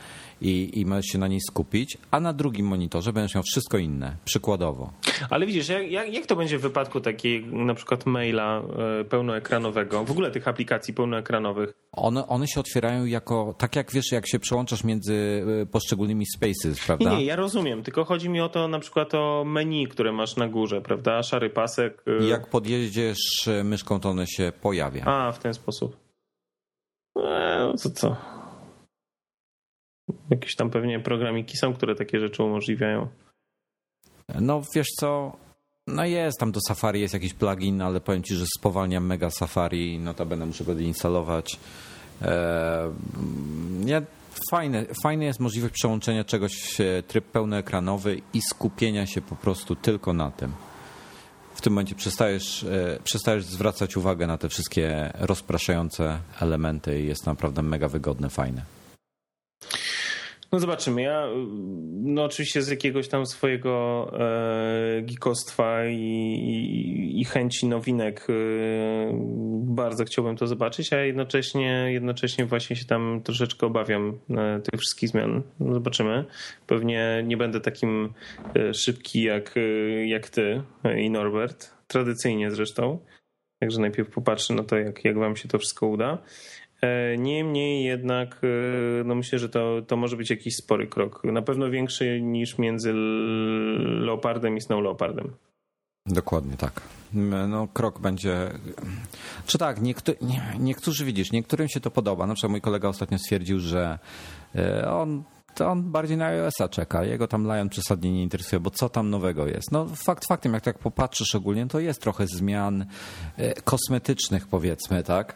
i, 0.42 0.80
i 0.80 0.86
możesz 0.86 1.06
się 1.06 1.18
na 1.18 1.28
niej 1.28 1.40
skupić, 1.40 1.98
a 2.10 2.20
na 2.20 2.32
drugim 2.32 2.66
monitorze 2.66 3.12
będziesz 3.12 3.34
miał 3.34 3.44
wszystko 3.44 3.78
inne, 3.78 4.16
przykładowo. 4.24 4.92
Ale 5.30 5.46
widzisz, 5.46 5.68
jak, 5.68 6.12
jak 6.12 6.26
to 6.26 6.36
będzie 6.36 6.58
w 6.58 6.62
wypadku 6.62 7.00
takiej 7.00 7.46
na 7.46 7.74
przykład 7.74 8.06
maila 8.06 8.62
e, 9.00 9.04
pełnoekranowego, 9.04 10.04
w 10.04 10.10
ogóle 10.10 10.30
tych 10.30 10.48
aplikacji 10.48 10.94
pełnoekranowych? 10.94 11.72
One, 11.92 12.26
one 12.26 12.46
się 12.46 12.60
otwierają 12.60 13.04
jako, 13.04 13.54
tak 13.58 13.76
jak 13.76 13.92
wiesz, 13.92 14.12
jak 14.12 14.28
się 14.28 14.38
przełączasz 14.38 14.84
między 14.84 15.44
e, 15.62 15.66
poszczególnymi 15.66 16.26
spaces, 16.26 16.86
prawda? 16.86 17.10
Nie, 17.10 17.16
nie, 17.16 17.24
ja 17.24 17.36
rozumiem, 17.36 17.82
tylko 17.82 18.04
chodzi 18.04 18.28
mi 18.28 18.40
o 18.40 18.48
to 18.48 18.68
na 18.68 18.78
przykład 18.78 19.14
o 19.14 19.44
menu, 19.46 19.86
które 19.86 20.12
masz 20.12 20.36
na 20.36 20.48
górze, 20.48 20.80
prawda? 20.80 21.22
Szary 21.22 21.50
pasek. 21.50 22.02
I 22.20 22.24
e, 22.24 22.28
jak 22.28 22.50
podjedziesz 22.50 23.48
myszką, 23.64 24.00
to 24.00 24.10
one 24.10 24.26
się 24.26 24.52
pojawia. 24.62 25.04
A, 25.04 25.32
w 25.32 25.38
ten 25.38 25.54
sposób. 25.54 25.96
No 27.16 27.74
to 27.82 27.90
co? 27.90 28.16
Jakieś 30.30 30.56
tam 30.56 30.70
pewnie 30.70 31.00
programiki 31.00 31.56
są, 31.56 31.74
które 31.74 31.94
takie 31.94 32.20
rzeczy 32.20 32.42
umożliwiają. 32.42 33.08
No 34.40 34.62
wiesz 34.74 34.88
co, 35.00 35.36
no 35.86 36.04
jest, 36.04 36.38
tam 36.38 36.52
do 36.52 36.60
Safari 36.68 37.00
jest 37.00 37.14
jakiś 37.14 37.34
plugin, 37.34 37.82
ale 37.82 38.00
powiem 38.00 38.22
ci, 38.22 38.34
że 38.34 38.44
spowalnia 38.58 39.00
mega 39.00 39.30
Safari, 39.30 39.98
no 39.98 40.14
to 40.14 40.26
będę 40.26 40.46
muszę 40.46 40.64
go 40.64 40.72
instalować. 40.72 41.58
Eee, 42.22 44.02
fajne, 44.50 44.86
fajne 45.02 45.24
jest 45.24 45.40
możliwość 45.40 45.74
przełączenia 45.74 46.24
czegoś 46.24 46.52
w 46.52 47.02
tryb 47.06 47.24
pełnoekranowy 47.24 48.20
i 48.34 48.40
skupienia 48.50 49.06
się 49.06 49.20
po 49.20 49.36
prostu 49.36 49.76
tylko 49.76 50.12
na 50.12 50.30
tym. 50.30 50.52
W 51.54 51.60
tym 51.60 51.72
momencie 51.72 51.94
przestajesz, 51.94 52.64
e, 52.64 52.98
przestajesz 53.04 53.44
zwracać 53.44 53.96
uwagę 53.96 54.26
na 54.26 54.38
te 54.38 54.48
wszystkie 54.48 55.12
rozpraszające 55.14 56.18
elementy 56.40 57.00
i 57.00 57.06
jest 57.06 57.26
naprawdę 57.26 57.62
mega 57.62 57.88
wygodne, 57.88 58.30
fajne. 58.30 58.62
No 60.52 60.58
zobaczymy. 60.58 61.02
Ja 61.02 61.28
no 62.02 62.24
oczywiście 62.24 62.62
z 62.62 62.68
jakiegoś 62.68 63.08
tam 63.08 63.26
swojego 63.26 64.10
e, 64.20 65.02
geekostwa 65.02 65.86
i, 65.86 65.96
i, 65.96 67.20
i, 67.20 67.24
chęci 67.24 67.66
nowinek 67.66 68.26
e, 68.28 68.32
bardzo 69.64 70.04
chciałbym 70.04 70.36
to 70.36 70.46
zobaczyć, 70.46 70.92
a 70.92 71.00
jednocześnie, 71.00 71.92
jednocześnie 71.92 72.46
właśnie 72.46 72.76
się 72.76 72.84
tam 72.84 73.20
troszeczkę 73.24 73.66
obawiam 73.66 74.18
e, 74.30 74.60
tych 74.60 74.80
wszystkich 74.80 75.08
zmian. 75.08 75.42
No 75.60 75.74
zobaczymy. 75.74 76.24
Pewnie 76.66 77.22
nie 77.26 77.36
będę 77.36 77.60
takim 77.60 78.14
e, 78.56 78.74
szybki 78.74 79.22
jak, 79.22 79.56
e, 79.56 79.60
jak 80.06 80.28
ty 80.28 80.62
i 80.96 81.10
Norbert. 81.10 81.74
Tradycyjnie 81.86 82.50
zresztą. 82.50 82.98
Także 83.60 83.80
najpierw 83.80 84.10
popatrzę 84.10 84.54
na 84.54 84.62
to, 84.64 84.76
jak, 84.76 85.04
jak 85.04 85.18
wam 85.18 85.36
się 85.36 85.48
to 85.48 85.58
wszystko 85.58 85.86
uda. 85.86 86.18
E, 86.82 87.18
niemniej 87.18 87.84
jednak 87.84 88.40
e, 88.44 89.04
no 89.04 89.14
myślę, 89.14 89.38
że 89.38 89.48
to, 89.48 89.82
to 89.86 89.96
może 89.96 90.16
być 90.16 90.30
jakiś 90.30 90.56
spory 90.56 90.86
krok. 90.86 91.24
Na 91.24 91.42
pewno 91.42 91.70
większy 91.70 92.20
niż 92.20 92.58
między 92.58 92.92
Leopardem 94.00 94.56
i 94.56 94.60
Snow 94.60 94.82
Leopardem. 94.82 95.32
Dokładnie 96.06 96.56
tak. 96.56 96.80
No, 97.48 97.68
krok 97.68 98.00
będzie. 98.00 98.50
Czy 99.46 99.58
tak, 99.58 99.80
niektó... 99.80 100.12
niektórzy 100.58 101.04
widzisz, 101.04 101.32
niektórym 101.32 101.68
się 101.68 101.80
to 101.80 101.90
podoba. 101.90 102.26
Na 102.26 102.34
przykład 102.34 102.50
mój 102.50 102.60
kolega 102.60 102.88
ostatnio 102.88 103.18
stwierdził, 103.18 103.60
że 103.60 103.98
e, 104.54 104.90
on 104.90 105.22
to 105.54 105.68
on 105.68 105.82
bardziej 105.82 106.16
na 106.16 106.26
iOS-a 106.26 106.68
czeka. 106.68 107.04
Jego 107.04 107.28
tam 107.28 107.44
Lion 107.44 107.68
przesadnie 107.68 108.12
nie 108.12 108.22
interesuje, 108.22 108.60
bo 108.60 108.70
co 108.70 108.88
tam 108.88 109.10
nowego 109.10 109.46
jest? 109.46 109.72
No 109.72 109.86
fakt 109.86 110.26
faktem, 110.26 110.54
jak 110.54 110.62
tak 110.62 110.78
popatrzysz 110.78 111.34
ogólnie, 111.34 111.66
to 111.66 111.80
jest 111.80 112.02
trochę 112.02 112.26
zmian 112.26 112.86
kosmetycznych 113.64 114.46
powiedzmy, 114.46 115.02
tak? 115.02 115.34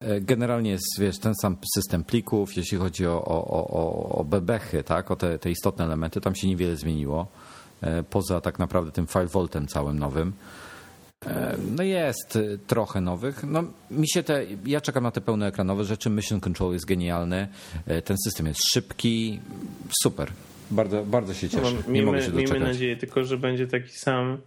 E, 0.00 0.20
generalnie 0.20 0.70
jest 0.70 1.00
wiesz, 1.00 1.18
ten 1.18 1.34
sam 1.34 1.56
system 1.74 2.04
plików, 2.04 2.56
jeśli 2.56 2.78
chodzi 2.78 3.06
o, 3.06 3.24
o, 3.24 3.68
o, 3.68 4.08
o 4.18 4.24
bebechy, 4.24 4.82
tak? 4.82 5.10
o 5.10 5.16
te, 5.16 5.38
te 5.38 5.50
istotne 5.50 5.84
elementy, 5.84 6.20
tam 6.20 6.34
się 6.34 6.48
niewiele 6.48 6.76
zmieniło, 6.76 7.26
e, 7.80 8.02
poza 8.02 8.40
tak 8.40 8.58
naprawdę 8.58 8.92
tym 8.92 9.06
5 9.06 9.30
voltem 9.30 9.66
całym 9.66 9.98
nowym. 9.98 10.32
E, 11.26 11.56
no 11.76 11.82
jest 11.82 12.38
trochę 12.66 13.00
nowych. 13.00 13.44
No, 13.44 13.64
mi 13.90 14.08
się 14.08 14.22
te, 14.22 14.46
ja 14.66 14.80
czekam 14.80 15.02
na 15.02 15.10
te 15.10 15.20
pełnoekranowe 15.20 15.84
rzeczy. 15.84 16.10
Mission 16.10 16.40
Control 16.40 16.72
jest 16.72 16.86
genialny. 16.86 17.48
Ten 18.04 18.16
system 18.24 18.46
jest 18.46 18.60
szybki. 18.72 19.40
Super. 20.02 20.32
Bardzo, 20.70 21.04
bardzo 21.04 21.34
się 21.34 21.48
cieszę. 21.48 21.62
No, 21.62 21.92
miejmy, 21.92 22.30
miejmy 22.32 22.60
nadzieję 22.60 22.96
tylko, 22.96 23.24
że 23.24 23.38
będzie 23.38 23.66
taki 23.66 23.92
sam 23.92 24.38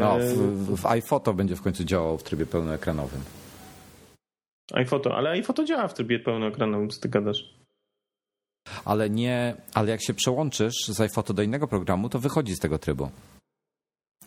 No, 0.00 0.18
w, 0.18 0.80
w 0.80 0.86
iPhoto 0.86 1.34
będzie 1.34 1.56
w 1.56 1.62
końcu 1.62 1.84
działał 1.84 2.18
w 2.18 2.22
trybie 2.22 2.46
pełnoekranowym. 2.46 3.20
iPhoto, 4.72 5.16
ale 5.16 5.30
iPhoto 5.30 5.64
działa 5.64 5.88
w 5.88 5.94
trybie 5.94 6.18
pełnoekranowym, 6.18 6.88
co 6.90 7.00
ty 7.00 7.08
gadasz? 7.08 7.54
Ale 8.84 9.10
nie, 9.10 9.54
ale 9.74 9.90
jak 9.90 10.02
się 10.02 10.14
przełączysz 10.14 10.74
z 10.88 11.00
iPhoto 11.00 11.34
do 11.34 11.42
innego 11.42 11.68
programu, 11.68 12.08
to 12.08 12.18
wychodzi 12.18 12.54
z 12.54 12.58
tego 12.58 12.78
trybu. 12.78 13.10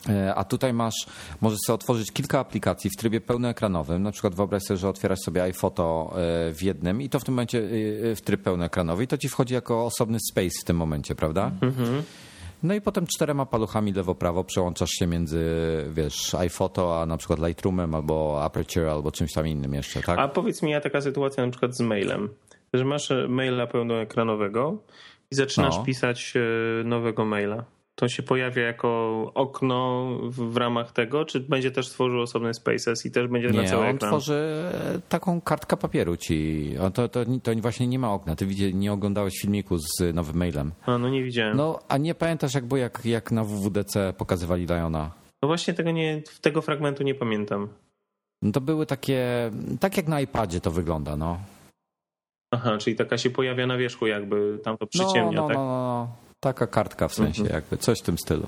E, 0.10 0.36
A 0.36 0.44
tutaj 0.44 0.74
masz, 0.74 1.06
możesz 1.42 1.60
sobie 1.66 1.76
otworzyć 1.76 2.12
kilka 2.12 2.40
aplikacji 2.40 2.90
w 2.90 2.96
trybie 3.00 3.22
pełnoekranowym. 3.22 4.04
Na 4.04 4.12
przykład 4.12 4.36
wyobraź 4.36 4.64
sobie, 4.64 4.78
że 4.78 4.90
otwierasz 4.90 5.20
sobie 5.20 5.44
iPhoto 5.44 6.14
e, 6.16 6.54
w 6.54 6.64
jednym 6.64 7.02
i 7.02 7.10
to 7.10 7.20
w 7.20 7.24
tym 7.24 7.34
momencie 7.34 7.60
e, 8.12 8.16
w 8.16 8.22
tryb 8.22 8.42
pełnoekranowy 8.42 9.04
i 9.04 9.08
to 9.08 9.18
ci 9.18 9.30
wchodzi 9.30 9.54
jako 9.54 9.86
osobny 9.86 10.18
space 10.32 10.62
w 10.62 10.66
tym 10.66 10.78
momencie, 10.78 11.16
prawda? 11.16 11.52
No 12.64 12.74
i 12.74 12.82
potem 12.82 13.08
czterema 13.08 13.46
paluchami 13.46 13.94
lewo-prawo 13.94 14.44
przełączasz 14.44 14.90
się 14.90 15.08
między, 15.08 15.46
wiesz, 15.90 16.36
iPhoto, 16.36 17.02
a 17.02 17.06
na 17.06 17.18
przykład 17.18 17.40
Lightroomem 17.40 17.96
albo 17.96 18.44
Aperture 18.44 18.88
albo 18.90 19.12
czymś 19.12 19.34
tam 19.34 19.48
innym 19.48 19.74
jeszcze, 19.74 20.02
tak? 20.02 20.20
A 20.20 20.28
powiedz 20.28 20.62
mi, 20.64 20.72
ja 20.72 20.82
taka 20.82 21.02
sytuacja 21.02 21.46
na 21.46 21.52
przykład 21.52 21.76
z 21.76 21.82
mailem, 21.82 22.30
że 22.74 22.86
masz 22.86 23.12
e, 23.12 23.28
maila 23.28 23.68
pełnoekranowego 23.68 24.78
i 25.32 25.36
zaczynasz 25.36 25.78
No. 25.78 25.84
pisać 25.84 26.34
e, 26.36 26.84
nowego 26.84 27.26
maila. 27.26 27.64
To 28.00 28.08
się 28.10 28.24
pojawia 28.24 28.64
jako 28.64 28.88
okno 29.36 30.08
w, 30.24 30.52
w 30.54 30.58
ramach 30.58 30.92
tego, 30.92 31.26
czy 31.26 31.40
będzie 31.40 31.72
też 31.72 31.90
tworzył 31.90 32.22
osobny 32.22 32.54
spaces 32.54 33.06
i 33.06 33.12
też 33.12 33.28
będzie 33.28 33.50
na 33.50 33.62
Nie, 33.62 33.70
cały 33.70 33.84
on 33.88 33.96
ekran? 33.96 34.10
tworzy 34.12 34.70
e, 34.96 35.00
taką 35.10 35.42
kartkę 35.42 35.78
papieru 35.78 36.18
ci. 36.18 36.74
To, 36.94 37.08
to, 37.10 37.26
to 37.44 37.52
właśnie 37.62 37.88
nie 37.88 38.00
ma 38.00 38.14
okna. 38.14 38.36
Ty 38.36 38.48
nie 38.74 38.94
oglądałeś 38.94 39.34
filmiku 39.42 39.78
z 39.78 40.16
nowym 40.16 40.36
mailem. 40.36 40.72
A, 40.86 40.98
no 40.98 41.10
nie 41.10 41.24
widziałem. 41.24 41.58
No. 41.58 41.68
No, 41.68 41.80
a 41.88 41.98
nie 41.98 42.16
pamiętasz 42.16 42.54
jak 42.54 42.66
było, 42.66 42.78
jak, 42.78 43.06
jak 43.06 43.32
na 43.32 43.44
WWDC 43.44 44.14
pokazywali 44.18 44.66
Liona? 44.66 45.12
No 45.42 45.48
właśnie 45.48 45.74
tego, 45.74 45.92
nie, 45.92 46.22
tego 46.42 46.62
fragmentu 46.62 47.04
nie 47.04 47.16
pamiętam. 47.16 47.68
No 48.42 48.52
to 48.52 48.62
były 48.62 48.86
takie, 48.86 49.52
tak 49.80 49.98
jak 49.98 50.08
na 50.08 50.22
iPadzie 50.22 50.62
to 50.62 50.72
wygląda, 50.72 51.16
no. 51.18 51.40
Aha, 52.52 52.78
czyli 52.78 52.96
taka 52.96 53.18
się 53.18 53.30
pojawia 53.30 53.68
na 53.68 53.78
wierzchu 53.78 54.08
jakby 54.08 54.60
tam 54.64 54.78
to 54.78 54.86
No, 54.86 54.88
przyciemnia, 55.06 55.42
no, 55.42 55.48
tak? 55.48 55.58
no, 55.58 55.64
no. 55.66 56.27
Taka 56.48 56.68
kartka 56.68 57.08
w 57.08 57.14
sensie, 57.14 57.42
Mhm. 57.42 57.56
jakby 57.62 57.78
coś 57.78 58.00
w 58.00 58.04
tym 58.06 58.18
stylu. 58.18 58.48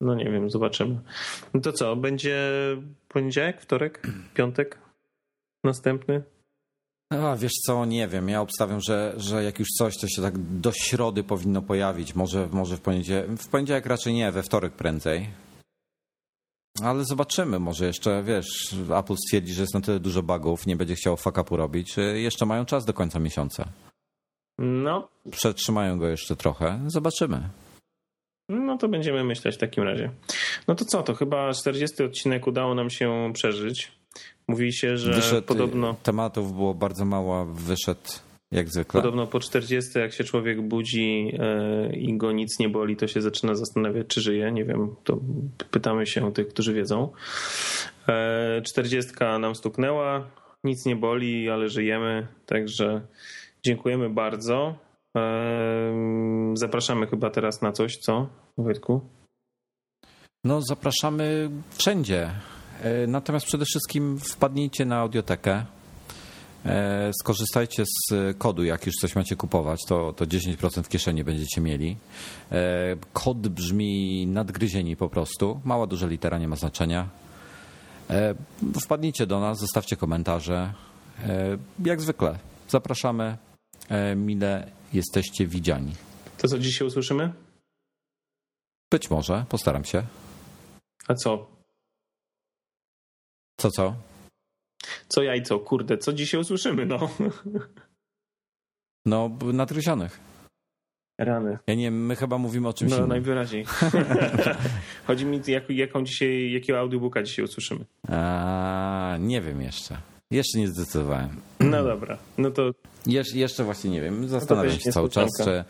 No 0.00 0.14
nie 0.14 0.24
wiem, 0.30 0.50
zobaczymy. 0.50 1.00
No 1.54 1.60
to 1.60 1.72
co, 1.72 1.96
będzie 1.96 2.50
poniedziałek, 3.08 3.60
wtorek, 3.60 4.02
piątek? 4.34 4.78
Następny? 5.64 6.22
A 7.12 7.36
wiesz 7.36 7.52
co, 7.66 7.84
nie 7.84 8.08
wiem. 8.08 8.28
Ja 8.28 8.40
obstawiam, 8.40 8.80
że, 8.80 9.14
że 9.16 9.44
jak 9.44 9.58
już 9.58 9.68
coś, 9.78 9.96
to 9.98 10.08
się 10.08 10.22
tak 10.22 10.38
do 10.38 10.72
środy 10.72 11.24
powinno 11.24 11.62
pojawić. 11.62 12.14
Może, 12.14 12.48
może 12.52 12.76
w 12.76 12.80
poniedziałek. 12.80 13.30
W 13.30 13.48
poniedziałek 13.48 13.86
raczej 13.86 14.14
nie, 14.14 14.32
we 14.32 14.42
wtorek 14.42 14.72
prędzej. 14.72 15.28
Ale 16.82 17.04
zobaczymy, 17.04 17.58
może 17.58 17.86
jeszcze, 17.86 18.22
wiesz, 18.22 18.74
Apple 18.96 19.14
stwierdzi, 19.16 19.52
że 19.54 19.60
jest 19.62 19.74
na 19.74 19.80
tyle 19.80 20.00
dużo 20.00 20.22
bugów, 20.22 20.66
nie 20.66 20.76
będzie 20.76 20.94
chciał 20.94 21.16
fuck 21.16 21.38
upu 21.38 21.56
robić, 21.56 21.94
że 21.94 22.02
jeszcze 22.02 22.46
mają 22.46 22.64
czas 22.64 22.84
do 22.84 22.92
końca 22.92 23.18
miesiąca. 23.18 23.68
No, 24.58 25.08
Przetrzymają 25.30 25.98
go 25.98 26.08
jeszcze 26.08 26.36
trochę, 26.36 26.80
zobaczymy. 26.86 27.48
no 28.48 28.78
to 28.78 28.88
będziemy 28.88 29.24
myśleć 29.24 29.54
w 29.54 29.58
takim 29.58 29.84
razie. 29.84 30.10
No 30.68 30.74
to 30.74 30.84
co, 30.84 31.02
to 31.02 31.14
chyba 31.14 31.52
40 31.52 32.02
odcinek 32.02 32.46
udało 32.46 32.74
nam 32.74 32.90
się 32.90 33.30
przeżyć. 33.32 33.92
Mówi 34.48 34.72
się, 34.72 34.96
że 34.96 35.12
Wyszedł, 35.12 35.46
podobno, 35.46 35.96
tematów 36.02 36.52
było 36.52 36.74
bardzo 36.74 37.04
mało, 37.04 37.44
wyszedł 37.44 38.00
jak 38.52 38.68
zwykle. 38.68 39.00
podobno 39.02 39.26
po 39.26 39.40
40 39.40 39.98
jak 39.98 40.12
się 40.12 40.24
człowiek 40.24 40.62
budzi 40.62 41.32
e, 41.38 41.96
i 41.96 42.16
go 42.16 42.32
nic 42.32 42.58
nie 42.58 42.68
boli, 42.68 42.96
to 42.96 43.06
się 43.06 43.22
zaczyna 43.22 43.54
zastanawiać, 43.54 44.06
czy 44.06 44.20
żyje. 44.20 44.52
Nie 44.52 44.64
wiem, 44.64 44.96
to 45.04 45.18
pytamy 45.70 46.06
się 46.06 46.32
tych, 46.32 46.48
którzy 46.48 46.74
wiedzą. 46.74 47.12
E, 48.08 48.62
40 48.62 49.12
nam 49.40 49.54
stuknęła, 49.54 50.26
nic 50.64 50.86
nie 50.86 50.96
boli, 50.96 51.50
ale 51.50 51.68
żyjemy, 51.68 52.26
także 52.46 53.06
dziękujemy 53.66 54.10
bardzo. 54.10 54.74
Zapraszamy 56.54 57.06
chyba 57.06 57.30
teraz 57.30 57.62
na 57.62 57.72
coś, 57.72 57.96
co, 57.96 58.26
Wojtku? 58.58 59.00
No, 60.44 60.60
zapraszamy 60.62 61.50
wszędzie. 61.70 62.30
E, 62.82 63.06
Natomiast 63.06 63.46
przede 63.46 63.64
wszystkim 63.64 64.18
wpadnijcie 64.18 64.84
na 64.84 64.96
audiotekę. 64.96 65.64
E, 66.66 67.10
Skorzystajcie 67.20 67.84
z 67.86 68.36
kodu, 68.38 68.64
jak 68.64 68.86
już 68.86 68.94
coś 68.94 69.14
macie 69.16 69.36
kupować, 69.36 69.80
to, 69.88 70.12
to 70.12 70.24
10% 70.24 70.82
w 70.82 70.88
kieszeni 70.88 71.24
będziecie 71.24 71.60
mieli. 71.60 71.96
E, 72.52 72.96
Kod 73.12 73.48
brzmi 73.48 74.26
nadgryzieni 74.26 74.96
po 74.96 75.08
prostu. 75.08 75.60
Mała, 75.64 75.86
duża 75.86 76.06
litera, 76.06 76.38
nie 76.38 76.48
ma 76.48 76.56
znaczenia. 76.56 77.08
Wpadnijcie 78.82 79.26
do 79.26 79.40
nas, 79.40 79.58
zostawcie 79.58 79.96
komentarze. 79.96 80.72
Jak 81.84 82.00
zwykle, 82.00 82.38
zapraszamy. 82.68 83.36
E, 83.88 84.16
Mile 84.16 84.70
jesteście 84.92 85.46
widziani. 85.46 85.92
To 86.38 86.48
co 86.48 86.58
dzisiaj 86.58 86.88
usłyszymy? 86.88 87.32
Być 88.92 89.10
może, 89.10 89.44
postaram 89.48 89.84
się. 89.84 90.02
A 91.08 91.14
co? 91.14 91.50
Co, 93.60 93.70
co? 93.70 93.94
Co 95.08 95.22
jajco? 95.22 95.58
Kurde, 95.58 95.98
co 95.98 96.12
dzisiaj 96.12 96.40
usłyszymy? 96.40 96.86
No. 96.86 97.10
No, 99.06 99.30
nadgryzionych. 99.52 100.20
Rany. 101.20 101.58
Ja 101.66 101.74
nie 101.74 101.84
wiem, 101.84 102.06
my 102.06 102.16
chyba 102.16 102.38
mówimy 102.38 102.68
o 102.68 102.72
czymś 102.72 102.90
No 102.90 102.96
innym. 102.96 103.08
najwyraźniej. 103.08 103.64
Chodzi 105.06 105.24
mi, 105.26 105.40
jak, 105.46 105.70
jaką 105.70 106.04
dzisiaj, 106.04 106.52
jakiego 106.52 106.78
audiobooka 106.78 107.22
dzisiaj 107.22 107.44
usłyszymy. 107.44 107.84
A, 108.08 109.16
nie 109.20 109.40
wiem 109.40 109.62
jeszcze. 109.62 109.98
Jeszcze 110.30 110.58
nie 110.58 110.68
zdecydowałem. 110.68 111.28
No 111.60 111.84
dobra, 111.84 112.18
no 112.38 112.50
to 112.50 112.70
Jesz, 113.06 113.34
jeszcze 113.34 113.64
właśnie 113.64 113.90
nie 113.90 114.00
wiem. 114.00 114.28
Zastanawiam 114.28 114.72
weź 114.72 114.82
się 114.82 114.92
cały 114.92 115.08
czas, 115.08 115.30
czy, 115.44 115.64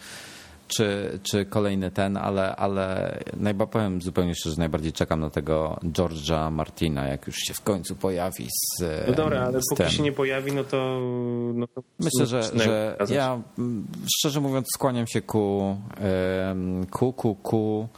czy, 0.68 1.18
czy 1.22 1.44
kolejny 1.44 1.90
ten, 1.90 2.16
ale, 2.16 2.56
ale 2.56 3.18
najba 3.36 3.66
powiem 3.66 4.02
zupełnie 4.02 4.34
szczerze, 4.34 4.56
najbardziej 4.58 4.92
czekam 4.92 5.20
na 5.20 5.30
tego 5.30 5.80
George'a 5.82 6.52
Martina, 6.52 7.06
jak 7.06 7.26
już 7.26 7.36
się 7.36 7.54
w 7.54 7.60
końcu 7.60 7.96
pojawi 7.96 8.48
z 8.50 8.82
no 9.08 9.14
dobra, 9.14 9.40
ale 9.40 9.60
póki 9.70 9.82
tym. 9.82 9.90
się 9.90 10.02
nie 10.02 10.12
pojawi, 10.12 10.52
no 10.52 10.64
to... 10.64 11.00
No 11.54 11.66
to 11.66 11.82
Myślę, 11.98 12.26
że, 12.26 12.42
zaczynają 12.42 12.70
że 12.70 13.14
ja 13.14 13.40
mm, 13.58 13.86
szczerze 14.18 14.40
mówiąc 14.40 14.66
skłaniam 14.74 15.06
się 15.06 15.22
ku 15.22 15.76
ku, 16.90 17.12
ku, 17.12 17.34
ku 17.34 17.88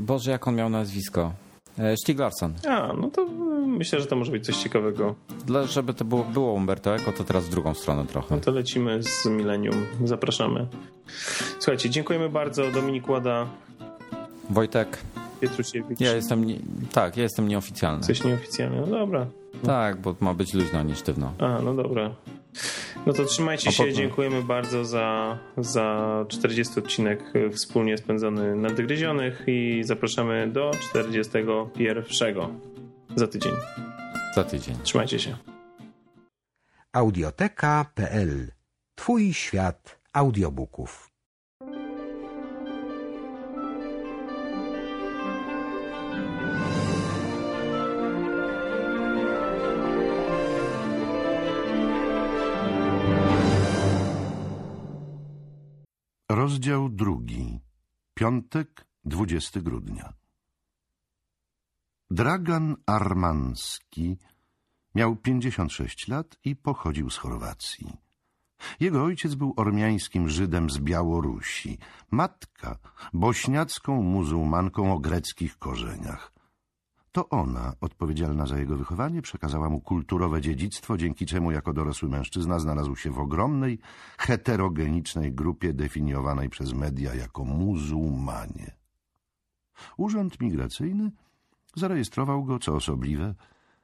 Boże, 0.00 0.30
jak 0.30 0.48
on 0.48 0.54
miał 0.54 0.70
nazwisko? 0.70 1.32
E, 1.78 1.96
Stieg 1.96 2.18
Larsson. 2.18 2.54
A, 2.68 2.92
no 3.00 3.10
to 3.10 3.26
myślę, 3.66 4.00
że 4.00 4.06
to 4.06 4.16
może 4.16 4.32
być 4.32 4.46
coś 4.46 4.56
ciekawego. 4.56 5.14
Dla, 5.46 5.66
żeby 5.66 5.94
to 5.94 6.04
było, 6.04 6.24
było 6.24 6.52
Umberto 6.52 6.94
Eco, 6.96 7.12
to 7.12 7.24
teraz 7.24 7.44
w 7.44 7.50
drugą 7.50 7.74
stronę 7.74 8.04
trochę. 8.06 8.34
No 8.34 8.40
to 8.40 8.50
lecimy 8.50 9.02
z 9.02 9.26
Millennium. 9.26 9.86
Zapraszamy. 10.04 10.66
Słuchajcie, 11.58 11.90
dziękujemy 11.90 12.28
bardzo. 12.28 12.70
Dominik 12.70 13.08
Łada, 13.08 13.46
Wojtek, 14.50 14.98
Pietrusiewicz. 15.40 16.00
ja 16.00 16.12
jestem, 16.12 16.44
nie, 16.44 16.56
tak, 16.92 17.16
ja 17.16 17.22
jestem 17.22 17.48
nieoficjalny. 17.48 18.02
Coś 18.02 18.24
nieoficjalne. 18.24 18.80
No 18.80 18.86
dobra. 18.86 19.26
Tak, 19.66 20.00
bo 20.00 20.14
ma 20.20 20.34
być 20.34 20.54
luźno, 20.54 20.82
nie 20.82 20.94
sztywno. 20.94 21.32
A, 21.38 21.58
no 21.62 21.74
dobra. 21.74 22.10
No 23.06 23.12
to 23.12 23.24
trzymajcie 23.24 23.72
się, 23.72 23.92
dziękujemy 23.92 24.42
bardzo 24.42 24.84
za, 24.84 25.38
za 25.56 26.24
40 26.28 26.78
odcinek 26.78 27.22
e, 27.34 27.50
wspólnie 27.50 27.98
spędzony 27.98 28.56
na 28.56 28.70
Dygryzionych 28.70 29.42
i 29.46 29.80
zapraszamy 29.84 30.46
do 30.52 30.70
41 30.80 32.04
za 33.16 33.26
tydzień. 33.26 33.52
Za 34.34 34.44
tydzień. 34.44 34.76
Trzymajcie 34.82 35.18
się. 35.18 35.36
Audioteka.pl 36.92 38.52
Twój 38.94 39.34
świat 39.34 40.00
audiobooków. 40.12 41.15
Rozdział 56.56 56.88
drugi. 56.88 57.60
Piątek, 58.14 58.86
20 59.04 59.60
grudnia. 59.60 60.12
Dragan 62.10 62.76
Armanski 62.86 64.18
miał 64.94 65.16
56 65.16 66.08
lat 66.08 66.36
i 66.44 66.56
pochodził 66.56 67.10
z 67.10 67.16
Chorwacji. 67.16 67.96
Jego 68.80 69.04
ojciec 69.04 69.34
był 69.34 69.54
ormiańskim 69.56 70.28
Żydem 70.28 70.70
z 70.70 70.78
Białorusi, 70.78 71.78
matka 72.10 72.78
bośniacką 73.12 74.02
muzułmanką 74.02 74.92
o 74.92 74.98
greckich 74.98 75.58
korzeniach. 75.58 76.35
To 77.16 77.28
ona, 77.28 77.72
odpowiedzialna 77.80 78.46
za 78.46 78.58
jego 78.58 78.76
wychowanie, 78.76 79.22
przekazała 79.22 79.68
mu 79.70 79.80
kulturowe 79.80 80.40
dziedzictwo, 80.40 80.96
dzięki 80.96 81.26
czemu 81.26 81.50
jako 81.50 81.72
dorosły 81.72 82.08
mężczyzna 82.08 82.58
znalazł 82.58 82.96
się 82.96 83.10
w 83.10 83.18
ogromnej, 83.18 83.78
heterogenicznej 84.18 85.32
grupie 85.32 85.72
definiowanej 85.72 86.48
przez 86.50 86.72
media 86.72 87.14
jako 87.14 87.44
muzułmanie. 87.44 88.76
Urząd 89.96 90.40
Migracyjny 90.40 91.12
zarejestrował 91.76 92.44
go, 92.44 92.58
co 92.58 92.74
osobliwe, 92.74 93.34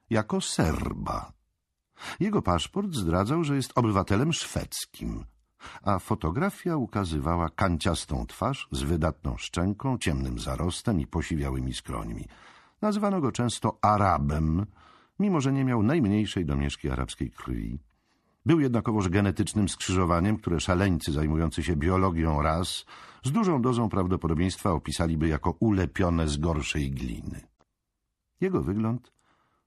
jako 0.09 0.41
Serba. 0.41 1.31
Jego 2.19 2.41
paszport 2.41 2.93
zdradzał, 2.93 3.43
że 3.43 3.55
jest 3.55 3.71
obywatelem 3.75 4.33
szwedzkim, 4.33 5.25
a 5.83 5.99
fotografia 5.99 6.75
ukazywała 6.75 7.49
kanciastą 7.49 8.25
twarz 8.25 8.67
z 8.71 8.81
wydatną 8.81 9.37
szczęką, 9.37 9.97
ciemnym 9.97 10.39
zarostem 10.39 10.99
i 10.99 11.07
posiwiałymi 11.07 11.73
skrońmi. 11.73 12.27
Nazywano 12.83 13.21
go 13.21 13.31
często 13.31 13.77
Arabem, 13.81 14.65
mimo 15.19 15.41
że 15.41 15.53
nie 15.53 15.65
miał 15.65 15.83
najmniejszej 15.83 16.45
domieszki 16.45 16.89
arabskiej 16.89 17.31
krwi. 17.31 17.79
Był 18.45 18.59
jednakowoż 18.59 19.09
genetycznym 19.09 19.69
skrzyżowaniem, 19.69 20.37
które 20.37 20.59
szaleńcy 20.59 21.11
zajmujący 21.11 21.63
się 21.63 21.75
biologią 21.75 22.41
ras 22.41 22.85
z 23.23 23.31
dużą 23.31 23.61
dozą 23.61 23.89
prawdopodobieństwa 23.89 24.71
opisaliby 24.71 25.27
jako 25.27 25.51
ulepione 25.51 26.27
z 26.27 26.37
gorszej 26.37 26.91
gliny. 26.91 27.41
Jego 28.41 28.61
wygląd 28.61 29.11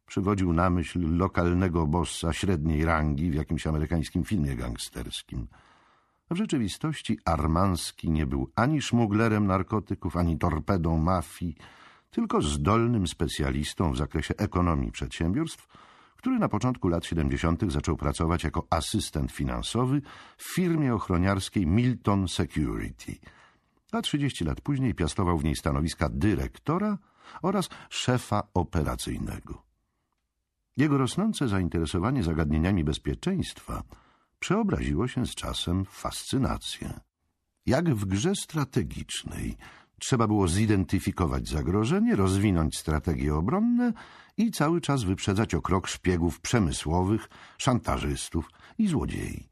przywodził 0.06 0.52
na 0.52 0.70
myśl 0.70 1.16
lokalnego 1.16 1.86
bossa 1.86 2.32
średniej 2.32 2.84
rangi 2.84 3.30
w 3.30 3.34
jakimś 3.34 3.66
amerykańskim 3.66 4.24
filmie 4.24 4.56
gangsterskim. 4.56 5.46
W 6.30 6.36
rzeczywistości 6.36 7.18
Armanski 7.24 8.10
nie 8.10 8.26
był 8.26 8.50
ani 8.56 8.82
szmuglerem 8.82 9.46
narkotyków, 9.46 10.16
ani 10.16 10.38
torpedą 10.38 10.96
mafii, 10.98 11.56
tylko 12.16 12.42
zdolnym 12.42 13.06
specjalistą 13.06 13.92
w 13.92 13.96
zakresie 13.96 14.34
ekonomii 14.36 14.92
przedsiębiorstw, 14.92 15.68
który 16.16 16.38
na 16.38 16.48
początku 16.48 16.88
lat 16.88 17.04
70. 17.04 17.72
zaczął 17.72 17.96
pracować 17.96 18.44
jako 18.44 18.66
asystent 18.70 19.32
finansowy 19.32 20.02
w 20.36 20.54
firmie 20.54 20.94
ochroniarskiej 20.94 21.66
Milton 21.66 22.28
Security, 22.28 23.16
a 23.92 24.02
30 24.02 24.44
lat 24.44 24.60
później 24.60 24.94
piastował 24.94 25.38
w 25.38 25.44
niej 25.44 25.56
stanowiska 25.56 26.08
dyrektora 26.08 26.98
oraz 27.42 27.68
szefa 27.90 28.42
operacyjnego. 28.54 29.62
Jego 30.76 30.98
rosnące 30.98 31.48
zainteresowanie 31.48 32.22
zagadnieniami 32.22 32.84
bezpieczeństwa 32.84 33.82
przeobraziło 34.38 35.08
się 35.08 35.26
z 35.26 35.34
czasem 35.34 35.84
w 35.84 35.88
fascynację. 35.88 37.00
Jak 37.66 37.94
w 37.94 38.04
grze 38.04 38.34
strategicznej 38.34 39.56
trzeba 40.00 40.26
było 40.26 40.48
zidentyfikować 40.48 41.48
zagrożenie, 41.48 42.16
rozwinąć 42.16 42.78
strategie 42.78 43.34
obronne 43.34 43.92
i 44.36 44.50
cały 44.50 44.80
czas 44.80 45.02
wyprzedzać 45.02 45.54
o 45.54 45.62
krok 45.62 45.88
szpiegów 45.88 46.40
przemysłowych, 46.40 47.28
szantażystów 47.58 48.50
i 48.78 48.88
złodziei. 48.88 49.48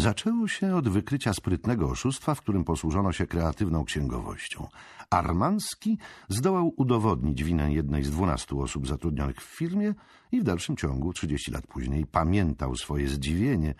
Zaczęło 0.00 0.48
się 0.48 0.76
od 0.76 0.88
wykrycia 0.88 1.32
sprytnego 1.32 1.90
oszustwa, 1.90 2.34
w 2.34 2.40
którym 2.40 2.64
posłużono 2.64 3.12
się 3.12 3.26
kreatywną 3.26 3.84
księgowością. 3.84 4.68
Armanski 5.10 5.98
zdołał 6.28 6.74
udowodnić 6.76 7.44
winę 7.44 7.72
jednej 7.72 8.04
z 8.04 8.10
dwunastu 8.10 8.60
osób 8.60 8.86
zatrudnionych 8.86 9.36
w 9.36 9.56
firmie 9.56 9.94
i 10.32 10.40
w 10.40 10.44
dalszym 10.44 10.76
ciągu, 10.76 11.12
trzydzieści 11.12 11.50
lat 11.50 11.66
później, 11.66 12.06
pamiętał 12.06 12.76
swoje 12.76 13.08
zdziwienie, 13.08 13.74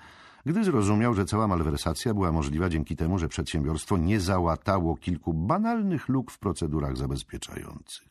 gdy 0.46 0.64
zrozumiał, 0.64 1.14
że 1.14 1.24
cała 1.24 1.48
malwersacja 1.48 2.14
była 2.14 2.32
możliwa 2.32 2.68
dzięki 2.68 2.96
temu, 2.96 3.18
że 3.18 3.28
przedsiębiorstwo 3.28 3.96
nie 3.96 4.20
załatało 4.20 4.96
kilku 4.96 5.34
banalnych 5.34 6.08
luk 6.08 6.30
w 6.30 6.38
procedurach 6.38 6.96
zabezpieczających. 6.96 8.08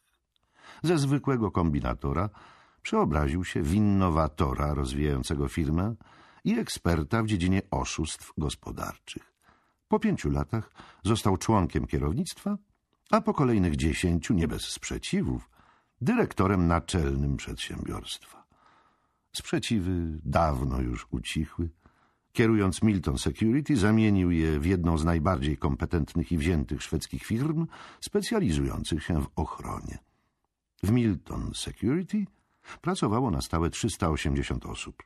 Ze 0.84 0.98
zwykłego 0.98 1.52
kombinatora 1.52 2.30
przeobraził 2.82 3.44
się 3.44 3.62
w 3.62 3.74
innowatora 3.74 4.74
rozwijającego 4.74 5.48
firmę 5.48 5.96
i 6.44 6.60
eksperta 6.60 7.24
w 7.24 7.28
dziedzinie 7.28 7.62
oszustw 7.72 8.34
gospodarczych. 8.38 9.34
Po 9.88 10.00
pięciu 10.00 10.30
latach 10.30 10.72
został 11.04 11.38
członkiem 11.38 11.88
kierownictwa, 11.88 12.58
a 13.12 13.22
po 13.22 13.34
kolejnych 13.34 13.76
dziesięciu, 13.76 14.34
nie 14.34 14.48
bez 14.48 14.62
sprzeciwów, 14.62 15.50
dyrektorem 16.02 16.68
naczelnym 16.68 17.38
przedsiębiorstwa. 17.38 18.46
Sprzeciwy 19.34 20.20
dawno 20.24 20.82
już 20.82 21.08
ucichły. 21.12 21.70
Kierując 22.36 22.84
Milton 22.84 23.18
Security, 23.18 23.78
zamienił 23.78 24.32
je 24.32 24.60
w 24.60 24.66
jedną 24.66 24.98
z 24.98 25.06
najbardziej 25.06 25.58
kompetentnych 25.58 26.32
i 26.32 26.38
wziętych 26.38 26.84
szwedzkich 26.84 27.24
firm 27.24 27.68
specjalizujących 28.02 29.04
się 29.04 29.22
w 29.22 29.28
ochronie. 29.36 29.98
W 30.84 30.92
Milton 30.92 31.52
Security 31.54 32.26
pracowało 32.82 33.32
na 33.32 33.42
stałe 33.42 33.70
380 33.70 34.66
osób, 34.66 35.04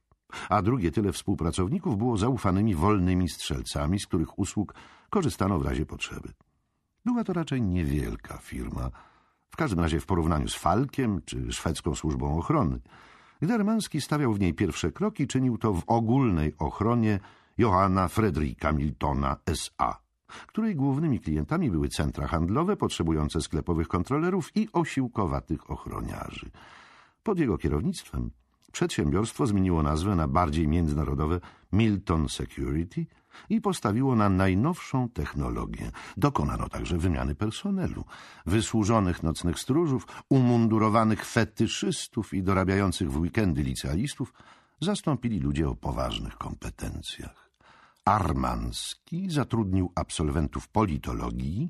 a 0.50 0.62
drugie 0.62 0.92
tyle 0.92 1.12
współpracowników 1.12 1.98
było 1.98 2.18
zaufanymi 2.18 2.76
wolnymi 2.76 3.30
strzelcami, 3.30 4.00
z 4.00 4.08
których 4.08 4.40
usług 4.40 4.74
korzystano 5.10 5.60
w 5.60 5.66
razie 5.66 5.86
potrzeby. 5.86 6.34
Była 7.06 7.24
to 7.24 7.34
raczej 7.34 7.62
niewielka 7.62 8.38
firma, 8.38 8.92
w 9.50 9.56
każdym 9.56 9.80
razie 9.80 10.00
w 10.00 10.06
porównaniu 10.06 10.48
z 10.48 10.56
Falkiem 10.56 11.22
czy 11.26 11.54
szwedzką 11.54 11.96
służbą 11.96 12.38
ochrony. 12.38 12.80
Gdy 13.42 14.02
stawiał 14.02 14.34
w 14.34 14.40
niej 14.40 14.54
pierwsze 14.54 14.92
kroki, 14.92 15.28
czynił 15.28 15.58
to 15.58 15.74
w 15.74 15.84
ogólnej 15.88 16.54
ochronie 16.58 17.20
Johanna 17.58 18.08
Fredrika 18.08 18.72
Miltona 18.72 19.38
S.A., 19.46 20.00
której 20.48 20.76
głównymi 20.76 21.20
klientami 21.20 21.72
były 21.72 21.90
centra 21.90 22.28
handlowe 22.28 22.78
potrzebujące 22.78 23.42
sklepowych 23.42 23.88
kontrolerów 23.88 24.52
i 24.56 24.68
osiłkowatych 24.74 25.72
ochroniarzy. 25.72 26.52
Pod 27.24 27.40
jego 27.40 27.58
kierownictwem 27.58 28.32
przedsiębiorstwo 28.72 29.48
zmieniło 29.48 29.84
nazwę 29.84 30.16
na 30.16 30.28
bardziej 30.28 30.68
międzynarodowe 30.68 31.40
Milton 31.72 32.30
Security 32.30 33.06
i 33.50 33.62
postawiło 33.62 34.16
na 34.16 34.30
najnowszą 34.30 35.10
technologię. 35.10 35.92
Dokonano 36.18 36.70
także 36.70 36.98
wymiany 36.98 37.36
personelu, 37.36 38.06
wysłużonych 38.46 39.24
nocnych 39.24 39.60
stróżów, 39.60 40.08
umundurowanych 40.30 41.26
fetyszystów 41.26 42.34
i 42.34 42.44
dorabiających 42.44 43.12
w 43.12 43.18
weekendy 43.18 43.64
licealistów 43.64 44.34
zastąpili 44.82 45.40
ludzie 45.40 45.70
o 45.70 45.76
poważnych 45.76 46.38
kompetencjach. 46.38 47.50
Armanski 48.06 49.30
zatrudnił 49.30 49.92
absolwentów 49.96 50.68
politologii 50.68 51.70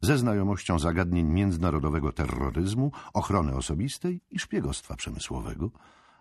ze 0.00 0.18
znajomością 0.18 0.78
zagadnień 0.78 1.26
międzynarodowego 1.26 2.12
terroryzmu, 2.12 2.92
ochrony 3.12 3.56
osobistej 3.56 4.20
i 4.30 4.38
szpiegostwa 4.38 4.96
przemysłowego, 4.96 5.70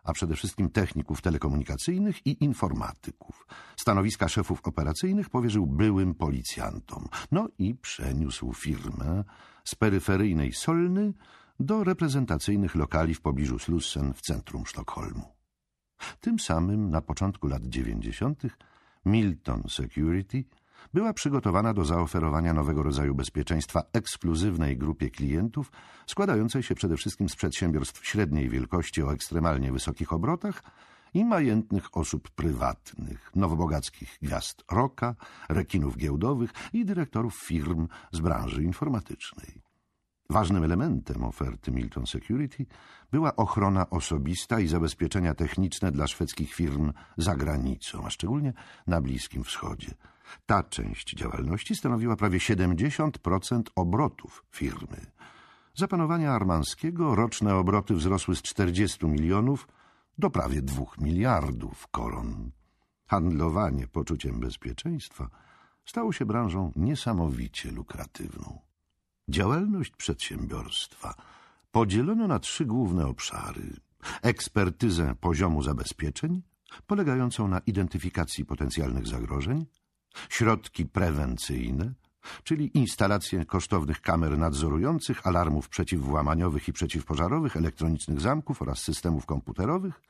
a 0.04 0.14
przede 0.14 0.36
wszystkim 0.36 0.70
techników 0.70 1.22
telekomunikacyjnych 1.22 2.28
i 2.28 2.44
informatyków. 2.44 3.48
Stanowiska 3.88 4.28
szefów 4.28 4.68
operacyjnych 4.68 5.30
powierzył 5.30 5.66
byłym 5.66 6.16
policjantom. 6.16 7.08
No 7.32 7.48
i 7.60 7.76
przeniósł 7.76 8.54
firmę 8.54 9.24
z 9.64 9.76
peryferyjnej 9.76 10.54
Solny 10.54 11.14
do 11.60 11.84
reprezentacyjnych 11.84 12.76
lokali 12.76 13.14
w 13.14 13.22
pobliżu 13.22 13.60
Slussen 13.60 14.14
w 14.14 14.22
centrum 14.22 14.66
Sztokholmu. 14.66 15.24
Tym 16.20 16.40
samym 16.40 16.90
na 16.90 17.02
początku 17.02 17.48
lat 17.48 17.64
dziewięćdziesiątych 17.64 18.58
Milton 19.06 19.64
Security 19.70 20.44
była 20.94 21.14
przygotowana 21.14 21.74
do 21.74 21.86
zaoferowania 21.86 22.54
nowego 22.54 22.84
rodzaju 22.84 23.16
bezpieczeństwa 23.16 23.84
ekskluzywnej 23.94 24.78
grupie 24.78 25.10
klientów, 25.10 25.72
składającej 26.08 26.64
się 26.64 26.76
przede 26.76 26.98
wszystkim 26.98 27.30
z 27.30 27.36
przedsiębiorstw 27.36 28.08
średniej 28.08 28.50
wielkości 28.50 29.04
o 29.04 29.14
ekstremalnie 29.14 29.72
wysokich 29.72 30.14
obrotach 30.14 30.64
i 31.14 31.26
majętnych 31.26 31.98
osób 31.98 32.30
prywatnych, 32.30 33.32
nowobogackich 33.36 34.18
gwiazd 34.22 34.64
rocka, 34.72 35.16
rekinów 35.50 35.98
giełdowych 35.98 36.54
i 36.74 36.86
dyrektorów 36.86 37.36
firm 37.36 37.88
z 38.12 38.20
branży 38.20 38.64
informatycznej. 38.64 39.68
Ważnym 40.30 40.64
elementem 40.64 41.24
oferty 41.24 41.72
Milton 41.72 42.06
Security 42.06 42.66
była 43.12 43.36
ochrona 43.36 43.90
osobista 43.90 44.60
i 44.60 44.68
zabezpieczenia 44.68 45.34
techniczne 45.34 45.92
dla 45.92 46.08
szwedzkich 46.08 46.54
firm 46.54 46.94
za 47.18 47.36
granicą, 47.36 48.06
a 48.06 48.10
szczególnie 48.10 48.54
na 48.88 49.02
Bliskim 49.02 49.44
Wschodzie. 49.44 49.94
Ta 50.46 50.64
część 50.64 51.16
działalności 51.16 51.76
stanowiła 51.76 52.16
prawie 52.16 52.40
70% 52.40 53.62
obrotów 53.76 54.46
firmy. 54.52 55.06
Za 55.76 55.88
panowania 55.88 56.32
Armanskiego 56.32 57.16
roczne 57.16 57.56
obroty 57.56 57.94
wzrosły 57.94 58.36
z 58.36 58.42
40 58.42 59.06
milionów 59.06 59.68
do 60.18 60.30
prawie 60.30 60.62
2 60.62 60.84
miliardów 60.98 61.88
koron. 61.88 62.52
Handlowanie 63.08 63.88
poczuciem 63.88 64.40
bezpieczeństwa 64.40 65.30
stało 65.86 66.14
się 66.14 66.26
branżą 66.26 66.72
niesamowicie 66.76 67.72
lukratywną. 67.72 68.60
Działalność 69.30 69.92
przedsiębiorstwa 69.92 71.14
podzielono 71.72 72.28
na 72.28 72.40
trzy 72.40 72.66
główne 72.66 73.08
obszary. 73.08 73.76
Ekspertyzę 74.22 75.16
poziomu 75.20 75.64
zabezpieczeń, 75.64 76.42
polegającą 76.88 77.48
na 77.48 77.60
identyfikacji 77.60 78.46
potencjalnych 78.46 79.08
zagrożeń, 79.08 79.66
środki 80.30 80.86
prewencyjne, 80.86 81.94
czyli 82.44 82.78
instalację 82.78 83.46
kosztownych 83.46 84.02
kamer 84.02 84.38
nadzorujących, 84.38 85.28
alarmów 85.28 85.70
przeciwwłamaniowych 85.70 86.68
i 86.68 86.74
przeciwpożarowych, 86.74 87.58
elektronicznych 87.58 88.22
zamków 88.22 88.62
oraz 88.62 88.80
systemów 88.80 89.26
komputerowych 89.26 90.02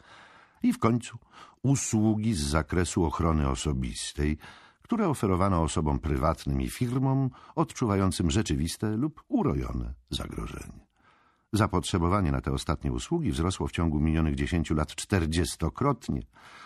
i 0.64 0.74
w 0.74 0.80
końcu 0.80 1.18
usługi 1.64 2.34
z 2.34 2.42
zakresu 2.42 3.06
ochrony 3.06 3.50
osobistej, 3.50 4.38
które 4.82 5.08
oferowano 5.10 5.64
osobom 5.64 6.00
prywatnym 6.00 6.62
i 6.62 6.70
firmom 6.70 7.30
odczuwającym 7.56 8.32
rzeczywiste 8.32 8.98
lub 8.98 9.24
urojone 9.28 9.94
zagrożenie. 10.10 10.87
Zapotrzebowanie 11.54 12.32
na 12.32 12.42
te 12.42 12.52
ostatnie 12.52 12.92
usługi 12.92 13.32
wzrosło 13.32 13.68
w 13.68 13.72
ciągu 13.72 14.00
minionych 14.00 14.36
dziesięciu 14.36 14.76
lat 14.76 14.96
czterdziestokrotnie, 14.96 16.22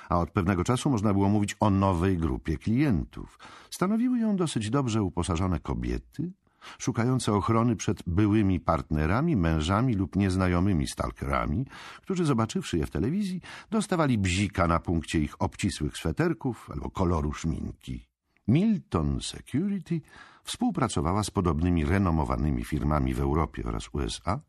a 0.09 0.19
od 0.19 0.31
pewnego 0.31 0.63
czasu 0.63 0.89
można 0.89 1.13
było 1.13 1.29
mówić 1.29 1.55
o 1.59 1.69
nowej 1.69 2.17
grupie 2.17 2.57
klientów. 2.57 3.39
Stanowiły 3.69 4.19
ją 4.19 4.35
dosyć 4.35 4.69
dobrze 4.69 5.03
uposażone 5.03 5.59
kobiety, 5.59 6.31
szukające 6.77 7.33
ochrony 7.33 7.75
przed 7.75 8.03
byłymi 8.07 8.59
partnerami, 8.59 9.35
mężami 9.35 9.93
lub 9.93 10.15
nieznajomymi 10.15 10.87
stalkerami, 10.87 11.65
którzy 12.01 12.25
zobaczywszy 12.25 12.77
je 12.77 12.85
w 12.85 12.91
telewizji, 12.91 13.41
dostawali 13.71 14.17
bzika 14.17 14.67
na 14.67 14.79
punkcie 14.79 15.19
ich 15.19 15.41
obcisłych 15.41 15.97
sweterków 15.97 16.69
albo 16.73 16.89
koloru 16.89 17.33
szminki. 17.33 18.07
Milton 18.47 19.19
Security 19.21 20.01
współpracowała 20.43 21.23
z 21.23 21.31
podobnymi 21.31 21.85
renomowanymi 21.85 22.65
firmami 22.65 23.13
w 23.13 23.19
Europie 23.19 23.63
oraz 23.65 23.89
USA 23.93 24.39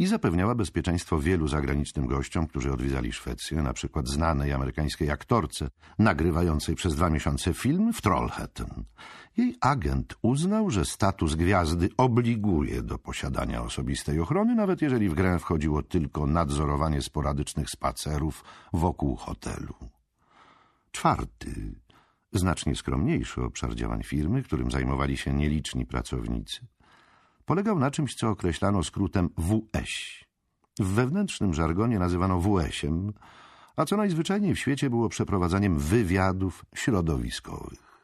i 0.00 0.06
zapewniała 0.06 0.54
bezpieczeństwo 0.54 1.18
wielu 1.18 1.48
zagranicznym 1.48 2.06
gościom, 2.06 2.46
którzy 2.46 2.72
odwiedzali 2.72 3.12
Szwecję, 3.12 3.62
na 3.62 3.72
przykład 3.72 4.08
znanej 4.08 4.52
amerykańskiej 4.52 5.10
aktorce, 5.10 5.68
nagrywającej 5.98 6.74
przez 6.74 6.94
dwa 6.94 7.10
miesiące 7.10 7.54
film 7.54 7.92
w 7.92 8.02
Trollhättan. 8.02 8.82
Jej 9.36 9.56
agent 9.60 10.14
uznał, 10.22 10.70
że 10.70 10.84
status 10.84 11.34
gwiazdy 11.34 11.88
obliguje 11.96 12.82
do 12.82 12.98
posiadania 12.98 13.62
osobistej 13.62 14.20
ochrony, 14.20 14.54
nawet 14.54 14.82
jeżeli 14.82 15.08
w 15.08 15.14
grę 15.14 15.38
wchodziło 15.38 15.82
tylko 15.82 16.26
nadzorowanie 16.26 17.02
sporadycznych 17.02 17.70
spacerów 17.70 18.44
wokół 18.72 19.16
hotelu. 19.16 19.74
Czwarty, 20.92 21.74
znacznie 22.32 22.76
skromniejszy 22.76 23.42
obszar 23.42 23.74
działań 23.74 24.02
firmy, 24.02 24.42
którym 24.42 24.70
zajmowali 24.70 25.16
się 25.16 25.34
nieliczni 25.34 25.86
pracownicy, 25.86 26.66
polegał 27.50 27.78
na 27.78 27.90
czymś, 27.90 28.14
co 28.14 28.28
określano 28.28 28.82
skrótem 28.82 29.30
WS. 29.38 30.24
W 30.78 30.86
wewnętrznym 30.86 31.54
żargonie 31.54 31.98
nazywano 31.98 32.40
WS-iem, 32.40 33.12
a 33.76 33.84
co 33.84 33.96
najzwyczajniej 33.96 34.54
w 34.54 34.58
świecie 34.58 34.90
było 34.90 35.08
przeprowadzaniem 35.08 35.78
wywiadów 35.78 36.64
środowiskowych. 36.74 38.00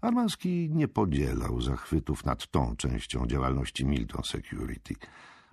Armanski 0.00 0.70
nie 0.72 0.88
podzielał 0.88 1.60
zachwytów 1.60 2.24
nad 2.24 2.50
tą 2.50 2.76
częścią 2.76 3.26
działalności 3.26 3.86
Milton 3.86 4.22
Security. 4.24 4.94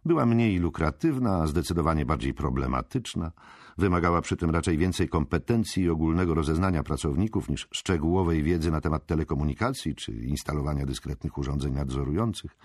Była 0.06 0.26
mniej 0.26 0.60
lukratywna, 0.60 1.36
a 1.36 1.48
zdecydowanie 1.48 2.06
bardziej 2.06 2.34
problematyczna. 2.34 3.32
Wymagała 3.78 4.22
przy 4.22 4.38
tym 4.38 4.50
raczej 4.50 4.78
więcej 4.78 5.10
kompetencji 5.10 5.84
i 5.84 5.90
ogólnego 5.90 6.34
rozeznania 6.34 6.84
pracowników 6.84 7.50
niż 7.50 7.68
szczegółowej 7.72 8.44
wiedzy 8.44 8.72
na 8.72 8.82
temat 8.82 9.06
telekomunikacji 9.06 9.96
czy 9.96 10.12
instalowania 10.12 10.86
dyskretnych 10.86 11.38
urządzeń 11.38 11.74
nadzorujących. 11.74 12.58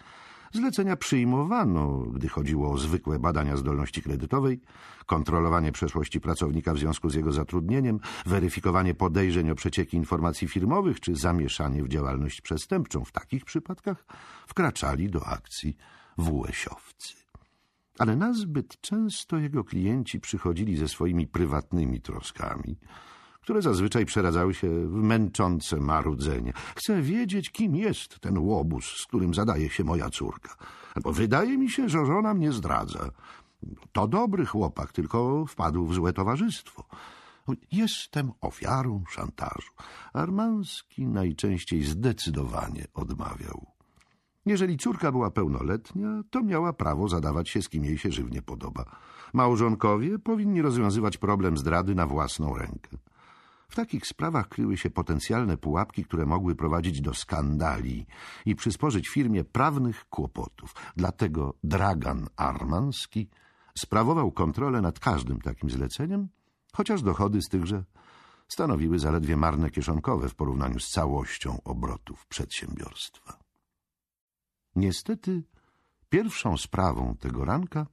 Zlecenia 0.53 0.97
przyjmowano, 0.97 1.99
gdy 1.99 2.29
chodziło 2.29 2.73
o 2.73 2.79
zwykłe 2.79 3.19
badania 3.19 3.57
zdolności 3.57 4.03
kredytowej, 4.03 4.61
kontrolowanie 5.07 5.73
przeszłości 5.73 6.21
pracownika 6.21 6.75
w 6.75 6.79
związku 6.79 7.11
z 7.11 7.15
jego 7.15 7.33
zatrudnieniem, 7.33 8.01
weryfikowanie 8.27 8.95
podejrzeń 8.95 9.51
o 9.51 9.55
przecieki 9.55 9.97
informacji 9.97 10.49
firmowych 10.49 11.01
czy 11.01 11.17
zamieszanie 11.17 11.83
w 11.85 11.89
działalność 11.89 12.41
przestępczą. 12.41 13.05
W 13.05 13.13
takich 13.13 13.45
przypadkach 13.45 14.05
wkraczali 14.47 15.11
do 15.11 15.27
akcji 15.27 15.77
WS-owcy. 16.19 17.15
Ale 17.99 18.17
nazbyt 18.17 18.81
często 18.81 19.39
jego 19.39 19.65
klienci 19.65 20.21
przychodzili 20.21 20.77
ze 20.77 20.89
swoimi 20.89 21.27
prywatnymi 21.27 22.01
troskami– 22.01 22.77
które 23.43 23.63
zazwyczaj 23.63 24.07
przeradzały 24.07 24.55
się 24.55 24.89
w 24.89 24.95
męczące 24.95 25.77
marudzenie. 25.77 26.53
Chcę 26.77 27.03
wiedzieć, 27.03 27.51
kim 27.51 27.77
jest 27.77 28.21
ten 28.21 28.39
łobuz, 28.39 28.85
z 28.85 29.07
którym 29.07 29.35
zadaje 29.35 29.71
się 29.71 29.85
moja 29.85 30.11
córka. 30.11 30.57
Albo 30.95 31.13
wydaje 31.13 31.59
mi 31.59 31.71
się, 31.71 31.89
że 31.89 32.07
żona 32.07 32.35
mnie 32.35 32.53
zdradza. 32.53 33.11
To 33.93 34.09
dobry 34.09 34.47
chłopak, 34.47 34.93
tylko 34.93 35.47
wpadł 35.47 35.87
w 35.87 35.95
złe 35.95 36.13
towarzystwo. 36.13 36.85
Jestem 37.73 38.33
ofiarą 38.41 39.05
szantażu. 39.09 39.73
Armanski 40.13 41.07
najczęściej 41.07 41.83
zdecydowanie 41.83 42.85
odmawiał. 42.95 43.67
Jeżeli 44.47 44.77
córka 44.77 45.13
była 45.13 45.31
pełnoletnia, 45.31 46.23
to 46.31 46.43
miała 46.43 46.73
prawo 46.73 47.09
zadawać 47.09 47.49
się 47.49 47.63
z 47.63 47.69
kim 47.69 47.85
jej 47.85 47.99
się 47.99 48.13
żywnie 48.13 48.43
podoba. 48.43 48.85
Małżonkowie 49.33 50.19
powinni 50.19 50.63
rozwiązywać 50.63 51.17
problem 51.17 51.59
zdrady 51.59 51.95
na 51.95 52.07
własną 52.07 52.55
rękę. 52.55 52.97
W 53.73 53.75
takich 53.75 54.07
sprawach 54.07 54.49
kryły 54.49 54.77
się 54.77 54.91
potencjalne 54.91 55.57
pułapki, 55.57 56.05
które 56.05 56.27
mogły 56.27 56.55
prowadzić 56.55 57.01
do 57.01 57.15
skandali 57.15 58.07
i 58.47 58.57
przysporzyć 58.57 59.09
firmie 59.09 59.45
prawnych 59.45 60.09
kłopotów. 60.09 60.75
Dlatego 60.97 61.55
Dragan 61.65 62.29
Armanski 62.37 63.29
sprawował 63.79 64.33
kontrolę 64.33 64.81
nad 64.81 64.99
każdym 65.01 65.41
takim 65.41 65.71
zleceniem, 65.71 66.29
chociaż 66.73 67.03
dochody 67.03 67.43
z 67.43 67.49
tychże 67.49 67.85
stanowiły 68.49 68.99
zaledwie 68.99 69.37
marne 69.37 69.71
kieszonkowe 69.71 70.29
w 70.29 70.35
porównaniu 70.35 70.79
z 70.79 70.89
całością 70.89 71.63
obrotów 71.65 72.27
przedsiębiorstwa. 72.27 73.39
Niestety 74.77 75.43
pierwszą 76.09 76.57
sprawą 76.57 77.17
tego 77.17 77.45
ranka 77.45 77.87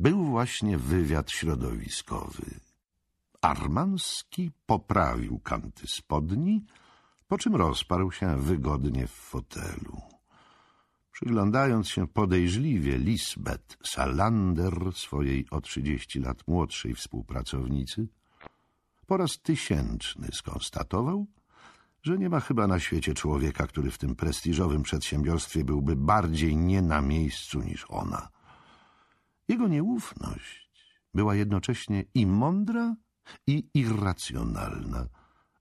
był 0.00 0.24
właśnie 0.24 0.78
wywiad 0.78 1.30
środowiskowy. 1.30 2.69
Armanski 3.40 4.50
poprawił 4.66 5.38
kanty 5.38 5.86
spodni, 5.86 6.64
po 7.28 7.38
czym 7.38 7.56
rozparł 7.56 8.12
się 8.12 8.36
wygodnie 8.36 9.06
w 9.06 9.12
fotelu. 9.12 10.00
Przyglądając 11.12 11.88
się 11.88 12.08
podejrzliwie 12.08 12.98
Lisbeth 12.98 13.76
Salander, 13.84 14.92
swojej 14.94 15.46
o 15.50 15.60
trzydzieści 15.60 16.20
lat 16.20 16.48
młodszej 16.48 16.94
współpracownicy, 16.94 18.08
po 19.06 19.16
raz 19.16 19.38
tysięczny 19.38 20.28
skonstatował, 20.32 21.26
że 22.02 22.18
nie 22.18 22.28
ma 22.28 22.40
chyba 22.40 22.66
na 22.66 22.80
świecie 22.80 23.14
człowieka, 23.14 23.66
który 23.66 23.90
w 23.90 23.98
tym 23.98 24.16
prestiżowym 24.16 24.82
przedsiębiorstwie 24.82 25.64
byłby 25.64 25.96
bardziej 25.96 26.56
nie 26.56 26.82
na 26.82 27.00
miejscu 27.00 27.60
niż 27.60 27.86
ona. 27.88 28.28
Jego 29.48 29.68
nieufność 29.68 30.94
była 31.14 31.34
jednocześnie 31.34 32.04
i 32.14 32.26
mądra, 32.26 32.96
i 33.46 33.68
irracjonalna. 33.74 35.06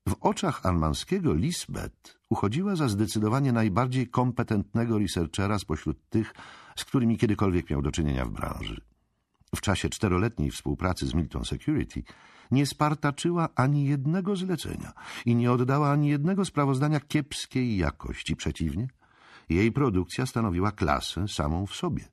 W 0.09 0.15
oczach 0.19 0.65
Almanskiego 0.65 1.33
Lisbeth 1.33 2.19
uchodziła 2.29 2.75
za 2.75 2.87
zdecydowanie 2.87 3.51
najbardziej 3.51 4.07
kompetentnego 4.07 4.99
researchera 4.99 5.59
spośród 5.59 6.09
tych, 6.09 6.33
z 6.75 6.85
którymi 6.85 7.17
kiedykolwiek 7.17 7.69
miał 7.69 7.81
do 7.81 7.91
czynienia 7.91 8.25
w 8.25 8.31
branży. 8.31 8.81
W 9.55 9.61
czasie 9.61 9.89
czteroletniej 9.89 10.51
współpracy 10.51 11.07
z 11.07 11.13
Milton 11.13 11.45
Security 11.45 12.03
nie 12.51 12.65
spartaczyła 12.65 13.49
ani 13.55 13.85
jednego 13.85 14.35
zlecenia 14.35 14.93
i 15.25 15.35
nie 15.35 15.51
oddała 15.51 15.91
ani 15.91 16.09
jednego 16.09 16.45
sprawozdania 16.45 16.99
kiepskiej 16.99 17.77
jakości. 17.77 18.35
Przeciwnie, 18.35 18.87
jej 19.49 19.71
produkcja 19.71 20.25
stanowiła 20.25 20.71
klasę 20.71 21.27
samą 21.27 21.65
w 21.65 21.75
sobie. 21.75 22.05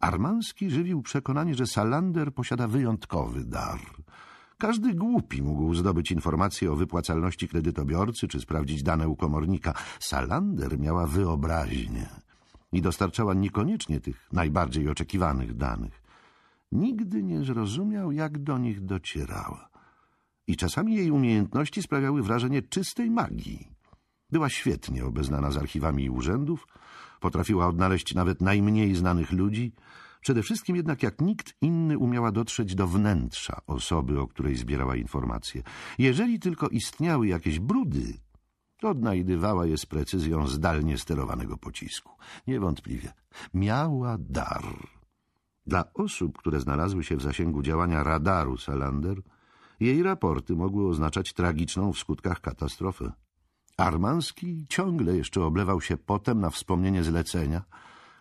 Armanski 0.00 0.70
żywił 0.70 1.02
przekonanie, 1.02 1.54
że 1.54 1.66
Salander 1.66 2.34
posiada 2.34 2.68
wyjątkowy 2.68 3.44
dar– 3.44 3.80
każdy 4.62 4.94
głupi 4.94 5.42
mógł 5.42 5.74
zdobyć 5.74 6.10
informacje 6.10 6.72
o 6.72 6.76
wypłacalności 6.76 7.48
kredytobiorcy 7.48 8.28
czy 8.28 8.40
sprawdzić 8.40 8.82
dane 8.82 9.08
u 9.08 9.16
komornika. 9.16 9.74
Salander 10.00 10.78
miała 10.78 11.06
wyobraźnię 11.06 12.06
i 12.72 12.82
dostarczała 12.82 13.34
niekoniecznie 13.34 14.00
tych 14.00 14.28
najbardziej 14.32 14.88
oczekiwanych 14.88 15.56
danych. 15.56 16.02
Nigdy 16.72 17.22
nie 17.22 17.44
zrozumiał, 17.44 18.12
jak 18.12 18.38
do 18.38 18.58
nich 18.58 18.84
docierała. 18.84 19.68
I 20.46 20.56
czasami 20.56 20.94
jej 20.94 21.10
umiejętności 21.10 21.82
sprawiały 21.82 22.22
wrażenie 22.22 22.62
czystej 22.62 23.10
magii. 23.10 23.68
Była 24.30 24.48
świetnie 24.48 25.04
obeznana 25.04 25.50
z 25.50 25.56
archiwami 25.56 26.04
i 26.04 26.10
urzędów, 26.10 26.66
potrafiła 27.20 27.66
odnaleźć 27.66 28.14
nawet 28.14 28.40
najmniej 28.40 28.94
znanych 28.94 29.32
ludzi, 29.32 29.72
Przede 30.22 30.42
wszystkim 30.42 30.76
jednak 30.76 31.02
jak 31.02 31.20
nikt 31.20 31.54
inny 31.60 31.98
umiała 31.98 32.32
dotrzeć 32.32 32.74
do 32.74 32.86
wnętrza 32.86 33.60
osoby, 33.66 34.20
o 34.20 34.26
której 34.26 34.56
zbierała 34.56 34.96
informacje. 34.96 35.62
Jeżeli 35.98 36.40
tylko 36.40 36.68
istniały 36.68 37.26
jakieś 37.26 37.58
brudy, 37.58 38.14
odnajdywała 38.82 39.66
je 39.66 39.78
z 39.78 39.86
precyzją 39.86 40.46
zdalnie 40.46 40.98
sterowanego 40.98 41.56
pocisku. 41.56 42.12
Niewątpliwie 42.46 43.12
miała 43.54 44.16
dar. 44.20 44.64
Dla 45.66 45.92
osób, 45.94 46.38
które 46.38 46.60
znalazły 46.60 47.04
się 47.04 47.16
w 47.16 47.22
zasięgu 47.22 47.62
działania 47.62 48.02
radaru 48.02 48.56
Salander, 48.56 49.22
jej 49.80 50.02
raporty 50.02 50.54
mogły 50.54 50.88
oznaczać 50.88 51.32
tragiczną 51.32 51.92
w 51.92 51.98
skutkach 51.98 52.40
katastrofę. 52.40 53.12
Armanski 53.76 54.66
ciągle 54.68 55.16
jeszcze 55.16 55.44
oblewał 55.44 55.80
się 55.80 55.96
potem 55.96 56.40
na 56.40 56.50
wspomnienie 56.50 57.04
zlecenia, 57.04 57.62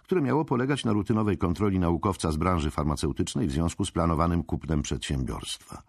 które 0.04 0.22
miało 0.22 0.46
polegać 0.46 0.86
na 0.86 0.94
rutynowej 0.94 1.38
kontroli 1.38 1.80
naukowca 1.80 2.32
z 2.32 2.38
branży 2.38 2.72
farmaceutycznej 2.72 3.48
w 3.48 3.52
związku 3.52 3.86
z 3.86 3.92
planowanym 3.92 4.44
kupnem 4.44 4.82
przedsiębiorstwa. 4.82 5.84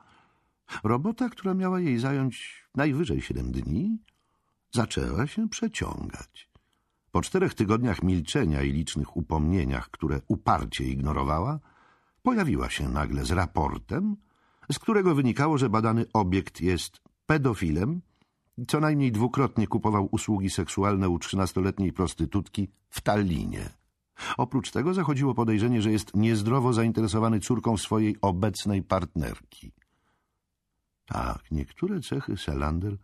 Robota, 0.85 1.29
która 1.29 1.55
miała 1.55 1.81
jej 1.81 1.99
zająć 1.99 2.65
najwyżej 2.75 3.21
siedem 3.21 3.53
dni, 3.53 3.99
zaczęła 4.71 5.27
się 5.27 5.49
przeciągać. 5.49 6.51
Po 7.11 7.23
czterech 7.23 7.55
tygodniach 7.55 8.03
milczenia 8.03 8.63
i 8.63 8.73
licznych 8.73 9.17
upomnieniach, 9.17 9.91
które 9.91 10.21
uparcie 10.29 10.85
ignorowała, 10.85 11.59
pojawiła 12.23 12.71
się 12.71 12.89
nagle 12.89 13.25
z 13.25 13.31
raportem, 13.31 14.17
z 14.73 14.79
którego 14.79 15.15
wynikało, 15.15 15.59
że 15.59 15.71
badany 15.71 16.07
obiekt 16.13 16.61
jest 16.61 17.01
pedofilem 17.27 18.03
i 18.59 18.67
co 18.67 18.81
najmniej 18.81 19.13
dwukrotnie 19.13 19.67
kupował 19.67 20.09
usługi 20.11 20.51
seksualne 20.51 21.09
u 21.09 21.19
trzynastoletniej 21.19 21.93
prostytutki 21.93 22.69
w 22.89 23.01
Tallinie. 23.01 23.82
Oprócz 24.37 24.71
tego 24.71 24.95
zachodziło 24.95 25.35
podejrzenie, 25.35 25.83
że 25.83 25.93
jest 25.93 26.17
niezdrowo 26.17 26.73
zainteresowany 26.73 27.41
córką 27.41 27.77
swojej 27.77 28.17
obecnej 28.21 28.83
partnerki. 28.83 29.73
Tak, 31.07 31.51
niektóre 31.51 32.01
cechy 32.01 32.37
Selander 32.37 32.97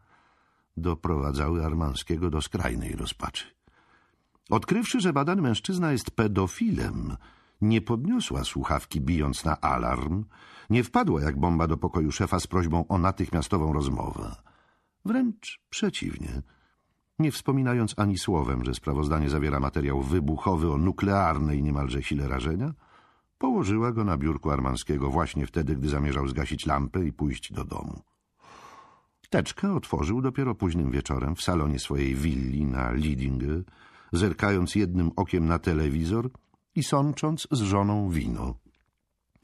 doprowadzały 0.76 1.64
Armanskiego 1.64 2.30
do 2.30 2.42
skrajnej 2.42 2.92
rozpaczy. 2.92 3.44
Odkrywszy, 4.50 5.00
że 5.00 5.12
badany 5.12 5.42
mężczyzna 5.42 5.92
jest 5.92 6.10
pedofilem, 6.10 7.16
nie 7.60 7.80
podniosła 7.80 8.44
słuchawki 8.44 9.00
bijąc 9.00 9.44
na 9.44 9.60
alarm, 9.60 10.24
nie 10.70 10.84
wpadła 10.84 11.20
jak 11.22 11.40
bomba 11.40 11.66
do 11.66 11.76
pokoju 11.76 12.12
szefa 12.12 12.40
z 12.40 12.46
prośbą 12.46 12.88
o 12.88 12.98
natychmiastową 12.98 13.72
rozmowę. 13.72 14.36
Wręcz 15.04 15.60
przeciwnie, 15.70 16.42
nie 17.18 17.32
wspominając 17.32 17.94
ani 17.96 18.18
słowem, 18.18 18.64
że 18.64 18.74
sprawozdanie 18.74 19.30
zawiera 19.30 19.60
materiał 19.60 20.02
wybuchowy 20.02 20.72
o 20.72 20.78
nuklearnej 20.78 21.62
niemalże 21.62 22.02
sile 22.02 22.28
rażenia, 22.28 22.74
położyła 23.38 23.92
go 23.92 24.04
na 24.04 24.16
biurku 24.16 24.50
Armanskiego 24.50 25.10
właśnie 25.10 25.46
wtedy, 25.46 25.76
gdy 25.76 25.88
zamierzał 25.88 26.28
zgasić 26.28 26.66
lampę 26.66 27.04
i 27.04 27.12
pójść 27.12 27.52
do 27.52 27.64
domu. 27.64 28.02
Teczkę 29.30 29.74
otworzył 29.74 30.22
dopiero 30.22 30.54
późnym 30.54 30.90
wieczorem 30.90 31.36
w 31.36 31.42
salonie 31.42 31.78
swojej 31.78 32.14
willi 32.14 32.66
na 32.66 32.92
Lidinge, 32.92 33.62
zerkając 34.12 34.74
jednym 34.74 35.10
okiem 35.16 35.46
na 35.46 35.58
telewizor 35.58 36.30
i 36.74 36.82
sącząc 36.82 37.48
z 37.50 37.60
żoną 37.60 38.10
wino. 38.10 38.54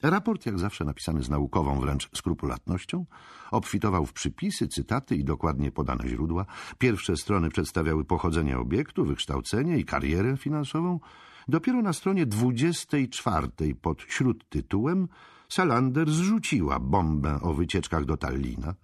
Raport, 0.04 0.46
jak 0.46 0.58
zawsze 0.58 0.84
napisany 0.84 1.22
z 1.22 1.30
naukową 1.30 1.80
wręcz 1.80 2.10
skrupulatnością, 2.16 3.06
obfitował 3.50 4.06
w 4.06 4.12
przypisy, 4.12 4.68
cytaty 4.68 5.16
i 5.16 5.24
dokładnie 5.24 5.72
podane 5.72 6.08
źródła. 6.08 6.46
Pierwsze 6.78 7.16
strony 7.16 7.48
przedstawiały 7.50 8.04
pochodzenie 8.04 8.58
obiektu, 8.58 9.04
wykształcenie 9.04 9.78
i 9.78 9.84
karierę 9.84 10.36
finansową. 10.36 11.00
Dopiero 11.48 11.82
na 11.82 11.92
stronie 11.92 12.26
24 12.26 13.48
pod 13.82 14.02
śródtytułem 14.02 15.08
Salander 15.48 16.10
zrzuciła 16.10 16.80
bombę 16.80 17.40
o 17.42 17.54
wycieczkach 17.54 18.04
do 18.04 18.16
Tallina 18.16 18.74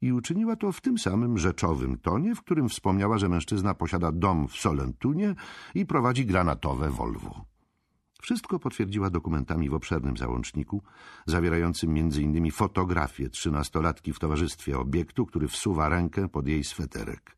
i 0.00 0.12
uczyniła 0.12 0.56
to 0.56 0.72
w 0.72 0.80
tym 0.80 0.98
samym 0.98 1.38
rzeczowym 1.38 1.98
tonie, 1.98 2.34
w 2.34 2.42
którym 2.42 2.68
wspomniała, 2.68 3.18
że 3.18 3.28
mężczyzna 3.28 3.74
posiada 3.74 4.12
dom 4.12 4.48
w 4.48 4.56
Solentunie 4.56 5.34
i 5.74 5.86
prowadzi 5.86 6.26
granatowe 6.26 6.90
Volvo. 6.90 7.49
Wszystko 8.22 8.58
potwierdziła 8.58 9.10
dokumentami 9.10 9.70
w 9.70 9.74
obszernym 9.74 10.16
załączniku, 10.16 10.82
zawierającym 11.26 11.90
m.in. 11.90 12.50
fotografię 12.50 13.28
trzynastolatki 13.28 14.12
w 14.12 14.18
towarzystwie 14.18 14.78
obiektu, 14.78 15.26
który 15.26 15.48
wsuwa 15.48 15.88
rękę 15.88 16.28
pod 16.28 16.48
jej 16.48 16.64
sweterek. 16.64 17.36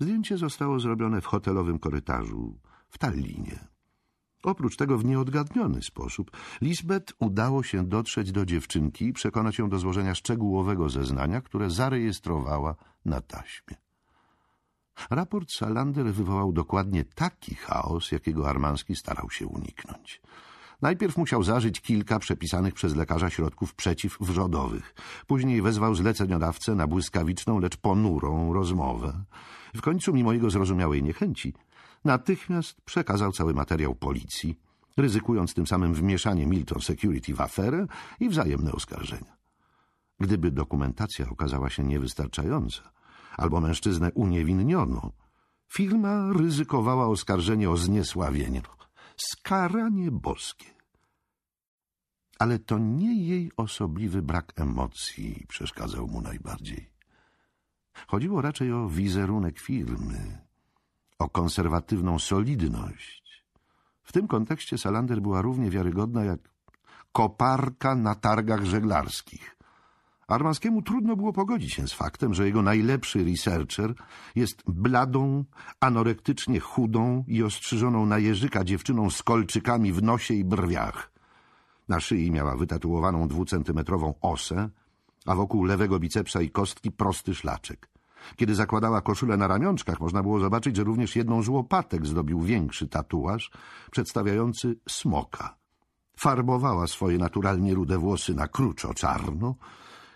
Zdjęcie 0.00 0.38
zostało 0.38 0.80
zrobione 0.80 1.20
w 1.20 1.26
hotelowym 1.26 1.78
korytarzu 1.78 2.58
w 2.88 2.98
Tallinie. 2.98 3.68
Oprócz 4.42 4.76
tego 4.76 4.98
w 4.98 5.04
nieodgadniony 5.04 5.82
sposób 5.82 6.30
Lisbeth 6.60 7.14
udało 7.18 7.62
się 7.62 7.86
dotrzeć 7.86 8.32
do 8.32 8.46
dziewczynki 8.46 9.04
i 9.06 9.12
przekonać 9.12 9.58
ją 9.58 9.68
do 9.68 9.78
złożenia 9.78 10.14
szczegółowego 10.14 10.88
zeznania, 10.88 11.40
które 11.40 11.70
zarejestrowała 11.70 12.74
na 13.04 13.20
taśmie. 13.20 13.85
Raport 15.10 15.52
Salander 15.52 16.06
wywołał 16.06 16.52
dokładnie 16.52 17.04
taki 17.04 17.54
chaos, 17.54 18.12
jakiego 18.12 18.48
Armanski 18.48 18.96
starał 18.96 19.30
się 19.30 19.46
uniknąć. 19.46 20.20
Najpierw 20.82 21.16
musiał 21.16 21.42
zażyć 21.42 21.80
kilka 21.80 22.18
przepisanych 22.18 22.74
przez 22.74 22.96
lekarza 22.96 23.30
środków 23.30 23.74
przeciwwrzodowych. 23.74 24.94
Później 25.26 25.62
wezwał 25.62 25.94
zleceniodawcę 25.94 26.74
na 26.74 26.86
błyskawiczną, 26.86 27.58
lecz 27.58 27.76
ponurą 27.76 28.52
rozmowę. 28.52 29.24
W 29.74 29.80
końcu, 29.80 30.12
mimo 30.12 30.32
jego 30.32 30.50
zrozumiałej 30.50 31.02
niechęci, 31.02 31.54
natychmiast 32.04 32.80
przekazał 32.80 33.32
cały 33.32 33.54
materiał 33.54 33.94
policji, 33.94 34.58
ryzykując 34.96 35.54
tym 35.54 35.66
samym 35.66 35.94
wmieszanie 35.94 36.46
Milton 36.46 36.80
Security 36.80 37.34
w 37.34 37.40
aferę 37.40 37.86
i 38.20 38.28
wzajemne 38.28 38.72
oskarżenia. 38.72 39.36
Gdyby 40.20 40.50
dokumentacja 40.50 41.28
okazała 41.28 41.70
się 41.70 41.84
niewystarczająca, 41.84 42.82
albo 43.36 43.60
mężczyznę 43.60 44.12
uniewinniono, 44.12 45.12
firma 45.68 46.32
ryzykowała 46.32 47.06
oskarżenie 47.06 47.70
o 47.70 47.76
zniesławienie. 47.76 48.62
Skaranie 49.16 50.10
boskie. 50.10 50.66
Ale 52.38 52.58
to 52.58 52.78
nie 52.78 53.14
jej 53.14 53.50
osobliwy 53.56 54.22
brak 54.22 54.52
emocji 54.56 55.46
przeszkadzał 55.48 56.06
mu 56.06 56.20
najbardziej. 56.20 56.90
Chodziło 58.06 58.42
raczej 58.42 58.72
o 58.72 58.88
wizerunek 58.88 59.60
firmy, 59.60 60.38
o 61.18 61.28
konserwatywną 61.28 62.18
solidność. 62.18 63.44
W 64.02 64.12
tym 64.12 64.28
kontekście 64.28 64.78
Salander 64.78 65.22
była 65.22 65.42
równie 65.42 65.70
wiarygodna 65.70 66.24
jak 66.24 66.40
koparka 67.12 67.94
na 67.94 68.14
targach 68.14 68.64
żeglarskich. 68.64 69.55
Armanskiemu 70.28 70.82
trudno 70.82 71.16
było 71.16 71.32
pogodzić 71.32 71.72
się 71.72 71.88
z 71.88 71.92
faktem, 71.92 72.34
że 72.34 72.46
jego 72.46 72.62
najlepszy 72.62 73.24
researcher 73.24 73.94
jest 74.34 74.62
bladą, 74.66 75.44
anorektycznie 75.80 76.60
chudą 76.60 77.24
i 77.28 77.42
ostrzyżoną 77.42 78.06
na 78.06 78.18
jeżyka 78.18 78.64
dziewczyną 78.64 79.10
z 79.10 79.22
kolczykami 79.22 79.92
w 79.92 80.02
nosie 80.02 80.34
i 80.34 80.44
brwiach. 80.44 81.12
Na 81.88 82.00
szyi 82.00 82.30
miała 82.30 82.56
wytatuowaną 82.56 83.28
dwucentymetrową 83.28 84.14
osę, 84.20 84.70
a 85.26 85.34
wokół 85.34 85.64
lewego 85.64 85.98
bicepsa 85.98 86.42
i 86.42 86.50
kostki 86.50 86.92
prosty 86.92 87.34
szlaczek. 87.34 87.88
Kiedy 88.36 88.54
zakładała 88.54 89.00
koszulę 89.00 89.36
na 89.36 89.46
ramionczkach, 89.46 90.00
można 90.00 90.22
było 90.22 90.40
zobaczyć, 90.40 90.76
że 90.76 90.84
również 90.84 91.16
jedną 91.16 91.42
z 91.42 91.48
łopatek 91.48 92.06
zdobił 92.06 92.40
większy 92.40 92.88
tatuaż 92.88 93.50
przedstawiający 93.90 94.76
smoka. 94.88 95.56
Farbowała 96.18 96.86
swoje 96.86 97.18
naturalnie 97.18 97.74
rude 97.74 97.98
włosy 97.98 98.34
na 98.34 98.48
kruczo 98.48 98.94
czarno, 98.94 99.54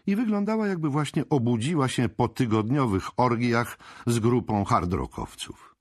i 0.07 0.17
wyglądała 0.17 0.67
jakby 0.67 0.89
właśnie 0.89 1.29
obudziła 1.29 1.89
się 1.89 2.09
po 2.09 2.29
tygodniowych 2.29 3.09
orgiach 3.17 3.79
z 4.07 4.19
grupą 4.19 4.65
hardrockowców. 4.65 5.77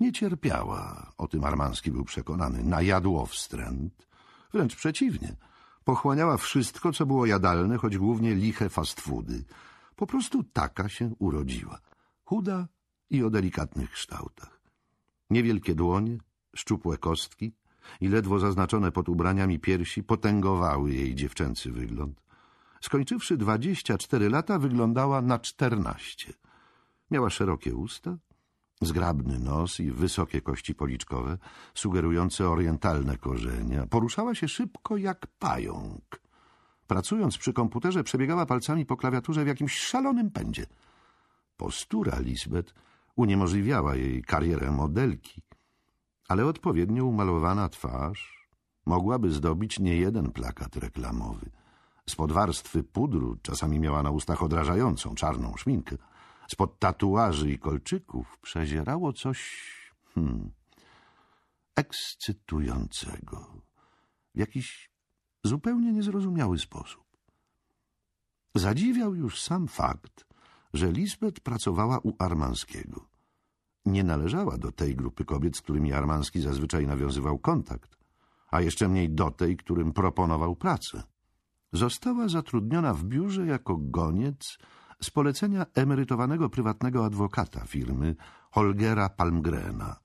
Nie 0.00 0.12
cierpiała, 0.12 1.12
o 1.18 1.28
tym 1.28 1.44
Armanski 1.44 1.90
był 1.90 2.04
przekonany, 2.04 2.64
na 2.64 2.82
jadłowstręt. 2.82 4.08
Wręcz 4.52 4.76
przeciwnie. 4.76 5.36
Pochłaniała 5.84 6.36
wszystko, 6.36 6.92
co 6.92 7.06
było 7.06 7.26
jadalne, 7.26 7.76
choć 7.76 7.98
głównie 7.98 8.34
liche 8.34 8.68
fast 8.68 9.00
foody. 9.00 9.44
Po 9.96 10.06
prostu 10.06 10.44
taka 10.44 10.88
się 10.88 11.14
urodziła. 11.18 11.78
Chuda 12.24 12.68
i 13.10 13.22
o 13.22 13.30
delikatnych 13.30 13.90
kształtach. 13.90 14.60
Niewielkie 15.30 15.74
dłonie, 15.74 16.18
szczupłe 16.56 16.98
kostki 16.98 17.52
i 18.00 18.08
ledwo 18.08 18.38
zaznaczone 18.38 18.92
pod 18.92 19.08
ubraniami 19.08 19.58
piersi 19.58 20.02
potęgowały 20.02 20.92
jej 20.92 21.14
dziewczęcy 21.14 21.72
wygląd. 21.72 22.25
Skończywszy 22.86 23.36
dwadzieścia 23.36 23.98
cztery 23.98 24.30
lata, 24.30 24.58
wyglądała 24.58 25.22
na 25.22 25.38
czternaście. 25.38 26.32
Miała 27.10 27.30
szerokie 27.30 27.74
usta, 27.74 28.16
zgrabny 28.82 29.38
nos 29.38 29.80
i 29.80 29.92
wysokie 29.92 30.40
kości 30.40 30.74
policzkowe, 30.74 31.38
sugerujące 31.74 32.48
orientalne 32.48 33.16
korzenia. 33.16 33.86
Poruszała 33.86 34.34
się 34.34 34.48
szybko 34.48 34.96
jak 34.96 35.26
pająk. 35.38 36.20
Pracując 36.86 37.38
przy 37.38 37.52
komputerze, 37.52 38.04
przebiegała 38.04 38.46
palcami 38.46 38.86
po 38.86 38.96
klawiaturze 38.96 39.44
w 39.44 39.48
jakimś 39.48 39.78
szalonym 39.78 40.30
pędzie. 40.30 40.66
Postura 41.56 42.18
Lisbeth 42.20 42.74
uniemożliwiała 43.16 43.96
jej 43.96 44.22
karierę 44.22 44.70
modelki, 44.70 45.42
ale 46.28 46.46
odpowiednio 46.46 47.04
umalowana 47.04 47.68
twarz 47.68 48.48
mogłaby 48.84 49.30
zdobić 49.30 49.78
niejeden 49.78 50.32
plakat 50.32 50.76
reklamowy. 50.76 51.50
Spod 52.10 52.32
warstwy 52.32 52.82
pudru 52.82 53.36
czasami 53.42 53.80
miała 53.80 54.02
na 54.02 54.10
ustach 54.10 54.42
odrażającą 54.42 55.14
czarną 55.14 55.56
szminkę. 55.56 55.96
Spod 56.48 56.78
tatuaży 56.78 57.50
i 57.50 57.58
kolczyków 57.58 58.38
przezierało 58.42 59.12
coś 59.12 59.70
hmm, 60.14 60.50
ekscytującego. 61.76 63.62
W 64.34 64.38
jakiś 64.38 64.90
zupełnie 65.44 65.92
niezrozumiały 65.92 66.58
sposób. 66.58 67.04
Zadziwiał 68.54 69.14
już 69.14 69.42
sam 69.42 69.68
fakt, 69.68 70.26
że 70.72 70.92
Lisbeth 70.92 71.40
pracowała 71.40 71.98
u 71.98 72.12
Armanskiego. 72.18 73.08
Nie 73.84 74.04
należała 74.04 74.58
do 74.58 74.72
tej 74.72 74.96
grupy 74.96 75.24
kobiet, 75.24 75.56
z 75.56 75.60
którymi 75.60 75.92
Armanski 75.92 76.40
zazwyczaj 76.40 76.86
nawiązywał 76.86 77.38
kontakt, 77.38 77.96
a 78.50 78.60
jeszcze 78.60 78.88
mniej 78.88 79.10
do 79.10 79.30
tej, 79.30 79.56
którym 79.56 79.92
proponował 79.92 80.56
pracę. 80.56 81.02
Została 81.76 82.28
zatrudniona 82.28 82.94
w 82.94 83.04
biurze 83.04 83.46
jako 83.46 83.76
goniec 83.80 84.58
z 85.02 85.10
polecenia 85.10 85.66
emerytowanego 85.74 86.50
prywatnego 86.50 87.04
adwokata 87.04 87.60
firmy 87.60 88.16
Holgera 88.50 89.08
Palmgrena. 89.08 89.96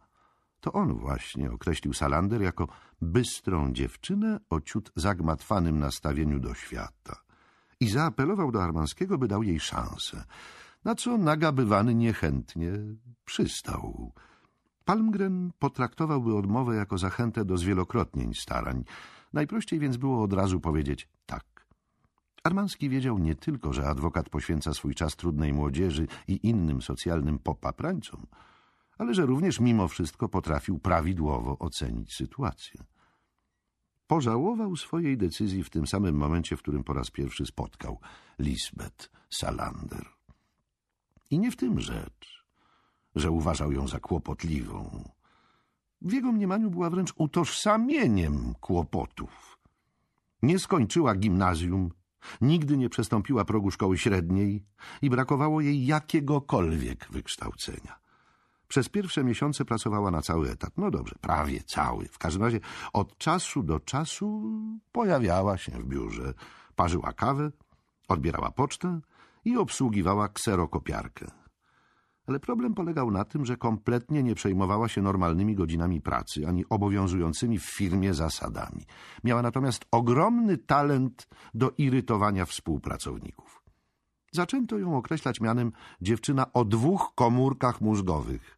To 0.59 0.73
on 0.73 0.93
właśnie 0.93 1.51
określił 1.51 1.93
Salander 1.93 2.41
jako 2.41 2.67
bystrą 3.01 3.73
dziewczynę 3.73 4.39
o 4.49 4.61
ciut 4.61 4.91
zagmatwanym 4.95 5.79
nastawieniu 5.79 6.39
do 6.39 6.53
świata 6.53 7.15
i 7.79 7.89
zaapelował 7.89 8.51
do 8.51 8.63
Armanskiego, 8.63 9.17
by 9.17 9.27
dał 9.27 9.43
jej 9.43 9.59
szansę, 9.59 10.23
na 10.85 10.95
co 10.95 11.17
nagabywany 11.17 11.95
niechętnie 11.95 12.71
przystał. 13.25 14.11
Palmgren 14.85 15.51
potraktowałby 15.59 16.35
odmowę 16.35 16.75
jako 16.75 16.97
zachętę 16.97 17.45
do 17.45 17.57
zwielokrotnień 17.57 18.33
starań. 18.33 18.83
Najprościej 19.33 19.79
więc 19.79 19.97
było 19.97 20.23
od 20.23 20.33
razu 20.33 20.59
powiedzieć. 20.59 21.09
Armanski 22.43 22.89
wiedział 22.89 23.19
nie 23.19 23.35
tylko, 23.35 23.73
że 23.73 23.87
adwokat 23.87 24.29
poświęca 24.29 24.73
swój 24.73 24.95
czas 24.95 25.15
trudnej 25.15 25.53
młodzieży 25.53 26.07
i 26.27 26.47
innym 26.47 26.81
socjalnym 26.81 27.39
popaprańcom, 27.39 28.27
ale 28.97 29.13
że 29.13 29.25
również 29.25 29.59
mimo 29.59 29.87
wszystko 29.87 30.29
potrafił 30.29 30.79
prawidłowo 30.79 31.59
ocenić 31.59 32.15
sytuację. 32.15 32.83
Pożałował 34.07 34.75
swojej 34.75 35.17
decyzji 35.17 35.63
w 35.63 35.69
tym 35.69 35.87
samym 35.87 36.15
momencie, 36.15 36.57
w 36.57 36.61
którym 36.61 36.83
po 36.83 36.93
raz 36.93 37.11
pierwszy 37.11 37.45
spotkał 37.45 37.99
Lisbeth 38.39 39.09
Salander. 39.29 40.05
I 41.29 41.39
nie 41.39 41.51
w 41.51 41.55
tym 41.55 41.79
rzecz, 41.79 42.45
że 43.15 43.31
uważał 43.31 43.71
ją 43.71 43.87
za 43.87 43.99
kłopotliwą. 43.99 45.09
W 46.01 46.13
jego 46.13 46.31
mniemaniu 46.31 46.69
była 46.69 46.89
wręcz 46.89 47.13
utożsamieniem 47.15 48.53
kłopotów. 48.59 49.59
Nie 50.43 50.59
skończyła 50.59 51.15
gimnazjum, 51.15 51.91
nigdy 52.41 52.77
nie 52.77 52.89
przestąpiła 52.89 53.45
progu 53.45 53.71
szkoły 53.71 53.97
średniej 53.97 54.65
i 55.01 55.09
brakowało 55.09 55.61
jej 55.61 55.85
jakiegokolwiek 55.85 57.07
wykształcenia. 57.11 57.99
Przez 58.67 58.89
pierwsze 58.89 59.23
miesiące 59.23 59.65
pracowała 59.65 60.11
na 60.11 60.21
cały 60.21 60.49
etat. 60.49 60.71
No 60.77 60.91
dobrze, 60.91 61.15
prawie 61.21 61.63
cały. 61.63 62.05
W 62.05 62.17
każdym 62.17 62.43
razie 62.43 62.59
od 62.93 63.17
czasu 63.17 63.63
do 63.63 63.79
czasu 63.79 64.51
pojawiała 64.91 65.57
się 65.57 65.71
w 65.71 65.85
biurze. 65.85 66.33
Parzyła 66.75 67.13
kawę, 67.13 67.51
odbierała 68.07 68.51
pocztę 68.51 68.99
i 69.45 69.57
obsługiwała 69.57 70.29
kserokopiarkę. 70.29 71.40
Ale 72.27 72.39
problem 72.39 72.73
polegał 72.73 73.11
na 73.11 73.25
tym, 73.25 73.45
że 73.45 73.57
kompletnie 73.57 74.23
nie 74.23 74.35
przejmowała 74.35 74.87
się 74.87 75.01
normalnymi 75.01 75.55
godzinami 75.55 76.01
pracy 76.01 76.47
ani 76.47 76.65
obowiązującymi 76.69 77.59
w 77.59 77.65
firmie 77.65 78.13
zasadami. 78.13 78.85
Miała 79.23 79.41
natomiast 79.41 79.85
ogromny 79.91 80.57
talent 80.57 81.27
do 81.53 81.71
irytowania 81.77 82.45
współpracowników. 82.45 83.61
Zaczęto 84.31 84.77
ją 84.77 84.97
określać 84.97 85.41
mianem 85.41 85.71
dziewczyna 86.01 86.53
o 86.53 86.65
dwóch 86.65 87.11
komórkach 87.15 87.81
mózgowych. 87.81 88.57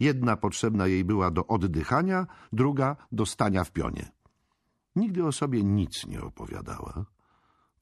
Jedna 0.00 0.36
potrzebna 0.36 0.86
jej 0.86 1.04
była 1.04 1.30
do 1.30 1.46
oddychania, 1.46 2.26
druga 2.52 2.96
do 3.12 3.26
stania 3.26 3.64
w 3.64 3.70
pionie. 3.70 4.12
Nigdy 4.96 5.26
o 5.26 5.32
sobie 5.32 5.64
nic 5.64 6.06
nie 6.06 6.22
opowiadała. 6.22 7.04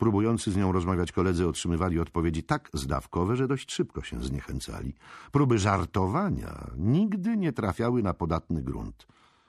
Próbujący 0.02 0.52
z 0.52 0.56
nią 0.56 0.72
rozmawiać 0.72 1.12
koledzy 1.12 1.48
otrzymywali 1.48 2.00
odpowiedzi 2.00 2.42
tak 2.42 2.70
zdawkowe, 2.72 3.36
że 3.36 3.48
dość 3.48 3.72
szybko 3.72 4.02
się 4.02 4.20
zniechęcali. 4.20 4.94
Próby 5.32 5.58
żartowania 5.58 6.70
nigdy 6.76 7.36
nie 7.36 7.52
trafiały 7.52 8.02
na 8.02 8.14
podatny 8.14 8.62
grunt. 8.62 9.06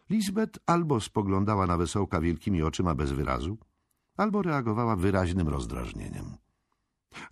Lisbeth 0.09 0.59
albo 0.65 0.99
spoglądała 0.99 1.67
na 1.67 1.77
wesołka 1.77 2.21
wielkimi 2.21 2.63
oczyma 2.63 2.95
bez 2.95 3.11
wyrazu, 3.11 3.57
albo 4.17 4.41
reagowała 4.41 4.95
wyraźnym 4.95 5.47
rozdrażnieniem. 5.47 6.25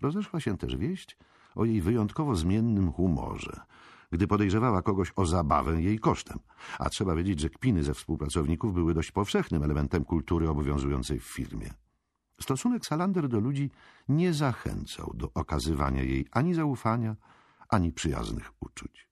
Rozeszła 0.02 0.40
się 0.40 0.58
też 0.58 0.78
wieść 0.78 1.18
o 1.56 1.66
jej 1.66 1.82
wyjątkowo 1.82 2.36
zmiennym 2.36 2.92
humorze– 2.92 3.60
gdy 4.12 4.28
podejrzewała 4.28 4.82
kogoś 4.82 5.12
o 5.16 5.26
zabawę 5.26 5.82
jej 5.82 6.00
kosztem. 6.00 6.40
A 6.80 6.90
trzeba 6.90 7.16
wiedzieć, 7.16 7.40
że 7.40 7.50
kpiny 7.50 7.84
ze 7.84 7.94
współpracowników 7.94 8.74
były 8.74 8.94
dość 8.94 9.12
powszechnym 9.12 9.64
elementem 9.64 10.06
kultury 10.06 10.50
obowiązującej 10.50 11.20
w 11.20 11.24
firmie. 11.24 11.74
Stosunek 12.42 12.86
Salander 12.86 13.30
do 13.30 13.40
ludzi 13.40 13.70
nie 14.10 14.34
zachęcał 14.34 15.12
do 15.16 15.32
okazywania 15.34 16.04
jej 16.04 16.28
ani 16.32 16.54
zaufania, 16.54 17.16
ani 17.70 17.92
przyjaznych 17.92 18.52
uczuć. 18.60 19.08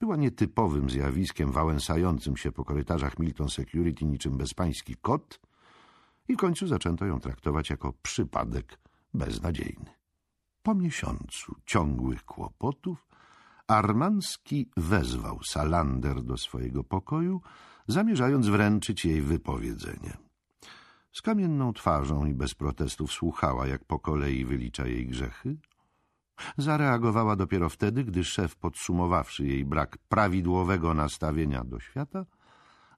Była 0.00 0.16
nietypowym 0.16 0.90
zjawiskiem 0.90 1.52
wałęsającym 1.52 2.36
się 2.36 2.52
po 2.52 2.64
korytarzach 2.64 3.18
Milton 3.18 3.48
Security 3.48 4.04
niczym 4.04 4.38
bezpański 4.38 4.96
kot 4.96 5.40
i 6.28 6.34
w 6.34 6.38
końcu 6.38 6.66
zaczęto 6.66 7.06
ją 7.06 7.20
traktować 7.20 7.70
jako 7.70 7.92
przypadek 8.02 8.78
beznadziejny. 9.14 9.90
Po 10.62 10.74
miesiącu 10.74 11.54
ciągłych 11.66 12.24
kłopotów 12.24 13.06
Armanski 13.66 14.70
wezwał 14.76 15.42
Salander 15.42 16.22
do 16.22 16.36
swojego 16.36 16.84
pokoju, 16.84 17.40
zamierzając 17.88 18.46
wręczyć 18.46 19.04
jej 19.04 19.22
wypowiedzenie. 19.22 20.23
Z 21.14 21.22
kamienną 21.22 21.72
twarzą 21.72 22.26
i 22.26 22.34
bez 22.34 22.54
protestów 22.54 23.12
słuchała, 23.12 23.66
jak 23.66 23.84
po 23.84 23.98
kolei 23.98 24.44
wylicza 24.44 24.86
jej 24.86 25.06
grzechy. 25.06 25.56
Zareagowała 26.58 27.36
dopiero 27.36 27.68
wtedy, 27.68 28.04
gdy 28.04 28.24
szef, 28.24 28.56
podsumowawszy 28.56 29.46
jej 29.46 29.64
brak 29.64 29.98
prawidłowego 30.08 30.94
nastawienia 30.94 31.64
do 31.64 31.80
świata, 31.80 32.26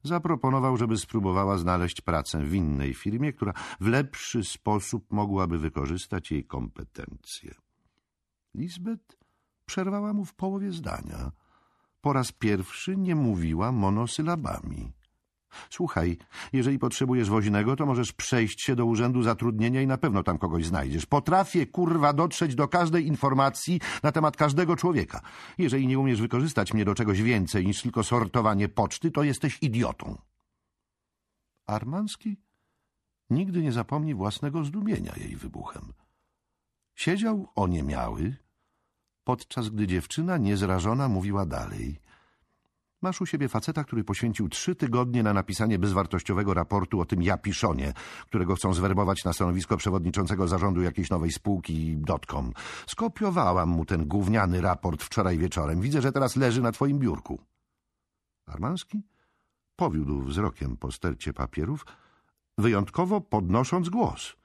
zaproponował, 0.02 0.76
żeby 0.76 0.97
spróbowała 0.97 1.59
znaleźć 1.59 2.01
pracę 2.01 2.44
w 2.44 2.55
innej 2.55 2.94
firmie, 2.94 3.32
która 3.32 3.52
w 3.80 3.86
lepszy 3.86 4.44
sposób 4.44 5.12
mogłaby 5.12 5.59
wykorzystać 5.59 6.30
jej 6.30 6.44
kompetencje. 6.44 7.55
Lisbeth 8.55 9.26
Przerwała 9.66 10.12
mu 10.12 10.24
w 10.24 10.34
połowie 10.34 10.72
zdania. 10.72 11.32
Po 12.01 12.12
raz 12.12 12.32
pierwszy 12.32 12.97
nie 12.97 13.14
mówiła 13.14 13.72
monosylabami. 13.72 14.93
Słuchaj, 15.70 16.16
jeżeli 16.52 16.78
potrzebujesz 16.78 17.28
woźnego, 17.28 17.76
to 17.76 17.86
możesz 17.86 18.12
przejść 18.12 18.62
się 18.62 18.76
do 18.76 18.86
urzędu 18.86 19.22
zatrudnienia 19.22 19.82
i 19.82 19.86
na 19.86 19.98
pewno 19.98 20.22
tam 20.22 20.38
kogoś 20.38 20.66
znajdziesz. 20.66 21.06
Potrafię, 21.06 21.66
kurwa, 21.66 22.12
dotrzeć 22.12 22.54
do 22.54 22.68
każdej 22.68 23.06
informacji 23.06 23.80
na 24.02 24.12
temat 24.12 24.36
każdego 24.36 24.76
człowieka. 24.76 25.20
Jeżeli 25.58 25.86
nie 25.86 25.98
umiesz 25.98 26.20
wykorzystać 26.20 26.74
mnie 26.74 26.84
do 26.84 26.94
czegoś 26.94 27.22
więcej 27.22 27.66
niż 27.66 27.82
tylko 27.82 28.02
sortowanie 28.02 28.68
poczty, 28.68 29.10
to 29.10 29.22
jesteś 29.22 29.58
idiotą. 29.62 30.18
Armanski 31.66 32.36
nigdy 33.30 33.62
nie 33.62 33.72
zapomni 33.72 34.14
własnego 34.14 34.64
zdumienia 34.64 35.12
jej 35.16 35.36
wybuchem. 35.36 35.92
Siedział 36.94 37.48
oniemiały, 37.54 38.36
podczas 39.24 39.68
gdy 39.68 39.86
dziewczyna 39.86 40.36
niezrażona 40.36 41.08
mówiła 41.08 41.46
dalej. 41.46 42.00
Masz 43.06 43.20
u 43.20 43.26
siebie 43.26 43.48
faceta, 43.48 43.84
który 43.84 44.04
poświęcił 44.04 44.48
trzy 44.48 44.74
tygodnie 44.74 45.22
na 45.22 45.32
napisanie 45.32 45.78
bezwartościowego 45.78 46.54
raportu 46.54 47.00
o 47.00 47.04
tym 47.04 47.22
Japiszonie, 47.22 47.92
którego 48.26 48.54
chcą 48.54 48.74
zwerbować 48.74 49.24
na 49.24 49.32
stanowisko 49.32 49.76
przewodniczącego 49.76 50.48
zarządu 50.48 50.82
jakiejś 50.82 51.10
nowej 51.10 51.32
spółki 51.32 51.96
dotcom. 51.96 52.52
Skopiowałam 52.86 53.68
mu 53.68 53.84
ten 53.84 54.04
gówniany 54.08 54.60
raport 54.60 55.02
wczoraj 55.02 55.38
wieczorem. 55.38 55.80
Widzę, 55.80 56.02
że 56.02 56.12
teraz 56.12 56.36
leży 56.36 56.62
na 56.62 56.72
twoim 56.72 56.98
biurku. 56.98 57.38
Armanski 58.46 59.02
powiódł 59.76 60.22
wzrokiem 60.22 60.76
po 60.76 60.92
stercie 60.92 61.32
papierów, 61.32 61.86
wyjątkowo 62.58 63.20
podnosząc 63.20 63.88
głos. 63.88 64.36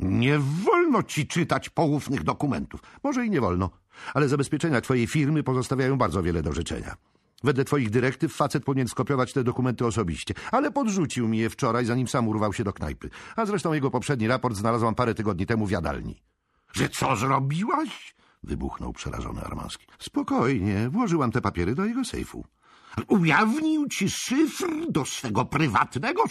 Nie 0.00 0.38
wolno 0.38 1.02
ci 1.02 1.26
czytać 1.26 1.68
poufnych 1.68 2.24
dokumentów. 2.24 2.82
Może 3.04 3.26
i 3.26 3.30
nie 3.30 3.40
wolno, 3.40 3.70
ale 4.14 4.28
zabezpieczenia 4.28 4.80
twojej 4.80 5.06
firmy 5.06 5.42
pozostawiają 5.42 5.98
bardzo 5.98 6.22
wiele 6.22 6.42
do 6.42 6.52
życzenia. 6.52 6.96
Wedle 7.44 7.64
twoich 7.64 7.90
dyrektyw 7.90 8.34
facet 8.34 8.64
powinien 8.64 8.88
skopiować 8.88 9.32
te 9.32 9.44
dokumenty 9.44 9.86
osobiście, 9.86 10.34
ale 10.52 10.70
podrzucił 10.70 11.28
mi 11.28 11.38
je 11.38 11.50
wczoraj, 11.50 11.84
zanim 11.84 12.08
sam 12.08 12.28
urwał 12.28 12.52
się 12.52 12.64
do 12.64 12.72
knajpy. 12.72 13.10
A 13.36 13.46
zresztą 13.46 13.72
jego 13.72 13.90
poprzedni 13.90 14.28
raport 14.28 14.56
znalazłam 14.56 14.94
parę 14.94 15.14
tygodni 15.14 15.46
temu 15.46 15.66
w 15.66 15.70
jadalni.— 15.70 16.22
Że 16.76 16.88
co 16.88 17.16
zrobiłaś?— 17.16 18.14
wybuchnął 18.42 18.92
przerażony 18.92 19.40
Armanski.— 19.40 19.86
Spokojnie, 19.98 20.88
włożyłam 20.88 21.32
te 21.32 21.40
papiery 21.40 21.74
do 21.74 21.84
jego 21.84 22.04
sejfu.— 22.04 22.44
Ujawnił 23.08 23.88
ci 23.88 24.10
szyfr 24.10 24.66
do 24.90 25.04
swego 25.04 25.44
prywatnego 25.44 26.22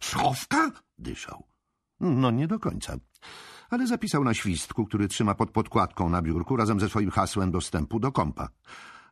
schowka?— 0.00 0.70
dyszał.— 0.98 1.44
No 2.00 2.30
nie 2.30 2.46
do 2.46 2.58
końca 2.58 2.96
ale 3.70 3.86
zapisał 3.86 4.24
na 4.24 4.34
świstku, 4.34 4.86
który 4.86 5.08
trzyma 5.08 5.34
pod 5.34 5.50
podkładką 5.50 6.08
na 6.08 6.22
biurku 6.22 6.56
razem 6.56 6.80
ze 6.80 6.88
swoim 6.88 7.10
hasłem 7.10 7.50
dostępu 7.50 8.00
do 8.00 8.12
kompa. 8.12 8.48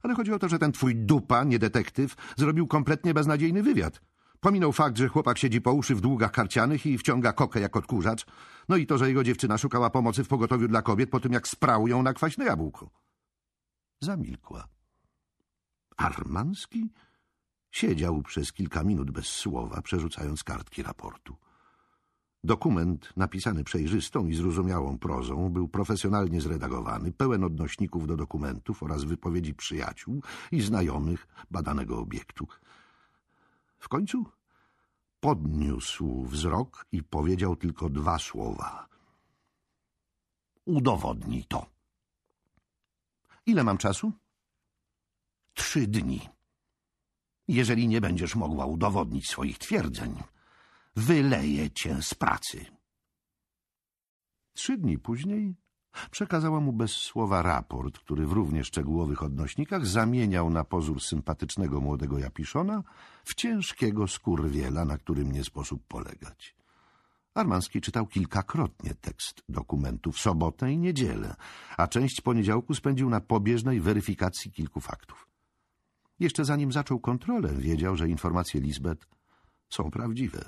Ale 0.03 0.15
chodzi 0.15 0.33
o 0.33 0.39
to, 0.39 0.49
że 0.49 0.59
ten 0.59 0.73
twój 0.73 0.97
dupa, 0.97 1.45
nie 1.45 1.59
detektyw, 1.59 2.15
zrobił 2.37 2.67
kompletnie 2.67 3.15
beznadziejny 3.15 3.63
wywiad. 3.63 4.01
Pominął 4.41 4.73
fakt, 4.73 4.97
że 4.97 5.09
chłopak 5.09 5.39
siedzi 5.39 5.61
po 5.61 5.73
uszy 5.73 5.95
w 5.95 6.01
długach 6.01 6.33
karcianych 6.33 6.87
i 6.87 6.99
wciąga 6.99 7.33
kokę 7.33 7.61
jak 7.61 7.77
odkurzacz. 7.77 8.27
No 8.69 8.77
i 8.77 8.87
to, 8.87 8.99
że 8.99 9.09
jego 9.09 9.25
dziewczyna 9.25 9.59
szukała 9.59 9.91
pomocy 9.91 10.25
w 10.25 10.29
pogotowiu 10.29 10.69
dla 10.69 10.83
kobiet 10.83 11.11
po 11.11 11.21
tym, 11.21 11.33
jak 11.33 11.49
sprał 11.49 11.89
ją 11.89 12.03
na 12.03 12.13
kwaśne 12.13 12.45
jabłko. 12.45 12.91
Zamilkła. 14.01 14.69
Armanski 15.97 16.93
siedział 17.71 18.23
przez 18.23 18.53
kilka 18.53 18.85
minut 18.85 19.11
bez 19.11 19.27
słowa, 19.27 19.83
przerzucając 19.83 20.45
kartki 20.45 20.83
raportu. 20.83 21.37
Dokument, 22.47 23.13
napisany 23.17 23.65
przejrzystą 23.65 24.27
i 24.27 24.35
zrozumiałą 24.35 24.99
prozą, 24.99 25.51
był 25.51 25.69
profesjonalnie 25.69 26.41
zredagowany, 26.41 27.13
pełen 27.13 27.45
odnośników 27.45 28.07
do 28.07 28.17
dokumentów 28.17 28.83
oraz 28.83 29.05
wypowiedzi 29.05 29.55
przyjaciół 29.55 30.23
i 30.53 30.61
znajomych 30.61 31.27
badanego 31.51 31.99
obiektu. 31.99 32.49
W 33.79 33.89
końcu 33.89 34.25
podniósł 35.21 36.25
wzrok 36.25 36.87
i 36.93 37.03
powiedział 37.03 37.57
tylko 37.57 37.91
dwa 37.91 38.19
słowa. 38.19 38.89
Udowodnij 40.65 41.45
to. 41.45 41.67
Ile 43.47 43.65
mam 43.65 43.79
czasu? 43.79 44.13
Trzy 45.55 45.87
dni. 45.87 46.21
Jeżeli 47.49 47.89
nie 47.89 48.01
będziesz 48.01 48.37
mogła 48.37 48.67
udowodnić 48.67 49.29
swoich 49.29 49.59
twierdzeń, 49.59 50.23
wyleję 50.97 51.71
cię 51.71 52.03
z 52.03 52.15
pracy. 52.15 52.67
Trzy 54.55 54.77
dni 54.77 54.99
później 54.99 55.55
przekazała 56.11 56.61
mu 56.61 56.73
bez 56.73 56.93
słowa 56.93 57.43
raport, 57.43 57.99
który 57.99 58.27
w 58.27 58.33
równie 58.33 58.65
szczegółowych 58.65 59.23
odnośnikach 59.23 59.87
zamieniał 59.87 60.51
na 60.51 60.65
pozór 60.65 61.03
sympatycznego 61.03 61.81
młodego 61.81 62.19
Japiszona 62.19 62.83
w 63.25 63.35
ciężkiego 63.35 64.09
skurwiela, 64.09 64.85
na 64.85 64.99
którym 64.99 65.33
nie 65.33 65.45
sposób 65.45 65.87
polegać. 65.89 66.57
Armanski 67.35 67.81
czytał 67.81 68.07
kilkakrotnie 68.07 68.95
tekst 68.95 69.43
dokumentu 69.49 70.13
w 70.13 70.19
sobotę 70.19 70.73
i 70.73 70.79
niedzielę, 70.79 71.35
a 71.77 71.89
część 71.89 72.21
poniedziałku 72.21 72.75
spędził 72.75 73.11
na 73.11 73.21
pobieżnej 73.21 73.81
weryfikacji 73.81 74.53
kilku 74.53 74.81
faktów. 74.81 75.29
Jeszcze 76.21 76.45
zanim 76.45 76.73
zaczął 76.73 77.01
kontrolę, 77.01 77.55
wiedział, 77.55 77.97
że 77.97 78.09
informacje 78.09 78.61
Lisbeth 78.61 79.07
są 79.69 79.91
prawdziwe. 79.91 80.45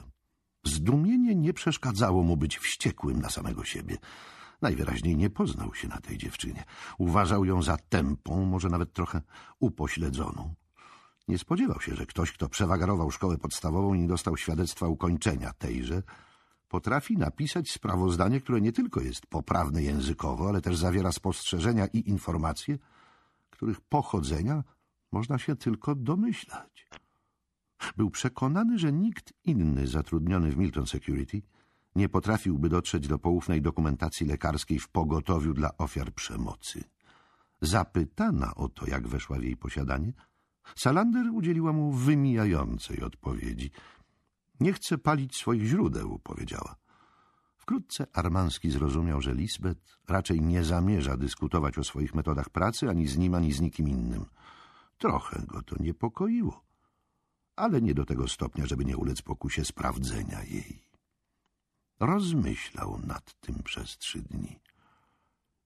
Zdumienie 0.69 1.35
nie 1.35 1.53
przeszkadzało 1.53 2.23
mu 2.23 2.37
być 2.37 2.59
wściekłym 2.59 3.21
na 3.21 3.31
samego 3.31 3.65
siebie. 3.65 3.97
Najwyraźniej 4.63 5.17
nie 5.17 5.31
poznał 5.31 5.75
się 5.75 5.89
na 5.89 6.01
tej 6.01 6.19
dziewczynie. 6.19 6.65
Uważał 6.99 7.45
ją 7.45 7.63
za 7.63 7.77
tępą, 7.77 8.45
może 8.45 8.69
nawet 8.69 8.93
trochę 8.93 9.23
upośledzoną. 9.61 10.55
Nie 11.29 11.39
spodziewał 11.39 11.81
się, 11.81 11.95
że 11.95 12.07
ktoś, 12.07 12.33
kto 12.33 12.49
przewagarował 12.49 13.11
szkołę 13.11 13.39
podstawową 13.39 13.95
i 13.95 14.01
nie 14.01 14.09
dostał 14.09 14.37
świadectwa 14.37 14.89
ukończenia 14.89 15.53
tejże, 15.53 16.03
potrafi 16.69 17.17
napisać 17.17 17.71
sprawozdanie, 17.71 18.41
które 18.41 18.61
nie 18.61 18.73
tylko 18.73 19.01
jest 19.01 19.27
poprawne 19.27 19.83
językowo, 19.83 20.49
ale 20.49 20.61
też 20.61 20.77
zawiera 20.77 21.13
spostrzeżenia 21.13 21.87
i 21.87 22.09
informacje, 22.09 22.79
których 23.51 23.81
pochodzenia 23.81 24.65
można 25.13 25.39
się 25.39 25.57
tylko 25.57 25.95
domyślać. 25.95 26.89
Był 27.97 28.11
przekonany, 28.11 28.79
że 28.79 28.93
nikt 28.93 29.33
inny 29.45 29.87
zatrudniony 29.87 30.51
w 30.51 30.57
Milton 30.57 30.87
Security 30.87 31.43
nie 31.95 32.09
potrafiłby 32.09 32.69
dotrzeć 32.69 33.09
do 33.09 33.19
poufnej 33.19 33.63
dokumentacji 33.63 34.27
lekarskiej 34.27 34.79
w 34.79 34.89
pogotowiu 34.89 35.55
dla 35.55 35.77
ofiar 35.77 36.13
przemocy. 36.13 36.85
Zapytana 37.61 38.55
o 38.55 38.69
to, 38.69 38.87
jak 38.87 39.09
weszła 39.09 39.39
w 39.39 39.43
jej 39.43 39.57
posiadanie, 39.57 40.13
Salander 40.77 41.27
udzieliła 41.33 41.73
mu 41.73 41.93
wymijającej 41.93 43.03
odpowiedzi. 43.03 43.71
Nie 44.61 44.73
chcę 44.73 44.99
palić 44.99 45.37
swoich 45.37 45.65
źródeł, 45.65 46.19
powiedziała. 46.19 46.77
Wkrótce 47.57 48.07
Armanski 48.13 48.71
zrozumiał, 48.71 49.23
że 49.23 49.35
Lisbeth 49.35 49.99
raczej 50.09 50.41
nie 50.41 50.65
zamierza 50.65 51.17
dyskutować 51.17 51.79
o 51.79 51.85
swoich 51.85 52.15
metodach 52.15 52.51
pracy 52.51 52.91
ani 52.91 53.07
z 53.07 53.19
nim, 53.19 53.35
ani 53.35 53.53
z 53.53 53.61
nikim 53.61 53.89
innym. 53.89 54.25
Trochę 54.99 55.43
go 55.47 55.63
to 55.63 55.77
niepokoiło, 55.81 56.65
ale 57.59 57.83
nie 57.83 57.95
do 57.95 58.05
tego 58.05 58.29
stopnia, 58.29 58.67
żeby 58.67 58.85
nie 58.85 58.97
ulec 58.97 59.23
pokusie 59.23 59.65
sprawdzenia 59.65 60.43
jej. 60.43 60.83
Rozmyślał 62.01 63.01
nad 63.07 63.41
tym 63.41 63.63
przez 63.63 63.99
trzy 63.99 64.23
dni. 64.23 64.61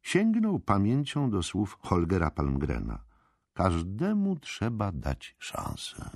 Sięgnął 0.03 0.61
pamięcią 0.61 1.31
do 1.31 1.43
słów 1.43 1.79
Holgera 1.81 2.31
Palmgrena. 2.31 3.05
Każdemu 3.55 4.37
trzeba 4.37 4.93
dać 4.93 5.37
szansę. 5.39 6.11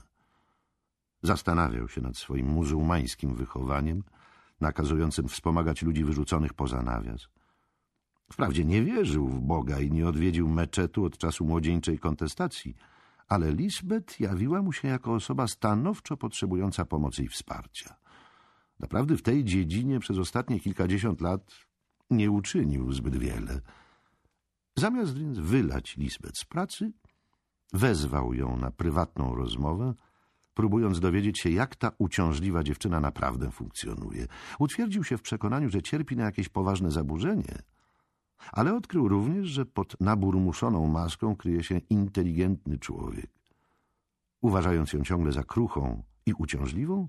Zastanawiał 1.22 1.88
się 1.88 2.00
nad 2.00 2.16
swoim 2.16 2.46
muzułmańskim 2.46 3.34
wychowaniem, 3.34 4.02
nakazującym 4.60 5.28
wspomagać 5.28 5.82
ludzi 5.82 6.04
wyrzuconych 6.04 6.54
poza 6.54 6.82
nawias. 6.82 7.28
Wprawdzie 8.32 8.64
nie 8.64 8.82
wierzył 8.82 9.28
w 9.28 9.40
Boga 9.40 9.80
i 9.80 9.90
nie 9.90 10.08
odwiedził 10.08 10.48
meczetu 10.48 11.04
od 11.04 11.18
czasu 11.18 11.44
młodzieńczej 11.44 11.98
kontestacji, 11.98 12.76
ale 13.28 13.52
Lisbeth 13.52 14.20
jawiła 14.20 14.62
mu 14.62 14.72
się 14.72 14.88
jako 14.88 15.14
osoba 15.14 15.46
stanowczo 15.46 16.16
potrzebująca 16.16 16.84
pomocy 16.84 17.22
i 17.22 17.28
wsparcia. 17.28 17.96
Naprawdę 18.80 19.16
w 19.16 19.22
tej 19.22 19.44
dziedzinie 19.44 20.00
przez 20.00 20.18
ostatnie 20.18 20.60
kilkadziesiąt 20.60 21.20
lat 21.20 21.50
nie 22.10 22.30
uczynił 22.30 22.92
zbyt 22.92 23.16
wiele. 23.16 23.60
Zamiast 24.76 25.18
więc 25.18 25.38
wylać 25.38 25.96
Lisbeth 25.96 26.38
z 26.38 26.44
pracy, 26.44 26.92
wezwał 27.72 28.34
ją 28.34 28.56
na 28.56 28.70
prywatną 28.70 29.34
rozmowę, 29.34 29.94
próbując 30.54 31.00
dowiedzieć 31.00 31.38
się, 31.38 31.50
jak 31.50 31.76
ta 31.76 31.90
uciążliwa 31.98 32.62
dziewczyna 32.62 33.00
naprawdę 33.00 33.50
funkcjonuje. 33.50 34.26
Utwierdził 34.58 35.04
się 35.04 35.18
w 35.18 35.22
przekonaniu, 35.22 35.68
że 35.68 35.82
cierpi 35.82 36.16
na 36.16 36.24
jakieś 36.24 36.48
poważne 36.48 36.90
zaburzenie, 36.90 37.62
ale 38.52 38.74
odkrył 38.74 39.08
również, 39.08 39.46
że 39.48 39.66
pod 39.66 40.00
naburmuszoną 40.00 40.86
maską 40.86 41.36
kryje 41.36 41.62
się 41.62 41.78
inteligentny 41.78 42.78
człowiek. 42.78 43.30
Uważając 44.40 44.92
ją 44.92 45.04
ciągle 45.04 45.32
za 45.32 45.42
kruchą 45.42 46.02
i 46.26 46.32
uciążliwą, 46.34 47.08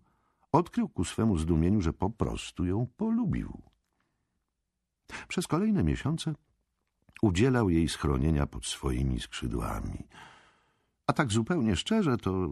odkrył 0.51 0.89
ku 0.89 1.05
swemu 1.05 1.37
zdumieniu, 1.37 1.81
że 1.81 1.93
po 1.93 2.09
prostu 2.09 2.65
ją 2.65 2.87
polubił. 2.97 3.61
Przez 5.27 5.47
kolejne 5.47 5.83
miesiące 5.83 6.33
udzielał 7.21 7.69
jej 7.69 7.89
schronienia 7.89 8.47
pod 8.47 8.65
swoimi 8.65 9.19
skrzydłami. 9.19 10.07
A 11.07 11.13
tak 11.13 11.31
zupełnie 11.31 11.75
szczerze, 11.75 12.17
to 12.17 12.49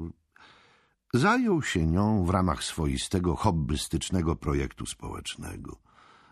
zajął 1.13 1.61
się 1.61 1.87
nią 1.87 2.25
w 2.25 2.29
ramach 2.29 2.63
swoistego 2.63 3.35
hobbystycznego 3.35 4.35
projektu 4.35 4.85
społecznego. 4.85 5.84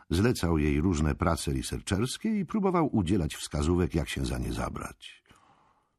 Zlecał 0.09 0.57
jej 0.57 0.81
różne 0.81 1.15
prace 1.15 1.53
researcherskie 1.53 2.39
i 2.39 2.45
próbował 2.45 2.95
udzielać 2.95 3.35
wskazówek, 3.35 3.95
jak 3.95 4.09
się 4.09 4.25
za 4.25 4.37
nie 4.37 4.53
zabrać. 4.53 5.23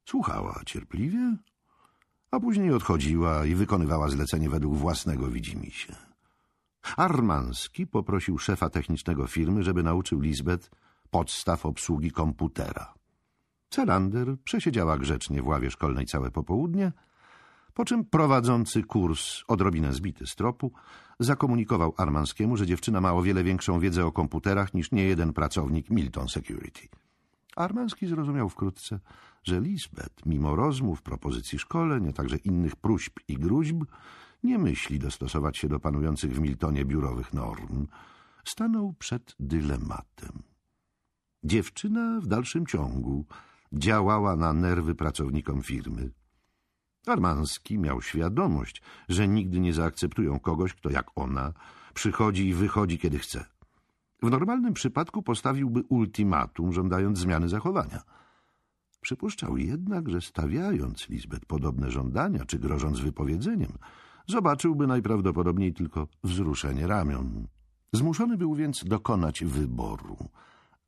Słuchała 0.05 0.63
cierpliwie, 0.67 1.37
a 2.31 2.41
później 2.41 2.73
odchodziła 2.73 3.47
i 3.47 3.55
wykonywała 3.55 4.09
zlecenie 4.09 4.49
według 4.51 4.77
własnego 4.77 5.29
widzimisię. 5.29 5.97
Armanski 6.97 7.87
poprosił 7.87 8.39
szefa 8.39 8.71
technicznego 8.71 9.27
firmy, 9.27 9.63
żeby 9.63 9.83
nauczył 9.83 10.21
Lisbeth 10.21 10.71
podstaw 11.11 11.67
obsługi 11.67 12.11
komputera. 12.11 12.95
Celander 13.71 14.37
przesiedziała 14.45 14.99
grzecznie 14.99 15.43
w 15.43 15.47
ławie 15.47 15.71
szkolnej 15.71 16.07
całe 16.07 16.31
popołudnie, 16.31 16.93
po 17.75 17.85
czym 17.85 18.05
prowadzący 18.05 18.83
kurs, 18.83 19.43
odrobinę 19.49 19.93
zbity 19.93 20.27
z 20.27 20.35
tropu, 20.35 20.73
zakomunikował 21.21 21.95
Armanskiemu, 21.97 22.57
że 22.57 22.67
dziewczyna 22.67 23.01
ma 23.01 23.13
o 23.13 23.23
wiele 23.23 23.45
większą 23.45 23.81
wiedzę 23.81 24.07
o 24.07 24.13
komputerach 24.13 24.75
niż 24.75 24.93
niejeden 24.93 25.33
pracownik 25.33 25.91
Milton 25.91 26.29
Security. 26.29 26.89
Armanski 27.57 28.07
zrozumiał 28.07 28.49
wkrótce, 28.49 29.01
że 29.43 29.61
Lisbeth, 29.61 30.27
mimo 30.27 30.57
rozmów, 30.57 31.03
propozycji 31.03 31.59
szkoleń, 31.59 32.09
a 32.09 32.13
także 32.13 32.37
innych 32.37 32.77
próśb 32.77 33.21
i 33.29 33.35
gruźb, 33.35 33.85
nie 34.43 34.59
myśli 34.59 34.99
dostosować 34.99 35.59
się 35.59 35.69
do 35.69 35.81
panujących 35.81 36.35
w 36.35 36.41
Miltonie 36.41 36.85
biurowych 36.85 37.33
norm. 37.33 37.87
Stanął 38.45 38.95
przed 38.99 39.35
dylematem. 39.41 40.43
Dziewczyna 41.45 42.21
w 42.21 42.27
dalszym 42.27 42.67
ciągu 42.67 43.27
działała 43.73 44.37
na 44.37 44.53
nerwy 44.53 44.95
pracownikom 44.95 45.63
firmy. 45.63 46.11
Armanski 47.09 47.79
miał 47.79 48.03
świadomość, 48.03 48.83
że 49.09 49.29
nigdy 49.29 49.61
nie 49.61 49.73
zaakceptują 49.73 50.41
kogoś, 50.41 50.75
kto 50.75 50.91
jak 50.91 51.07
ona 51.15 51.53
przychodzi 51.95 52.49
i 52.49 52.55
wychodzi, 52.55 52.99
kiedy 52.99 53.19
chce. 53.19 53.45
W 54.23 54.31
normalnym 54.31 54.75
przypadku 54.75 55.23
postawiłby 55.23 55.83
ultimatum, 55.89 56.73
żądając 56.73 57.19
zmiany 57.19 57.49
zachowania. 57.49 58.03
Przypuszczał 59.01 59.57
jednak, 59.57 60.09
że 60.09 60.21
stawiając 60.21 61.09
Lisbeth 61.09 61.47
podobne 61.47 61.91
żądania, 61.91 62.45
czy 62.45 62.59
grożąc 62.59 63.01
wypowiedzeniem, 63.01 63.73
zobaczyłby 64.27 64.87
najprawdopodobniej 64.87 65.75
tylko 65.75 66.09
wzruszenie 66.23 66.87
ramion. 66.87 67.47
Zmuszony 67.93 68.37
był 68.37 68.55
więc 68.55 68.85
dokonać 68.85 69.45
wyboru. 69.45 70.17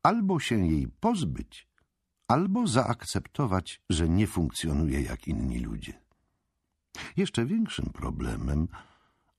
Albo 0.03 0.39
się 0.39 0.67
jej 0.67 0.87
pozbyć, 0.99 1.67
albo 2.27 2.67
zaakceptować, 2.67 3.81
że 3.89 4.09
nie 4.09 4.27
funkcjonuje 4.27 5.01
jak 5.01 5.27
inni 5.27 5.59
ludzie. 5.59 6.06
Jeszcze 7.17 7.45
większym 7.45 7.85
problemem 7.85 8.67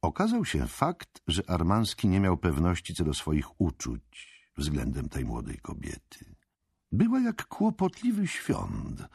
okazał 0.02 0.44
się 0.44 0.66
fakt, 0.66 1.22
że 1.26 1.50
Armanski 1.50 2.08
nie 2.08 2.20
miał 2.20 2.36
pewności 2.36 2.94
co 2.94 3.04
do 3.04 3.14
swoich 3.14 3.60
uczuć 3.60 4.48
względem 4.56 5.08
tej 5.08 5.24
młodej 5.24 5.58
kobiety. 5.58 6.34
Była 6.92 7.20
jak 7.20 7.46
kłopotliwy 7.46 8.26
świąt, 8.26 9.08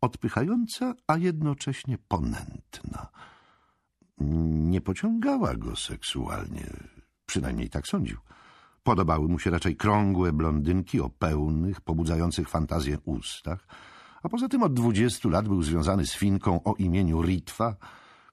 odpychająca, 0.00 0.94
a 1.06 1.16
jednocześnie 1.16 1.98
ponętna. 2.08 3.08
Nie 4.50 4.80
pociągała 4.80 5.56
go 5.56 5.76
seksualnie, 5.76 6.70
Przynajmniej 7.28 7.70
tak 7.70 7.86
sądził. 7.86 8.18
Podobały 8.82 9.28
mu 9.28 9.38
się 9.38 9.50
raczej 9.50 9.76
krągłe 9.76 10.32
blondynki 10.32 11.00
o 11.00 11.08
pełnych, 11.08 11.80
pobudzających 11.80 12.48
fantazję 12.48 12.98
ustach, 13.04 13.66
a 14.22 14.28
poza 14.28 14.48
tym 14.48 14.62
od 14.62 14.74
dwudziestu 14.74 15.30
lat 15.30 15.48
był 15.48 15.62
związany 15.62 16.06
z 16.06 16.14
Finką 16.14 16.62
o 16.64 16.74
imieniu 16.74 17.22
Ritwa, 17.22 17.76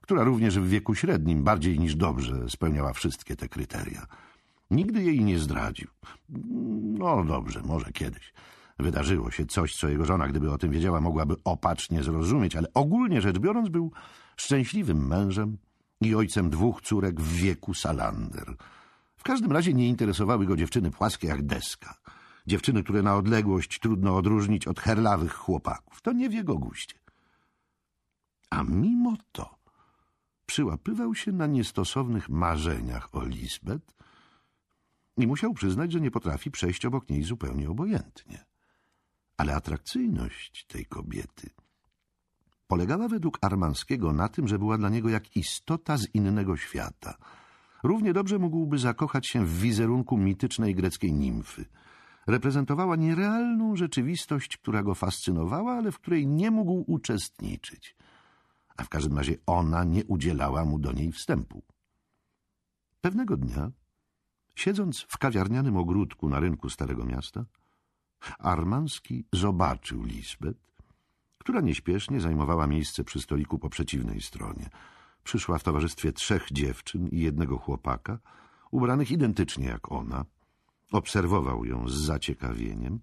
która 0.02 0.24
również 0.24 0.60
w 0.60 0.68
wieku 0.68 0.96
średnim 0.96 1.44
bardziej 1.44 1.80
niż 1.80 1.96
dobrze 1.96 2.50
spełniała 2.50 2.94
wszystkie 2.94 3.36
te 3.36 3.50
kryteria. 3.50 4.08
Nigdy 4.72 5.04
jej 5.04 5.24
nie 5.24 5.40
zdradził. 5.40 5.88
No 7.00 7.24
dobrze, 7.24 7.62
może 7.66 7.92
kiedyś. 7.92 8.34
Wydarzyło 8.80 9.32
się 9.32 9.46
coś, 9.46 9.76
co 9.76 9.90
jego 9.90 10.06
żona, 10.06 10.28
gdyby 10.28 10.52
o 10.52 10.58
tym 10.58 10.72
wiedziała, 10.72 11.02
mogłaby 11.02 11.36
opacznie 11.44 12.04
zrozumieć, 12.04 12.56
ale 12.56 12.68
ogólnie 12.74 13.22
rzecz 13.22 13.40
biorąc 13.40 13.70
był 13.70 13.92
szczęśliwym 14.38 15.08
mężem 15.08 15.58
i 16.02 16.16
ojcem 16.16 16.50
dwóch 16.50 16.82
córek 16.82 17.22
w 17.22 17.36
wieku 17.36 17.74
Salander. 17.74 18.56
W 19.18 19.24
każdym 19.24 19.52
razie 19.52 19.74
nie 19.74 19.88
interesowały 19.88 20.46
go 20.46 20.56
dziewczyny 20.56 20.92
płaskie 20.92 21.28
jak 21.28 21.46
deska. 21.46 21.96
Dziewczyny, 22.48 22.84
które 22.84 23.02
na 23.02 23.16
odległość 23.16 23.80
trudno 23.80 24.18
odróżnić 24.18 24.68
od 24.68 24.80
herlawych 24.80 25.34
chłopaków. 25.34 26.02
To 26.02 26.12
nie 26.12 26.30
w 26.30 26.34
jego 26.34 26.58
guście. 26.58 27.00
A 28.50 28.64
mimo 28.64 29.18
to 29.32 29.56
przyłapywał 30.46 31.16
się 31.16 31.32
na 31.32 31.48
niestosownych 31.48 32.30
marzeniach 32.30 33.16
o 33.16 33.26
Lisbeth 33.26 33.96
i 35.18 35.28
musiał 35.28 35.54
przyznać, 35.54 35.92
że 35.92 36.02
nie 36.02 36.12
potrafi 36.12 36.52
przejść 36.52 36.86
obok 36.86 37.10
niej 37.10 37.24
zupełnie 37.24 37.70
obojętnie. 37.70 38.46
Ale 39.38 39.56
atrakcyjność 39.56 40.66
tej 40.66 40.86
kobiety 40.86 41.50
polegała 42.68 43.08
według 43.08 43.38
Armanskiego 43.42 44.14
na 44.14 44.30
tym, 44.30 44.48
że 44.48 44.60
była 44.60 44.78
dla 44.78 44.90
niego 44.90 45.10
jak 45.10 45.36
istota 45.36 45.98
z 45.98 46.16
innego 46.16 46.58
świata. 46.58 47.18
Równie 47.84 48.14
dobrze 48.14 48.40
mógłby 48.40 48.78
zakochać 48.78 49.28
się 49.28 49.46
w 49.46 49.60
wizerunku 49.60 50.18
mitycznej 50.18 50.76
greckiej 50.76 51.14
nimfy. 51.14 51.66
Reprezentowała 52.28 52.96
nierealną 52.96 53.76
rzeczywistość, 53.76 54.58
która 54.58 54.84
go 54.84 54.96
fascynowała, 54.96 55.74
ale 55.74 55.92
w 55.92 56.00
której 56.00 56.28
nie 56.28 56.52
mógł 56.52 56.84
uczestniczyć. 56.88 57.96
A 58.78 58.84
w 58.84 58.90
każdym 58.90 59.18
razie 59.18 59.36
ona 59.46 59.84
nie 59.84 60.06
udzielała 60.06 60.66
mu 60.66 60.80
do 60.80 60.92
niej 60.92 61.12
wstępu. 61.12 61.64
Pewnego 63.02 63.38
dnia, 63.38 63.72
siedząc 64.56 65.06
w 65.10 65.18
kawiarnianym 65.18 65.78
ogródku 65.78 66.30
na 66.30 66.40
rynku 66.40 66.70
Starego 66.70 67.06
Miasta, 67.06 67.46
Armanski 68.40 69.26
zobaczył 69.34 70.04
Lisbeth, 70.04 70.60
która 71.38 71.62
nieśpiesznie 71.62 72.22
zajmowała 72.22 72.68
miejsce 72.68 73.04
przy 73.04 73.22
stoliku 73.22 73.60
po 73.60 73.70
przeciwnej 73.70 74.22
stronie. 74.22 74.70
Przyszła 75.24 75.58
w 75.58 75.64
towarzystwie 75.64 76.14
trzech 76.14 76.48
dziewczyn 76.52 77.08
i 77.08 77.20
jednego 77.20 77.58
chłopaka, 77.58 78.20
ubranych 78.72 79.12
identycznie 79.12 79.66
jak 79.66 79.92
ona. 79.92 80.26
Obserwował 80.96 81.66
ją 81.66 81.90
z 81.90 81.94
zaciekawieniem. 81.94 83.00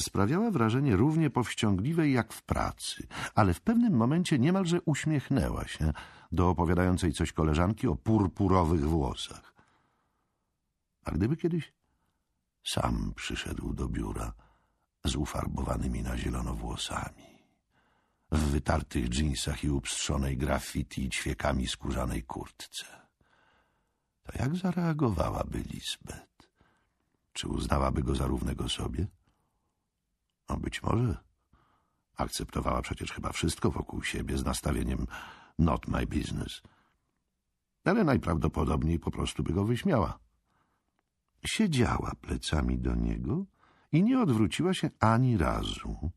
Sprawiała 0.00 0.50
wrażenie 0.50 0.96
równie 0.96 1.30
powściągliwej 1.30 2.12
jak 2.12 2.32
w 2.32 2.42
pracy, 2.42 3.06
ale 3.34 3.54
w 3.54 3.60
pewnym 3.60 3.92
momencie 3.92 4.38
niemalże 4.38 4.80
uśmiechnęła 4.80 5.66
się 5.66 5.92
do 6.32 6.48
opowiadającej 6.48 7.12
coś 7.12 7.32
koleżanki 7.32 7.88
o 7.88 7.96
purpurowych 7.96 8.88
włosach. 8.88 9.54
A 11.04 11.10
gdyby 11.10 11.36
kiedyś 11.36 11.72
sam 12.64 13.12
przyszedł 13.16 13.72
do 13.72 13.88
biura 13.88 14.32
z 15.04 15.16
ufarbowanymi 15.16 16.02
na 16.02 16.18
zielono 16.18 16.54
włosami, 16.54 17.38
w 18.32 18.38
wytartych 18.38 19.08
dżinsach 19.08 19.64
i 19.64 19.70
upstrzonej 19.70 20.36
graffiti 20.36 21.04
i 21.04 21.10
ćwiekami 21.10 21.68
skórzanej 21.68 22.22
kurtce. 22.22 22.86
To 24.22 24.32
jak 24.38 24.56
zareagowałaby 24.56 25.58
Lisbeth? 25.58 26.33
Czy 27.34 27.48
uznałaby 27.48 28.02
go 28.02 28.14
za 28.14 28.26
równego 28.26 28.68
sobie? 28.68 29.06
No 30.48 30.56
być 30.56 30.82
może. 30.82 31.16
Akceptowała 32.16 32.82
przecież 32.82 33.12
chyba 33.12 33.32
wszystko 33.32 33.70
wokół 33.70 34.02
siebie 34.02 34.38
z 34.38 34.44
nastawieniem 34.44 35.06
not 35.58 35.88
my 35.88 36.06
business. 36.06 36.62
Ale 37.84 38.04
najprawdopodobniej 38.04 38.98
po 38.98 39.10
prostu 39.10 39.42
by 39.42 39.52
go 39.52 39.64
wyśmiała. 39.64 40.18
Siedziała 41.44 42.12
plecami 42.20 42.78
do 42.78 42.94
niego 42.94 43.44
i 43.92 44.02
nie 44.02 44.20
odwróciła 44.20 44.74
się 44.74 44.90
ani 45.00 45.36
razu, 45.36 46.10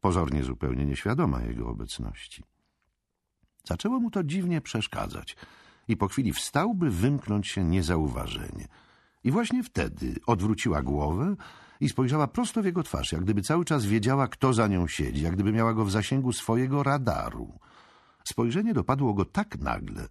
pozornie 0.00 0.44
zupełnie 0.44 0.84
nieświadoma 0.84 1.42
jego 1.42 1.68
obecności. 1.68 2.44
Zaczęło 3.64 4.00
mu 4.00 4.10
to 4.10 4.24
dziwnie 4.24 4.60
przeszkadzać 4.60 5.36
i 5.88 5.96
po 5.96 6.08
chwili 6.08 6.32
wstał, 6.32 6.74
by 6.74 6.90
wymknąć 6.90 7.48
się 7.48 7.64
niezauważenie. 7.64 8.68
I 9.26 9.30
właśnie 9.30 9.62
wtedy 9.62 10.14
odwróciła 10.26 10.82
głowę 10.82 11.36
i 11.80 11.88
spojrzała 11.88 12.26
prosto 12.26 12.62
w 12.62 12.64
jego 12.64 12.82
twarz, 12.82 13.12
jak 13.12 13.24
gdyby 13.24 13.42
cały 13.42 13.64
czas 13.64 13.86
wiedziała, 13.86 14.28
kto 14.28 14.52
za 14.52 14.66
nią 14.68 14.88
siedzi, 14.88 15.22
jak 15.22 15.34
gdyby 15.34 15.52
miała 15.52 15.74
go 15.74 15.84
w 15.84 15.90
zasięgu 15.90 16.32
swojego 16.32 16.82
radaru. 16.82 17.58
Spojrzenie 18.24 18.74
dopadło 18.74 19.14
go 19.14 19.24
tak 19.24 19.58
nagle, 19.58 20.08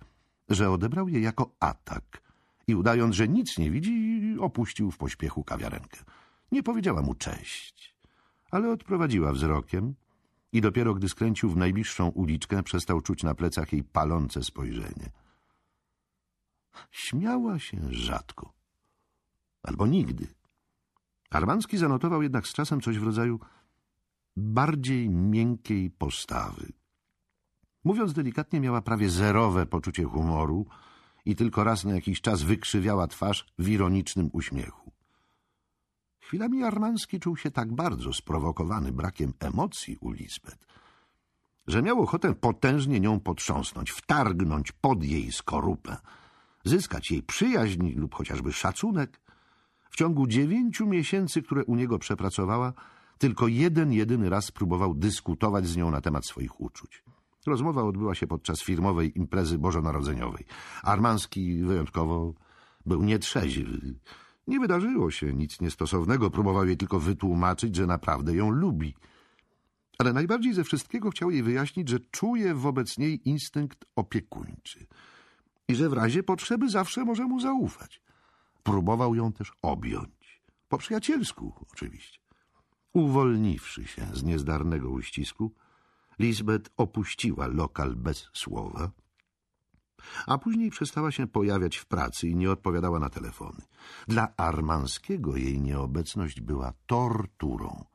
że 0.50 0.72
odebrał 0.72 1.08
je 1.08 1.20
jako 1.22 1.56
atak 1.60 2.22
i 2.68 2.76
udając, 2.76 3.16
że 3.16 3.28
nic 3.28 3.58
nie 3.58 3.72
widzi, 3.72 4.36
opuścił 4.40 4.92
w 4.92 4.98
pośpiechu 4.98 5.44
kawiarenkę. 5.44 6.00
Nie 6.52 6.64
powiedziała 6.64 7.02
mu 7.02 7.14
cześć, 7.14 7.96
ale 8.52 8.72
odprowadziła 8.72 9.32
wzrokiem 9.32 9.96
i 10.52 10.62
dopiero 10.62 10.94
gdy 10.94 11.10
skręcił 11.10 11.50
w 11.50 11.58
najbliższą 11.58 12.08
uliczkę, 12.10 12.64
przestał 12.64 13.02
czuć 13.02 13.24
na 13.24 13.36
plecach 13.36 13.74
jej 13.74 13.84
palące 13.84 14.44
spojrzenie. 14.44 15.10
Śmiała 16.92 17.60
się 17.60 17.78
rzadko, 17.90 18.56
albo 19.66 19.88
nigdy. 19.88 20.28
Armanski 21.30 21.78
zanotował 21.78 22.22
jednak 22.22 22.48
z 22.48 22.54
czasem 22.54 22.82
coś 22.82 23.00
w 23.00 23.04
rodzaju 23.04 23.40
bardziej 24.38 25.10
miękkiej 25.10 25.90
postawy. 25.90 26.72
Mówiąc 27.84 28.14
delikatnie, 28.14 28.60
miała 28.60 28.82
prawie 28.82 29.10
zerowe 29.10 29.66
poczucie 29.66 30.04
humoru 30.04 30.66
i 31.26 31.36
tylko 31.36 31.64
raz 31.64 31.86
na 31.86 31.96
jakiś 31.96 32.22
czas 32.22 32.42
wykrzywiała 32.42 33.08
twarz 33.08 33.46
w 33.60 33.70
ironicznym 33.70 34.30
uśmiechu. 34.34 34.92
Chwilami 36.20 36.64
Armanski 36.64 37.20
czuł 37.20 37.38
się 37.38 37.52
tak 37.52 37.74
bardzo 37.74 38.14
sprowokowany 38.14 38.92
brakiem 38.92 39.34
emocji 39.40 39.98
u 40.02 40.12
Lisbeth, 40.12 40.66
że 41.68 41.82
miał 41.82 42.02
ochotę 42.02 42.36
potężnie 42.36 43.00
nią 43.00 43.20
potrząsnąć, 43.20 43.92
wtargnąć 43.92 44.72
pod 44.72 45.04
jej 45.04 45.32
skorupę, 45.32 45.98
zyskać 46.64 47.12
jej 47.12 47.24
przyjaźń 47.24 47.94
lub 47.96 48.16
chociażby 48.16 48.54
szacunek. 48.54 49.22
W 49.96 49.98
ciągu 49.98 50.28
dziewięciu 50.28 50.88
miesięcy, 50.88 51.42
które 51.42 51.66
u 51.66 51.76
niego 51.76 52.00
przepracowała, 52.00 52.74
tylko 53.18 53.48
jeden, 53.48 53.94
jedyny 53.94 54.30
raz 54.30 54.52
próbował 54.52 54.94
dyskutować 54.94 55.68
z 55.68 55.78
nią 55.78 55.92
na 55.92 56.02
temat 56.02 56.26
swoich 56.26 56.62
uczuć. 56.62 57.04
Rozmowa 57.48 57.84
odbyła 57.84 58.16
się 58.16 58.28
podczas 58.28 58.64
firmowej 58.64 59.18
imprezy 59.18 59.58
bożonarodzeniowej. 59.58 60.46
Armanski 60.84 61.64
wyjątkowo 61.64 62.34
był 62.86 63.04
nietrzeźwy. 63.04 63.96
Nie 64.48 64.60
wydarzyło 64.60 65.12
się 65.12 65.34
nic 65.34 65.62
niestosownego, 65.62 66.32
próbował 66.32 66.66
jej 66.66 66.78
tylko 66.78 67.00
wytłumaczyć, 67.00 67.76
że 67.76 67.88
naprawdę 67.88 68.36
ją 68.36 68.50
lubi. 68.50 68.96
Ale 69.98 70.14
najbardziej 70.14 70.54
ze 70.54 70.64
wszystkiego 70.64 71.10
chciał 71.10 71.32
jej 71.32 71.44
wyjaśnić, 71.44 71.90
że 71.90 72.00
czuje 72.00 72.56
wobec 72.56 72.98
niej 72.98 73.30
instynkt 73.30 73.86
opiekuńczy 73.96 74.86
i 75.68 75.76
że 75.76 75.90
w 75.90 75.94
razie 75.94 76.24
potrzeby 76.24 76.70
zawsze 76.70 77.06
może 77.06 77.26
mu 77.26 77.40
zaufać. 77.40 78.05
Próbował 78.66 79.16
ją 79.16 79.34
też 79.34 79.52
objąć. 79.62 80.42
Po 80.70 80.78
przyjacielsku, 80.78 81.54
oczywiście. 81.72 82.20
Uwolniwszy 82.94 83.88
się 83.88 84.06
z 84.14 84.24
niezdarnego 84.24 84.90
uścisku, 84.90 85.52
Lisbeth 86.20 86.72
opuściła 86.78 87.48
lokal 87.48 87.96
bez 87.96 88.30
słowa, 88.34 88.92
a 90.28 90.38
później 90.38 90.70
przestała 90.70 91.12
się 91.12 91.28
pojawiać 91.28 91.78
w 91.78 91.86
pracy 91.86 92.28
i 92.28 92.36
nie 92.36 92.52
odpowiadała 92.52 93.00
na 93.00 93.10
telefony. 93.10 93.62
Dla 94.08 94.36
Armanskiego 94.38 95.38
jej 95.38 95.62
nieobecność 95.62 96.42
była 96.42 96.74
torturą. 96.86 97.86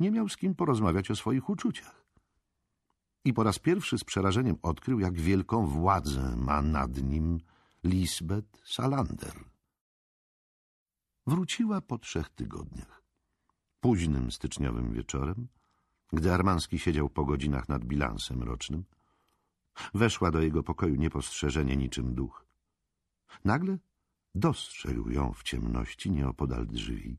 Nie 0.00 0.10
miał 0.10 0.28
z 0.28 0.36
kim 0.36 0.54
porozmawiać 0.54 1.10
o 1.10 1.16
swoich 1.16 1.48
uczuciach. 1.48 2.02
I 3.24 3.32
po 3.32 3.42
raz 3.42 3.58
pierwszy 3.58 3.98
z 3.98 4.04
przerażeniem 4.04 4.56
odkrył, 4.62 5.00
jak 5.00 5.20
wielką 5.20 5.66
władzę 5.66 6.36
ma 6.36 6.62
nad 6.62 7.02
nim 7.02 7.40
Lisbeth 7.84 8.62
Salander. 8.64 9.44
Wróciła 11.26 11.80
po 11.80 11.98
trzech 11.98 12.28
tygodniach. 12.28 13.02
Późnym 13.80 14.32
styczniowym 14.32 14.92
wieczorem, 14.92 15.48
gdy 16.12 16.32
Armanski 16.32 16.78
siedział 16.78 17.10
po 17.10 17.24
godzinach 17.24 17.68
nad 17.68 17.84
bilansem 17.84 18.42
rocznym, 18.42 18.84
Weszła 19.94 20.30
do 20.30 20.40
jego 20.40 20.62
pokoju 20.62 20.94
niepostrzeżenie 20.94 21.76
niczym 21.76 22.14
duch. 22.14 22.46
Nagle 23.44 23.78
dostrzegł 24.34 25.10
ją 25.10 25.32
w 25.32 25.42
ciemności 25.42 26.10
nieopodal 26.10 26.66
drzwi. 26.66 27.18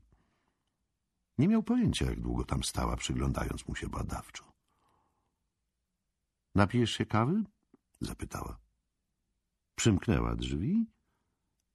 Nie 1.38 1.48
miał 1.48 1.62
pojęcia, 1.62 2.06
jak 2.06 2.20
długo 2.20 2.44
tam 2.44 2.64
stała, 2.64 2.96
przyglądając 2.96 3.68
mu 3.68 3.74
się 3.74 3.88
badawczo.— 3.88 4.52
Napijesz 6.54 6.90
się 6.90 7.06
kawy?— 7.06 7.44
zapytała. 8.00 8.63
Przymknęła 9.74 10.36
drzwi 10.36 10.86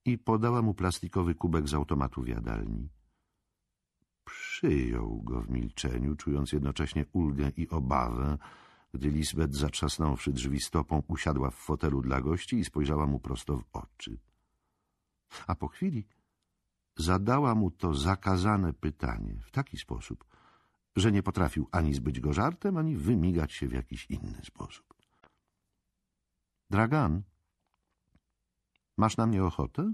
i 0.05 0.17
podała 0.17 0.61
mu 0.61 0.73
plastikowy 0.73 1.35
kubek 1.35 1.67
z 1.67 1.73
automatu 1.73 2.21
w 2.21 2.27
jadalni. 2.27 2.89
Przyjął 4.23 5.21
go 5.21 5.41
w 5.41 5.49
milczeniu, 5.49 6.15
czując 6.15 6.51
jednocześnie 6.51 7.05
ulgę 7.13 7.51
i 7.57 7.69
obawę, 7.69 8.37
gdy 8.93 9.09
Lisbeth, 9.09 9.53
zatrzasnąwszy 9.53 10.33
drzwi 10.33 10.59
stopą, 10.59 11.03
usiadła 11.07 11.49
w 11.51 11.55
fotelu 11.55 12.01
dla 12.01 12.21
gości 12.21 12.59
i 12.59 12.65
spojrzała 12.65 13.07
mu 13.07 13.19
prosto 13.19 13.57
w 13.57 13.63
oczy. 13.71 14.19
A 15.47 15.55
po 15.55 15.67
chwili 15.67 16.07
zadała 16.97 17.55
mu 17.55 17.71
to 17.71 17.93
zakazane 17.93 18.73
pytanie 18.73 19.41
w 19.45 19.51
taki 19.51 19.77
sposób, 19.77 20.25
że 20.95 21.11
nie 21.11 21.23
potrafił 21.23 21.67
ani 21.71 21.93
zbyć 21.93 22.19
go 22.19 22.33
żartem, 22.33 22.77
ani 22.77 22.95
wymigać 22.95 23.53
się 23.53 23.67
w 23.67 23.73
jakiś 23.73 24.05
inny 24.05 24.41
sposób. 24.43 24.93
Dragan, 26.69 27.23
masz 28.99 29.17
na 29.17 29.27
mnie 29.27 29.43
ochotę? 29.43 29.91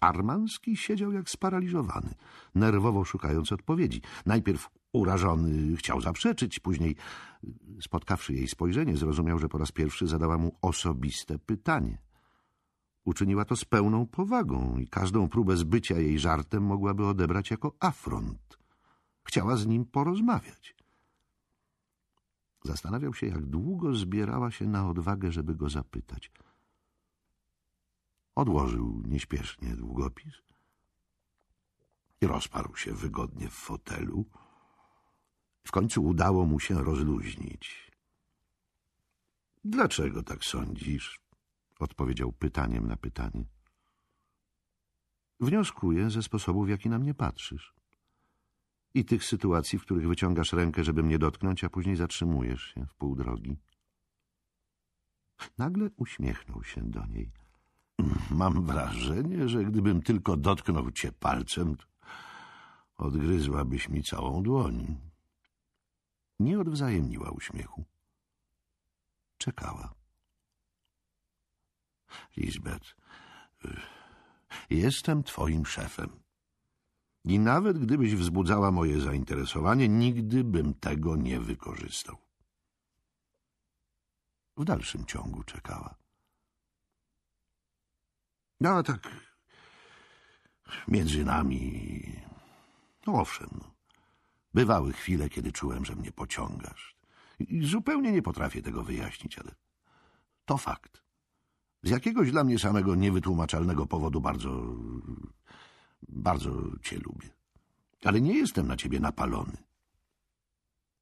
Armanski 0.00 0.76
siedział 0.76 1.12
jak 1.12 1.30
sparaliżowany, 1.30 2.14
nerwowo 2.54 3.04
szukając 3.04 3.52
odpowiedzi. 3.52 4.02
Najpierw 4.26 4.68
urażony 4.92 5.76
chciał 5.76 6.00
zaprzeczyć, 6.00 6.60
później, 6.60 6.96
spotkawszy 7.80 8.34
jej 8.34 8.48
spojrzenie, 8.48 8.96
zrozumiał, 8.96 9.38
że 9.38 9.48
po 9.48 9.58
raz 9.58 9.72
pierwszy 9.72 10.06
zadała 10.06 10.38
mu 10.38 10.58
osobiste 10.62 11.38
pytanie. 11.38 11.98
Uczyniła 13.04 13.44
to 13.44 13.56
z 13.56 13.64
pełną 13.64 14.06
powagą 14.06 14.78
i 14.78 14.88
każdą 14.88 15.28
próbę 15.28 15.56
zbycia 15.56 15.98
jej 15.98 16.18
żartem 16.18 16.62
mogłaby 16.62 17.06
odebrać 17.06 17.50
jako 17.50 17.76
afront. 17.80 18.58
Chciała 19.24 19.56
z 19.56 19.66
nim 19.66 19.84
porozmawiać. 19.84 20.77
Zastanawiał 22.64 23.14
się, 23.14 23.26
jak 23.26 23.46
długo 23.46 23.94
zbierała 23.94 24.50
się 24.50 24.66
na 24.66 24.88
odwagę, 24.88 25.32
żeby 25.32 25.54
go 25.54 25.68
zapytać. 25.68 26.32
Odłożył 28.34 29.02
nieśpiesznie 29.06 29.76
długopis 29.76 30.34
i 32.20 32.26
rozparł 32.26 32.76
się 32.76 32.92
wygodnie 32.92 33.48
w 33.48 33.52
fotelu. 33.52 34.24
W 35.64 35.70
końcu 35.70 36.04
udało 36.04 36.46
mu 36.46 36.60
się 36.60 36.82
rozluźnić. 36.82 37.92
Dlaczego 39.64 40.22
tak 40.22 40.44
sądzisz? 40.44 41.20
Odpowiedział 41.78 42.32
pytaniem 42.32 42.86
na 42.86 42.96
pytanie. 42.96 43.44
Wnioskuję 45.40 46.10
ze 46.10 46.22
sposobu, 46.22 46.64
w 46.64 46.68
jaki 46.68 46.88
na 46.88 46.98
mnie 46.98 47.14
patrzysz. 47.14 47.77
I 48.94 49.04
tych 49.04 49.24
sytuacji, 49.24 49.78
w 49.78 49.82
których 49.82 50.08
wyciągasz 50.08 50.52
rękę, 50.52 50.84
żeby 50.84 51.02
mnie 51.02 51.18
dotknąć, 51.18 51.64
a 51.64 51.70
później 51.70 51.96
zatrzymujesz 51.96 52.62
się 52.62 52.86
w 52.86 52.94
pół 52.94 53.16
drogi. 53.16 53.56
Nagle 55.58 55.90
uśmiechnął 55.96 56.64
się 56.64 56.82
do 56.82 57.06
niej. 57.06 57.30
Mam 58.30 58.66
wrażenie, 58.66 59.48
że 59.48 59.64
gdybym 59.64 60.02
tylko 60.02 60.36
dotknął 60.36 60.90
cię 60.90 61.12
palcem, 61.12 61.76
odgryzłabyś 62.96 63.88
mi 63.88 64.02
całą 64.02 64.42
dłoń. 64.42 64.96
Nie 66.40 66.60
odwzajemniła 66.60 67.30
uśmiechu. 67.30 67.84
Czekała. 69.38 69.94
Lisbeth, 72.36 72.96
jestem 74.70 75.22
twoim 75.22 75.66
szefem. 75.66 76.27
I 77.28 77.38
nawet 77.38 77.78
gdybyś 77.78 78.14
wzbudzała 78.14 78.70
moje 78.70 79.00
zainteresowanie, 79.00 79.88
nigdy 79.88 80.44
bym 80.44 80.74
tego 80.74 81.16
nie 81.16 81.40
wykorzystał. 81.40 82.16
W 84.56 84.64
dalszym 84.64 85.04
ciągu 85.04 85.42
czekała. 85.42 85.94
No, 88.60 88.70
a 88.70 88.82
tak 88.82 89.08
między 90.88 91.24
nami... 91.24 92.02
No 93.06 93.12
owszem, 93.12 93.48
no. 93.52 93.74
bywały 94.54 94.92
chwile, 94.92 95.28
kiedy 95.28 95.52
czułem, 95.52 95.84
że 95.84 95.96
mnie 95.96 96.12
pociągasz. 96.12 96.96
I 97.38 97.66
zupełnie 97.66 98.12
nie 98.12 98.22
potrafię 98.22 98.62
tego 98.62 98.84
wyjaśnić, 98.84 99.38
ale 99.38 99.54
to 100.44 100.56
fakt. 100.56 101.02
Z 101.82 101.90
jakiegoś 101.90 102.30
dla 102.30 102.44
mnie 102.44 102.58
samego 102.58 102.94
niewytłumaczalnego 102.94 103.86
powodu 103.86 104.20
bardzo, 104.20 104.76
bardzo 106.08 106.78
cię 106.82 106.98
lubię. 106.98 107.28
Ale 108.04 108.20
nie 108.20 108.34
jestem 108.34 108.66
na 108.66 108.76
ciebie 108.76 109.00
napalony. 109.00 109.56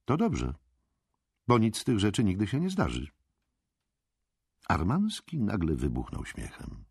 To 0.04 0.16
dobrze, 0.16 0.54
bo 1.48 1.58
nic 1.58 1.78
z 1.78 1.84
tych 1.84 1.98
rzeczy 1.98 2.24
nigdy 2.24 2.46
się 2.46 2.60
nie 2.60 2.70
zdarzy. 2.70 3.08
Armanski 4.68 5.38
nagle 5.38 5.74
wybuchnął 5.74 6.24
śmiechem. 6.24 6.84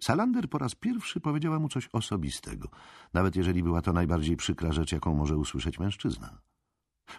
Salander 0.00 0.48
po 0.48 0.58
raz 0.58 0.74
pierwszy 0.74 1.20
powiedziała 1.20 1.58
mu 1.58 1.68
coś 1.68 1.88
osobistego, 1.92 2.68
nawet 3.12 3.36
jeżeli 3.36 3.62
była 3.62 3.82
to 3.82 3.92
najbardziej 3.92 4.36
przykra 4.36 4.72
rzecz, 4.72 4.92
jaką 4.92 5.14
może 5.14 5.36
usłyszeć 5.36 5.78
mężczyzna. 5.78 6.40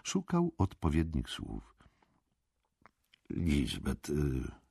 Szukał 0.04 0.54
odpowiednich 0.58 1.30
słów. 1.30 1.74
Lisbeth, 3.30 4.10
y, 4.10 4.61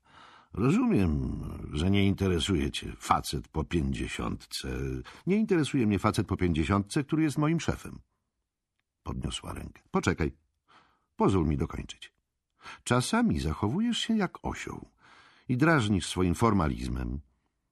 rozumiem, 0.53 1.43
że 1.73 1.91
nie 1.91 2.05
interesuje 2.05 2.71
cię 2.71 2.93
facet 2.99 3.47
po 3.47 3.63
pięćdziesiątce. 3.63 4.67
Nie 5.27 5.35
interesuje 5.35 5.87
mnie 5.87 5.99
facet 5.99 6.27
po 6.27 6.37
pięćdziesiątce, 6.37 7.03
który 7.03 7.23
jest 7.23 7.37
moim 7.37 7.59
szefem. 7.59 7.99
Podniosła 9.03 9.53
rękę. 9.53 9.81
Poczekaj, 9.91 10.31
pozwól 11.15 11.47
mi 11.47 11.57
dokończyć. 11.57 12.13
Czasami 12.83 13.39
zachowujesz 13.39 13.97
się 13.97 14.17
jak 14.17 14.45
osioł 14.45 14.89
i 15.49 15.57
drażnisz 15.57 16.07
swoim 16.07 16.35
formalizmem, 16.35 17.19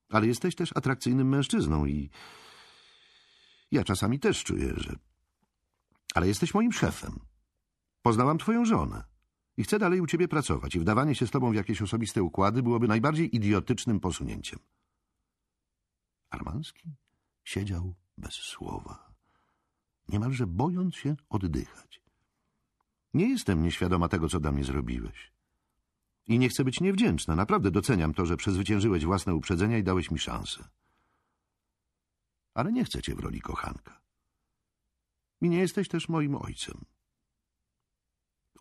ale 0.09 0.27
jesteś 0.27 0.55
też 0.55 0.77
atrakcyjnym 0.77 1.29
mężczyzną 1.29 1.85
i 1.85 2.09
ja 3.71 3.83
czasami 3.83 4.19
też 4.19 4.43
czuję, 4.43 4.73
że... 4.77 4.95
Ale 6.15 6.27
jesteś 6.27 6.53
moim 6.53 6.73
szefem. 6.73 7.19
Poznałam 8.01 8.37
twoją 8.37 8.65
żonę 8.65 9.08
i 9.59 9.63
chcę 9.63 9.79
dalej 9.79 10.01
u 10.01 10.07
ciebie 10.07 10.27
pracować 10.27 10.75
i 10.75 10.79
wdawanie 10.79 11.15
się 11.15 11.27
z 11.27 11.31
tobą 11.31 11.51
w 11.51 11.55
jakieś 11.55 11.81
osobiste 11.81 12.23
układy 12.23 12.63
byłoby 12.63 12.87
najbardziej 12.87 13.35
idiotycznym 13.35 13.99
posunięciem. 13.99 14.59
Armanski 16.29 16.95
siedział 17.43 17.95
bez 18.17 18.33
słowa, 18.33 19.13
niemalże 20.09 20.47
bojąc 20.47 20.95
się 20.95 21.15
oddychać. 21.29 22.01
Nie 23.13 23.29
jestem 23.29 23.63
nieświadoma 23.63 24.07
tego, 24.07 24.29
co 24.29 24.39
dla 24.39 24.51
mnie 24.51 24.63
zrobiłeś. 24.63 25.31
I 26.27 26.39
nie 26.39 26.49
chcę 26.49 26.63
być 26.63 26.81
niewdzięczna. 26.81 27.35
Naprawdę 27.35 27.71
doceniam 27.71 28.13
to, 28.13 28.25
że 28.25 28.37
przezwyciężyłeś 28.37 29.05
własne 29.05 29.35
uprzedzenia 29.35 29.77
i 29.77 29.83
dałeś 29.83 30.11
mi 30.11 30.19
szansę. 30.19 30.69
Ale 32.53 32.71
nie 32.71 32.85
chcę 32.85 33.01
cię 33.01 33.15
w 33.15 33.19
roli 33.19 33.41
kochanka. 33.41 34.01
I 35.41 35.49
nie 35.49 35.59
jesteś 35.59 35.87
też 35.87 36.09
moim 36.09 36.35
ojcem. 36.35 36.85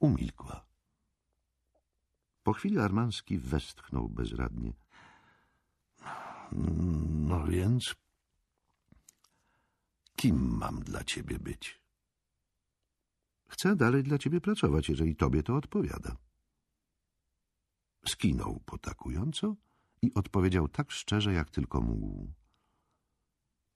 Umilkła. 0.01 0.68
Po 2.49 2.53
chwili 2.53 2.79
Armanski 2.79 3.39
westchnął 3.39 4.09
bezradnie. 4.09 4.73
No 7.29 7.47
więc, 7.47 7.95
kim 10.17 10.57
mam 10.57 10.81
dla 10.81 11.05
ciebie 11.05 11.39
być? 11.39 11.81
Chcę 13.49 13.77
dalej 13.77 14.03
dla 14.03 14.19
ciebie 14.19 14.41
pracować, 14.41 14.89
jeżeli 14.89 15.17
tobie 15.17 15.43
to 15.43 15.57
odpowiada. 15.57 16.17
Skinął 18.09 18.61
potakująco 18.67 19.57
i 20.03 20.15
odpowiedział 20.15 20.69
tak 20.69 20.91
szczerze, 20.91 21.33
jak 21.33 21.51
tylko 21.51 21.81
mógł. 21.81 22.33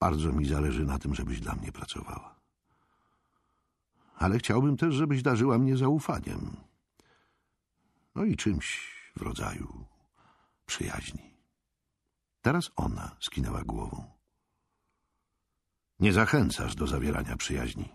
Bardzo 0.01 0.33
mi 0.33 0.45
zależy 0.45 0.85
na 0.85 0.99
tym, 0.99 1.15
żebyś 1.15 1.41
dla 1.41 1.55
mnie 1.55 1.73
pracowała. 1.73 2.41
Ale 4.17 4.39
chciałbym 4.39 4.77
też, 4.77 4.95
żebyś 4.95 5.23
darzyła 5.23 5.59
mnie 5.59 5.77
zaufaniem. 5.77 6.72
No 8.15 8.25
i 8.25 8.37
czymś 8.37 8.95
w 9.17 9.23
rodzaju 9.23 9.87
przyjaźni. 10.67 11.37
Teraz 12.41 12.71
ona 12.77 13.17
skinęła 13.21 13.65
głową. 13.65 14.19
Nie 15.99 16.13
zachęcasz 16.13 16.75
do 16.75 16.87
zawierania 16.87 17.37
przyjaźni, 17.37 17.89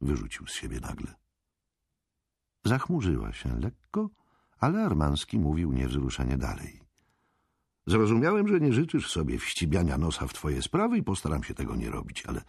wyrzucił 0.00 0.46
z 0.46 0.54
siebie 0.54 0.80
nagle. 0.80 1.14
Zachmurzyła 2.64 3.32
się 3.32 3.58
lekko 3.60 4.10
ale 4.60 4.84
Armanski 4.84 5.38
mówił 5.38 5.72
niewzruszenie 5.72 6.38
dalej. 6.38 6.80
Zrozumiałem, 7.86 8.48
że 8.48 8.60
nie 8.60 8.72
życzysz 8.72 9.10
sobie 9.10 9.38
wścibiania 9.38 9.98
nosa 9.98 10.26
w 10.26 10.32
twoje 10.32 10.62
sprawy 10.62 10.98
i 10.98 11.02
postaram 11.02 11.44
się 11.44 11.54
tego 11.54 11.76
nie 11.76 11.90
robić, 11.90 12.26
ale 12.26 12.42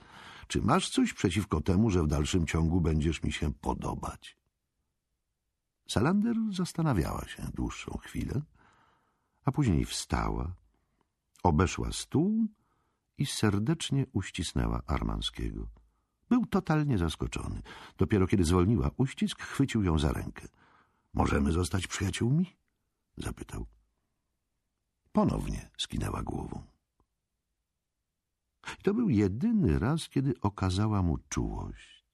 czy 0.47 0.61
masz 0.61 0.89
coś 0.89 1.13
przeciwko 1.13 1.61
temu, 1.61 1.89
że 1.89 2.03
w 2.03 2.07
dalszym 2.07 2.47
ciągu 2.47 2.81
będziesz 2.81 3.23
mi 3.23 3.31
się 3.31 3.53
podobać? 3.53 4.37
Salander 5.91 6.35
zastanawiała 6.51 7.27
się 7.27 7.43
dłuższą 7.53 7.97
chwilę, 7.97 8.41
a 9.45 9.51
później 9.51 9.85
wstała, 9.85 10.55
obeszła 11.43 11.91
stół 11.91 12.47
i 13.17 13.25
serdecznie 13.25 14.05
uścisnęła 14.13 14.81
Armanskiego. 14.87 15.67
Był 16.29 16.45
totalnie 16.45 16.97
zaskoczony. 16.97 17.61
Dopiero 17.97 18.27
kiedy 18.27 18.43
zwolniła 18.43 18.91
uścisk, 18.97 19.41
chwycił 19.41 19.83
ją 19.83 19.99
za 19.99 20.13
rękę. 20.13 20.47
Możemy 21.13 21.51
zostać 21.51 21.87
przyjaciółmi? 21.87 22.55
Zapytał. 23.17 23.65
ponownie 25.11 25.69
skinęła 25.77 26.23
głową. 26.23 26.63
I 28.79 28.83
to 28.83 28.93
był 28.93 29.09
jedyny 29.09 29.79
raz, 29.79 30.09
kiedy 30.09 30.33
okazała 30.41 31.01
mu 31.01 31.17
czułość. 31.29 32.05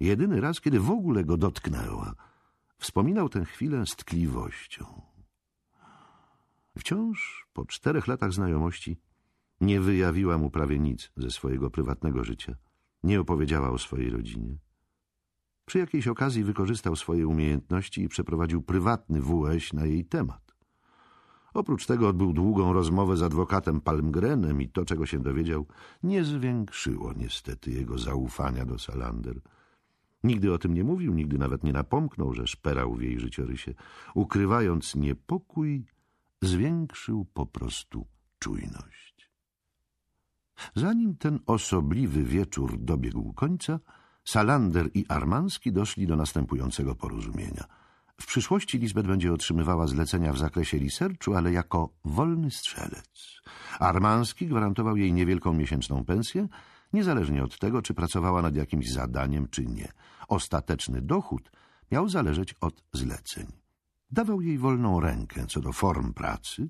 Jedyny 0.00 0.40
raz, 0.40 0.60
kiedy 0.60 0.80
w 0.80 0.90
ogóle 0.90 1.24
go 1.24 1.36
dotknęła. 1.36 2.35
Wspominał 2.78 3.28
tę 3.28 3.44
chwilę 3.44 3.86
z 3.86 3.96
tkliwością. 3.96 5.02
Wciąż 6.78 7.46
po 7.52 7.64
czterech 7.64 8.06
latach 8.06 8.32
znajomości 8.32 8.96
nie 9.60 9.80
wyjawiła 9.80 10.38
mu 10.38 10.50
prawie 10.50 10.78
nic 10.78 11.12
ze 11.16 11.30
swojego 11.30 11.70
prywatnego 11.70 12.24
życia. 12.24 12.54
Nie 13.02 13.20
opowiedziała 13.20 13.70
o 13.70 13.78
swojej 13.78 14.10
rodzinie. 14.10 14.58
Przy 15.66 15.78
jakiejś 15.78 16.08
okazji 16.08 16.44
wykorzystał 16.44 16.96
swoje 16.96 17.26
umiejętności 17.26 18.02
i 18.02 18.08
przeprowadził 18.08 18.62
prywatny 18.62 19.20
WŚ 19.22 19.72
na 19.72 19.86
jej 19.86 20.04
temat. 20.04 20.56
Oprócz 21.54 21.86
tego 21.86 22.08
odbył 22.08 22.32
długą 22.32 22.72
rozmowę 22.72 23.16
z 23.16 23.22
adwokatem 23.22 23.80
Palmgrenem 23.80 24.62
i 24.62 24.68
to, 24.68 24.84
czego 24.84 25.06
się 25.06 25.18
dowiedział, 25.18 25.66
nie 26.02 26.24
zwiększyło 26.24 27.12
niestety 27.12 27.70
jego 27.70 27.98
zaufania 27.98 28.64
do 28.64 28.78
Salander. 28.78 29.40
Nigdy 30.26 30.52
o 30.52 30.58
tym 30.58 30.74
nie 30.74 30.84
mówił, 30.84 31.14
nigdy 31.14 31.38
nawet 31.38 31.64
nie 31.64 31.72
napomknął, 31.72 32.32
że 32.34 32.46
szperał 32.46 32.94
w 32.94 33.02
jej 33.02 33.20
życiorysie. 33.20 33.74
Ukrywając 34.14 34.94
niepokój, 34.94 35.84
zwiększył 36.42 37.24
po 37.34 37.46
prostu 37.46 38.06
czujność. 38.38 39.30
Zanim 40.74 41.16
ten 41.16 41.38
osobliwy 41.46 42.24
wieczór 42.24 42.78
dobiegł 42.78 43.32
końca, 43.32 43.80
Salander 44.24 44.90
i 44.94 45.04
Armanski 45.08 45.72
doszli 45.72 46.06
do 46.06 46.16
następującego 46.16 46.94
porozumienia. 46.94 47.64
W 48.20 48.26
przyszłości 48.26 48.78
Lisbeth 48.78 49.08
będzie 49.08 49.32
otrzymywała 49.32 49.86
zlecenia 49.86 50.32
w 50.32 50.38
zakresie 50.38 50.78
researchu, 50.78 51.34
ale 51.34 51.52
jako 51.52 51.90
wolny 52.04 52.50
strzelec. 52.50 53.40
Armanski 53.78 54.46
gwarantował 54.46 54.96
jej 54.96 55.12
niewielką 55.12 55.52
miesięczną 55.52 56.04
pensję, 56.04 56.48
niezależnie 56.96 57.44
od 57.44 57.58
tego, 57.58 57.82
czy 57.82 57.94
pracowała 57.94 58.42
nad 58.42 58.56
jakimś 58.56 58.92
zadaniem, 58.92 59.48
czy 59.48 59.66
nie. 59.66 59.88
Ostateczny 60.28 61.02
dochód 61.02 61.50
miał 61.90 62.08
zależeć 62.08 62.54
od 62.60 62.82
zleceń. 62.92 63.46
Dawał 64.10 64.40
jej 64.40 64.58
wolną 64.58 65.00
rękę 65.00 65.46
co 65.48 65.60
do 65.60 65.72
form 65.72 66.12
pracy, 66.12 66.68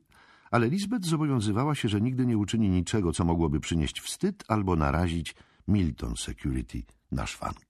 ale 0.50 0.68
Lisbeth 0.68 1.06
zobowiązywała 1.06 1.74
się, 1.74 1.88
że 1.88 2.00
nigdy 2.00 2.26
nie 2.26 2.38
uczyni 2.38 2.68
niczego, 2.68 3.12
co 3.12 3.24
mogłoby 3.24 3.60
przynieść 3.60 4.00
wstyd 4.00 4.44
albo 4.48 4.76
narazić 4.76 5.34
Milton 5.68 6.16
Security 6.16 6.82
na 7.12 7.26
szwank. 7.26 7.65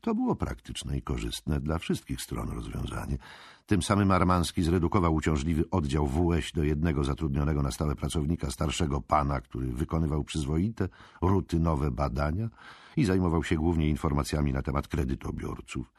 To 0.00 0.14
było 0.14 0.36
praktyczne 0.36 0.98
i 0.98 1.02
korzystne 1.02 1.60
dla 1.60 1.78
wszystkich 1.78 2.22
stron 2.22 2.48
rozwiązanie. 2.48 3.18
Tym 3.66 3.82
samym 3.82 4.10
Armanski 4.10 4.62
zredukował 4.62 5.14
uciążliwy 5.14 5.70
oddział 5.70 6.06
WŚ 6.06 6.52
do 6.52 6.62
jednego 6.62 7.04
zatrudnionego 7.04 7.62
na 7.62 7.70
stałe 7.70 7.94
pracownika 7.94 8.50
starszego 8.50 9.00
pana, 9.00 9.40
który 9.40 9.66
wykonywał 9.66 10.24
przyzwoite, 10.24 10.88
rutynowe 11.22 11.90
badania 11.90 12.48
i 12.96 13.04
zajmował 13.04 13.44
się 13.44 13.56
głównie 13.56 13.88
informacjami 13.88 14.52
na 14.52 14.62
temat 14.62 14.88
kredytobiorców. 14.88 15.92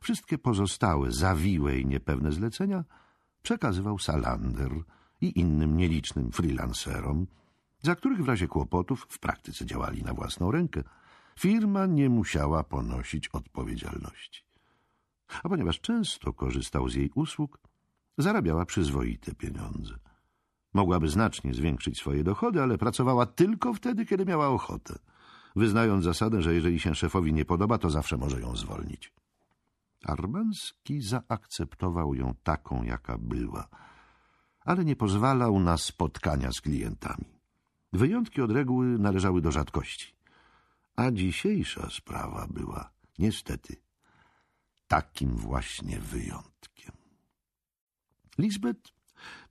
Wszystkie 0.00 0.38
pozostałe, 0.38 1.12
zawiłe 1.12 1.78
i 1.78 1.86
niepewne 1.86 2.32
zlecenia 2.32 2.84
przekazywał 3.42 3.98
Salander 3.98 4.72
i 5.20 5.40
innym 5.40 5.76
nielicznym 5.76 6.32
freelancerom, 6.32 7.26
za 7.82 7.94
których 7.94 8.24
w 8.24 8.28
razie 8.28 8.48
kłopotów 8.48 9.06
w 9.08 9.18
praktyce 9.18 9.66
działali 9.66 10.02
na 10.02 10.14
własną 10.14 10.50
rękę– 10.50 10.82
firma 11.38 11.86
nie 11.86 12.08
musiała 12.10 12.64
ponosić 12.64 13.28
odpowiedzialności. 13.28 14.44
A 15.42 15.48
ponieważ 15.48 15.80
często 15.80 16.32
korzystał 16.32 16.88
z 16.88 16.94
jej 16.94 17.10
usług, 17.14 17.58
zarabiała 18.18 18.66
przyzwoite 18.66 19.34
pieniądze. 19.34 19.94
Mogłaby 20.74 21.08
znacznie 21.08 21.54
zwiększyć 21.54 21.98
swoje 21.98 22.24
dochody, 22.24 22.62
ale 22.62 22.78
pracowała 22.78 23.26
tylko 23.26 23.74
wtedy, 23.74 24.06
kiedy 24.06 24.24
miała 24.24 24.48
ochotę, 24.48 24.98
wyznając 25.56 26.04
zasadę, 26.04 26.42
że 26.42 26.54
jeżeli 26.54 26.80
się 26.80 26.94
szefowi 26.94 27.32
nie 27.32 27.44
podoba, 27.44 27.78
to 27.78 27.90
zawsze 27.90 28.16
może 28.16 28.40
ją 28.40 28.56
zwolnić. 28.56 29.12
Armanski 30.04 31.00
zaakceptował 31.00 32.14
ją 32.14 32.34
taką, 32.42 32.82
jaka 32.82 33.18
była, 33.18 33.68
ale 34.60 34.84
nie 34.84 34.96
pozwalał 34.96 35.60
na 35.60 35.78
spotkania 35.78 36.52
z 36.52 36.60
klientami. 36.60 37.24
Wyjątki 37.92 38.42
od 38.42 38.50
reguły 38.50 38.86
należały 38.98 39.40
do 39.40 39.50
rzadkości. 39.50 40.14
A 40.96 41.10
dzisiejsza 41.10 41.90
sprawa 41.90 42.46
była 42.50 42.90
niestety 43.18 43.76
takim 44.88 45.36
właśnie 45.36 45.98
wyjątkiem. 45.98 46.92
Lisbeth 48.38 48.92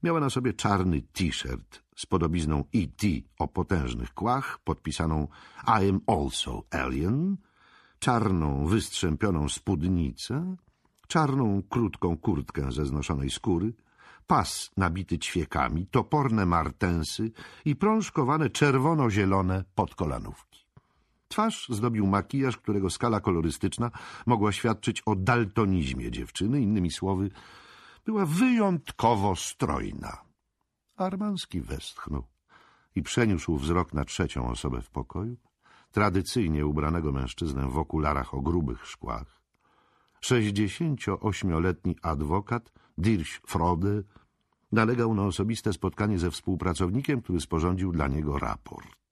miała 0.02 0.20
na 0.20 0.30
sobie 0.30 0.52
czarny 0.52 1.02
t-shirt 1.02 1.82
z 1.96 2.06
podobizną 2.06 2.64
E.T. 2.74 3.06
o 3.38 3.48
potężnych 3.48 4.14
kłach, 4.14 4.58
podpisaną 4.64 5.28
I 5.66 5.88
am 5.90 6.00
also 6.06 6.62
alien, 6.70 7.36
czarną, 7.98 8.66
wystrzępioną 8.66 9.48
spódnicę, 9.48 10.56
czarną, 11.08 11.62
krótką 11.62 12.16
kurtkę 12.16 12.72
ze 12.72 12.86
znoszonej 12.86 13.30
skóry, 13.30 13.74
pas 14.26 14.70
nabity 14.76 15.18
ćwiekami, 15.18 15.86
toporne 15.86 16.46
martensy 16.46 17.30
i 17.64 17.76
prążkowane 17.76 18.50
czerwono-zielone 18.50 19.64
podkolanówki. 19.74 20.63
Twarz 21.28 21.68
zdobił 21.68 22.06
makijaż, 22.06 22.56
którego 22.56 22.90
skala 22.90 23.20
kolorystyczna 23.20 23.90
mogła 24.26 24.52
świadczyć 24.52 25.02
o 25.06 25.16
daltonizmie 25.16 26.10
dziewczyny. 26.10 26.60
Innymi 26.60 26.90
słowy, 26.90 27.30
była 28.04 28.26
wyjątkowo 28.26 29.36
strojna. 29.36 30.24
Armanski 30.96 31.60
westchnął 31.60 32.24
i 32.94 33.02
przeniósł 33.02 33.56
wzrok 33.56 33.94
na 33.94 34.04
trzecią 34.04 34.50
osobę 34.50 34.82
w 34.82 34.90
pokoju, 34.90 35.36
tradycyjnie 35.90 36.66
ubranego 36.66 37.12
mężczyznę 37.12 37.68
w 37.68 37.78
okularach 37.78 38.34
o 38.34 38.40
grubych 38.40 38.86
szkłach. 38.86 39.40
Sześćdziesięcioośmioletni 40.20 41.96
adwokat 42.02 42.72
Dirch 42.98 43.40
Frode 43.46 44.02
nalegał 44.72 45.14
na 45.14 45.22
osobiste 45.22 45.72
spotkanie 45.72 46.18
ze 46.18 46.30
współpracownikiem, 46.30 47.22
który 47.22 47.40
sporządził 47.40 47.92
dla 47.92 48.08
niego 48.08 48.38
raport. 48.38 49.03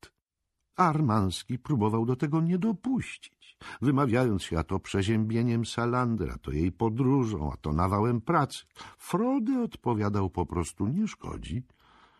Armanski 0.76 1.58
próbował 1.58 2.06
do 2.06 2.16
tego 2.16 2.40
nie 2.40 2.58
dopuścić, 2.58 3.58
wymawiając 3.82 4.42
się 4.42 4.58
a 4.58 4.64
to 4.64 4.80
przeziębieniem 4.80 5.66
Salandra, 5.66 6.38
to 6.38 6.50
jej 6.50 6.72
podróżą, 6.72 7.52
a 7.52 7.56
to 7.56 7.72
nawałem 7.72 8.20
pracy. 8.20 8.64
Frody 8.98 9.62
odpowiadał 9.62 10.30
po 10.30 10.46
prostu 10.46 10.86
nie 10.86 11.08
szkodzi. 11.08 11.62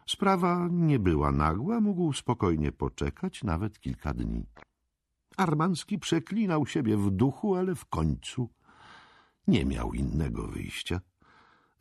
Sprawa 0.06 0.68
nie 0.70 0.98
była 0.98 1.32
nagła, 1.32 1.80
mógł 1.80 2.12
spokojnie 2.12 2.72
poczekać 2.72 3.44
nawet 3.44 3.80
kilka 3.80 4.14
dni. 4.14 4.46
Armanski 5.36 5.98
przeklinał 5.98 6.66
siebie 6.66 6.96
w 6.96 7.10
duchu, 7.10 7.54
ale 7.54 7.74
w 7.74 7.84
końcu 7.86 8.48
nie 9.46 9.64
miał 9.64 9.92
innego 9.92 10.48
wyjścia. 10.48 11.00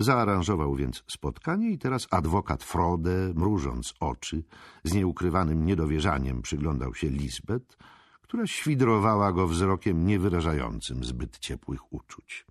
Zaaranżował 0.02 0.76
więc 0.76 1.04
spotkanie 1.08 1.72
i 1.72 1.78
teraz 1.78 2.08
adwokat 2.12 2.64
Frode, 2.64 3.34
mrużąc 3.36 3.94
oczy, 4.00 4.44
z 4.84 4.94
nieukrywanym 4.94 5.66
niedowierzaniem 5.66 6.42
przyglądał 6.42 6.96
się 6.96 7.10
Lisbeth, 7.10 7.78
która 8.22 8.48
świdrowała 8.48 9.32
go 9.32 9.48
wzrokiem 9.48 10.06
niewyrażającym 10.06 11.04
zbyt 11.04 11.40
ciepłych 11.40 11.94
uczuć. 11.94 12.46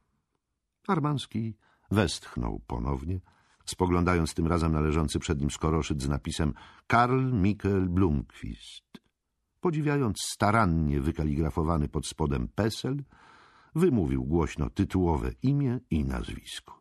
Armanski 0.89 1.56
westchnął 1.90 2.60
ponownie, 2.66 3.20
spoglądając 3.64 4.35
tym 4.35 4.47
razem 4.47 4.72
na 4.72 4.81
leżący 4.81 5.18
przed 5.18 5.40
nim 5.40 5.51
skoroszyt 5.51 6.02
z 6.02 6.09
napisem 6.09 6.55
Karl 6.86 7.32
Mikkel 7.32 7.89
Blumquist. 7.89 8.85
Podziwiając 9.60 10.16
starannie 10.32 11.01
wykaligrafowany 11.01 11.89
pod 11.89 12.06
spodem 12.06 12.48
PESEL, 12.48 13.05
wymówił 13.74 14.24
głośno 14.24 14.70
tytułowe 14.70 15.31
imię 15.43 15.81
i 15.90 16.05
nazwisko. 16.05 16.80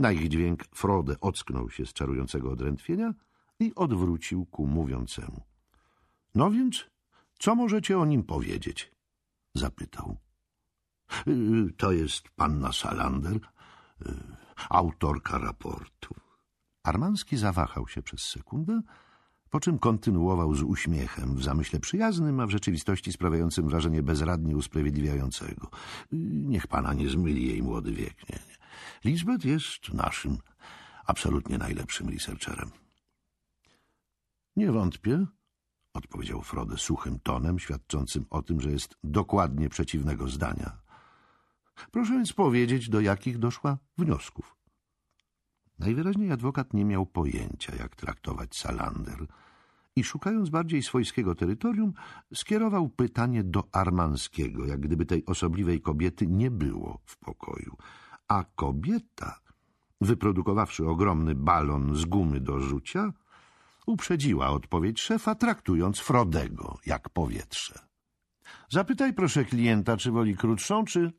Na 0.00 0.12
ich 0.12 0.28
dźwięk 0.28 0.64
Frode 0.74 1.20
ocknął 1.20 1.70
się 1.70 1.86
z 1.86 1.92
czarującego 1.92 2.50
odrętwienia 2.50 3.14
i 3.58 3.74
odwrócił 3.74 4.46
ku 4.46 4.66
mówiącemu.— 4.66 5.42
No 6.34 6.50
więc, 6.50 6.86
co 7.38 7.54
możecie 7.54 7.98
o 7.98 8.04
nim 8.04 8.22
powiedzieć?— 8.22 8.92
zapytał. 9.54 10.16
Y,— 11.28 11.72
To 11.80 11.92
jest 11.92 12.28
panna 12.28 12.72
Salander, 12.72 13.36
y, 13.36 13.40
autorka 14.68 15.38
raportu. 15.38 16.14
Armanski 16.82 17.36
zawahał 17.36 17.88
się 17.88 18.02
przez 18.02 18.20
sekundę, 18.20 18.80
po 19.50 19.60
czym 19.60 19.78
kontynuował 19.78 20.54
z 20.54 20.62
uśmiechem, 20.62 21.36
w 21.36 21.44
zamyśle 21.44 21.80
przyjaznym, 21.80 22.40
a 22.40 22.46
w 22.46 22.50
rzeczywistości 22.50 23.12
sprawiającym 23.12 23.68
wrażenie 23.68 24.02
bezradnie 24.02 24.56
usprawiedliwiającego. 24.56 25.66
Y, 26.12 26.16
niech 26.22 26.66
pana 26.66 26.94
nie 26.94 27.08
zmyli 27.08 27.48
jej 27.48 27.62
młody 27.62 27.92
wiek. 27.92 28.28
Nie, 28.28 28.38
nie. 28.48 28.59
Lisbeth 29.04 29.44
jest 29.44 29.92
naszym 29.92 30.38
absolutnie 31.06 31.58
najlepszym 31.58 32.08
researcherem. 32.08 32.70
Nie 34.56 34.72
wątpię, 34.72 35.26
odpowiedział 35.94 36.42
Frode 36.42 36.78
suchym 36.78 37.20
tonem, 37.20 37.58
świadczącym 37.58 38.26
o 38.30 38.42
tym, 38.42 38.60
że 38.60 38.70
jest 38.70 38.96
dokładnie 39.04 39.68
przeciwnego 39.68 40.28
zdania. 40.28 40.80
Proszę 41.90 42.12
więc 42.12 42.32
powiedzieć, 42.32 42.88
do 42.88 43.00
jakich 43.00 43.38
doszła 43.38 43.78
wniosków. 43.98 44.56
Najwyraźniej 45.78 46.32
adwokat 46.32 46.74
nie 46.74 46.84
miał 46.84 47.06
pojęcia, 47.06 47.76
jak 47.76 47.96
traktować 47.96 48.56
Salander 48.56 49.26
i 49.96 50.04
szukając 50.04 50.50
bardziej 50.50 50.82
swojskiego 50.82 51.34
terytorium, 51.34 51.92
skierował 52.34 52.88
pytanie 52.88 53.44
do 53.44 53.68
Armanskiego, 53.72 54.66
jak 54.66 54.80
gdyby 54.80 55.06
tej 55.06 55.26
osobliwej 55.26 55.80
kobiety 55.80 56.26
nie 56.26 56.50
było 56.50 57.00
w 57.04 57.18
pokoju. 57.18 57.76
A 58.30 58.44
kobieta, 58.44 59.40
wyprodukowawszy 60.00 60.88
ogromny 60.88 61.34
balon 61.34 61.96
z 61.96 62.04
gumy 62.04 62.40
do 62.40 62.60
rzucia, 62.60 63.12
uprzedziła 63.86 64.48
odpowiedź 64.50 65.00
szefa, 65.00 65.34
traktując 65.34 65.98
Frodego 65.98 66.78
jak 66.86 67.08
powietrze. 67.08 67.78
Zapytaj 68.68 69.14
proszę 69.14 69.44
klienta, 69.44 69.96
czy 69.96 70.10
woli 70.10 70.36
krótszą, 70.36 70.84
czy 70.84 71.12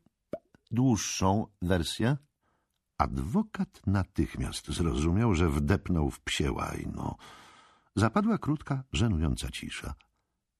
dłuższą 0.72 1.48
wersję? 1.62 2.18
Adwokat 2.98 3.82
natychmiast 3.88 4.68
zrozumiał, 4.68 5.36
że 5.36 5.50
wdepnął 5.50 6.12
w 6.12 6.20
psie 6.20 6.52
łajno. 6.52 7.16
Zapadła 7.96 8.38
krótka, 8.38 8.84
żenująca 8.94 9.50
cisza. 9.50 9.94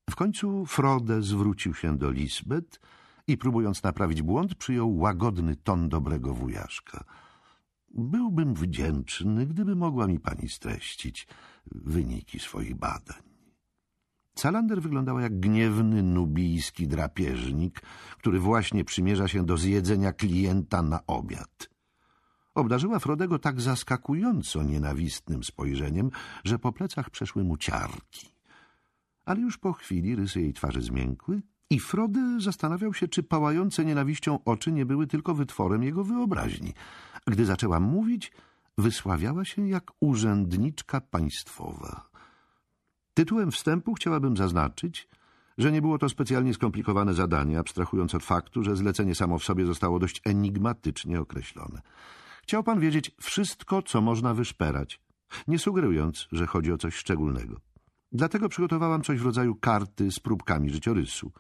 W 0.10 0.16
końcu 0.16 0.66
Frode 0.66 1.22
zwrócił 1.22 1.74
się 1.74 1.98
do 1.98 2.12
Lisbeth 2.12 2.80
i 3.28 3.38
próbując 3.38 3.84
naprawić 3.84 4.22
błąd, 4.22 4.56
przyjął 4.56 4.98
łagodny 4.98 5.56
ton 5.56 5.90
dobrego 5.90 6.34
wujaszka. 6.34 7.04
Byłbym 7.94 8.54
wdzięczny, 8.54 9.46
gdyby 9.46 9.76
mogła 9.76 10.08
mi 10.08 10.20
pani 10.20 10.50
streścić 10.50 11.28
wyniki 11.66 12.40
swoich 12.40 12.76
badań. 12.76 13.32
Salander 14.36 14.82
wyglądała 14.82 15.22
jak 15.22 15.40
gniewny 15.40 16.04
nubijski 16.04 16.88
drapieżnik, 16.88 17.82
który 18.18 18.40
właśnie 18.40 18.84
przymierza 18.84 19.28
się 19.28 19.46
do 19.46 19.58
zjedzenia 19.58 20.14
klienta 20.14 20.82
na 20.82 21.06
obiad. 21.06 21.70
Obdarzyła 22.56 23.00
Frodego 23.00 23.40
tak 23.40 23.62
zaskakująco 23.62 24.64
nienawistnym 24.64 25.44
spojrzeniem, 25.44 26.10
że 26.44 26.60
po 26.60 26.72
plecach 26.72 27.10
przeszły 27.10 27.44
mu 27.44 27.58
ciarki. 27.58 28.28
Ale 29.26 29.42
już 29.42 29.58
po 29.58 29.74
chwili 29.74 30.16
rysy 30.16 30.42
jej 30.42 30.54
twarzy 30.54 30.82
zmiękły 30.82 31.42
i 31.72 31.80
Frode 31.80 32.38
zastanawiał 32.40 32.94
się, 32.94 33.08
czy 33.08 33.24
pałające 33.24 33.86
nienawiścią 33.86 34.40
oczy 34.46 34.72
nie 34.72 34.86
były 34.86 35.08
tylko 35.08 35.34
wytworem 35.34 35.84
jego 35.84 36.04
wyobraźni. 36.04 36.74
Gdy 37.28 37.46
zaczęła 37.46 37.80
mówić, 37.80 38.32
wysławiała 38.78 39.46
się 39.46 39.68
jak 39.68 39.92
urzędniczka 40.00 41.02
państwowa. 41.02 42.10
Tytułem 43.14 43.52
wstępu 43.52 43.94
chciałabym 43.94 44.38
zaznaczyć, 44.38 45.08
że 45.58 45.72
nie 45.72 45.82
było 45.82 45.98
to 45.98 46.10
specjalnie 46.10 46.54
skomplikowane 46.54 47.14
zadanie, 47.14 47.60
abstrahując 47.60 48.16
od 48.16 48.24
faktu, 48.24 48.64
że 48.64 48.76
zlecenie 48.76 49.16
samo 49.16 49.40
w 49.40 49.44
sobie 49.44 49.66
zostało 49.66 50.00
dość 50.00 50.22
enigmatycznie 50.26 51.20
określone. 51.20 51.82
Chciał 52.44 52.64
pan 52.64 52.80
wiedzieć 52.80 53.12
wszystko, 53.22 53.82
co 53.82 54.02
można 54.02 54.34
wyszperać, 54.34 55.00
nie 55.48 55.60
sugerując, 55.60 56.28
że 56.32 56.48
chodzi 56.48 56.72
o 56.72 56.78
coś 56.78 56.96
szczególnego. 56.96 57.71
Dlatego 58.12 58.50
przygotowałam 58.50 59.02
coś 59.02 59.20
w 59.20 59.26
rodzaju 59.26 59.56
karty 59.56 60.12
z 60.12 60.20
próbkami 60.20 60.70
życiorysu. 60.70 61.32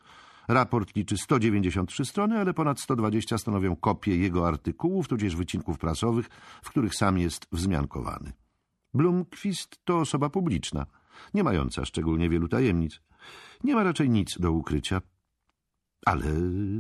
Raport 0.48 0.96
liczy 0.96 1.18
193 1.18 2.06
strony, 2.06 2.40
ale 2.40 2.54
ponad 2.54 2.80
120 2.80 3.38
stanowią 3.38 3.76
kopie 3.76 4.18
jego 4.18 4.48
artykułów, 4.48 5.08
tudzież 5.08 5.36
wycinków 5.36 5.78
prasowych, 5.78 6.30
w 6.64 6.70
których 6.70 6.96
sam 6.96 7.18
jest 7.18 7.48
wzmiankowany. 7.52 8.34
Blumquist 8.94 9.80
to 9.84 10.00
osoba 10.00 10.30
publiczna, 10.30 10.86
nie 11.34 11.44
mająca 11.44 11.86
szczególnie 11.86 12.30
wielu 12.30 12.48
tajemnic. 12.48 13.02
Nie 13.64 13.76
ma 13.76 13.84
raczej 13.84 14.10
nic 14.10 14.40
do 14.40 14.52
ukrycia. 14.52 15.02
Ale 16.06 16.26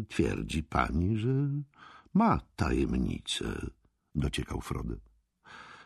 twierdzi 0.08 0.64
pani, 0.64 1.18
że 1.18 1.50
ma 2.14 2.40
tajemnicę 2.56 3.70
dociekał 4.16 4.62
Frode. 4.62 4.96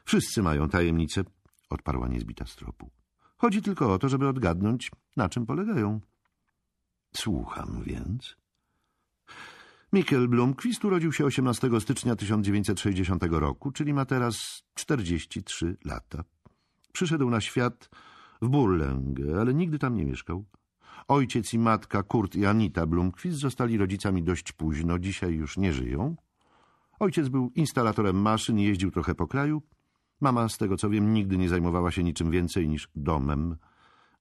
Wszyscy 0.06 0.42
mają 0.42 0.70
tajemnice, 0.70 1.24
odparła 1.70 2.08
niezbita 2.08 2.46
stropu. 2.46 2.90
Chodzi 3.38 3.62
tylko 3.62 3.94
o 3.94 4.00
to, 4.00 4.10
żeby 4.10 4.28
odgadnąć, 4.28 4.92
na 5.18 5.30
czym 5.30 5.46
polegają. 5.46 6.02
Słucham 7.16 7.84
więc. 7.86 8.36
Mikkel 9.94 10.28
Blomqvist 10.28 10.86
urodził 10.86 11.12
się 11.12 11.26
18 11.26 11.70
stycznia 11.80 12.16
1960 12.16 13.24
roku, 13.24 13.72
czyli 13.72 13.94
ma 13.94 14.06
teraz 14.06 14.64
43 14.74 15.78
lata. 15.86 16.24
Przyszedł 16.94 17.30
na 17.30 17.42
świat 17.42 17.90
w 18.42 18.48
Burlęgę, 18.48 19.42
ale 19.42 19.54
nigdy 19.54 19.80
tam 19.80 19.96
nie 19.96 20.06
mieszkał. 20.06 20.46
Ojciec 21.08 21.54
i 21.54 21.60
matka 21.60 22.04
Kurt 22.04 22.36
i 22.36 22.46
Anita 22.46 22.86
Blomqvist 22.86 23.40
zostali 23.40 23.78
rodzicami 23.78 24.24
dość 24.24 24.52
późno, 24.52 25.00
dzisiaj 25.00 25.34
już 25.34 25.58
nie 25.58 25.74
żyją. 25.74 26.16
Ojciec 27.00 27.30
był 27.30 27.52
instalatorem 27.56 28.22
maszyn 28.22 28.60
jeździł 28.60 28.92
trochę 28.92 29.16
po 29.16 29.28
kraju. 29.28 29.62
Mama, 30.22 30.50
z 30.50 30.58
tego 30.58 30.78
co 30.78 30.90
wiem, 30.90 31.14
nigdy 31.14 31.38
nie 31.38 31.50
zajmowała 31.50 31.92
się 31.92 32.04
niczym 32.04 32.32
więcej 32.32 32.70
niż 32.70 32.90
domem. 32.96 33.56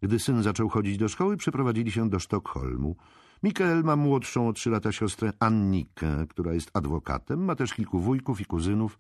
Gdy 0.03 0.19
syn 0.19 0.43
zaczął 0.43 0.69
chodzić 0.69 0.99
do 0.99 1.09
szkoły, 1.09 1.37
przeprowadzili 1.37 1.91
się 1.91 2.11
do 2.11 2.19
Sztokholmu. 2.19 2.97
Mikael 3.43 3.85
ma 3.85 3.97
młodszą 3.97 4.49
o 4.49 4.53
trzy 4.53 4.71
lata 4.71 4.93
siostrę 4.93 5.33
Annikę, 5.41 6.27
która 6.29 6.53
jest 6.53 6.71
adwokatem. 6.75 7.45
Ma 7.45 7.55
też 7.55 7.75
kilku 7.75 8.01
wujków 8.01 8.41
i 8.41 8.45
kuzynów. 8.45 8.99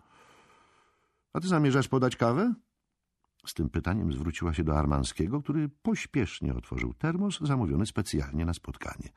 A 1.32 1.40
ty 1.40 1.48
zamierzasz 1.48 1.88
podać 1.88 2.16
kawę? 2.16 2.54
Z 3.46 3.54
tym 3.54 3.70
pytaniem 3.70 4.12
zwróciła 4.12 4.54
się 4.54 4.64
do 4.64 4.78
Armanskiego, 4.78 5.42
który 5.42 5.68
pośpiesznie 5.68 6.54
otworzył 6.54 6.94
termos 6.94 7.40
zamówiony 7.40 7.86
specjalnie 7.86 8.44
na 8.44 8.54
spotkanie. 8.54 9.08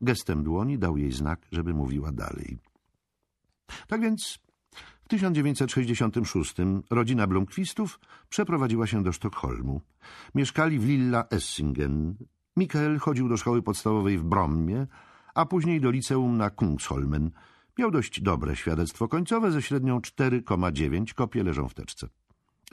Gestem 0.00 0.44
dłoni 0.44 0.78
dał 0.78 0.96
jej 0.96 1.12
znak, 1.12 1.46
żeby 1.52 1.74
mówiła 1.74 2.12
dalej. 2.12 2.58
Tak 3.88 4.00
więc 4.00 4.38
w 5.08 5.10
1966 5.10 6.54
rodzina 6.90 7.26
Blomqvistów 7.26 8.00
przeprowadziła 8.28 8.86
się 8.86 9.02
do 9.02 9.12
Sztokholmu. 9.12 9.80
Mieszkali 10.34 10.78
w 10.78 10.84
Lilla 10.84 11.24
Essingen. 11.30 12.14
Mikael 12.56 12.98
chodził 12.98 13.28
do 13.28 13.36
szkoły 13.36 13.62
podstawowej 13.62 14.18
w 14.18 14.24
Brommie, 14.24 14.86
a 15.34 15.46
później 15.46 15.80
do 15.80 15.90
liceum 15.90 16.36
na 16.36 16.50
Kungsholmen. 16.50 17.30
Miał 17.78 17.90
dość 17.90 18.20
dobre 18.20 18.56
świadectwo 18.56 19.08
końcowe 19.08 19.52
ze 19.52 19.62
średnią 19.62 19.98
4,9, 19.98 21.14
kopie 21.14 21.42
leżą 21.44 21.68
w 21.68 21.74
teczce. 21.74 22.08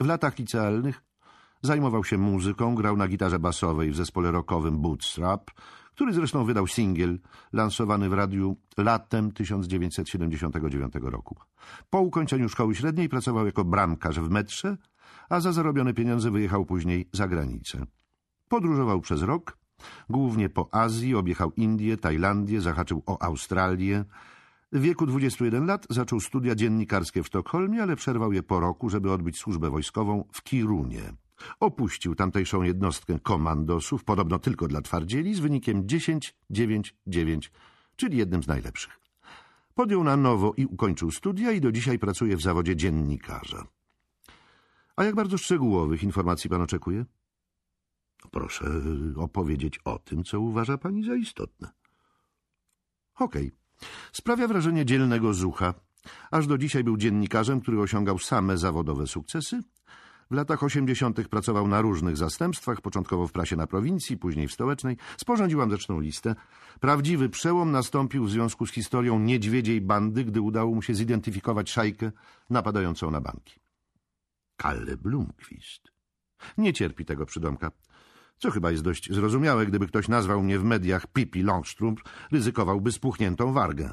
W 0.00 0.06
latach 0.06 0.38
licealnych 0.38 1.02
zajmował 1.62 2.04
się 2.04 2.18
muzyką, 2.18 2.74
grał 2.74 2.96
na 2.96 3.08
gitarze 3.08 3.38
basowej 3.38 3.90
w 3.90 3.96
zespole 3.96 4.30
rockowym 4.30 4.78
Bootstrap, 4.78 5.50
który 5.96 6.12
zresztą 6.12 6.44
wydał 6.44 6.66
singiel 6.66 7.18
lansowany 7.52 8.08
w 8.08 8.12
radiu 8.12 8.56
latem 8.76 9.32
1979 9.32 10.94
roku. 11.02 11.36
Po 11.90 12.00
ukończeniu 12.00 12.48
szkoły 12.48 12.74
średniej 12.74 13.08
pracował 13.08 13.46
jako 13.46 13.64
bramkarz 13.64 14.20
w 14.20 14.30
metrze, 14.30 14.76
a 15.28 15.40
za 15.40 15.52
zarobione 15.52 15.94
pieniądze 15.94 16.30
wyjechał 16.30 16.64
później 16.64 17.08
za 17.12 17.28
granicę. 17.28 17.86
Podróżował 18.48 19.00
przez 19.00 19.22
rok, 19.22 19.58
głównie 20.10 20.48
po 20.48 20.74
Azji, 20.74 21.14
objechał 21.14 21.52
Indię, 21.52 21.96
Tajlandię, 21.96 22.60
zahaczył 22.60 23.02
o 23.06 23.22
Australię. 23.22 24.04
W 24.72 24.80
wieku 24.80 25.06
21 25.06 25.66
lat 25.66 25.86
zaczął 25.90 26.20
studia 26.20 26.54
dziennikarskie 26.54 27.22
w 27.22 27.26
Sztokholmie, 27.26 27.82
ale 27.82 27.96
przerwał 27.96 28.32
je 28.32 28.42
po 28.42 28.60
roku, 28.60 28.90
żeby 28.90 29.12
odbyć 29.12 29.38
służbę 29.38 29.70
wojskową 29.70 30.24
w 30.32 30.42
Kirunie. 30.42 31.25
Opuścił 31.60 32.14
tamtejszą 32.14 32.62
jednostkę 32.62 33.18
komandosów, 33.20 34.04
podobno 34.04 34.38
tylko 34.38 34.68
dla 34.68 34.80
twardzieli, 34.80 35.34
z 35.34 35.38
wynikiem 35.38 35.86
10-9-9, 35.86 37.50
czyli 37.96 38.18
jednym 38.18 38.42
z 38.42 38.46
najlepszych. 38.46 39.00
Podjął 39.74 40.04
na 40.04 40.16
nowo 40.16 40.54
i 40.56 40.66
ukończył 40.66 41.10
studia 41.10 41.52
i 41.52 41.60
do 41.60 41.72
dzisiaj 41.72 41.98
pracuje 41.98 42.36
w 42.36 42.42
zawodzie 42.42 42.76
dziennikarza. 42.76 43.66
A 44.96 45.04
jak 45.04 45.14
bardzo 45.14 45.38
szczegółowych 45.38 46.02
informacji 46.02 46.50
pan 46.50 46.62
oczekuje? 46.62 47.04
Proszę 48.30 48.64
opowiedzieć 49.16 49.78
o 49.84 49.98
tym, 49.98 50.24
co 50.24 50.40
uważa 50.40 50.78
pani 50.78 51.04
za 51.04 51.14
istotne. 51.14 51.70
Okej. 53.18 53.46
Okay. 53.46 53.88
Sprawia 54.12 54.48
wrażenie 54.48 54.84
dzielnego 54.84 55.34
zucha. 55.34 55.74
Aż 56.30 56.46
do 56.46 56.58
dzisiaj 56.58 56.84
był 56.84 56.96
dziennikarzem, 56.96 57.60
który 57.60 57.80
osiągał 57.80 58.18
same 58.18 58.58
zawodowe 58.58 59.06
sukcesy, 59.06 59.62
w 60.30 60.34
latach 60.34 60.62
osiemdziesiątych 60.62 61.28
pracował 61.28 61.68
na 61.68 61.80
różnych 61.80 62.16
zastępstwach, 62.16 62.80
początkowo 62.80 63.26
w 63.26 63.32
prasie 63.32 63.56
na 63.56 63.66
prowincji, 63.66 64.16
później 64.16 64.48
w 64.48 64.52
stołecznej. 64.52 64.96
Sporządziłam 65.16 65.70
zresztą 65.70 66.00
listę. 66.00 66.34
Prawdziwy 66.80 67.28
przełom 67.28 67.72
nastąpił 67.72 68.24
w 68.24 68.30
związku 68.30 68.66
z 68.66 68.72
historią 68.72 69.18
niedźwiedziej 69.18 69.80
bandy, 69.80 70.24
gdy 70.24 70.40
udało 70.40 70.74
mu 70.74 70.82
się 70.82 70.94
zidentyfikować 70.94 71.70
szajkę 71.70 72.12
napadającą 72.50 73.10
na 73.10 73.20
banki. 73.20 73.60
Kalle 74.56 74.96
Blumquist. 74.96 75.92
Nie 76.58 76.72
cierpi 76.72 77.04
tego 77.04 77.26
przydomka. 77.26 77.70
Co 78.38 78.50
chyba 78.50 78.70
jest 78.70 78.82
dość 78.82 79.14
zrozumiałe, 79.14 79.66
gdyby 79.66 79.86
ktoś 79.86 80.08
nazwał 80.08 80.42
mnie 80.42 80.58
w 80.58 80.64
mediach 80.64 81.06
Pipi 81.06 81.42
Longstrump, 81.42 82.00
ryzykowałby 82.32 82.92
spuchniętą 82.92 83.52
wargę. 83.52 83.90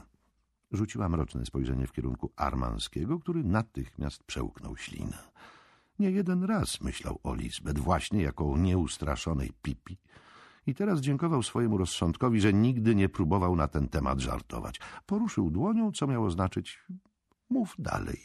Rzuciła 0.72 1.10
mroczne 1.10 1.46
spojrzenie 1.46 1.88
w 1.88 1.92
kierunku 1.92 2.32
Armanskiego, 2.36 3.20
który 3.20 3.44
natychmiast 3.44 4.24
przełknął 4.24 4.78
ślinę. 4.78 5.18
Nie 6.00 6.12
jeden 6.12 6.44
raz 6.44 6.82
myślał 6.82 7.20
o 7.24 7.36
Lisbeth 7.36 7.80
właśnie 7.80 8.22
jako 8.22 8.52
o 8.52 8.58
nieustraszonej 8.58 9.52
pipi 9.62 9.98
i 10.68 10.76
teraz 10.76 11.00
dziękował 11.00 11.44
swojemu 11.44 11.78
rozsądkowi, 11.78 12.42
że 12.42 12.54
nigdy 12.54 12.96
nie 12.96 13.10
próbował 13.10 13.56
na 13.56 13.68
ten 13.68 13.90
temat 13.90 14.20
żartować. 14.20 14.80
Poruszył 15.06 15.52
dłonią, 15.52 15.92
co 15.92 16.08
miało 16.08 16.32
znaczyć 16.32 16.80
mów 17.50 17.76
dalej. 17.80 18.20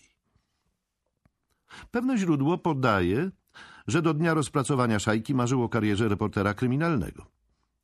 Pewne 1.91 2.19
źródło 2.19 2.59
podaje, 2.59 3.31
że 3.87 4.03
do 4.03 4.15
dnia 4.15 4.35
rozpracowania 4.35 4.99
szajki 4.99 5.35
marzył 5.35 5.63
o 5.63 5.69
karierze 5.69 6.09
reportera 6.09 6.55
kryminalnego. 6.55 7.27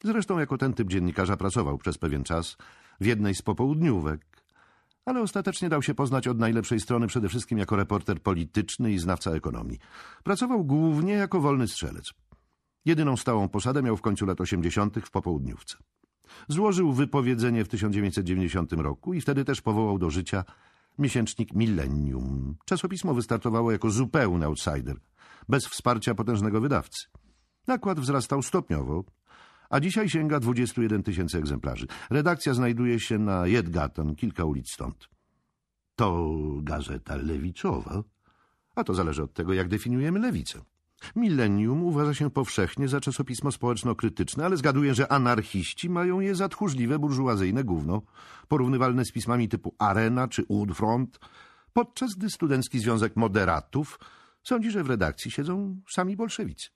Zresztą 0.04 0.38
jako 0.38 0.58
ten 0.58 0.72
typ 0.72 0.88
dziennikarza 0.88 1.36
pracował 1.36 1.78
przez 1.78 1.98
pewien 1.98 2.24
czas 2.24 2.56
w 3.00 3.06
jednej 3.06 3.34
z 3.34 3.42
popołudniówek, 3.42 4.33
ale 5.04 5.20
ostatecznie 5.20 5.68
dał 5.68 5.82
się 5.82 5.94
poznać 5.94 6.28
od 6.28 6.38
najlepszej 6.38 6.80
strony 6.80 7.06
przede 7.06 7.28
wszystkim 7.28 7.58
jako 7.58 7.76
reporter 7.76 8.22
polityczny 8.22 8.92
i 8.92 8.98
znawca 8.98 9.30
ekonomii. 9.30 9.78
Pracował 10.22 10.64
głównie 10.64 11.12
jako 11.12 11.40
wolny 11.40 11.68
strzelec. 11.68 12.12
Jedyną 12.84 13.16
stałą 13.16 13.48
posadę 13.48 13.82
miał 13.82 13.96
w 13.96 14.02
końcu 14.02 14.26
lat 14.26 14.40
80. 14.40 14.98
w 15.04 15.10
popołudniówce. 15.10 15.76
Złożył 16.48 16.92
wypowiedzenie 16.92 17.64
w 17.64 17.68
1990 17.68 18.72
roku 18.72 19.14
i 19.14 19.20
wtedy 19.20 19.44
też 19.44 19.60
powołał 19.60 19.98
do 19.98 20.10
życia 20.10 20.44
miesięcznik 20.98 21.52
Millennium. 21.54 22.56
Czasopismo 22.64 23.14
wystartowało 23.14 23.72
jako 23.72 23.90
zupełny 23.90 24.46
outsider, 24.46 24.96
bez 25.48 25.66
wsparcia 25.66 26.14
potężnego 26.14 26.60
wydawcy. 26.60 27.06
Nakład 27.66 28.00
wzrastał 28.00 28.42
stopniowo, 28.42 29.04
a 29.70 29.80
dzisiaj 29.80 30.08
sięga 30.08 30.40
21 30.40 31.02
tysięcy 31.02 31.38
egzemplarzy. 31.38 31.86
Redakcja 32.10 32.54
znajduje 32.54 33.00
się 33.00 33.18
na 33.18 33.46
Jedgaton, 33.46 34.14
kilka 34.14 34.44
ulic 34.44 34.70
stąd. 34.70 35.08
To 35.96 36.34
gazeta 36.62 37.16
lewicowa, 37.16 38.02
a 38.74 38.84
to 38.84 38.94
zależy 38.94 39.22
od 39.22 39.34
tego, 39.34 39.52
jak 39.52 39.68
definiujemy 39.68 40.18
lewicę. 40.18 40.60
Millennium 41.16 41.82
uważa 41.82 42.14
się 42.14 42.30
powszechnie 42.30 42.88
za 42.88 43.00
czasopismo 43.00 43.52
społeczno-krytyczne, 43.52 44.44
ale 44.44 44.56
zgaduję, 44.56 44.94
że 44.94 45.12
anarchiści 45.12 45.90
mają 45.90 46.20
je 46.20 46.34
za 46.34 46.48
tchórzliwe, 46.48 46.98
burżuazyjne 46.98 47.64
gówno, 47.64 48.02
porównywalne 48.48 49.04
z 49.04 49.12
pismami 49.12 49.48
typu 49.48 49.74
Arena 49.78 50.28
czy 50.28 50.46
Front, 50.74 51.18
podczas 51.72 52.14
gdy 52.14 52.30
Studencki 52.30 52.78
Związek 52.78 53.16
Moderatów 53.16 54.00
sądzi, 54.42 54.70
że 54.70 54.84
w 54.84 54.88
redakcji 54.88 55.30
siedzą 55.30 55.80
sami 55.90 56.16
bolszewicy. 56.16 56.68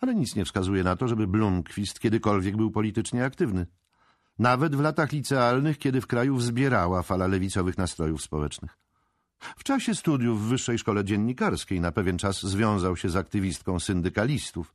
Ale 0.00 0.14
nic 0.14 0.36
nie 0.36 0.44
wskazuje 0.44 0.84
na 0.84 0.96
to, 0.96 1.08
żeby 1.08 1.26
Blomqvist 1.26 2.00
kiedykolwiek 2.00 2.56
był 2.56 2.70
politycznie 2.70 3.24
aktywny. 3.24 3.66
Nawet 4.38 4.76
w 4.76 4.80
latach 4.80 5.12
licealnych, 5.12 5.78
kiedy 5.78 6.00
w 6.00 6.06
kraju 6.06 6.36
wzbierała 6.36 7.02
fala 7.02 7.26
lewicowych 7.26 7.78
nastrojów 7.78 8.22
społecznych. 8.22 8.78
W 9.56 9.64
czasie 9.64 9.94
studiów 9.94 10.42
w 10.42 10.48
Wyższej 10.48 10.78
Szkole 10.78 11.04
Dziennikarskiej 11.04 11.80
na 11.80 11.92
pewien 11.92 12.18
czas 12.18 12.42
związał 12.42 12.96
się 12.96 13.08
z 13.08 13.16
aktywistką 13.16 13.80
syndykalistów, 13.80 14.74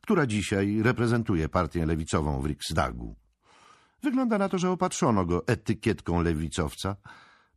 która 0.00 0.26
dzisiaj 0.26 0.82
reprezentuje 0.82 1.48
partię 1.48 1.86
lewicową 1.86 2.40
w 2.40 2.46
Riksdagu. 2.46 3.16
Wygląda 4.02 4.38
na 4.38 4.48
to, 4.48 4.58
że 4.58 4.70
opatrzono 4.70 5.24
go 5.24 5.46
etykietką 5.46 6.22
lewicowca, 6.22 6.96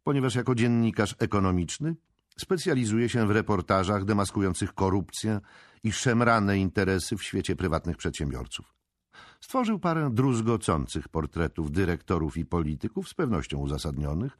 ponieważ 0.04 0.36
jako 0.36 0.56
dziennikarz 0.56 1.16
ekonomiczny 1.20 1.96
specjalizuje 2.38 3.10
się 3.10 3.28
w 3.28 3.32
reportażach 3.32 4.06
demaskujących 4.06 4.74
korupcję 4.74 5.40
i 5.84 5.92
szemrane 5.92 6.58
interesy 6.58 7.18
w 7.18 7.24
świecie 7.24 7.56
prywatnych 7.56 7.98
przedsiębiorców. 7.98 8.74
Stworzył 9.42 9.80
parę 9.80 10.10
druzgocących 10.14 11.10
portretów 11.10 11.72
dyrektorów 11.72 12.38
i 12.38 12.46
polityków, 12.46 13.10
z 13.10 13.14
pewnością 13.14 13.58
uzasadnionych, 13.58 14.38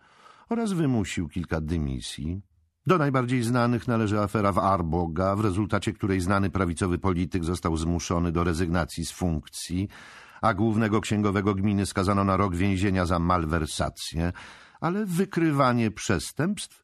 oraz 0.50 0.74
wymusił 0.74 1.30
kilka 1.30 1.62
dymisji. 1.62 2.42
Do 2.86 2.98
najbardziej 2.98 3.44
znanych 3.44 3.88
należy 3.88 4.20
afera 4.20 4.52
w 4.52 4.60
Arboga, 4.60 5.36
w 5.36 5.42
rezultacie 5.42 5.94
której 5.94 6.22
znany 6.22 6.50
prawicowy 6.50 6.98
polityk 6.98 7.44
został 7.44 7.78
zmuszony 7.78 8.32
do 8.32 8.44
rezygnacji 8.44 9.06
z 9.06 9.12
funkcji, 9.12 9.88
a 10.42 10.54
głównego 10.54 11.02
księgowego 11.02 11.56
gminy 11.56 11.86
skazano 11.86 12.24
na 12.24 12.38
rok 12.38 12.56
więzienia 12.56 13.06
za 13.06 13.20
malwersację, 13.20 14.34
ale 14.82 15.06
wykrywanie 15.06 15.92
przestępstw 15.92 16.84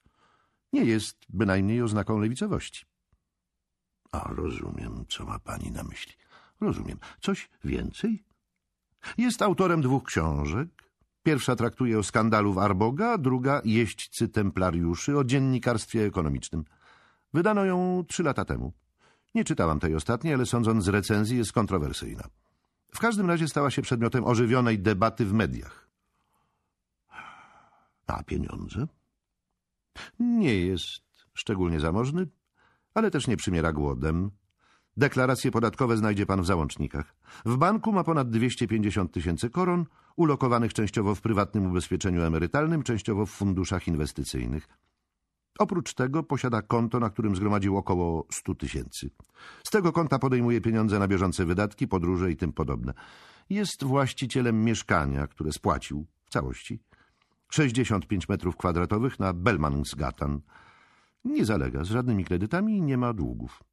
nie 0.73 0.84
jest 0.84 1.18
bynajmniej 1.30 1.81
oznaką 1.81 2.18
lewicowości. 2.18 2.89
A 4.11 4.34
rozumiem, 4.34 5.06
co 5.10 5.26
ma 5.26 5.40
pani 5.40 5.72
na 5.72 5.84
myśli. 5.84 6.14
Rozumiem. 6.61 6.99
Coś 7.22 7.49
więcej? 7.64 8.23
Jest 9.18 9.41
autorem 9.41 9.81
dwóch 9.81 10.03
książek, 10.03 10.90
Pierwsza 11.23 11.56
traktuje 11.56 11.99
o 11.99 12.03
skandalu 12.03 12.53
w 12.53 12.57
Arboga, 12.57 13.18
druga 13.18 13.61
jeźdźcy 13.65 14.30
templariuszy 14.30 15.18
o 15.18 15.23
dziennikarstwie 15.23 16.06
ekonomicznym. 16.06 16.65
Wydano 17.34 17.65
ją 17.65 18.03
trzy 18.07 18.23
lata 18.23 18.45
temu. 18.45 18.73
Nie 19.36 19.44
czytałam 19.44 19.80
tej 19.80 19.95
ostatniej, 19.95 20.34
ale 20.34 20.45
sądząc 20.45 20.84
z 20.84 20.88
recenzji 20.88 21.38
jest 21.38 21.52
kontrowersyjna. 21.52 22.23
W 22.94 22.99
każdym 22.99 23.27
razie 23.27 23.48
stała 23.48 23.72
się 23.72 23.81
przedmiotem 23.81 24.23
ożywionej 24.23 24.80
debaty 24.80 25.26
w 25.26 25.34
mediach. 25.34 25.90
A 28.07 28.23
pieniądze? 28.23 28.88
Nie 30.19 30.60
jest 30.60 31.03
szczególnie 31.34 31.80
zamożny, 31.80 32.27
ale 32.99 33.11
też 33.11 33.27
nie 33.27 33.38
przymiera 33.38 33.73
głodem. 33.73 34.31
Deklaracje 34.97 35.51
podatkowe 35.51 35.97
znajdzie 35.97 36.26
pan 36.26 36.41
w 36.41 36.45
załącznikach. 36.45 37.15
W 37.45 37.57
banku 37.57 37.91
ma 37.91 38.03
ponad 38.03 38.30
250 38.30 39.11
tysięcy 39.11 39.49
koron, 39.49 39.85
ulokowanych 40.15 40.73
częściowo 40.73 41.15
w 41.15 41.21
prywatnym 41.21 41.65
ubezpieczeniu 41.65 42.21
emerytalnym, 42.21 42.84
częściowo 42.84 43.26
w 43.26 43.31
funduszach 43.31 43.88
inwestycyjnych. 43.88 44.67
Oprócz 45.59 45.93
tego 45.93 46.23
posiada 46.23 46.61
konto, 46.61 46.99
na 46.99 47.09
którym 47.09 47.35
zgromadził 47.35 47.77
około 47.77 48.27
100 48.31 48.55
tysięcy. 48.55 49.09
Z 49.63 49.69
tego 49.69 49.91
konta 49.91 50.19
podejmuje 50.19 50.61
pieniądze 50.61 50.99
na 50.99 51.07
bieżące 51.07 51.45
wydatki, 51.45 51.88
podróże 51.88 52.31
i 52.31 52.38
tym 52.38 52.53
podobne. 52.53 52.93
Jest 53.49 53.84
właścicielem 53.84 54.63
mieszkania, 54.63 55.27
które 55.27 55.51
spłacił 55.51 56.05
w 56.26 56.30
całości. 56.30 56.80
65 57.51 58.30
metrów 58.30 58.57
kwadratowych 58.57 59.19
na 59.19 59.34
Belmansgatan. 59.34 60.41
Nie 61.26 61.46
zalega 61.46 61.84
z 61.84 61.88
żadnymi 61.88 62.26
kredytami 62.26 62.78
i 62.78 62.82
nie 62.82 62.98
ma 62.98 63.14
długów. 63.14 63.64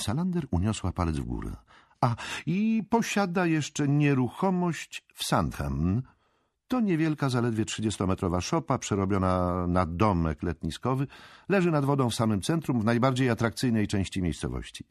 Salander 0.00 0.46
uniosła 0.50 0.92
palec 0.92 1.16
w 1.16 1.24
górę. 1.24 1.56
A, 2.00 2.16
i 2.46 2.82
posiada 2.90 3.46
jeszcze 3.46 3.88
nieruchomość 3.88 5.04
w 5.14 5.24
Sandham. 5.24 6.02
To 6.68 6.80
niewielka, 6.80 7.28
zaledwie 7.28 7.64
trzydziestometrowa 7.64 8.40
szopa, 8.40 8.78
przerobiona 8.78 9.66
na 9.66 9.86
domek 9.86 10.42
letniskowy. 10.42 11.06
Leży 11.48 11.70
nad 11.70 11.84
wodą 11.84 12.10
w 12.10 12.14
samym 12.14 12.42
centrum, 12.42 12.80
w 12.80 12.84
najbardziej 12.84 13.30
atrakcyjnej 13.30 13.86
części 13.86 14.22
miejscowości. 14.22 14.84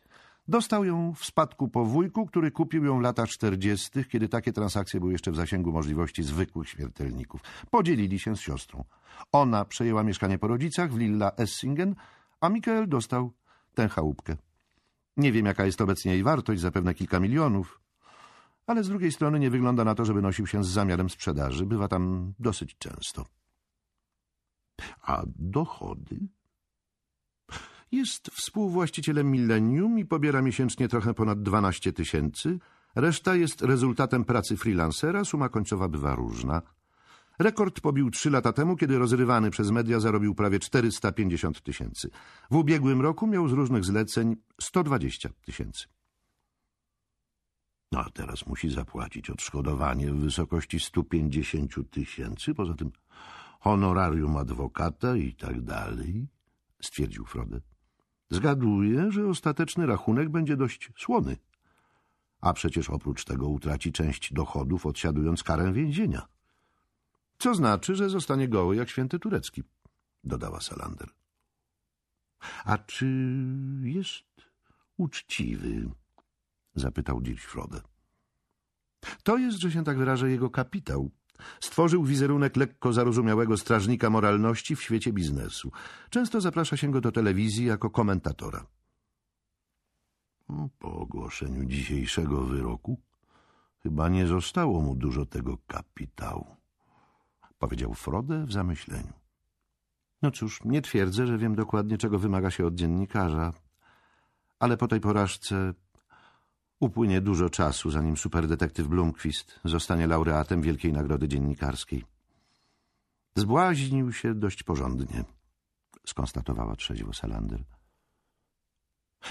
Dostał 0.48 0.86
ją 0.86 1.14
w 1.14 1.26
spadku 1.26 1.68
po 1.68 1.86
wujku, 1.86 2.26
który 2.26 2.52
kupił 2.52 2.86
ją 2.86 2.98
w 3.00 3.02
latach 3.02 3.30
czterdziestych, 3.30 4.08
kiedy 4.08 4.30
takie 4.30 4.54
transakcje 4.54 5.00
były 5.00 5.12
jeszcze 5.12 5.32
w 5.32 5.36
zasięgu 5.36 5.72
możliwości 5.72 6.24
zwykłych 6.24 6.70
śmiertelników. 6.70 7.42
Podzielili 7.72 8.20
się 8.20 8.36
z 8.36 8.40
siostrą. 8.40 8.84
Ona 9.32 9.66
przejęła 9.66 10.04
mieszkanie 10.04 10.38
po 10.38 10.48
rodzicach 10.48 10.94
w 10.94 10.98
Lilla 10.98 11.32
Essingen, 11.38 11.96
a 12.42 12.50
Mikael 12.50 12.90
dostał 12.90 13.32
tę 13.74 13.90
chałupkę. 13.90 14.38
Nie 15.18 15.32
wiem, 15.32 15.46
jaka 15.46 15.66
jest 15.66 15.82
obecnie 15.82 16.12
jej 16.12 16.24
wartość, 16.24 16.62
zapewne 16.62 16.94
kilka 16.94 17.20
milionów, 17.20 17.82
ale 18.68 18.84
z 18.84 18.90
drugiej 18.90 19.12
strony 19.12 19.40
nie 19.40 19.50
wygląda 19.50 19.84
na 19.84 19.96
to, 19.96 20.06
żeby 20.06 20.22
nosił 20.22 20.48
się 20.48 20.64
z 20.64 20.68
zamiarem 20.68 21.10
sprzedaży. 21.10 21.66
Bywa 21.66 21.88
tam 21.88 22.34
dosyć 22.40 22.76
często. 22.78 23.26
A 25.02 25.24
dochody? 25.36 26.20
Jest 27.96 28.30
współwłaścicielem 28.30 29.32
Millennium 29.32 30.00
i 30.00 30.06
pobiera 30.06 30.42
miesięcznie 30.42 30.88
trochę 30.88 31.14
ponad 31.14 31.42
12 31.42 31.94
tysięcy. 31.94 32.60
Reszta 32.96 33.36
jest 33.36 33.62
rezultatem 33.62 34.26
pracy 34.26 34.58
freelancera, 34.58 35.26
suma 35.26 35.50
końcowa 35.50 35.88
bywa 35.88 36.16
różna. 36.16 36.62
Rekord 37.40 37.82
pobił 37.82 38.12
trzy 38.12 38.30
lata 38.30 38.54
temu, 38.54 38.76
kiedy 38.76 38.98
rozrywany 38.98 39.52
przez 39.52 39.72
media 39.72 40.00
zarobił 40.00 40.36
prawie 40.36 40.60
450 40.60 41.62
tysięcy. 41.62 42.10
W 42.52 42.56
ubiegłym 42.56 43.02
roku 43.02 43.28
miał 43.28 43.48
z 43.48 43.52
różnych 43.52 43.86
zleceń 43.86 44.36
120 44.62 45.30
tysięcy. 45.46 45.88
No 47.92 48.00
a 48.00 48.10
teraz 48.10 48.46
musi 48.48 48.70
zapłacić 48.70 49.30
odszkodowanie 49.30 50.12
w 50.12 50.18
wysokości 50.18 50.80
150 50.80 51.92
tysięcy, 51.92 52.54
poza 52.54 52.74
tym 52.74 52.92
honorarium 53.60 54.38
adwokata 54.38 55.18
i 55.18 55.34
tak 55.34 55.62
dalej, 55.62 56.28
stwierdził 56.82 57.26
Frode. 57.26 57.75
Zgaduję, 58.30 59.12
że 59.12 59.28
ostateczny 59.28 59.86
rachunek 59.86 60.30
będzie 60.30 60.58
dość 60.58 60.92
słony. 60.98 61.38
A 62.42 62.54
przecież 62.54 62.90
oprócz 62.90 63.26
tego 63.26 63.48
utraci 63.48 63.92
część 63.92 64.34
dochodów, 64.34 64.86
odsiadując 64.86 65.44
karę 65.44 65.74
więzienia. 65.74 66.28
Co 67.38 67.56
znaczy, 67.56 67.96
że 67.96 68.10
zostanie 68.10 68.48
goły 68.48 68.76
jak 68.76 68.90
święty 68.90 69.20
turecki, 69.20 69.64
dodała 70.24 70.62
Salander. 70.62 71.10
A 72.66 72.78
czy 72.78 73.08
jest 73.82 74.52
uczciwy? 74.98 75.90
zapytał 76.76 77.22
Frode. 77.38 77.82
To 79.24 79.38
jest, 79.38 79.58
że 79.58 79.72
się 79.72 79.84
tak 79.84 79.98
wyrażę, 79.98 80.30
jego 80.30 80.50
kapitał. 80.50 81.12
Stworzył 81.60 82.04
wizerunek 82.04 82.58
lekko 82.58 82.94
zarozumiałego 82.94 83.58
strażnika 83.58 84.10
moralności 84.10 84.76
w 84.76 84.82
świecie 84.82 85.14
biznesu. 85.14 85.72
Często 86.10 86.42
zaprasza 86.42 86.78
się 86.78 86.92
go 86.92 87.02
do 87.02 87.12
telewizji 87.12 87.66
jako 87.66 87.90
komentatora. 87.90 88.66
Po 90.80 90.94
ogłoszeniu 90.94 91.66
dzisiejszego 91.66 92.42
wyroku 92.42 93.02
chyba 93.84 94.10
nie 94.10 94.28
zostało 94.28 94.82
mu 94.82 94.96
dużo 94.96 95.26
tego 95.26 95.58
kapitału 95.68 96.56
powiedział 97.60 97.94
Frode 97.94 98.46
w 98.46 98.52
zamyśleniu. 98.52 99.14
No 100.22 100.32
cóż, 100.32 100.64
nie 100.66 100.82
twierdzę, 100.82 101.28
że 101.28 101.38
wiem 101.38 101.56
dokładnie, 101.56 101.98
czego 101.98 102.20
wymaga 102.20 102.52
się 102.52 102.66
od 102.66 102.76
dziennikarza, 102.76 103.54
ale 104.60 104.78
po 104.78 104.88
tej 104.88 105.00
porażce 105.00 105.74
upłynie 106.80 107.22
dużo 107.22 107.50
czasu, 107.50 107.92
zanim 107.92 108.18
superdetektyw 108.18 108.88
Blomqvist 108.88 109.60
zostanie 109.66 110.08
laureatem 110.08 110.62
Wielkiej 110.62 110.94
Nagrody 110.94 111.28
Dziennikarskiej. 111.28 112.04
Zbłaźnił 113.36 114.14
się 114.14 114.36
dość 114.36 114.64
porządnie, 114.64 115.24
skonstatowała 116.06 116.76
trzeźwo 116.76 117.14
Salander. 117.14 117.64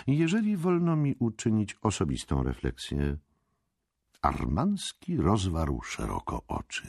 Jeżeli 0.07 0.57
wolno 0.57 0.97
mi 0.97 1.15
uczynić 1.19 1.77
osobistą 1.83 2.43
refleksję, 2.43 3.17
Armanski 4.23 5.17
rozwarł 5.17 5.83
szeroko 5.83 6.43
oczy. 6.49 6.89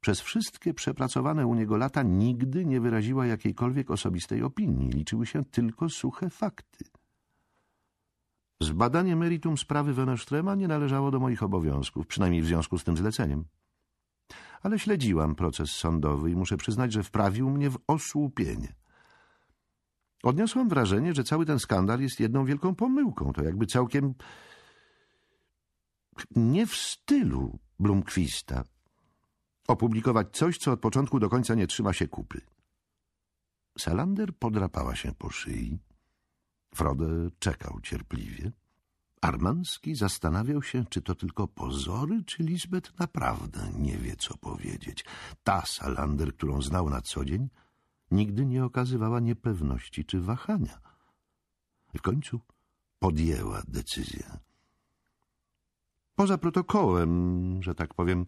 Przez 0.00 0.20
wszystkie 0.20 0.74
przepracowane 0.74 1.46
u 1.46 1.54
niego 1.54 1.76
lata 1.76 2.02
nigdy 2.02 2.64
nie 2.64 2.80
wyraziła 2.80 3.26
jakiejkolwiek 3.26 3.90
osobistej 3.90 4.42
opinii. 4.42 4.90
Liczyły 4.90 5.26
się 5.26 5.44
tylko 5.44 5.88
suche 5.88 6.30
fakty. 6.30 6.84
Zbadanie 8.62 9.16
meritum 9.16 9.58
sprawy 9.58 9.94
Wenestrema 9.94 10.54
nie 10.54 10.68
należało 10.68 11.10
do 11.10 11.20
moich 11.20 11.42
obowiązków, 11.42 12.06
przynajmniej 12.06 12.42
w 12.42 12.46
związku 12.46 12.78
z 12.78 12.84
tym 12.84 12.96
zleceniem. 12.96 13.44
Ale 14.62 14.78
śledziłam 14.78 15.34
proces 15.34 15.70
sądowy 15.70 16.30
i 16.30 16.36
muszę 16.36 16.56
przyznać, 16.56 16.92
że 16.92 17.02
wprawił 17.02 17.50
mnie 17.50 17.70
w 17.70 17.78
osłupienie. 17.86 18.74
Odniosłam 20.22 20.68
wrażenie, 20.68 21.14
że 21.14 21.24
cały 21.24 21.46
ten 21.46 21.58
skandal 21.58 22.00
jest 22.00 22.20
jedną 22.20 22.44
wielką 22.44 22.74
pomyłką. 22.74 23.32
To 23.32 23.42
jakby 23.42 23.66
całkiem 23.66 24.14
nie 26.36 26.66
w 26.66 26.76
stylu 26.76 27.58
Blumquista 27.78 28.64
opublikować 29.68 30.26
coś, 30.32 30.58
co 30.58 30.72
od 30.72 30.80
początku 30.80 31.20
do 31.20 31.28
końca 31.28 31.54
nie 31.54 31.66
trzyma 31.66 31.92
się 31.92 32.08
kupy. 32.08 32.40
Salander 33.78 34.36
podrapała 34.38 34.96
się 34.96 35.12
po 35.18 35.30
szyi. 35.30 35.78
Frode 36.74 37.30
czekał 37.38 37.80
cierpliwie. 37.82 38.52
Armanski 39.20 39.94
zastanawiał 39.94 40.62
się, 40.62 40.84
czy 40.90 41.02
to 41.02 41.14
tylko 41.14 41.48
pozory, 41.48 42.24
czy 42.26 42.42
Lisbeth 42.42 42.98
naprawdę 42.98 43.72
nie 43.78 43.96
wie, 43.98 44.16
co 44.16 44.36
powiedzieć. 44.36 45.04
Ta 45.44 45.66
Salander, 45.66 46.34
którą 46.34 46.62
znał 46.62 46.90
na 46.90 47.00
co 47.00 47.24
dzień, 47.24 47.48
nigdy 48.10 48.46
nie 48.46 48.64
okazywała 48.64 49.20
niepewności 49.20 50.04
czy 50.04 50.20
wahania. 50.20 50.80
W 51.96 52.02
końcu 52.02 52.40
podjęła 52.98 53.62
decyzję. 53.68 54.38
Poza 56.14 56.38
protokołem, 56.38 57.62
że 57.62 57.74
tak 57.74 57.94
powiem, 57.94 58.26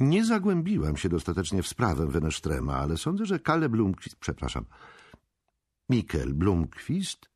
nie 0.00 0.24
zagłębiłam 0.24 0.96
się 0.96 1.08
dostatecznie 1.08 1.62
w 1.62 1.68
sprawę 1.68 2.06
Wenestrema, 2.06 2.76
ale 2.76 2.96
sądzę, 2.96 3.26
że 3.26 3.38
Kalle 3.38 3.68
Blumquist, 3.68 4.16
przepraszam, 4.16 4.64
Mikkel 5.88 6.34
Blumquist 6.34 7.30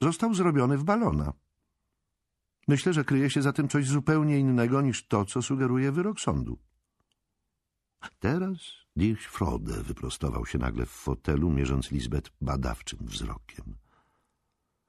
został 0.00 0.34
zrobiony 0.34 0.78
w 0.78 0.84
balona. 0.84 1.32
Myślę, 2.68 2.92
że 2.92 3.04
kryje 3.04 3.30
się 3.30 3.42
za 3.42 3.52
tym 3.52 3.68
coś 3.68 3.86
zupełnie 3.86 4.38
innego 4.38 4.80
niż 4.80 5.06
to, 5.06 5.24
co 5.24 5.42
sugeruje 5.42 5.92
wyrok 5.92 6.20
sądu. 6.20 6.58
Teraz 8.18 8.58
Dirk 8.96 9.20
Frode 9.20 9.82
wyprostował 9.82 10.46
się 10.46 10.58
nagle 10.58 10.86
w 10.86 10.90
fotelu, 10.90 11.50
mierząc 11.50 11.90
Lisbeth 11.90 12.30
badawczym 12.40 12.98
wzrokiem. 13.02 13.76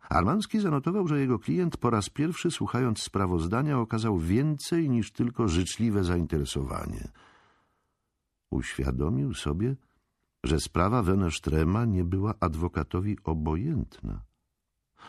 Armanski 0.10 0.60
zanotował, 0.60 1.08
że 1.08 1.20
jego 1.20 1.40
klient 1.40 1.78
po 1.78 1.90
raz 1.90 2.10
pierwszy 2.10 2.52
słuchając 2.52 3.02
sprawozdania 3.02 3.80
okazał 3.80 4.20
więcej 4.20 4.90
niż 4.90 5.12
tylko 5.12 5.48
życzliwe 5.48 6.04
zainteresowanie. 6.04 7.12
Uświadomił 8.50 9.34
sobie, 9.34 9.76
że 10.46 10.60
sprawa 10.60 11.04
Wenestrema 11.04 11.86
nie 11.86 12.04
była 12.04 12.34
adwokatowi 12.40 13.18
obojętna. 13.24 14.22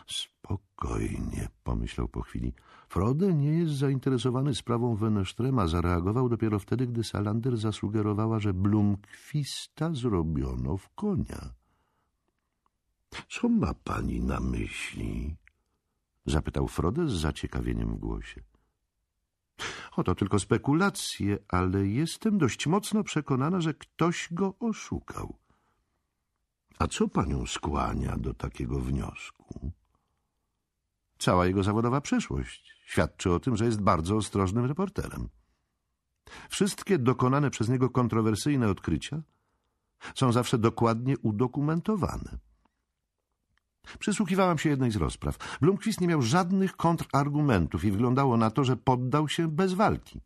Spokojnie, 0.07 1.49
pomyślał 1.65 2.09
po 2.09 2.23
chwili. 2.23 2.53
Frode 2.89 3.35
nie 3.35 3.53
jest 3.53 3.73
zainteresowany 3.73 4.55
sprawą 4.55 4.97
Wenestrema. 4.97 5.67
Zareagował 5.67 6.29
dopiero 6.29 6.59
wtedy, 6.59 6.87
gdy 6.87 7.05
Salander 7.05 7.57
zasugerowała, 7.57 8.39
że 8.39 8.55
Blumkwista 8.55 9.95
zrobiono 9.95 10.77
w 10.77 10.89
konia. 10.95 11.55
Co 13.29 13.49
ma 13.49 13.75
pani 13.75 14.21
na 14.21 14.41
myśli? 14.41 15.37
Zapytał 16.27 16.69
Frode 16.69 17.09
z 17.09 17.13
zaciekawieniem 17.13 17.89
w 17.89 17.99
głosie. 17.99 18.43
Oto 19.97 20.15
tylko 20.15 20.39
spekulacje, 20.39 21.39
ale 21.49 21.87
jestem 21.87 22.39
dość 22.39 22.67
mocno 22.67 23.05
przekonana, 23.05 23.61
że 23.61 23.75
ktoś 23.75 24.29
go 24.31 24.55
oszukał. 24.61 25.37
A 26.79 26.87
co 26.89 27.09
panią 27.09 27.47
skłania 27.47 28.17
do 28.17 28.35
takiego 28.35 28.81
wniosku? 28.81 29.73
Cała 31.19 31.47
jego 31.47 31.63
zawodowa 31.63 32.01
przeszłość 32.01 32.77
świadczy 32.87 33.33
o 33.33 33.41
tym, 33.41 33.57
że 33.57 33.65
jest 33.65 33.81
bardzo 33.81 34.17
ostrożnym 34.17 34.65
reporterem. 34.65 35.29
Wszystkie 36.49 36.99
dokonane 36.99 37.51
przez 37.51 37.69
niego 37.69 37.91
kontrowersyjne 37.91 38.69
odkrycia 38.69 39.23
są 40.15 40.33
zawsze 40.33 40.59
dokładnie 40.59 41.19
udokumentowane. 41.19 42.39
Przysłuchiwałam 43.99 44.59
się 44.59 44.71
jednej 44.71 44.91
z 44.91 44.97
rozpraw. 44.97 45.59
Blumquist 45.61 46.01
nie 46.01 46.09
miał 46.09 46.23
żadnych 46.23 46.77
kontrargumentów 46.77 47.85
i 47.85 47.91
wyglądało 47.91 48.37
na 48.37 48.51
to, 48.51 48.65
że 48.65 48.77
poddał 48.77 49.29
się 49.29 49.49
bez 49.49 49.73
walki. 49.73 50.21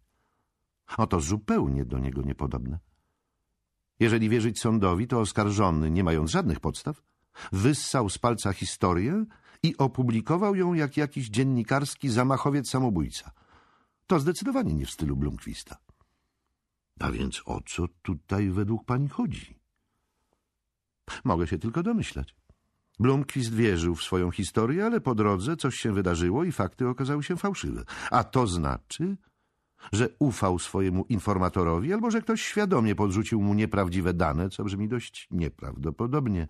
Oto 0.97 1.21
zupełnie 1.21 1.85
do 1.85 1.99
niego 1.99 2.23
niepodobne. 2.23 2.79
Jeżeli 4.01 4.29
wierzyć 4.29 4.61
sądowi, 4.61 5.07
to 5.07 5.21
oskarżony, 5.21 5.91
nie 5.91 6.05
mając 6.05 6.31
żadnych 6.31 6.61
podstaw, 6.61 7.03
wyssał 7.53 8.09
z 8.09 8.19
palca 8.19 8.53
historię 8.53 9.25
i 9.63 9.77
opublikował 9.77 10.55
ją 10.55 10.75
jak 10.75 10.97
jakiś 10.97 11.29
dziennikarski 11.29 12.09
zamachowiec 12.09 12.71
samobójca. 12.71 13.31
To 14.07 14.21
zdecydowanie 14.21 14.75
nie 14.75 14.87
w 14.87 14.91
stylu 14.91 15.17
Blumquista. 15.17 15.77
A 17.01 17.11
więc 17.11 17.43
o 17.47 17.61
co 17.67 17.89
tutaj 18.03 18.51
według 18.51 18.85
pani 18.85 19.09
chodzi? 19.09 19.59
Mogę 21.25 21.47
się 21.47 21.59
tylko 21.59 21.83
domyślać. 21.83 22.40
Blumquist 23.01 23.55
wierzył 23.55 23.95
w 23.95 24.03
swoją 24.03 24.31
historię, 24.31 24.87
ale 24.87 25.01
po 25.01 25.15
drodze 25.15 25.57
coś 25.57 25.77
się 25.77 25.93
wydarzyło 25.93 26.45
i 26.45 26.53
fakty 26.53 26.89
okazały 26.89 27.23
się 27.23 27.37
fałszywe. 27.37 27.85
A 28.11 28.25
to 28.25 28.47
znaczy, 28.47 29.17
że 29.93 30.09
ufał 30.19 30.59
swojemu 30.59 31.05
informatorowi 31.05 31.93
albo 31.93 32.11
że 32.11 32.23
ktoś 32.23 32.43
świadomie 32.43 32.95
podrzucił 32.95 33.43
mu 33.43 33.55
nieprawdziwe 33.55 34.15
dane, 34.15 34.51
co 34.51 34.65
brzmi 34.65 34.89
dość 34.89 35.29
nieprawdopodobnie. 35.31 36.49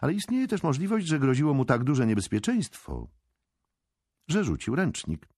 Ale 0.00 0.12
istnieje 0.12 0.48
też 0.48 0.62
możliwość, 0.62 1.06
że 1.06 1.18
groziło 1.18 1.54
mu 1.54 1.64
tak 1.64 1.84
duże 1.84 2.06
niebezpieczeństwo, 2.06 3.08
że 4.28 4.44
rzucił 4.44 4.74
ręcznik. 4.74 5.28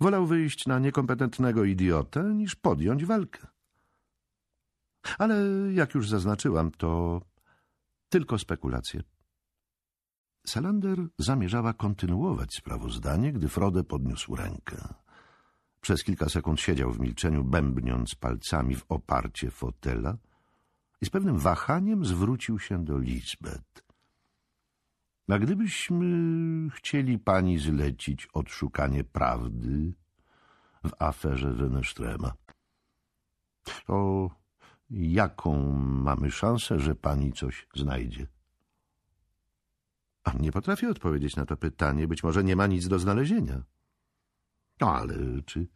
Wolał 0.00 0.26
wyjść 0.26 0.66
na 0.66 0.78
niekompetentnego 0.78 1.64
idiotę, 1.64 2.22
niż 2.34 2.54
podjąć 2.54 3.04
walkę. 3.04 3.46
Ale 5.18 5.36
jak 5.72 5.94
już 5.94 6.08
zaznaczyłam, 6.08 6.70
to 6.70 7.20
tylko 8.08 8.38
spekulacje. 8.38 9.13
Salander 10.46 10.98
zamierzała 11.18 11.72
kontynuować 11.72 12.54
sprawozdanie, 12.54 13.32
gdy 13.32 13.48
Frode 13.48 13.84
podniósł 13.84 14.36
rękę. 14.36 14.94
Przez 15.80 16.04
kilka 16.04 16.28
sekund 16.28 16.60
siedział 16.60 16.92
w 16.92 17.00
milczeniu, 17.00 17.44
bębniąc 17.44 18.14
palcami 18.14 18.74
w 18.74 18.84
oparcie 18.88 19.50
fotela 19.50 20.16
i 21.00 21.06
z 21.06 21.10
pewnym 21.10 21.38
wahaniem 21.38 22.04
zwrócił 22.04 22.58
się 22.58 22.84
do 22.84 22.98
Lisbeth. 22.98 23.84
A 25.28 25.38
gdybyśmy 25.38 26.06
chcieli 26.70 27.18
pani 27.18 27.58
zlecić 27.58 28.28
odszukanie 28.32 29.04
prawdy 29.04 29.92
w 30.84 31.02
aferze 31.02 31.54
Wenestrema, 31.54 32.32
to 33.86 34.30
jaką 34.90 35.72
mamy 35.78 36.30
szansę, 36.30 36.78
że 36.78 36.94
pani 36.94 37.32
coś 37.32 37.66
znajdzie? 37.74 38.33
Nie 40.40 40.52
potrafię 40.52 40.88
odpowiedzieć 40.90 41.36
na 41.36 41.46
to 41.46 41.56
pytanie. 41.56 42.08
Być 42.08 42.22
może 42.22 42.44
nie 42.44 42.56
ma 42.56 42.66
nic 42.66 42.88
do 42.88 42.98
znalezienia. 42.98 43.62
No 44.80 44.94
ale 44.94 45.14
czy, 45.46 45.66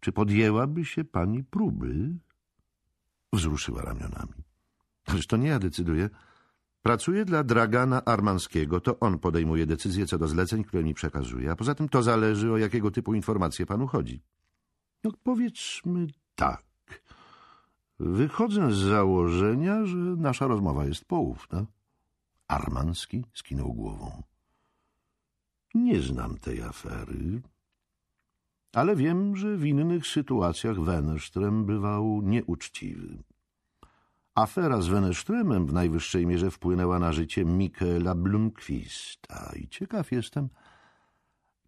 czy 0.00 0.12
podjęłaby 0.12 0.84
się 0.84 1.04
pani 1.04 1.44
próby? 1.44 2.14
Wzruszyła 3.32 3.82
ramionami. 3.82 4.44
Przecież 5.06 5.26
to 5.26 5.36
nie 5.36 5.48
ja 5.48 5.58
decyduję. 5.58 6.10
Pracuję 6.82 7.24
dla 7.24 7.44
Dragana 7.44 8.04
Armanskiego. 8.04 8.80
To 8.80 9.00
on 9.00 9.18
podejmuje 9.18 9.66
decyzje 9.66 10.06
co 10.06 10.18
do 10.18 10.28
zleceń, 10.28 10.64
które 10.64 10.84
mi 10.84 10.94
przekazuje. 10.94 11.50
A 11.50 11.56
poza 11.56 11.74
tym 11.74 11.88
to 11.88 12.02
zależy, 12.02 12.52
o 12.52 12.56
jakiego 12.56 12.90
typu 12.90 13.14
informacje 13.14 13.66
panu 13.66 13.86
chodzi. 13.86 14.22
No 15.04 15.10
powiedzmy 15.22 16.06
tak. 16.34 16.64
Wychodzę 18.00 18.72
z 18.72 18.76
założenia, 18.76 19.86
że 19.86 19.96
nasza 19.96 20.46
rozmowa 20.46 20.84
jest 20.84 21.04
poufna. 21.04 21.66
Armanski 22.48 23.24
skinął 23.34 23.72
głową. 23.72 24.22
Nie 25.74 26.00
znam 26.00 26.38
tej 26.38 26.62
afery, 26.62 27.42
ale 28.72 28.96
wiem, 28.96 29.36
że 29.36 29.56
w 29.56 29.64
innych 29.64 30.06
sytuacjach 30.06 30.80
Wenesztrem 30.80 31.64
bywał 31.64 32.22
nieuczciwy. 32.22 33.22
Afera 34.34 34.80
z 34.80 34.86
Wenesztremem 34.86 35.66
w 35.66 35.72
najwyższej 35.72 36.26
mierze 36.26 36.50
wpłynęła 36.50 36.98
na 36.98 37.12
życie 37.12 37.44
Michaela 37.44 38.14
Blumquista 38.14 39.52
i 39.56 39.68
ciekaw 39.68 40.12
jestem, 40.12 40.48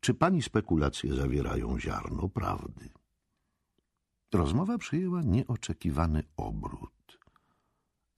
czy 0.01 0.15
pani 0.15 0.43
spekulacje 0.43 1.15
zawierają 1.15 1.81
ziarno 1.81 2.29
prawdy. 2.29 2.89
Rozmowa 4.33 4.79
przyjęła 4.79 5.23
nieoczekiwany 5.23 6.23
obrót, 6.37 6.93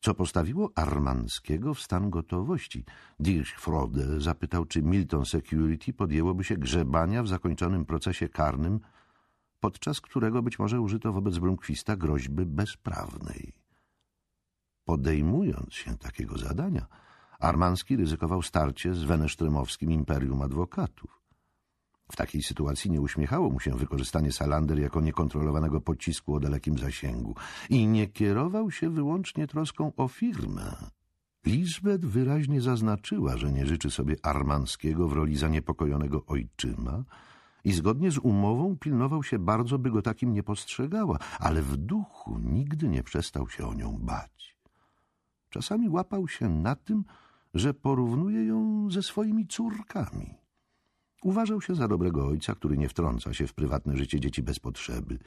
co 0.03 0.15
postawiło 0.15 0.73
Armanskiego 0.75 1.75
w 1.75 1.81
stan 1.81 2.11
gotowości. 2.11 2.85
Dirk 3.21 3.59
Frode 3.61 4.21
zapytał, 4.21 4.65
czy 4.65 4.83
Milton 4.83 5.27
Security 5.27 5.93
podjęłoby 5.93 6.45
się 6.45 6.57
grzebania 6.57 7.23
w 7.23 7.29
zakończonym 7.29 7.85
procesie 7.85 8.29
karnym, 8.29 8.81
podczas 9.61 10.01
którego 10.01 10.43
być 10.43 10.59
może 10.59 10.81
użyto 10.81 11.13
wobec 11.13 11.39
Blumquista 11.39 11.97
groźby 11.97 12.47
bezprawnej. 12.47 13.53
Podejmując 14.85 15.75
się 15.75 15.99
takiego 15.99 16.39
zadania, 16.39 16.87
Armanski 17.41 17.97
ryzykował 17.97 18.43
starcie 18.43 18.95
z 18.95 19.05
wenesztrymowskim 19.05 19.93
imperium 19.93 20.43
adwokatów. 20.43 21.22
W 22.11 22.17
takiej 22.17 22.43
sytuacji 22.43 22.91
nie 22.91 23.01
uśmiechało 23.01 23.51
mu 23.51 23.61
się 23.61 23.77
wykorzystanie 23.77 24.33
Salander 24.33 24.79
jako 24.79 25.01
niekontrolowanego 25.01 25.81
pocisku 25.81 26.35
o 26.35 26.41
dalekim 26.41 26.79
zasięgu 26.79 27.35
i 27.71 27.87
nie 27.87 28.07
kierował 28.07 28.71
się 28.71 28.91
wyłącznie 28.91 29.47
troską 29.47 29.93
o 29.97 30.09
firmę. 30.09 30.77
Lisbeth 31.47 32.05
wyraźnie 32.05 32.61
zaznaczyła, 32.61 33.37
że 33.37 33.53
nie 33.53 33.67
życzy 33.67 33.91
sobie 33.91 34.17
Armanskiego 34.23 35.09
w 35.09 35.13
roli 35.13 35.37
zaniepokojonego 35.37 36.27
ojczyma 36.27 37.05
i 37.65 37.73
zgodnie 37.73 38.11
z 38.11 38.19
umową 38.19 38.77
pilnował 38.79 39.23
się 39.23 39.39
bardzo, 39.39 39.79
by 39.79 39.91
go 39.91 40.03
takim 40.03 40.33
nie 40.33 40.43
postrzegała, 40.43 41.19
ale 41.39 41.63
w 41.63 41.77
duchu 41.77 42.39
nigdy 42.39 42.89
nie 42.89 43.03
przestał 43.03 43.49
się 43.49 43.67
o 43.67 43.75
nią 43.75 43.99
bać. 44.01 44.57
Czasami 45.51 45.89
łapał 45.89 46.29
się 46.29 46.49
na 46.49 46.77
tym, 46.77 47.05
że 47.55 47.75
porównuje 47.75 48.45
ją 48.45 48.91
ze 48.91 49.03
swoimi 49.03 49.47
córkami. 49.47 50.42
Uważał 51.23 51.61
się 51.61 51.75
za 51.75 51.89
dobrego 51.89 52.27
ojca, 52.27 52.55
który 52.55 52.79
nie 52.79 52.89
wtrąca 52.89 53.35
się 53.35 53.47
w 53.47 53.55
prywatne 53.55 53.97
życie 53.97 54.21
dzieci 54.21 54.43
bez 54.43 54.59
potrzeby, 54.59 55.19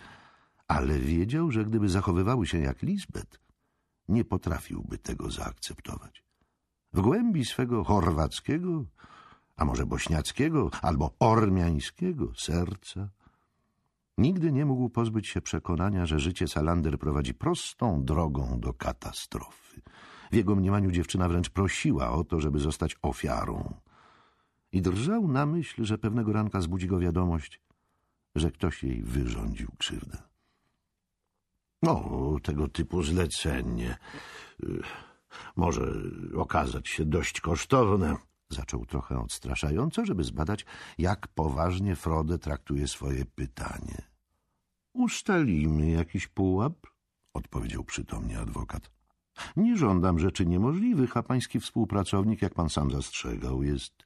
ale 0.67 0.99
wiedział, 0.99 1.51
że 1.51 1.65
gdyby 1.65 1.89
zachowywały 1.89 2.47
się 2.47 2.59
jak 2.59 2.81
Lisbeth, 2.81 3.39
nie 4.09 4.26
potrafiłby 4.26 4.97
tego 4.97 5.31
zaakceptować. 5.31 6.23
W 6.93 7.01
głębi 7.01 7.45
swego 7.45 7.84
chorwackiego, 7.84 8.85
a 9.55 9.65
może 9.65 9.85
bośniackiego 9.85 10.72
albo 10.81 11.15
ormiańskiego 11.19 12.31
serca 12.38 13.09
nigdy 14.17 14.51
nie 14.51 14.65
mógł 14.65 14.89
pozbyć 14.89 15.27
się 15.27 15.41
przekonania, 15.41 16.05
że 16.05 16.19
życie 16.19 16.47
Salander 16.47 16.99
prowadzi 16.99 17.34
prostą 17.34 18.03
drogą 18.03 18.59
do 18.59 18.73
katastrofy. 18.73 19.81
W 20.31 20.35
jego 20.35 20.55
mniemaniu 20.55 20.91
dziewczyna 20.91 21.30
wręcz 21.30 21.49
prosiła 21.49 22.11
o 22.11 22.23
to, 22.23 22.39
żeby 22.39 22.59
zostać 22.59 22.95
ofiarą 23.01 23.73
i 24.76 24.81
drżał 24.81 25.27
na 25.27 25.45
myśl, 25.45 25.85
że 25.85 25.97
pewnego 25.97 26.34
ranka 26.34 26.61
zbudzi 26.61 26.88
go 26.88 26.99
wiadomość, 26.99 27.61
że 28.35 28.52
ktoś 28.52 28.84
jej 28.84 29.03
wyrządził 29.03 29.68
krzywdę. 29.77 30.18
No, 31.81 32.10
tego 32.43 32.68
typu 32.68 33.03
zlecenie 33.03 33.97
y, 34.64 34.81
może 35.56 35.93
okazać 36.35 36.88
się 36.88 37.06
dość 37.06 37.41
kosztowne. 37.41 38.18
Zaczął 38.49 38.85
trochę 38.85 39.19
odstraszająco, 39.19 40.06
żeby 40.06 40.23
zbadać, 40.23 40.65
jak 40.97 41.27
poważnie 41.27 41.95
Frode 41.95 42.38
traktuje 42.39 42.88
swoje 42.88 43.26
pytanie. 43.26 44.02
Ustalimy 44.93 45.89
jakiś 45.89 46.27
pułap, 46.27 46.88
odpowiedział 47.34 47.84
przytomnie 47.84 48.39
adwokat. 48.39 48.91
Nie 49.57 49.77
żądam 49.77 50.19
rzeczy 50.19 50.45
niemożliwych, 50.45 51.18
a 51.18 51.23
pański 51.23 51.60
współpracownik, 51.60 52.41
jak 52.41 52.53
pan 52.53 52.69
sam 52.69 52.91
zastrzegał, 52.91 53.64
jest 53.64 54.03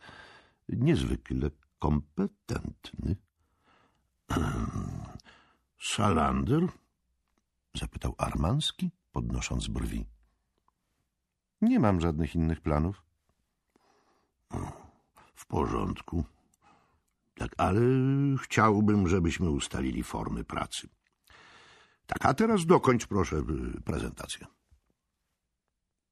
niezwykle 0.77 1.51
kompetentny. 1.79 3.15
Salander? 5.93 6.67
zapytał 7.73 8.15
Armanski, 8.17 8.91
podnosząc 9.11 9.67
brwi. 9.67 10.05
Nie 11.61 11.79
mam 11.79 12.01
żadnych 12.01 12.35
innych 12.35 12.61
planów. 12.61 13.03
W 15.35 15.45
porządku. 15.45 16.23
Tak, 17.35 17.51
ale 17.57 17.81
chciałbym, 18.41 19.07
żebyśmy 19.07 19.49
ustalili 19.49 20.03
formy 20.03 20.43
pracy. 20.43 20.89
Tak, 22.07 22.25
a 22.25 22.33
teraz 22.33 22.65
dokończ 22.65 23.07
proszę 23.07 23.43
prezentację. 23.85 24.47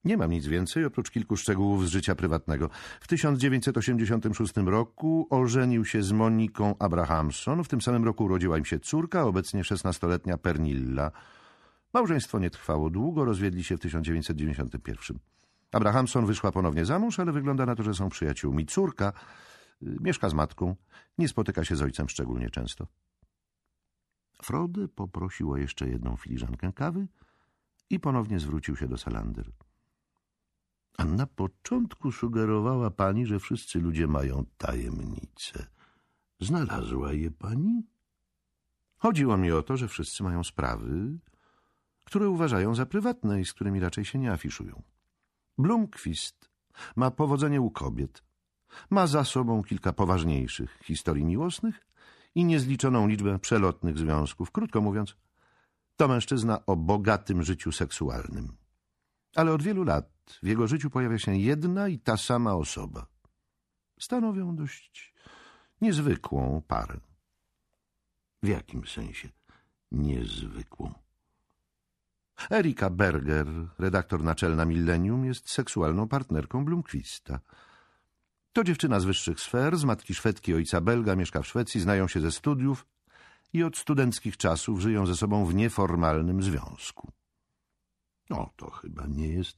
Nie 0.08 0.18
mam 0.18 0.32
nic 0.32 0.48
więcej, 0.48 0.86
oprócz 0.86 1.12
kilku 1.12 1.38
szczegółów 1.38 1.88
z 1.88 1.90
życia 1.90 2.16
prywatnego. 2.16 2.70
W 3.02 3.08
1986 3.08 4.54
roku 4.66 5.28
ożenił 5.30 5.86
się 5.86 6.04
z 6.04 6.12
Moniką 6.12 6.76
Abrahamson. 6.80 7.64
W 7.64 7.68
tym 7.68 7.82
samym 7.82 8.06
roku 8.06 8.24
urodziła 8.24 8.58
im 8.58 8.66
się 8.66 8.80
córka, 8.80 9.24
obecnie 9.24 9.62
16-letnia 9.62 10.38
Pernilla. 10.38 11.12
Małżeństwo 11.94 12.40
nie 12.40 12.50
trwało 12.50 12.90
długo, 12.90 13.26
rozwiedli 13.26 13.64
się 13.64 13.78
w 13.78 13.80
1991. 13.80 15.20
Abrahamson 15.72 16.26
wyszła 16.26 16.52
ponownie 16.52 16.86
za 16.86 17.00
mąż, 17.00 17.20
ale 17.20 17.32
wygląda 17.32 17.66
na 17.66 17.76
to, 17.76 17.84
że 17.84 17.94
są 17.94 18.10
przyjaciółmi. 18.10 18.66
Córka 18.66 19.14
y, 19.84 19.98
mieszka 20.02 20.30
z 20.30 20.34
matką, 20.34 20.76
nie 21.18 21.28
spotyka 21.28 21.66
się 21.66 21.76
z 21.76 21.82
ojcem 21.82 22.10
szczególnie 22.10 22.50
często. 22.50 22.88
Frode 24.44 24.88
poprosił 24.88 25.52
o 25.52 25.58
jeszcze 25.58 25.90
jedną 25.90 26.16
filiżankę 26.18 26.74
kawy 26.74 27.08
i 27.90 28.00
ponownie 28.00 28.40
zwrócił 28.40 28.76
się 28.76 28.88
do 28.88 28.98
Salander. 28.98 29.52
A 30.98 31.06
na 31.06 31.28
początku 31.28 32.12
sugerowała 32.12 32.92
pani, 32.92 33.26
że 33.26 33.40
wszyscy 33.40 33.80
ludzie 33.80 34.08
mają 34.08 34.46
tajemnice. 34.58 35.68
Znalazła 36.40 37.14
je 37.14 37.32
pani? 37.32 37.84
Chodziło 38.98 39.38
mi 39.38 39.52
o 39.52 39.64
to, 39.64 39.78
że 39.78 39.88
wszyscy 39.88 40.24
mają 40.24 40.44
sprawy, 40.44 41.20
które 42.04 42.30
uważają 42.30 42.76
za 42.76 42.86
prywatne 42.86 43.42
i 43.42 43.46
z 43.46 43.54
którymi 43.54 43.80
raczej 43.80 44.06
się 44.06 44.20
nie 44.20 44.32
afiszują. 44.32 44.82
Blumquist 45.58 46.50
ma 46.96 47.12
powodzenie 47.12 47.62
u 47.62 47.72
kobiet. 47.72 48.24
Ma 48.90 49.08
za 49.08 49.24
sobą 49.24 49.64
kilka 49.64 49.94
poważniejszych 49.94 50.80
historii 50.84 51.26
miłosnych 51.26 51.88
i 52.36 52.46
niezliczoną 52.46 53.08
liczbę 53.08 53.40
przelotnych 53.40 53.98
związków. 53.98 54.52
Krótko 54.52 54.82
mówiąc, 54.82 55.16
to 55.96 56.08
mężczyzna 56.08 56.66
o 56.66 56.76
bogatym 56.76 57.44
życiu 57.44 57.72
seksualnym. 57.72 58.58
Ale 59.38 59.54
od 59.54 59.64
wielu 59.64 59.84
lat 59.84 60.40
w 60.44 60.48
jego 60.48 60.68
życiu 60.68 60.90
pojawia 60.90 61.18
się 61.18 61.36
jedna 61.36 61.88
i 61.88 62.00
ta 62.00 62.18
sama 62.18 62.54
osoba. 62.54 63.08
Stanowią 64.00 64.56
dość 64.56 65.14
niezwykłą 65.82 66.62
parę. 66.68 67.00
W 68.44 68.48
jakim 68.48 68.88
sensie 68.88 69.30
niezwykłą? 69.92 70.94
Erika 72.52 72.90
Berger, 72.90 73.48
redaktor 73.80 74.24
naczelna 74.24 74.66
Millennium, 74.66 75.26
jest 75.26 75.50
seksualną 75.50 76.08
partnerką 76.08 76.66
Blumquista. 76.66 77.40
To 78.54 78.64
dziewczyna 78.64 79.00
z 79.00 79.06
wyższych 79.06 79.40
sfer, 79.40 79.78
z 79.78 79.84
matki 79.84 80.14
Szwedki 80.14 80.54
ojca 80.54 80.82
Belga, 80.82 81.16
mieszka 81.16 81.42
w 81.42 81.48
Szwecji, 81.48 81.82
znają 81.82 82.08
się 82.08 82.22
ze 82.22 82.32
studiów 82.32 82.86
i 83.54 83.64
od 83.64 83.78
studenckich 83.78 84.38
czasów 84.38 84.80
żyją 84.80 85.06
ze 85.06 85.16
sobą 85.16 85.46
w 85.46 85.56
nieformalnym 85.56 86.44
związku. 86.44 87.12
No, 88.30 88.50
to 88.56 88.70
chyba 88.70 89.08
nie 89.08 89.28
jest 89.28 89.58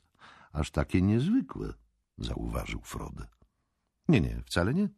aż 0.53 0.72
takie 0.72 1.01
niezwykłe, 1.01 1.73
zauważył 2.17 2.81
Frode. 2.81 3.27
Nie, 4.07 4.22
nie, 4.22 4.41
wcale 4.45 4.73
nie. 4.73 4.89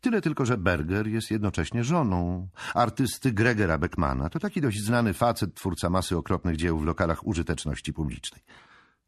Tyle 0.00 0.20
tylko, 0.20 0.46
że 0.46 0.58
Berger 0.58 1.06
jest 1.06 1.30
jednocześnie 1.30 1.84
żoną 1.84 2.48
artysty 2.74 3.32
Gregera 3.32 3.78
Beckmana. 3.78 4.30
To 4.30 4.38
taki 4.38 4.60
dość 4.60 4.80
znany 4.80 5.12
facet, 5.12 5.54
twórca 5.54 5.90
masy 5.90 6.16
okropnych 6.16 6.56
dzieł 6.56 6.78
w 6.78 6.84
lokalach 6.84 7.26
użyteczności 7.26 7.92
publicznej. 7.92 8.42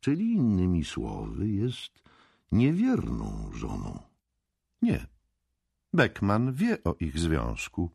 Czyli 0.00 0.32
innymi 0.32 0.84
słowy 0.84 1.48
jest 1.48 2.02
niewierną 2.52 3.50
żoną. 3.52 4.02
Nie. 4.82 5.06
Beckman 5.92 6.52
wie 6.52 6.84
o 6.84 6.94
ich 7.00 7.18
związku. 7.18 7.90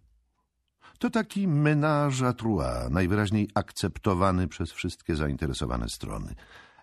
To 1.01 1.09
taki 1.09 1.47
menage 1.47 2.27
à 2.27 2.33
trois, 2.33 2.89
najwyraźniej 2.89 3.49
akceptowany 3.55 4.47
przez 4.47 4.71
wszystkie 4.71 5.15
zainteresowane 5.15 5.89
strony. 5.89 6.35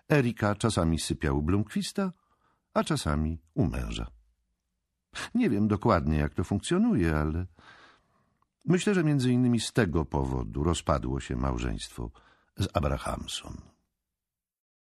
Erika 0.09 0.55
czasami 0.55 0.99
sypiał 0.99 1.37
u 1.37 1.41
Blumquista, 1.41 2.11
a 2.73 2.83
czasami 2.83 3.39
u 3.53 3.65
męża. 3.65 4.07
Nie 5.35 5.49
wiem 5.49 5.67
dokładnie, 5.67 6.17
jak 6.17 6.33
to 6.33 6.43
funkcjonuje, 6.43 7.15
ale 7.15 7.45
myślę, 8.65 8.93
że 8.93 9.03
między 9.03 9.31
innymi 9.31 9.59
z 9.59 9.73
tego 9.73 10.05
powodu 10.05 10.63
rozpadło 10.63 11.19
się 11.19 11.35
małżeństwo 11.35 12.11
z 12.57 12.67
Abrahamson. 12.73 13.57